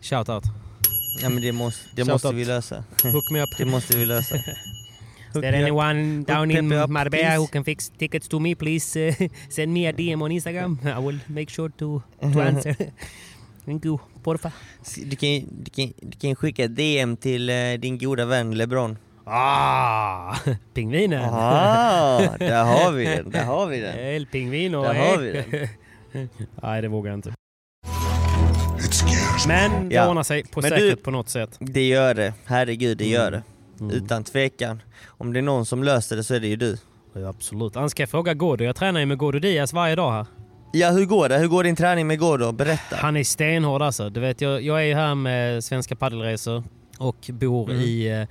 Shout 0.00 0.28
out. 0.28 0.44
Ja 1.22 1.28
men 1.28 1.42
det 1.42 1.52
måste, 1.52 1.84
det 1.96 2.02
Shout 2.02 2.08
måste 2.12 2.28
out. 2.28 2.36
vi 2.36 2.44
lösa. 2.44 2.84
Hook 3.02 3.30
me 3.30 3.42
up. 3.42 3.48
Det 3.58 3.64
måste 3.64 3.96
vi 3.98 4.04
lösa. 4.06 4.36
Is 5.34 5.42
there 5.42 5.56
anyone 5.62 6.22
down 6.24 6.50
in 6.50 6.68
Marbella 6.68 7.10
please. 7.10 7.36
who 7.38 7.46
can 7.46 7.64
fix 7.64 7.92
tickets 7.98 8.28
to 8.28 8.38
me? 8.40 8.54
Please 8.54 9.08
uh, 9.08 9.14
send 9.50 9.72
me 9.72 9.88
a 9.88 9.92
DM 9.92 10.22
on 10.22 10.30
Instagram. 10.32 10.78
I 10.98 11.06
will 11.06 11.18
make 11.26 11.50
sure 11.50 11.68
to, 11.68 12.02
to 12.32 12.40
answer. 12.48 12.76
You. 13.72 13.98
Porfa. 14.22 14.52
Du 14.96 15.16
kan, 15.16 15.48
du, 15.62 15.70
kan, 15.70 15.92
du 16.02 16.18
kan 16.18 16.34
skicka 16.36 16.64
ett 16.64 16.76
DM 16.76 17.16
till 17.16 17.50
eh, 17.50 17.54
din 17.78 17.98
goda 17.98 18.24
vän 18.24 18.54
LeBron. 18.58 18.98
Ah, 19.24 20.34
pingvinen. 20.74 21.24
Ah, 21.34 22.18
där 22.38 22.64
har 22.64 22.92
vi 22.92 23.04
den, 23.04 23.30
där 23.30 23.44
har 23.44 23.66
vi 23.66 23.80
den. 23.80 23.98
El 23.98 24.26
pingvino. 24.26 24.82
Där 24.82 24.94
har 24.94 25.18
vi 25.18 25.32
den. 25.32 25.68
Nej, 26.62 26.82
det 26.82 26.88
vågar 26.88 27.10
jag 27.10 27.18
inte. 27.18 27.32
Men 29.48 29.88
det 29.88 29.94
Ja. 29.94 30.08
ordnar 30.08 30.22
sig 30.22 30.44
på 30.44 30.60
Men 30.60 30.70
säkert 30.70 30.90
du- 30.90 30.96
på 30.96 31.10
något 31.10 31.28
sätt. 31.28 31.56
Det 31.60 31.88
gör 31.88 32.14
det, 32.14 32.34
herregud 32.44 32.98
det 32.98 33.08
gör 33.08 33.30
det. 33.30 33.42
Mm. 33.80 33.96
Utan 33.96 34.24
tvekan. 34.24 34.82
Om 35.06 35.32
det 35.32 35.40
är 35.40 35.42
någon 35.42 35.66
som 35.66 35.82
löser 35.84 36.16
det 36.16 36.24
så 36.24 36.34
är 36.34 36.40
det 36.40 36.48
ju 36.48 36.56
du. 36.56 36.76
Ja, 37.12 37.28
absolut. 37.28 37.76
Annars 37.76 37.90
ska 37.90 38.02
jag 38.02 38.10
fråga 38.10 38.34
Godo. 38.34 38.64
Jag 38.64 38.76
tränar 38.76 39.00
ju 39.00 39.06
med 39.06 39.18
Godo 39.18 39.38
Diaz 39.38 39.72
varje 39.72 39.94
dag 39.96 40.12
här. 40.12 40.26
Ja 40.72 40.90
hur 40.90 41.04
går 41.06 41.28
det? 41.28 41.38
Hur 41.38 41.48
går 41.48 41.64
din 41.64 41.76
träning 41.76 42.06
med 42.06 42.18
Gordo? 42.18 42.52
Berätta. 42.52 42.96
Han 42.96 43.16
är 43.16 43.24
stenhård 43.24 43.82
alltså. 43.82 44.10
Du 44.10 44.20
vet, 44.20 44.40
jag, 44.40 44.62
jag 44.62 44.84
är 44.86 44.94
här 44.94 45.14
med 45.14 45.64
Svenska 45.64 45.96
Paddelresor 45.96 46.62
och 46.98 47.30
bor 47.32 47.70
Mm. 47.70 47.82
i 47.82 48.26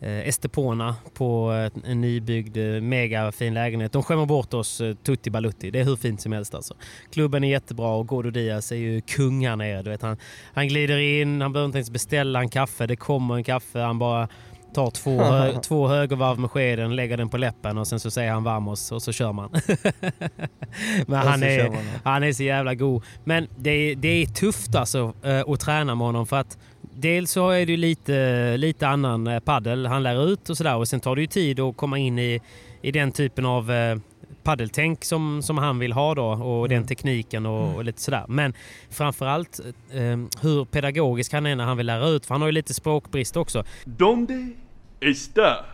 eh, 0.00 0.28
Estepona 0.28 0.94
på 1.14 1.52
eh, 1.84 1.90
en 1.90 2.00
nybyggd 2.00 2.56
eh, 2.56 2.64
mega 2.80 3.32
fin 3.32 3.54
lägenhet. 3.54 3.92
De 3.92 4.02
skämmer 4.02 4.26
bort 4.26 4.54
oss 4.54 4.80
eh, 4.80 4.94
tutti 4.94 5.30
balutti. 5.30 5.70
Det 5.70 5.80
är 5.80 5.84
hur 5.84 5.96
fint 5.96 6.20
som 6.20 6.32
helst 6.32 6.54
alltså. 6.54 6.74
Klubben 7.12 7.44
är 7.44 7.48
jättebra 7.50 7.88
och 7.94 8.06
Godo 8.06 8.30
Diaz 8.30 8.72
är 8.72 8.76
ju 8.76 9.00
kung 9.00 9.46
här 9.46 9.56
nere. 9.56 9.82
Du 9.82 9.90
vet, 9.90 10.02
han, 10.02 10.16
han 10.54 10.68
glider 10.68 10.98
in, 10.98 11.40
han 11.40 11.52
behöver 11.52 11.66
inte 11.66 11.78
ens 11.78 11.90
beställa 11.90 12.40
en 12.40 12.48
kaffe. 12.48 12.86
Det 12.86 12.96
kommer 12.96 13.34
en 13.36 13.44
kaffe, 13.44 13.78
han 13.78 13.98
bara 13.98 14.28
tar 14.74 14.90
två, 14.90 15.22
hö, 15.22 15.60
två 15.60 15.88
högervarv 15.88 16.38
med 16.38 16.50
skeden, 16.50 16.96
lägger 16.96 17.16
den 17.16 17.28
på 17.28 17.36
läppen 17.36 17.78
och 17.78 17.86
sen 17.86 18.00
så 18.00 18.10
säger 18.10 18.32
han 18.32 18.44
vamos 18.44 18.92
och 18.92 19.02
så 19.02 19.12
kör 19.12 19.32
man. 19.32 19.50
Men 21.06 21.18
han 21.18 21.42
är, 21.42 21.70
man. 21.70 21.84
han 22.04 22.22
är 22.22 22.32
så 22.32 22.42
jävla 22.42 22.74
god. 22.74 23.02
Men 23.24 23.48
det 23.56 23.70
är, 23.70 23.96
det 23.96 24.08
är 24.08 24.26
tufft 24.26 24.74
alltså 24.74 25.12
eh, 25.22 25.40
att 25.46 25.60
träna 25.60 25.94
med 25.94 26.06
honom 26.06 26.26
för 26.26 26.36
att 26.36 26.58
dels 26.80 27.30
så 27.30 27.50
är 27.50 27.66
det 27.66 27.72
ju 27.72 27.76
lite, 27.76 28.56
lite 28.56 28.88
annan 28.88 29.26
eh, 29.26 29.40
paddel 29.40 29.86
han 29.86 30.02
lär 30.02 30.28
ut 30.32 30.50
och 30.50 30.56
sådär 30.56 30.76
och 30.76 30.88
sen 30.88 31.00
tar 31.00 31.14
det 31.16 31.20
ju 31.20 31.26
tid 31.26 31.60
att 31.60 31.76
komma 31.76 31.98
in 31.98 32.18
i, 32.18 32.40
i 32.82 32.92
den 32.92 33.12
typen 33.12 33.46
av 33.46 33.70
eh, 33.70 33.96
paddeltänk 34.42 35.04
som, 35.04 35.42
som 35.42 35.58
han 35.58 35.78
vill 35.78 35.92
ha 35.92 36.14
då 36.14 36.24
och 36.24 36.68
den 36.68 36.86
tekniken 36.86 37.46
och, 37.46 37.74
och 37.74 37.84
lite 37.84 38.00
sådär. 38.00 38.24
Men 38.28 38.54
framförallt 38.90 39.60
eh, 39.92 40.18
hur 40.42 40.64
pedagogisk 40.64 41.32
han 41.32 41.46
är 41.46 41.56
när 41.56 41.64
han 41.64 41.76
vill 41.76 41.86
lära 41.86 42.08
ut 42.08 42.26
för 42.26 42.34
han 42.34 42.40
har 42.42 42.48
ju 42.48 42.52
lite 42.52 42.74
språkbrist 42.74 43.36
också. 43.36 43.64
¿Dónde 43.84 44.52
está 45.00 45.64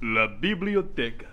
la 0.00 0.28
biblioteca? 0.40 1.26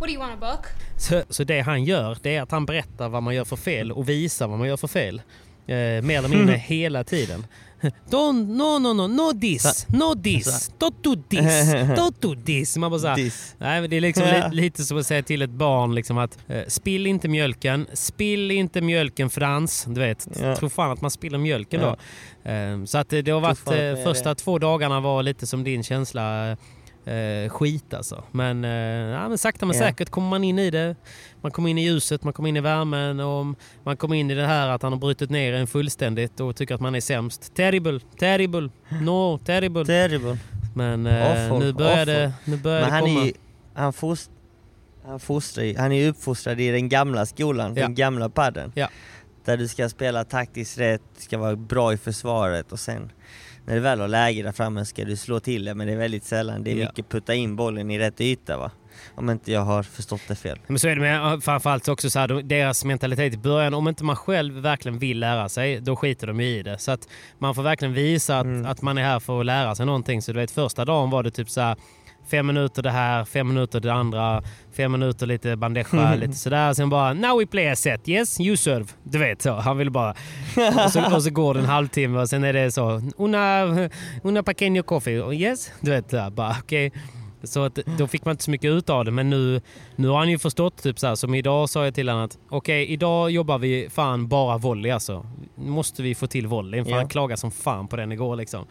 What 0.00 0.08
do 0.08 0.14
you 0.14 0.18
want, 0.18 0.42
a 0.42 0.56
book? 0.56 0.66
Så, 0.96 1.22
så 1.28 1.44
det 1.44 1.60
han 1.60 1.84
gör 1.84 2.18
det 2.22 2.36
är 2.36 2.42
att 2.42 2.50
han 2.50 2.66
berättar 2.66 3.08
vad 3.08 3.22
man 3.22 3.34
gör 3.34 3.44
för 3.44 3.56
fel 3.56 3.92
och 3.92 4.08
visar 4.08 4.48
vad 4.48 4.58
man 4.58 4.68
gör 4.68 4.76
för 4.76 4.88
fel. 4.88 5.22
Eh, 5.66 6.02
mer 6.02 6.18
eller 6.18 6.28
mindre 6.28 6.54
hela 6.56 7.04
tiden. 7.04 7.46
Don't, 8.10 8.46
no, 8.56 8.78
no, 8.78 8.92
no, 8.92 9.06
no 9.06 9.32
this, 9.40 9.86
no 9.88 10.14
this, 10.22 10.70
don't 10.78 10.94
do 11.02 11.16
this, 11.28 11.72
don't 11.96 12.14
do 12.20 12.34
this. 12.44 12.76
Man 12.76 12.90
bara 12.90 13.00
så 13.00 13.06
här, 13.08 13.16
Diss. 13.16 13.54
Nej, 13.58 13.80
men 13.80 13.90
det 13.90 13.96
är 13.96 14.00
liksom 14.00 14.24
li, 14.24 14.62
lite 14.62 14.84
som 14.84 14.98
att 14.98 15.06
säga 15.06 15.22
till 15.22 15.42
ett 15.42 15.50
barn 15.50 15.94
liksom 15.94 16.18
att 16.18 16.38
eh, 16.48 16.62
spill 16.68 17.06
inte 17.06 17.28
mjölken, 17.28 17.86
spill 17.92 18.50
inte 18.50 18.80
mjölken 18.80 19.30
Frans. 19.30 19.84
Du 19.88 20.00
vet, 20.00 20.28
Ja. 20.42 20.56
tro 20.56 20.68
fan 20.68 20.90
att 20.90 21.00
man 21.00 21.10
spiller 21.10 21.38
mjölken 21.38 21.80
Ja. 21.80 21.96
då. 22.44 22.50
Eh, 22.50 22.84
så 22.84 22.98
att 22.98 23.08
det, 23.08 23.28
har 23.30 23.40
varit, 23.40 23.66
eh, 23.66 24.04
första 24.04 24.34
två 24.34 24.58
dagarna 24.58 25.00
var 25.00 25.22
lite 25.22 25.46
som 25.46 25.64
din 25.64 25.82
känsla 25.82 26.56
eh, 27.04 27.48
skit 27.50 27.94
alltså. 27.94 28.24
Men, 28.30 28.64
eh, 28.64 28.70
ja, 28.70 29.28
men 29.28 29.38
sakta 29.38 29.66
men 29.66 29.76
Ja. 29.76 29.82
säkert 29.82 30.10
kommer 30.10 30.28
man 30.28 30.44
in 30.44 30.58
i 30.58 30.70
det. 30.70 30.96
Man 31.40 31.52
kommer 31.52 31.68
in 31.70 31.78
i 31.78 31.84
ljuset, 31.84 32.24
man 32.24 32.32
kommer 32.32 32.48
in 32.48 32.56
i 32.56 32.60
värmen 32.60 33.20
och 33.20 33.46
man 33.84 33.96
kommer 33.96 34.16
in 34.16 34.30
i 34.30 34.34
det 34.34 34.46
här 34.46 34.68
att 34.68 34.82
han 34.82 34.92
har 34.92 34.98
brutit 35.00 35.30
ner 35.30 35.52
en 35.52 35.66
fullständigt 35.66 36.40
och 36.40 36.56
tycker 36.56 36.74
att 36.74 36.80
man 36.80 36.94
är 36.94 37.00
sämst. 37.00 37.54
Terrible, 37.54 38.00
terrible, 38.18 38.70
no, 39.00 39.38
terrible. 39.38 39.84
Terrible. 39.84 40.38
Men 40.74 41.06
eh, 41.06 41.30
Awful, 41.30 41.58
nu 41.66 41.72
börjar 41.72 42.06
det, 42.06 42.32
nu 42.44 42.56
börjar 42.56 42.80
Men 42.80 42.90
han 42.90 43.00
komma. 43.00 43.24
är 43.24 43.32
han 43.74 43.92
fost, 43.92 44.30
han 45.06 45.20
fostrar 45.20 45.64
ju, 45.64 45.76
han 45.78 45.92
är 45.92 46.08
uppfostrad 46.08 46.60
i 46.60 46.70
den 46.70 46.88
gamla 46.88 47.26
skolan, 47.26 47.74
Ja. 47.76 47.82
den 47.82 47.94
gamla 47.94 48.28
padden. 48.28 48.72
Ja. 48.74 48.88
Där 49.44 49.56
du 49.56 49.68
ska 49.68 49.88
spela 49.88 50.24
taktiskt 50.24 50.78
rätt, 50.78 51.02
ska 51.16 51.38
vara 51.38 51.56
bra 51.56 51.92
i 51.92 51.96
försvaret 51.96 52.72
och 52.72 52.78
sen 52.80 53.12
när 53.66 53.74
det 53.74 53.80
väl 53.80 54.00
har 54.00 54.08
läge 54.08 54.42
där 54.42 54.52
framme 54.52 54.84
ska 54.84 55.04
du 55.04 55.16
slå 55.16 55.40
till 55.40 55.64
det 55.64 55.74
men 55.74 55.86
det 55.86 55.92
är 55.92 55.96
väldigt 55.96 56.24
sällan. 56.24 56.64
Det 56.64 56.70
är 56.72 56.76
Ja. 56.76 56.86
mycket 56.86 57.08
putta 57.08 57.34
in 57.34 57.56
bollen 57.56 57.90
i 57.90 57.98
rätt 57.98 58.20
yta 58.20 58.56
va. 58.58 58.70
Om 59.14 59.30
inte 59.30 59.52
jag 59.52 59.60
har 59.60 59.82
förstått 59.82 60.20
det 60.28 60.34
fel. 60.34 60.58
Men 60.66 60.78
så 60.78 60.88
är 60.88 60.94
det 60.94 61.00
med 61.00 61.42
framförallt 61.44 61.88
också 61.88 62.10
så 62.10 62.18
här, 62.18 62.28
de- 62.28 62.48
deras 62.48 62.84
mentalitet 62.84 63.34
i 63.34 63.36
början. 63.38 63.74
Om 63.74 63.88
inte 63.88 64.04
man 64.04 64.16
själv 64.16 64.54
verkligen 64.54 64.98
vill 64.98 65.18
lära 65.20 65.48
sig, 65.48 65.80
då 65.80 65.96
skiter 65.96 66.26
de 66.26 66.40
ju 66.40 66.46
i 66.46 66.62
det. 66.62 66.78
Så 66.78 66.90
att 66.90 67.08
man 67.38 67.54
får 67.54 67.62
verkligen 67.62 67.94
visa 67.94 68.38
att, 68.38 68.44
Mm. 68.44 68.66
att 68.66 68.82
man 68.82 68.98
är 68.98 69.02
här 69.02 69.20
för 69.20 69.40
att 69.40 69.46
lära 69.46 69.74
sig 69.74 69.86
någonting. 69.86 70.22
Så 70.22 70.32
du 70.32 70.38
vet, 70.38 70.50
första 70.50 70.84
dagen 70.84 71.10
var 71.10 71.22
det 71.22 71.30
typ 71.30 71.50
så 71.50 71.60
här 71.60 71.76
fem 72.30 72.46
minuter 72.46 72.82
det 72.82 72.90
här, 72.90 73.24
fem 73.24 73.48
minuter 73.48 73.80
det 73.80 73.92
andra, 73.92 74.42
fem 74.76 74.92
minuter 74.92 75.26
lite 75.26 75.56
bandeja, 75.56 76.14
lite 76.20 76.32
sådär. 76.34 76.74
Sen 76.74 76.90
bara 76.90 77.12
now 77.12 77.38
we 77.38 77.46
play 77.46 77.68
a 77.68 77.76
set, 77.76 78.08
yes 78.08 78.40
you 78.40 78.56
serve. 78.56 78.86
Du 79.02 79.18
vet 79.18 79.42
så, 79.42 79.52
han 79.54 79.78
vill 79.78 79.90
bara... 79.90 80.14
och, 80.84 80.90
så, 80.92 81.14
och 81.14 81.22
så 81.22 81.30
går 81.30 81.54
det 81.54 81.60
en 81.60 81.66
halvtimme 81.66 82.18
och 82.20 82.28
sen 82.28 82.44
är 82.44 82.52
det 82.52 82.72
så 82.72 83.02
una, 83.16 83.62
una 84.22 84.42
pequeño 84.42 84.82
coffee, 84.82 85.34
yes. 85.34 85.72
Du 85.80 85.90
vet, 85.90 86.08
där, 86.08 86.30
bara 86.30 86.56
okej. 86.60 86.92
Så 87.42 87.64
att, 87.64 87.74
då 87.98 88.06
fick 88.06 88.24
man 88.24 88.32
inte 88.32 88.44
så 88.44 88.50
mycket 88.50 88.68
ut 88.70 88.90
av 88.90 89.04
det. 89.04 89.10
Men 89.10 89.30
nu, 89.30 89.60
nu 89.96 90.08
har 90.08 90.18
han 90.18 90.28
ju 90.30 90.38
förstått, 90.38 90.82
typ 90.82 90.98
så 90.98 91.06
här, 91.06 91.14
som 91.14 91.34
idag 91.34 91.70
sa 91.70 91.84
jag 91.84 91.94
till 91.94 92.08
honom 92.08 92.24
att 92.24 92.38
okej, 92.48 92.86
idag 92.86 93.30
jobbar 93.30 93.58
vi 93.58 93.88
fan 93.90 94.28
bara 94.28 94.58
volley 94.58 94.90
alltså. 94.90 95.26
Nu 95.54 95.70
måste 95.70 96.02
vi 96.02 96.14
få 96.14 96.26
till 96.26 96.46
volleyn 96.46 96.84
för 96.84 96.90
Ja. 96.92 96.96
han 96.98 97.08
klagade 97.08 97.36
som 97.40 97.50
fan 97.50 97.88
på 97.88 97.96
den 97.96 98.12
igår 98.12 98.36
liksom. 98.36 98.66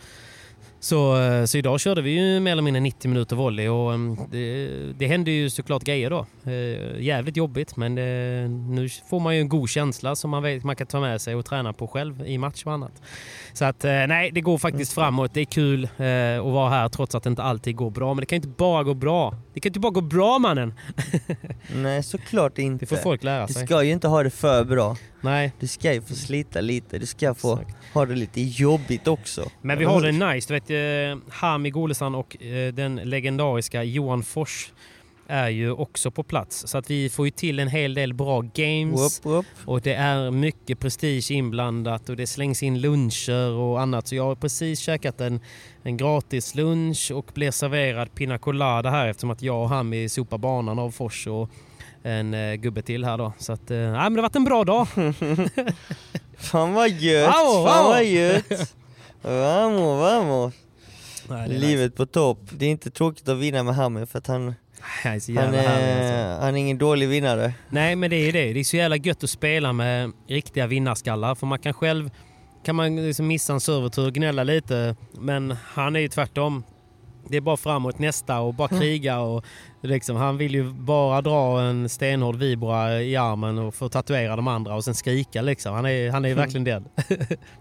Så, 0.82 1.22
eh, 1.22 1.46
så 1.46 1.58
idag 1.58 1.80
körde 1.80 2.02
vi 2.02 2.12
ju 2.12 2.40
mer 2.40 2.52
eller 2.52 2.62
mindre 2.62 2.80
90 2.80 3.10
minuter 3.10 3.36
volley 3.36 3.68
och 3.68 3.94
mm, 3.94 4.18
det, 4.32 4.70
det 4.98 5.08
hände 5.08 5.32
ju 5.32 5.50
såklart 5.50 5.84
grejer 5.84 6.10
då. 6.10 6.26
Eh, 6.52 7.02
jävligt 7.02 7.38
jobbigt 7.38 7.76
men 7.78 7.98
eh, 7.98 8.50
nu 8.50 8.90
får 9.10 9.20
man 9.20 9.36
ju 9.36 9.42
en 9.42 9.50
god 9.50 9.70
känsla 9.70 10.16
som 10.16 10.30
man 10.30 10.44
vet 10.44 10.64
man 10.64 10.76
kan 10.76 10.88
ta 10.88 11.00
med 11.00 11.22
sig 11.22 11.36
och 11.36 11.46
träna 11.46 11.74
på 11.74 11.88
själv 11.88 12.26
i 12.26 12.38
match 12.38 12.64
och 12.66 12.74
annat. 12.74 13.02
Så 13.54 13.66
att 13.66 13.86
eh, 13.86 13.92
nej, 13.92 14.32
det 14.32 14.42
går 14.42 14.58
faktiskt 14.58 14.94
framåt. 14.94 15.34
Det 15.34 15.42
är 15.42 15.46
kul 15.46 15.86
att 15.86 16.54
vara 16.54 16.70
här 16.70 16.90
trots 16.90 17.16
att 17.16 17.24
det 17.24 17.30
inte 17.30 17.44
alltid 17.44 17.76
går 17.76 17.90
bra. 17.90 18.14
Men 18.14 18.20
det 18.20 18.26
kan 18.26 18.36
inte 18.36 18.48
bara 18.48 18.84
gå 18.84 18.94
bra. 18.94 19.34
Det 19.54 19.60
kan 19.60 19.70
inte 19.70 19.80
bara 19.80 19.92
gå 19.92 20.02
bra 20.02 20.40
mannen. 20.40 20.74
Nej 21.76 22.04
såklart 22.04 22.58
inte. 22.58 22.86
Det 22.86 22.90
får 22.90 22.96
folk 22.96 23.24
lära 23.24 23.46
Du 23.48 23.54
sig. 23.54 23.66
ska 23.66 23.84
ju 23.84 23.92
inte 23.92 24.08
ha 24.08 24.24
det 24.24 24.30
för 24.30 24.64
bra. 24.64 24.96
Nej. 25.22 25.54
Du 25.60 25.68
ska 25.68 25.94
ju 25.94 26.02
få 26.02 26.14
slita 26.14 26.62
lite, 26.62 26.98
du 27.00 27.06
ska 27.06 27.34
få 27.34 27.54
Exakt. 27.54 27.94
ha 27.94 28.06
det 28.06 28.16
lite 28.16 28.42
jobbigt 28.42 29.08
också. 29.08 29.52
Men 29.62 29.80
vi 29.80 29.86
har 29.86 30.02
det 30.02 30.12
nice. 30.12 30.48
Du 30.48 30.54
vet, 30.54 30.69
eh, 30.70 31.18
Hami 31.30 31.70
Golesand 31.70 32.16
och 32.16 32.44
eh, 32.44 32.74
den 32.74 32.96
legendariska 32.96 33.84
Johan 33.84 34.24
Fors 34.24 34.72
är 35.28 35.50
ju 35.50 35.72
också 35.72 36.12
på 36.12 36.24
plats. 36.24 36.68
Så 36.68 36.78
att 36.78 36.90
vi 36.90 37.10
får 37.10 37.28
ju 37.28 37.32
till 37.32 37.60
en 37.60 37.68
hel 37.68 37.94
del 37.94 38.14
bra 38.14 38.42
games. 38.42 39.22
Whoop, 39.26 39.36
whoop. 39.36 39.46
Och 39.66 39.82
det 39.82 39.94
är 39.94 40.32
mycket 40.32 40.80
prestige 40.80 41.32
inblandat 41.32 42.10
och 42.10 42.16
det 42.16 42.28
slängs 42.28 42.64
in 42.64 42.82
luncher 42.82 43.52
och 43.52 43.82
annat. 43.82 44.08
Så 44.08 44.16
jag 44.16 44.24
har 44.24 44.36
precis 44.36 44.80
käkat 44.80 45.22
en, 45.22 45.40
en 45.84 45.98
gratis 45.98 46.56
lunch 46.56 47.12
och 47.16 47.32
blev 47.34 47.52
serverad 47.52 48.14
pina 48.16 48.38
colada 48.38 48.90
här 48.90 49.08
eftersom 49.08 49.30
att 49.30 49.42
jag 49.42 49.62
och 49.64 49.70
Hami 49.70 50.10
sopar 50.10 50.38
banan 50.38 50.80
av 50.80 50.92
Fors 50.92 51.28
och 51.28 51.50
en 52.04 52.34
eh, 52.34 52.54
gubbe 52.56 52.82
till 52.82 53.06
här 53.06 53.18
då. 53.18 53.34
Så 53.38 53.54
att, 53.54 53.72
eh, 53.72 53.78
men 53.78 54.14
det 54.14 54.20
har 54.20 54.22
varit 54.22 54.36
en 54.36 54.44
bra 54.44 54.64
dag. 54.64 54.88
Fan 56.38 56.74
vad 56.74 56.90
gött, 56.90 57.28
Wow, 57.28 57.68
fan 57.68 57.86
vad 57.86 58.06
gött! 58.06 58.76
Vamos, 59.22 60.00
vamos! 60.00 60.54
Nej, 61.30 61.56
är 61.56 61.60
Livet 61.60 61.96
på 61.96 62.06
topp. 62.06 62.40
Det 62.52 62.66
är 62.66 62.70
inte 62.70 62.92
tråkigt 62.92 63.30
att 63.30 63.38
vinna 63.38 63.64
med 63.64 63.76
Hammer 63.76 64.06
för 64.06 64.18
att 64.18 64.28
han, 64.28 64.46
nice. 65.06 65.34
Han 65.34 65.38
är 65.38 65.46
han, 65.46 65.54
härlig 65.54 65.92
alltså. 65.92 66.14
är, 66.14 66.40
han 66.40 66.56
är 66.56 66.60
ingen 66.60 66.78
dålig 66.78 67.10
vinnare. 67.10 67.54
Nej, 67.70 67.96
men 67.96 68.10
det 68.10 68.16
är 68.16 68.34
det. 68.34 68.54
Det 68.54 68.60
är 68.60 68.64
så 68.64 68.78
jävla 68.78 68.96
gött 68.98 69.24
att 69.24 69.30
spela 69.30 69.74
med 69.74 70.12
riktiga 70.28 70.68
vinnarskallar. 70.68 71.36
För 71.36 71.48
man 71.48 71.60
kan 71.60 71.74
själv 71.74 72.10
kan 72.66 72.76
man 72.76 72.96
liksom 72.96 73.28
missa 73.28 73.54
en 73.54 73.60
servertur 73.60 74.08
och 74.08 74.14
gnälla 74.14 74.44
lite. 74.44 74.96
Men 75.12 75.56
han 75.64 75.96
är 75.96 76.00
ju 76.00 76.08
tvärtom. 76.08 76.64
Det 77.28 77.38
är 77.38 77.42
bara 77.42 77.58
framåt 77.58 78.00
nästa 78.00 78.40
och 78.40 78.54
bara 78.54 78.68
kriga. 78.68 79.20
Och 79.20 79.46
liksom, 79.82 80.16
han 80.16 80.38
vill 80.38 80.54
ju 80.56 80.74
bara 80.74 81.22
dra 81.22 81.62
en 81.62 81.90
stenhård 81.90 82.36
vibra 82.36 83.02
i 83.02 83.16
armen 83.16 83.58
och 83.58 83.76
få 83.76 83.90
tatuera 83.90 84.36
de 84.36 84.48
andra 84.48 84.76
och 84.76 84.84
sen 84.84 84.96
skrika. 84.96 85.42
Liksom. 85.42 85.74
Han 85.74 85.86
är, 85.86 86.12
han 86.12 86.26
är 86.26 86.36
verkligen 86.36 86.64
den. 86.64 86.86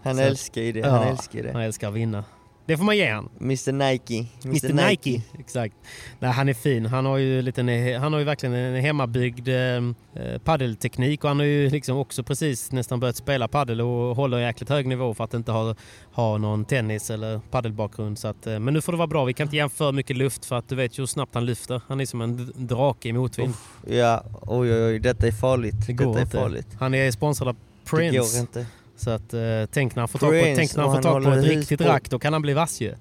Han 0.03 0.19
älskar 0.19 0.61
ju 0.61 0.71
det, 0.71 0.89
han 0.89 1.01
Ja, 1.01 1.05
älskar 1.09 1.43
det. 1.43 1.51
Han 1.53 1.61
älskar 1.61 1.87
att 1.87 1.93
vinna. 1.93 2.23
Det 2.69 2.77
får 2.77 2.83
man 2.85 2.97
ge 2.97 3.09
han. 3.11 3.29
Mr 3.41 3.71
Nike. 3.71 4.25
Mr 4.45 4.73
Nike. 4.89 5.21
Exakt. 5.39 5.75
Nej, 6.19 6.31
han 6.31 6.49
är 6.49 6.53
fin. 6.53 6.85
Han 6.85 7.05
har 7.05 7.17
ju, 7.17 7.41
lite, 7.41 7.61
han 8.01 8.13
har 8.13 8.19
ju 8.19 8.25
verkligen 8.25 8.55
en 8.55 8.81
hemmabyggd 8.81 9.47
eh, 9.47 10.37
paddelteknik 10.43 11.23
och 11.23 11.27
han 11.29 11.39
har 11.39 11.45
ju 11.45 11.69
liksom 11.69 11.97
också 11.97 12.23
precis 12.23 12.71
nästan 12.71 12.99
börjat 12.99 13.15
spela 13.15 13.47
paddel 13.47 13.81
och 13.81 14.15
håller 14.15 14.39
jäkligt 14.39 14.69
hög 14.69 14.87
nivå 14.87 15.13
för 15.13 15.23
att 15.23 15.33
inte 15.33 15.51
ha, 15.51 15.75
ha 16.13 16.37
någon 16.37 16.65
tennis 16.65 17.09
eller 17.09 17.41
paddelbakgrund. 17.51 18.19
Så 18.19 18.27
att, 18.27 18.47
eh, 18.47 18.59
men 18.59 18.73
nu 18.73 18.81
får 18.81 18.91
det 18.91 18.97
vara 18.97 19.07
bra. 19.07 19.25
Vi 19.25 19.33
kan 19.33 19.45
inte 19.47 19.55
ge 19.55 19.61
honom 19.61 19.69
för 19.69 19.91
mycket 19.91 20.17
luft 20.17 20.45
för 20.45 20.55
att 20.55 20.69
du 20.69 20.75
vet 20.75 20.99
ju 20.99 21.01
hur 21.01 21.07
snabbt 21.07 21.33
han 21.35 21.45
lyfter. 21.45 21.81
Han 21.87 22.01
är 22.01 22.05
som 22.05 22.21
en 22.21 22.51
drake 22.55 23.09
i 23.09 23.13
motvind. 23.13 23.53
Ja, 23.87 24.23
oj 24.41 24.73
oj 24.73 24.83
oj, 24.83 24.99
detta 24.99 25.27
är 25.27 25.31
farligt. 25.31 25.87
det 25.87 25.93
går 25.93 26.05
detta 26.05 26.19
är 26.19 26.23
inte. 26.23 26.37
farligt. 26.37 26.67
Han 26.79 26.93
är 26.93 27.11
sponsrad 27.11 27.47
av 27.49 27.55
Det 27.55 27.91
går 27.91 27.97
Prince. 27.97 28.39
inte. 28.39 28.65
Så 28.99 29.09
att, 29.09 29.33
eh, 29.33 29.39
tänk 29.71 29.95
när 29.95 30.01
han 30.01 30.07
får 30.07 30.19
tag 30.19 30.29
på, 30.29 30.33
Prince, 30.41 30.55
tänk 30.55 30.75
när 30.75 30.83
han 30.83 30.95
får 30.95 31.01
tag 31.01 31.23
på 31.23 31.31
ett 31.31 31.45
riktigt 31.45 31.81
rack. 31.81 32.09
Då 32.09 32.19
kan 32.19 32.33
han 32.33 32.41
bli 32.41 32.53
vass 32.53 32.81
ju. 32.81 32.95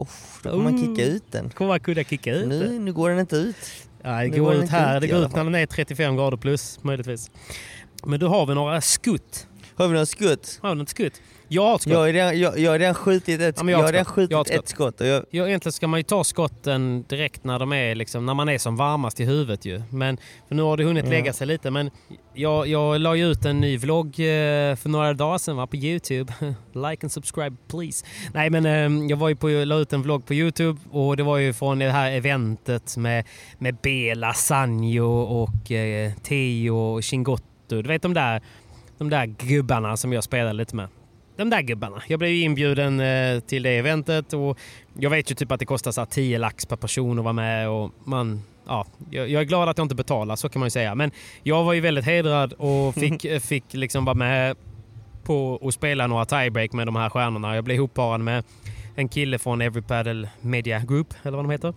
Uff, 0.00 0.40
då 0.42 0.50
kommer 0.50 0.70
man 0.70 0.96
kicka 0.96 1.08
ut 1.10 1.32
den. 1.32 1.50
Kommer 1.50 1.70
han 1.70 1.80
kunna 1.80 2.04
kicka 2.04 2.34
ut? 2.34 2.48
Nu, 2.48 2.78
nu 2.78 2.92
går 2.92 3.10
den 3.10 3.18
inte 3.18 3.36
ut. 3.36 3.56
Nej, 4.02 4.30
det 4.30 4.38
går 4.38 4.44
går 4.44 4.64
ut 4.64 4.70
här. 4.70 5.00
Det 5.00 5.06
går 5.06 5.24
ut 5.24 5.34
när 5.36 5.44
den 5.44 5.54
är 5.54 5.66
35 5.66 6.16
grader 6.16 6.36
plus 6.36 6.78
möjligtvis. 6.82 7.30
Men 8.04 8.20
då 8.20 8.28
har 8.28 8.46
vi 8.46 8.54
några 8.54 8.80
skutt. 8.80 9.46
Har 9.74 9.88
vi 9.88 9.98
något 9.98 10.08
skutt? 10.08 10.58
Har 10.62 10.70
vi 10.70 10.74
något 10.74 10.88
skutt? 10.88 11.20
Jag 11.50 11.62
har 11.62 11.74
ett 11.74 11.80
skott. 11.82 11.92
Jag 11.92 11.98
har 12.00 12.08
redan, 12.12 12.40
jag, 12.40 12.58
jag 12.58 12.70
har 12.70 12.78
redan 12.78 12.94
skjutit 12.94 13.40
ett, 13.40 13.56
Ja, 13.58 13.62
jag 13.64 13.70
jag 13.70 13.76
har 13.78 13.84
har 13.84 13.92
redan 13.92 14.00
ett 14.02 14.06
skott. 14.08 14.14
skjutit 14.14 14.30
Jag 14.30 14.38
har 14.38 14.44
ett 14.44 14.50
ett 14.50 14.68
skott. 14.68 15.00
Och 15.00 15.06
jag, 15.06 15.24
Ja, 15.30 15.46
egentligen 15.46 15.72
ska 15.72 15.86
man 15.86 16.00
ju 16.00 16.04
ta 16.04 16.24
skotten 16.24 17.04
direkt 17.08 17.44
när, 17.44 17.58
de 17.58 17.72
är 17.72 17.94
liksom, 17.94 18.26
när 18.26 18.34
man 18.34 18.48
är 18.48 18.58
som 18.58 18.76
varmast 18.76 19.20
i 19.20 19.24
huvudet 19.24 19.64
ju. 19.64 19.82
Men 19.90 20.16
för 20.48 20.54
nu 20.54 20.62
har 20.62 20.76
det 20.76 20.84
hunnit 20.84 21.08
lägga 21.08 21.32
sig 21.32 21.46
lite. 21.46 21.70
Men 21.70 21.90
jag, 22.34 22.66
jag 22.66 23.00
la 23.00 23.14
ju 23.16 23.30
ut 23.30 23.44
en 23.44 23.60
ny 23.60 23.76
vlogg 23.78 24.06
eh, 24.06 24.76
för 24.76 24.88
några 24.88 25.12
dagar 25.14 25.38
sedan 25.38 25.56
va, 25.56 25.66
på 25.66 25.76
Youtube. 25.76 26.32
like 26.72 26.98
and 27.02 27.12
subscribe 27.12 27.56
please. 27.70 28.06
Nej 28.34 28.50
men 28.50 28.66
eh, 28.66 29.06
jag 29.10 29.16
var 29.16 29.28
ju 29.28 29.36
på, 29.36 29.48
la 29.48 29.76
ut 29.76 29.92
en 29.92 30.02
vlogg 30.02 30.26
på 30.26 30.34
Youtube 30.34 30.80
och 30.90 31.16
det 31.16 31.22
var 31.22 31.36
ju 31.38 31.52
från 31.52 31.78
det 31.78 31.90
här 31.90 32.10
eventet 32.12 32.96
med, 32.96 33.24
med 33.58 33.76
Bela, 33.82 34.32
Sanjo 34.34 35.20
och 35.22 35.72
eh, 35.72 36.12
Teo 36.22 36.76
och 36.76 37.02
Chingotto. 37.02 37.42
Du 37.68 37.82
vet 37.82 38.02
de 38.02 38.14
där, 38.14 38.42
de 38.98 39.10
där 39.10 39.26
gubbarna 39.26 39.96
som 39.96 40.12
jag 40.12 40.24
spelade 40.24 40.52
lite 40.52 40.76
med. 40.76 40.88
De 41.38 41.50
där 41.50 41.62
gubbarna. 41.62 42.02
Jag 42.06 42.18
blev 42.18 42.30
ju 42.30 42.42
inbjuden 42.42 43.00
eh, 43.00 43.40
till 43.40 43.62
det 43.62 43.70
eventet 43.70 44.32
och 44.32 44.58
jag 44.98 45.10
vet 45.10 45.30
ju 45.30 45.34
typ 45.34 45.52
att 45.52 45.60
det 45.60 45.66
kostar 45.66 45.90
så 45.90 46.00
här 46.00 46.06
10 46.06 46.38
lax 46.38 46.66
per 46.66 46.76
person 46.76 47.18
att 47.18 47.24
vara 47.24 47.32
med 47.32 47.68
och 47.68 47.90
man... 48.04 48.42
Ja, 48.66 48.86
jag, 49.10 49.32
är 49.32 49.42
glad 49.42 49.68
att 49.68 49.78
jag 49.78 49.84
inte 49.84 49.94
betalar, 49.94 50.36
så 50.36 50.48
kan 50.48 50.60
man 50.60 50.66
ju 50.66 50.70
säga. 50.70 50.94
Men 50.94 51.10
jag 51.42 51.64
var 51.64 51.72
ju 51.72 51.80
väldigt 51.80 52.04
hedrad 52.04 52.52
och 52.52 52.94
fick, 53.00 53.24
eh, 53.24 53.40
fick 53.40 53.64
liksom 53.74 54.04
vara 54.04 54.14
med 54.14 54.56
på 55.24 55.60
att 55.62 55.74
spela 55.74 56.06
några 56.06 56.24
tiebreak 56.24 56.72
med 56.72 56.86
de 56.86 56.96
här 56.96 57.10
stjärnorna. 57.10 57.54
Jag 57.54 57.64
blev 57.64 57.74
ihopparad 57.74 58.20
med 58.20 58.44
en 58.94 59.08
kille 59.08 59.38
från 59.38 59.60
Every 59.60 59.82
Paddle 59.82 60.28
Media 60.40 60.80
Group, 60.80 61.14
eller 61.22 61.36
vad 61.36 61.44
de 61.44 61.50
heter. 61.50 61.74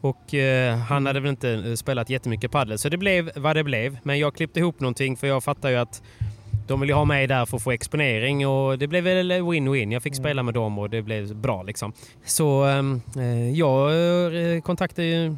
Och 0.00 0.34
eh, 0.34 0.76
han 0.76 1.06
hade 1.06 1.20
väl 1.20 1.30
inte 1.30 1.50
eh, 1.50 1.74
spelat 1.74 2.10
jättemycket 2.10 2.50
paddel, 2.50 2.78
så 2.78 2.88
det 2.88 2.96
blev 2.96 3.30
vad 3.36 3.56
det 3.56 3.64
blev. 3.64 3.98
Men 4.02 4.18
jag 4.18 4.34
klippte 4.34 4.60
ihop 4.60 4.80
någonting 4.80 5.16
för 5.16 5.26
jag 5.26 5.44
fattar 5.44 5.68
ju 5.68 5.76
att 5.76 6.02
de 6.70 6.80
vill 6.80 6.88
ju 6.88 6.94
ha 6.94 7.04
mig 7.04 7.26
där 7.26 7.46
för 7.46 7.56
att 7.56 7.62
få 7.62 7.70
exponering 7.70 8.46
och 8.46 8.78
det 8.78 8.86
blev 8.86 9.04
väl 9.04 9.32
win-win. 9.32 9.92
Jag 9.92 10.02
fick 10.02 10.14
spela 10.14 10.42
med 10.42 10.54
dem 10.54 10.78
och 10.78 10.90
det 10.90 11.02
blev 11.02 11.36
bra 11.36 11.62
liksom. 11.62 11.92
Så 12.24 12.64
ehm, 12.64 13.02
eh, 13.16 13.50
jag 13.50 13.90
eh, 14.54 14.60
kontaktade 14.60 15.08
ju 15.08 15.36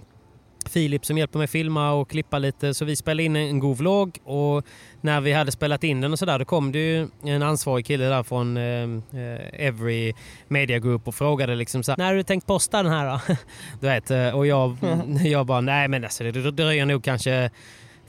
Filip 0.71 1.07
som 1.07 1.19
hjälper 1.19 1.39
mig 1.39 1.49
filma 1.49 1.93
och 1.93 2.11
klippa 2.11 2.39
lite 2.39 2.75
så 2.75 2.85
vi 2.85 2.97
spelade 2.97 3.23
in 3.23 3.37
en 3.37 3.59
god 3.59 3.79
vlogg 3.79 4.19
och 4.25 4.65
när 5.01 5.21
vi 5.21 5.33
hade 5.33 5.53
spelat 5.53 5.85
in 5.85 6.01
den 6.01 6.13
och 6.13 6.19
sådär 6.19 6.39
då 6.39 6.45
kom 6.45 6.73
det 6.73 6.79
ju 6.79 7.09
en 7.25 7.43
ansvarig 7.43 7.87
kille 7.87 8.05
där 8.05 8.23
från 8.23 8.57
eh, 8.57 8.83
eh, 9.23 9.67
Every 9.67 10.15
Media 10.49 10.79
Group 10.79 11.09
och 11.09 11.15
frågade 11.15 11.55
liksom 11.55 11.83
så 11.83 11.93
här, 11.93 11.97
när 11.97 12.07
har 12.07 12.15
du 12.15 12.23
tänkt 12.23 12.47
posta 12.47 12.83
den 12.83 12.93
här 12.93 13.07
då? 13.13 13.37
du 13.81 13.87
vet, 13.87 14.11
eh, 14.11 14.31
och 14.31 14.47
jag, 14.47 14.77
jag 15.25 15.47
bara 15.47 15.61
nej 15.61 15.89
men 15.89 16.05
alltså 16.05 16.25
det 16.25 16.51
dröjer 16.51 16.87
nog 16.87 17.05
kanske 17.05 17.51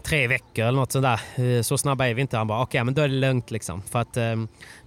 tre 0.03 0.27
veckor 0.27 0.65
eller 0.65 0.79
något 0.79 0.91
sånt 0.91 1.03
där. 1.35 1.57
Eh, 1.57 1.61
Så 1.61 1.77
snabba 1.77 2.07
är 2.07 2.13
vi 2.13 2.21
inte. 2.21 2.37
Han 2.37 2.47
bara 2.47 2.61
okej 2.61 2.83
men 2.83 2.93
då 2.93 3.01
är 3.01 3.07
det 3.07 3.13
lugnt 3.13 3.51
liksom. 3.51 3.81
För 3.81 3.99
att 3.99 4.17
eh, 4.17 4.35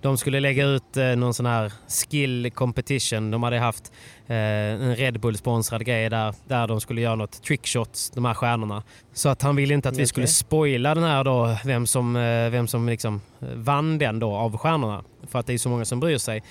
de 0.02 0.18
skulle 0.18 0.40
lägga 0.40 0.64
ut 0.66 0.96
eh, 0.96 1.04
någon 1.04 1.34
sån 1.34 1.46
här 1.46 1.72
skill 1.88 2.50
competition. 2.54 3.30
De 3.30 3.42
hade 3.42 3.58
haft 3.58 3.92
eh, 4.26 4.36
en 4.36 4.96
Red 4.96 5.20
Bull 5.20 5.36
sponsrad 5.36 5.84
grej 5.84 6.10
där, 6.10 6.34
där 6.48 6.66
de 6.66 6.80
skulle 6.80 7.00
göra 7.00 7.14
något 7.14 7.42
trickshots, 7.42 8.10
de 8.10 8.24
här 8.24 8.34
stjärnorna. 8.34 8.82
Så 9.12 9.28
att 9.28 9.42
han 9.42 9.56
ville 9.56 9.74
inte 9.74 9.88
att 9.88 9.94
vi 9.94 9.98
Okej. 9.98 10.06
skulle 10.06 10.26
spoila 10.26 10.94
den 10.94 11.04
här 11.04 11.24
då, 11.24 11.56
vem 11.64 11.86
som, 11.86 12.16
eh, 12.16 12.50
vem 12.50 12.68
som 12.68 12.88
liksom 12.88 13.20
eh, 13.42 13.48
vann 13.54 13.98
den 13.98 14.18
då 14.18 14.34
av 14.34 14.56
stjärnorna. 14.56 15.04
För 15.28 15.38
att 15.38 15.46
det 15.46 15.54
är 15.54 15.58
så 15.58 15.68
många 15.68 15.84
som 15.84 16.00
bryr 16.00 16.18
sig. 16.18 16.42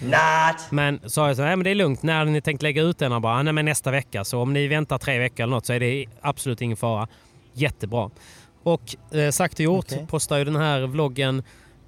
Men 0.69 0.99
sa 1.05 1.27
jag 1.27 1.35
så 1.35 1.41
nej 1.43 1.55
men 1.55 1.63
det 1.63 1.69
är 1.69 1.75
lugnt. 1.75 2.03
När 2.03 2.25
ni 2.25 2.41
tänkt 2.41 2.61
lägga 2.61 2.81
ut 2.81 2.97
den? 2.99 3.11
Han 3.11 3.21
bara, 3.21 3.43
nej 3.43 3.53
men 3.53 3.65
nästa 3.65 3.91
vecka. 3.91 4.23
Så 4.23 4.39
om 4.41 4.53
ni 4.53 4.67
väntar 4.67 4.97
tre 4.97 5.19
veckor 5.19 5.43
eller 5.43 5.55
något 5.55 5.65
så 5.65 5.73
är 5.73 5.79
det 5.79 6.05
absolut 6.21 6.61
ingen 6.61 6.77
fara. 6.77 7.07
Jättebra. 7.53 8.09
Och 8.65 9.15
eh, 9.15 9.31
sagt 9.31 9.53
och 9.53 9.59
gjort, 9.59 9.85
Okej. 9.91 10.05
postar 10.09 10.37
ju 10.37 10.43
den 10.43 10.55
här 10.55 10.87
vloggen 10.87 11.43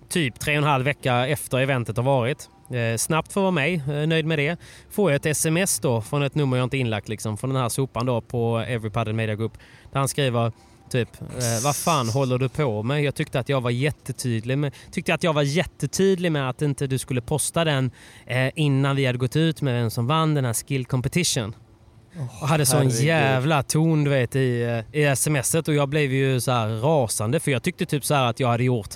typ 0.10 0.40
tre 0.40 0.54
och 0.54 0.58
en 0.58 0.64
halv 0.64 0.86
vecka 0.86 1.28
efter 1.28 1.58
eventet 1.58 1.98
har 1.98 2.04
varit. 2.04 2.50
Eh, 2.72 2.98
snabbt 2.98 3.34
för 3.34 3.42
att 3.42 3.44
vara 3.44 3.52
med, 3.52 4.02
eh, 4.02 4.08
nöjd 4.08 4.26
med 4.26 4.40
det. 4.40 4.58
Får 4.90 5.12
jag 5.12 5.16
ett 5.16 5.26
sms 5.26 5.80
då 5.80 6.02
från 6.02 6.24
ett 6.24 6.36
nummer 6.36 6.58
jag 6.58 6.64
inte 6.64 6.78
inlagt 6.78 7.10
liksom, 7.10 7.38
från 7.38 7.50
den 7.50 7.62
här 7.62 7.70
sopan 7.70 8.06
då 8.06 8.22
på 8.22 8.58
Every 8.58 8.90
Paddle 8.90 9.14
Media 9.14 9.36
Group. 9.36 9.58
Där 9.92 10.00
han 10.00 10.08
skriver 10.08 10.52
typ, 10.90 11.22
eh, 11.22 11.64
vad 11.64 11.76
fan 11.76 12.10
håller 12.10 12.38
du 12.38 12.50
på 12.50 12.84
med? 12.84 13.04
Jag 13.04 13.16
tyckte 13.16 13.40
att 13.40 13.50
jag 13.50 13.62
var 13.62 13.70
jättetydlig 13.70 14.58
med, 14.58 14.74
tyckte 14.92 15.14
att 15.14 15.24
jag 15.24 15.34
var 15.34 15.42
jättetydlig 15.42 16.32
med 16.32 16.50
att 16.50 16.62
inte 16.62 16.88
du 16.88 16.98
skulle 16.98 17.22
posta 17.22 17.64
den 17.64 17.92
eh, 18.26 18.52
innan 18.56 18.96
vi 18.96 19.06
hade 19.06 19.18
gått 19.18 19.36
ut 19.36 19.62
med 19.62 19.74
vem 19.82 19.90
som 19.90 20.08
vann 20.08 20.34
den 20.34 20.46
här 20.46 20.54
skill 20.54 20.86
competition. 20.86 21.56
Och 22.41 22.47
hade 22.47 22.65
sån 22.65 22.78
herregud. 22.78 23.01
jävla 23.03 23.63
ton 23.63 24.03
du 24.03 24.09
vet 24.11 24.36
i, 24.36 24.61
eh, 24.93 25.01
i 25.01 25.15
smset 25.15 25.68
och 25.68 25.74
jag 25.74 25.89
blev 25.89 26.13
ju 26.13 26.39
så 26.39 26.51
här 26.51 26.68
rasande 26.70 27.39
för 27.39 27.51
jag 27.51 27.63
tyckte 27.63 27.86
typ 27.86 28.05
så 28.05 28.13
här 28.13 28.26
att 28.30 28.39
jag 28.39 28.47
hade 28.47 28.63
gjort 28.63 28.89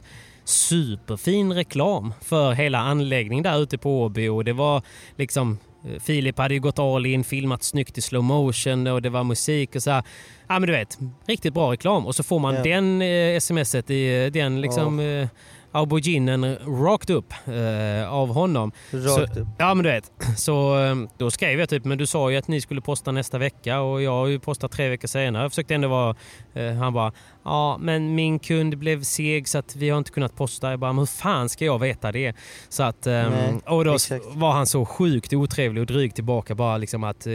superfin 0.46 1.54
reklam 1.54 2.14
för 2.22 2.52
hela 2.52 2.80
anläggningen 2.80 3.44
där 3.44 3.62
ute 3.64 3.78
på 3.78 4.02
Åby 4.02 4.28
och 4.28 4.46
det 4.46 4.54
var 4.54 4.82
liksom 5.16 5.58
eh, 5.86 6.00
Filip 6.02 6.38
hade 6.38 6.54
ju 6.54 6.60
gått 6.60 6.80
all 6.80 7.06
in, 7.06 7.24
filmat 7.24 7.64
snyggt 7.64 7.98
i 7.98 8.02
slow 8.02 8.24
motion 8.24 8.88
och 8.88 9.02
det 9.02 9.10
var 9.10 9.24
musik 9.24 9.76
och 9.76 9.84
så 9.84 9.92
här. 9.92 10.04
Ja 10.48 10.60
men 10.60 10.68
du 10.68 10.72
vet, 10.74 10.98
riktigt 11.28 11.54
bra 11.54 11.72
reklam 11.72 12.06
och 12.06 12.16
så 12.16 12.24
får 12.24 12.40
man 12.40 12.56
Ja. 12.56 12.64
den 12.64 13.02
eh, 13.02 13.40
smset 13.40 13.90
i 13.90 14.24
eh, 14.26 14.32
den 14.32 14.62
liksom 14.62 15.00
eh, 15.00 15.28
auberginen 15.72 16.56
rakt 16.56 17.10
upp 17.10 17.34
eh, 17.48 18.14
av 18.14 18.34
honom. 18.34 18.72
Rakt 18.92 19.36
så, 19.36 19.42
upp. 19.42 19.48
Ja 19.58 19.74
men 19.74 19.84
du 19.84 19.90
vet. 19.92 20.12
Så 20.38 20.86
eh, 20.86 20.96
då 21.18 21.32
skrev 21.32 21.60
jag 21.60 21.70
typ, 21.70 21.86
men 21.86 21.98
du 21.98 22.06
sa 22.06 22.32
ju 22.32 22.38
att 22.38 22.48
ni 22.48 22.62
skulle 22.62 22.82
posta 22.82 23.12
nästa 23.12 23.38
vecka 23.38 23.82
och 23.82 24.02
jag 24.02 24.12
har 24.12 24.28
ju 24.28 24.40
postat 24.40 24.72
tre 24.72 24.90
veckor 24.90 25.08
senare. 25.08 25.44
Jag 25.44 25.52
försökte 25.52 25.76
ändå 25.76 25.88
vara, 25.88 26.16
eh, 26.54 26.74
han 26.74 26.94
bara, 26.94 27.12
ja 27.44 27.78
men 27.78 28.16
min 28.16 28.40
kund 28.40 28.78
blev 28.78 29.04
seg 29.04 29.48
så 29.48 29.58
att 29.58 29.76
vi 29.76 29.90
har 29.90 29.98
inte 29.98 30.12
kunnat 30.12 30.36
posta. 30.36 30.70
Jag 30.70 30.80
bara, 30.80 30.94
men 30.94 31.00
hur 31.00 31.06
fan 31.06 31.50
ska 31.50 31.66
jag 31.66 31.80
veta 31.80 32.12
det? 32.12 32.36
Så 32.70 32.84
att, 32.84 33.08
eh, 33.08 33.14
Nej, 33.14 33.60
och 33.66 33.86
då 33.86 33.94
exakt. 33.94 34.26
var 34.34 34.52
han 34.52 34.68
så 34.68 34.86
sjukt 34.86 35.34
otrevlig 35.34 35.82
och 35.82 35.88
dryg 35.88 36.16
tillbaka 36.16 36.56
bara 36.56 36.78
liksom 36.78 37.04
att, 37.04 37.28
eh, 37.28 37.34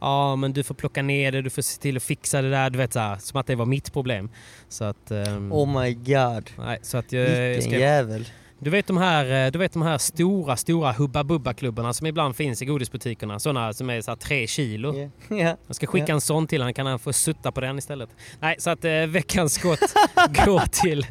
ja 0.00 0.36
men 0.36 0.52
du 0.52 0.62
får 0.62 0.74
plocka 0.74 1.02
ner 1.02 1.32
det, 1.32 1.42
du 1.42 1.50
får 1.50 1.62
se 1.62 1.80
till 1.80 1.96
att 1.96 2.02
fixa 2.02 2.42
det 2.42 2.50
där. 2.50 2.70
Du 2.70 2.78
vet 2.78 2.92
så 2.92 2.98
här, 2.98 3.16
som 3.16 3.40
att 3.40 3.46
det 3.46 3.54
var 3.54 3.66
mitt 3.66 3.92
problem. 3.92 4.30
Så 4.68 4.84
att, 4.84 5.10
ehm, 5.10 5.52
Oh 5.52 5.82
my 5.82 5.94
god. 5.94 6.50
nej, 6.58 6.78
så 6.82 6.98
att 6.98 7.12
jag, 7.12 7.30
jag 7.30 7.48
Vilken 7.48 7.62
skrev, 7.62 7.80
jävel. 7.80 8.24
Du 8.60 8.70
vet 8.70 8.86
de 8.86 8.96
här, 8.96 9.46
eh, 9.46 9.50
du 9.52 9.58
vet 9.58 9.72
de 9.72 9.82
här 9.82 9.98
stora, 9.98 10.56
stora 10.56 10.92
Hubba 10.92 11.22
Bubba-klubbarna 11.24 11.92
som 11.92 12.06
ibland 12.06 12.36
finns 12.36 12.62
i 12.62 12.64
godisbutikerna. 12.64 13.38
Sådana 13.38 13.72
som 13.72 13.90
är 13.90 14.00
så 14.00 14.10
här 14.10 14.16
tre 14.16 14.46
kilo. 14.46 14.94
Ja. 14.98 15.08
Ja. 15.36 15.56
Jag 15.66 15.76
ska 15.76 15.86
skicka 15.86 16.06
Ja. 16.08 16.14
en 16.14 16.20
sån 16.20 16.46
till 16.46 16.62
han 16.62 16.74
kan 16.74 16.86
han 16.86 16.98
få 16.98 17.12
sutta 17.12 17.52
på 17.52 17.60
den 17.60 17.78
istället. 17.78 18.08
Nej, 18.40 18.56
så 18.58 18.70
att 18.70 18.84
eh, 18.84 18.92
veckans 18.92 19.54
skott 19.54 19.80
går 20.44 20.62
till 20.82 21.06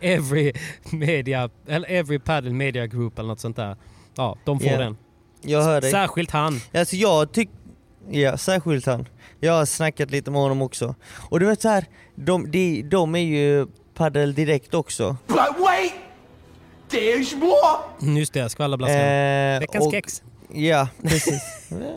Every 0.00 0.52
Media, 0.90 1.50
eller 1.66 1.90
Every 1.90 2.18
Paddle 2.18 2.50
Media 2.52 2.86
Group 2.86 3.18
eller 3.18 3.28
något 3.28 3.40
sånt 3.40 3.56
där. 3.56 3.76
Ja, 4.16 4.36
de 4.44 4.60
får 4.60 4.68
den. 4.78 4.96
Jag 5.42 5.62
hör 5.62 5.80
dig. 5.80 5.90
Särskilt 5.90 6.30
han. 6.30 6.60
Alltså 6.74 6.96
jag 6.96 7.32
tycker, 7.32 7.54
ja 8.10 8.36
särskilt 8.36 8.86
han. 8.86 9.08
Jag 9.40 9.52
har 9.52 9.64
snackat 9.66 10.10
lite 10.10 10.30
med 10.30 10.40
honom 10.40 10.62
också. 10.62 10.94
Och 11.30 11.40
du 11.40 11.46
vet 11.46 11.62
så 11.62 11.68
här, 11.68 11.84
de, 12.14 12.50
de, 12.50 12.82
de 12.82 13.14
är 13.14 13.18
ju 13.20 13.66
Padel 13.94 14.34
Direkt 14.34 14.74
också. 14.74 15.16
But 15.26 15.36
wait! 15.36 15.92
There's 16.90 17.36
more! 17.36 18.18
Just 18.18 18.32
det, 18.32 18.48
skvallerblaskan. 18.48 18.96
Eh, 19.00 19.60
Veckans 19.60 19.86
och- 19.86 19.92
kex. 19.92 20.22
Ja, 20.54 20.88
precis. 21.02 21.42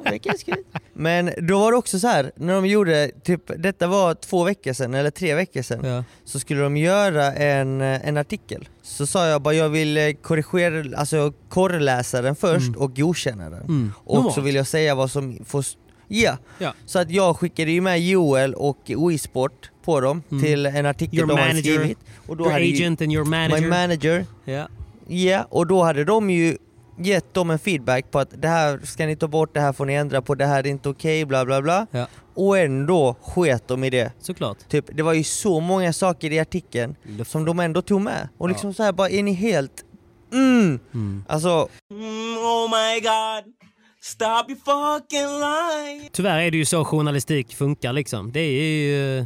Veckans 0.03 0.43
kex. 0.45 0.57
Men 0.93 1.31
då 1.47 1.59
var 1.59 1.71
det 1.71 1.77
också 1.77 1.99
så 1.99 2.07
här, 2.07 2.31
när 2.35 2.53
de 2.53 2.65
gjorde, 2.65 3.11
typ, 3.23 3.41
detta 3.57 3.87
var 3.87 4.13
två 4.13 4.43
veckor 4.43 4.73
sedan 4.73 4.93
eller 4.93 5.11
tre 5.11 5.35
veckor 5.35 5.61
sedan, 5.61 5.85
Ja. 5.85 6.03
så 6.25 6.39
skulle 6.39 6.61
de 6.61 6.77
göra 6.77 7.33
en, 7.33 7.81
eh, 7.81 8.07
en 8.07 8.17
artikel. 8.17 8.69
Så 8.81 9.07
sa 9.07 9.27
jag 9.27 9.41
bara 9.41 9.53
jag 9.53 9.69
vill 9.69 9.97
eh, 9.97 10.11
korrigera, 10.13 10.97
alltså 10.97 11.33
korreläsa 11.49 12.21
den 12.21 12.35
först 12.35 12.75
och 12.77 12.95
godkänna 12.95 13.49
den. 13.49 13.61
Mm. 13.61 13.91
Och 13.97 14.15
Normalt. 14.15 14.35
så 14.35 14.41
vill 14.41 14.55
jag 14.55 14.67
säga 14.67 14.95
vad 14.95 15.11
som 15.11 15.39
får... 15.45 15.65
Ja. 16.07 16.37
Ja. 16.57 16.73
Så 16.85 16.99
att 16.99 17.11
jag 17.11 17.37
skickade 17.37 17.71
ju 17.71 17.81
med 17.81 18.01
Joel 18.01 18.53
och 18.53 18.91
WeSport 19.09 19.71
på 19.85 19.99
dem 20.01 20.23
Mm. 20.31 20.43
till 20.43 20.65
en 20.65 20.85
artikel 20.85 21.19
Your 21.19 21.27
de 21.27 21.33
hade 21.37 21.47
manager, 21.53 21.73
skrivit. 21.75 21.97
Och 22.27 22.37
då 22.37 22.43
Your 22.43 22.51
hade 22.53 22.65
ju- 22.65 22.73
agent 22.75 23.01
and 23.01 23.11
your 23.13 23.25
manager. 23.25 23.61
My 23.61 23.67
manager. 23.67 24.25
ja. 24.45 24.67
Ja, 25.09 25.47
och 25.49 25.67
då 25.67 25.83
hade 25.83 26.03
de 26.03 26.29
ju 26.29 26.57
gett 26.97 27.33
dem 27.33 27.49
en 27.49 27.59
feedback 27.59 28.11
på 28.11 28.19
att 28.19 28.41
det 28.41 28.47
här 28.47 28.79
ska 28.83 29.05
ni 29.05 29.15
ta 29.15 29.27
bort, 29.27 29.53
det 29.53 29.59
här 29.59 29.73
får 29.73 29.85
ni 29.85 29.93
ändra 29.93 30.21
på, 30.21 30.35
det 30.35 30.45
här 30.45 30.59
är 30.59 30.67
inte 30.67 30.89
okej, 30.89 31.25
bla 31.25 31.45
bla 31.45 31.61
bla. 31.61 31.87
Ja. 31.91 32.07
Och 32.35 32.57
ändå 32.57 33.15
sket 33.21 33.67
de 33.67 33.83
i 33.83 33.89
det. 33.89 34.11
Såklart. 34.19 34.57
Typ, 34.69 34.85
det 34.93 35.03
var 35.03 35.13
ju 35.13 35.23
så 35.23 35.59
många 35.59 35.93
saker 35.93 36.31
i 36.31 36.39
artikeln 36.39 36.95
som 37.25 37.45
de 37.45 37.59
ändå 37.59 37.81
tog 37.81 38.01
med. 38.01 38.29
Och 38.37 38.49
liksom 38.49 38.73
så 38.73 38.83
här 38.83 38.91
bara, 38.91 39.09
är 39.09 39.23
ni 39.23 39.33
helt... 39.33 39.85
Mm! 40.33 40.79
Mm. 40.93 41.23
Alltså, 41.27 41.49
oh 41.49 42.69
my 42.69 42.99
god. 42.99 43.53
Stop 44.01 44.45
your 44.47 44.59
fucking 44.65 45.39
lying. 45.39 46.09
Tyvärr 46.11 46.39
är 46.39 46.51
det 46.51 46.57
ju 46.57 46.65
så 46.65 46.85
journalistik 46.85 47.55
funkar 47.55 47.93
liksom. 47.93 48.31
Det 48.31 48.39
är 48.39 48.61
ju 48.61 49.25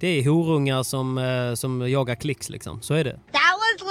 det 0.00 0.08
är 0.08 0.28
horungar 0.28 0.82
som, 0.82 1.18
eh, 1.18 1.54
som 1.54 1.90
jagar 1.90 2.14
klicks 2.14 2.50
liksom. 2.50 2.82
Så 2.82 2.94
är 2.94 3.04
det. 3.04 3.20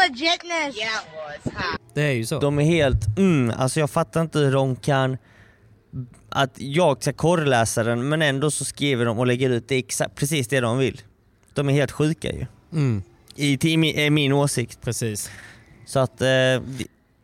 Legitness. 0.01 0.77
Yeah, 0.77 1.35
it 1.35 1.45
was. 1.45 1.63
Det 1.93 2.01
är 2.01 2.11
ju 2.11 2.25
så. 2.25 2.39
de 2.39 2.59
är 2.59 2.63
helt... 2.63 3.17
Mm, 3.17 3.53
alltså 3.57 3.79
jag 3.79 3.89
fattar 3.89 4.21
inte 4.21 4.39
hur 4.39 4.51
de 4.51 4.75
kan... 4.75 5.17
Att 6.29 6.51
jag 6.55 7.01
ska 7.03 7.13
korreläsa 7.13 7.83
den, 7.83 8.09
men 8.09 8.21
ändå 8.21 8.51
så 8.51 8.65
skriver 8.65 9.05
de 9.05 9.19
och 9.19 9.27
lägger 9.27 9.49
ut 9.49 9.67
det 9.67 9.77
exakt, 9.77 10.15
precis 10.15 10.47
det 10.47 10.59
de 10.59 10.77
vill. 10.77 11.01
De 11.53 11.69
är 11.69 11.73
helt 11.73 11.91
sjuka 11.91 12.31
ju. 12.31 12.45
Mm, 12.73 13.03
I, 13.35 13.57
till 13.57 13.79
min, 13.79 13.95
är 13.95 14.09
min 14.09 14.31
åsikt. 14.31 14.81
precis. 14.81 15.31
Så 15.85 15.99
att 15.99 16.21
eh, 16.21 16.25
det, 16.25 16.61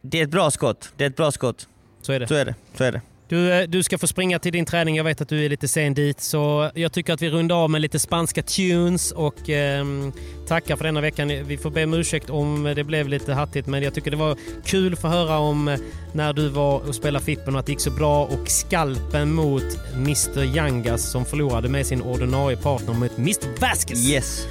det 0.02 0.20
är 0.20 0.24
ett 0.24 0.30
bra 0.30 0.52
skott. 0.52 0.94
Det 0.98 1.04
är 1.04 1.10
ett 1.10 1.16
bra 1.16 1.32
skott. 1.32 1.68
Så 2.02 2.12
är 2.14 2.20
det. 2.20 2.28
Så 2.28 2.36
är 2.36 2.46
det. 2.46 2.56
Så 2.78 2.84
är 2.84 2.92
det. 2.92 3.02
Du, 3.30 3.54
eh, 3.54 3.68
du 3.68 3.84
ska 3.84 3.98
få 3.98 4.08
springa 4.08 4.40
till 4.40 4.52
din 4.52 4.66
träning. 4.66 4.96
Jag 4.96 5.04
vet 5.04 5.22
att 5.22 5.30
du 5.30 5.46
är 5.46 5.50
lite 5.50 5.68
sen 5.68 5.94
dit. 5.94 6.22
Så 6.22 6.72
jag 6.76 6.92
tycker 6.92 7.14
att 7.14 7.22
vi 7.22 7.30
rundar 7.30 7.56
av 7.56 7.70
med 7.70 7.82
lite 7.82 8.00
spanska 8.00 8.42
tunes 8.42 9.12
och 9.12 9.50
ehm, 9.50 10.12
tackar 10.48 10.76
för 10.76 10.84
denna 10.84 11.02
veckan. 11.02 11.28
Vi 11.28 11.58
får 11.58 11.70
be 11.70 11.84
om 11.84 11.94
ursäkt 11.94 12.30
om 12.30 12.74
det 12.76 12.84
blev 12.84 13.08
lite 13.08 13.34
hattigt 13.34 13.68
men 13.68 13.84
jag 13.84 13.94
tycker 13.94 14.12
det 14.12 14.18
var 14.18 14.38
kul 14.66 14.94
att 14.94 15.00
få 15.00 15.08
höra 15.08 15.38
om 15.38 15.68
eh, 15.68 15.80
när 16.14 16.34
du 16.34 16.50
var 16.50 16.88
och 16.88 16.96
spelade 16.96 17.26
Fippen 17.26 17.54
och 17.54 17.60
att 17.60 17.66
det 17.66 17.72
gick 17.72 17.82
så 17.82 17.92
bra 17.92 18.26
och 18.26 18.48
skalpen 18.50 19.34
mot 19.34 19.64
Mr 19.94 20.56
Yangas 20.56 21.12
som 21.12 21.26
förlorade 21.26 21.70
med 21.70 21.86
sin 21.86 22.02
ordinarie 22.02 22.58
partner 22.58 22.94
mot 22.94 23.18
Mr 23.18 23.62
Vasquez. 23.62 24.10
Yes. 24.10 24.48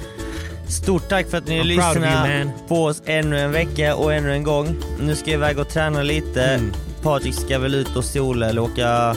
Stort 0.69 1.09
tack 1.09 1.29
för 1.29 1.37
att 1.37 1.47
ni 1.47 1.77
man. 1.77 2.51
på 2.67 2.83
oss 2.85 3.01
ännu 3.05 3.39
en 3.39 3.51
vecka 3.51 3.95
och 3.95 4.13
ännu 4.13 4.33
en 4.33 4.43
gång. 4.43 4.75
Nu 4.99 5.15
ska 5.15 5.31
jag 5.31 5.37
iväg 5.37 5.59
och 5.59 5.69
träna 5.69 6.03
lite. 6.03 6.43
Mm. 6.43 6.73
Patrik 7.07 7.33
ska 7.33 7.59
väl 7.59 7.75
ut 7.75 7.95
och 7.95 8.05
sola 8.05 8.49
eller 8.49 8.61
åka 8.61 9.15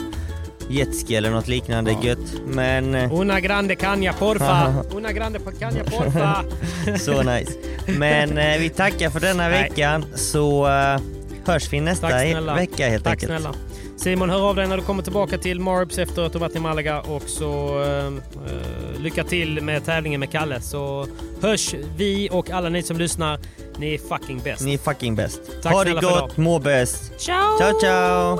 jetski 0.69 1.15
eller 1.15 1.29
något 1.29 1.47
liknande 1.47 1.95
gött. 2.03 2.33
Men 2.47 2.95
eh, 2.95 3.13
Una 3.13 3.39
grande 3.39 3.75
caña 3.75 4.13
porfa! 4.13 4.83
Una 4.95 5.11
grande 5.11 5.39
caña 5.39 5.83
porfa! 5.83 6.43
så 6.99 7.23
nice. 7.23 7.51
Men 7.87 8.37
eh, 8.37 8.57
vi 8.59 8.69
tackar 8.69 9.09
för 9.09 9.19
denna 9.19 9.47
Nej. 9.47 9.63
veckan 9.63 10.05
så 10.15 10.67
eh, 10.67 11.01
hörs 11.45 11.73
vi 11.73 11.79
nästa 11.79 12.07
vecka 12.55 12.89
helt 12.89 13.03
Tack 13.03 13.23
enkelt. 13.23 13.41
snälla. 13.41 13.55
Simon, 13.97 14.29
hör 14.29 14.49
av 14.49 14.55
dig 14.55 14.67
när 14.67 14.77
du 14.77 14.83
kommer 14.83 15.03
tillbaka 15.03 15.37
till 15.37 15.59
Marbs 15.59 15.97
efter 15.97 16.21
att 16.21 16.33
du 16.33 16.39
varit 16.39 16.55
i 16.55 16.59
Malaga 16.59 17.01
och 17.01 17.23
så 17.23 17.81
eh, 17.83 18.05
eh, 18.05 19.01
lycka 19.01 19.23
till 19.23 19.61
med 19.61 19.85
tävlingen 19.85 20.19
med 20.19 20.31
Kalle. 20.31 20.61
Så 20.61 21.07
hörs 21.41 21.75
vi 21.97 22.29
och 22.31 22.49
alla 22.49 22.69
ni 22.69 22.83
som 22.83 22.97
lyssnar. 22.97 23.39
Ni 23.77 23.93
är 23.93 23.97
fucking 23.97 24.39
bäst. 24.43 24.61
Ni 24.61 24.73
är 24.73 24.77
fucking 24.77 25.15
bäst. 25.15 25.39
Tack 25.61 25.73
ha 25.73 25.83
det 25.83 25.93
gott, 25.93 26.37
må 26.37 26.59
bäst. 26.59 27.19
Ciao! 27.19 27.57
Ciao 27.57 27.79
ciao! 27.79 28.39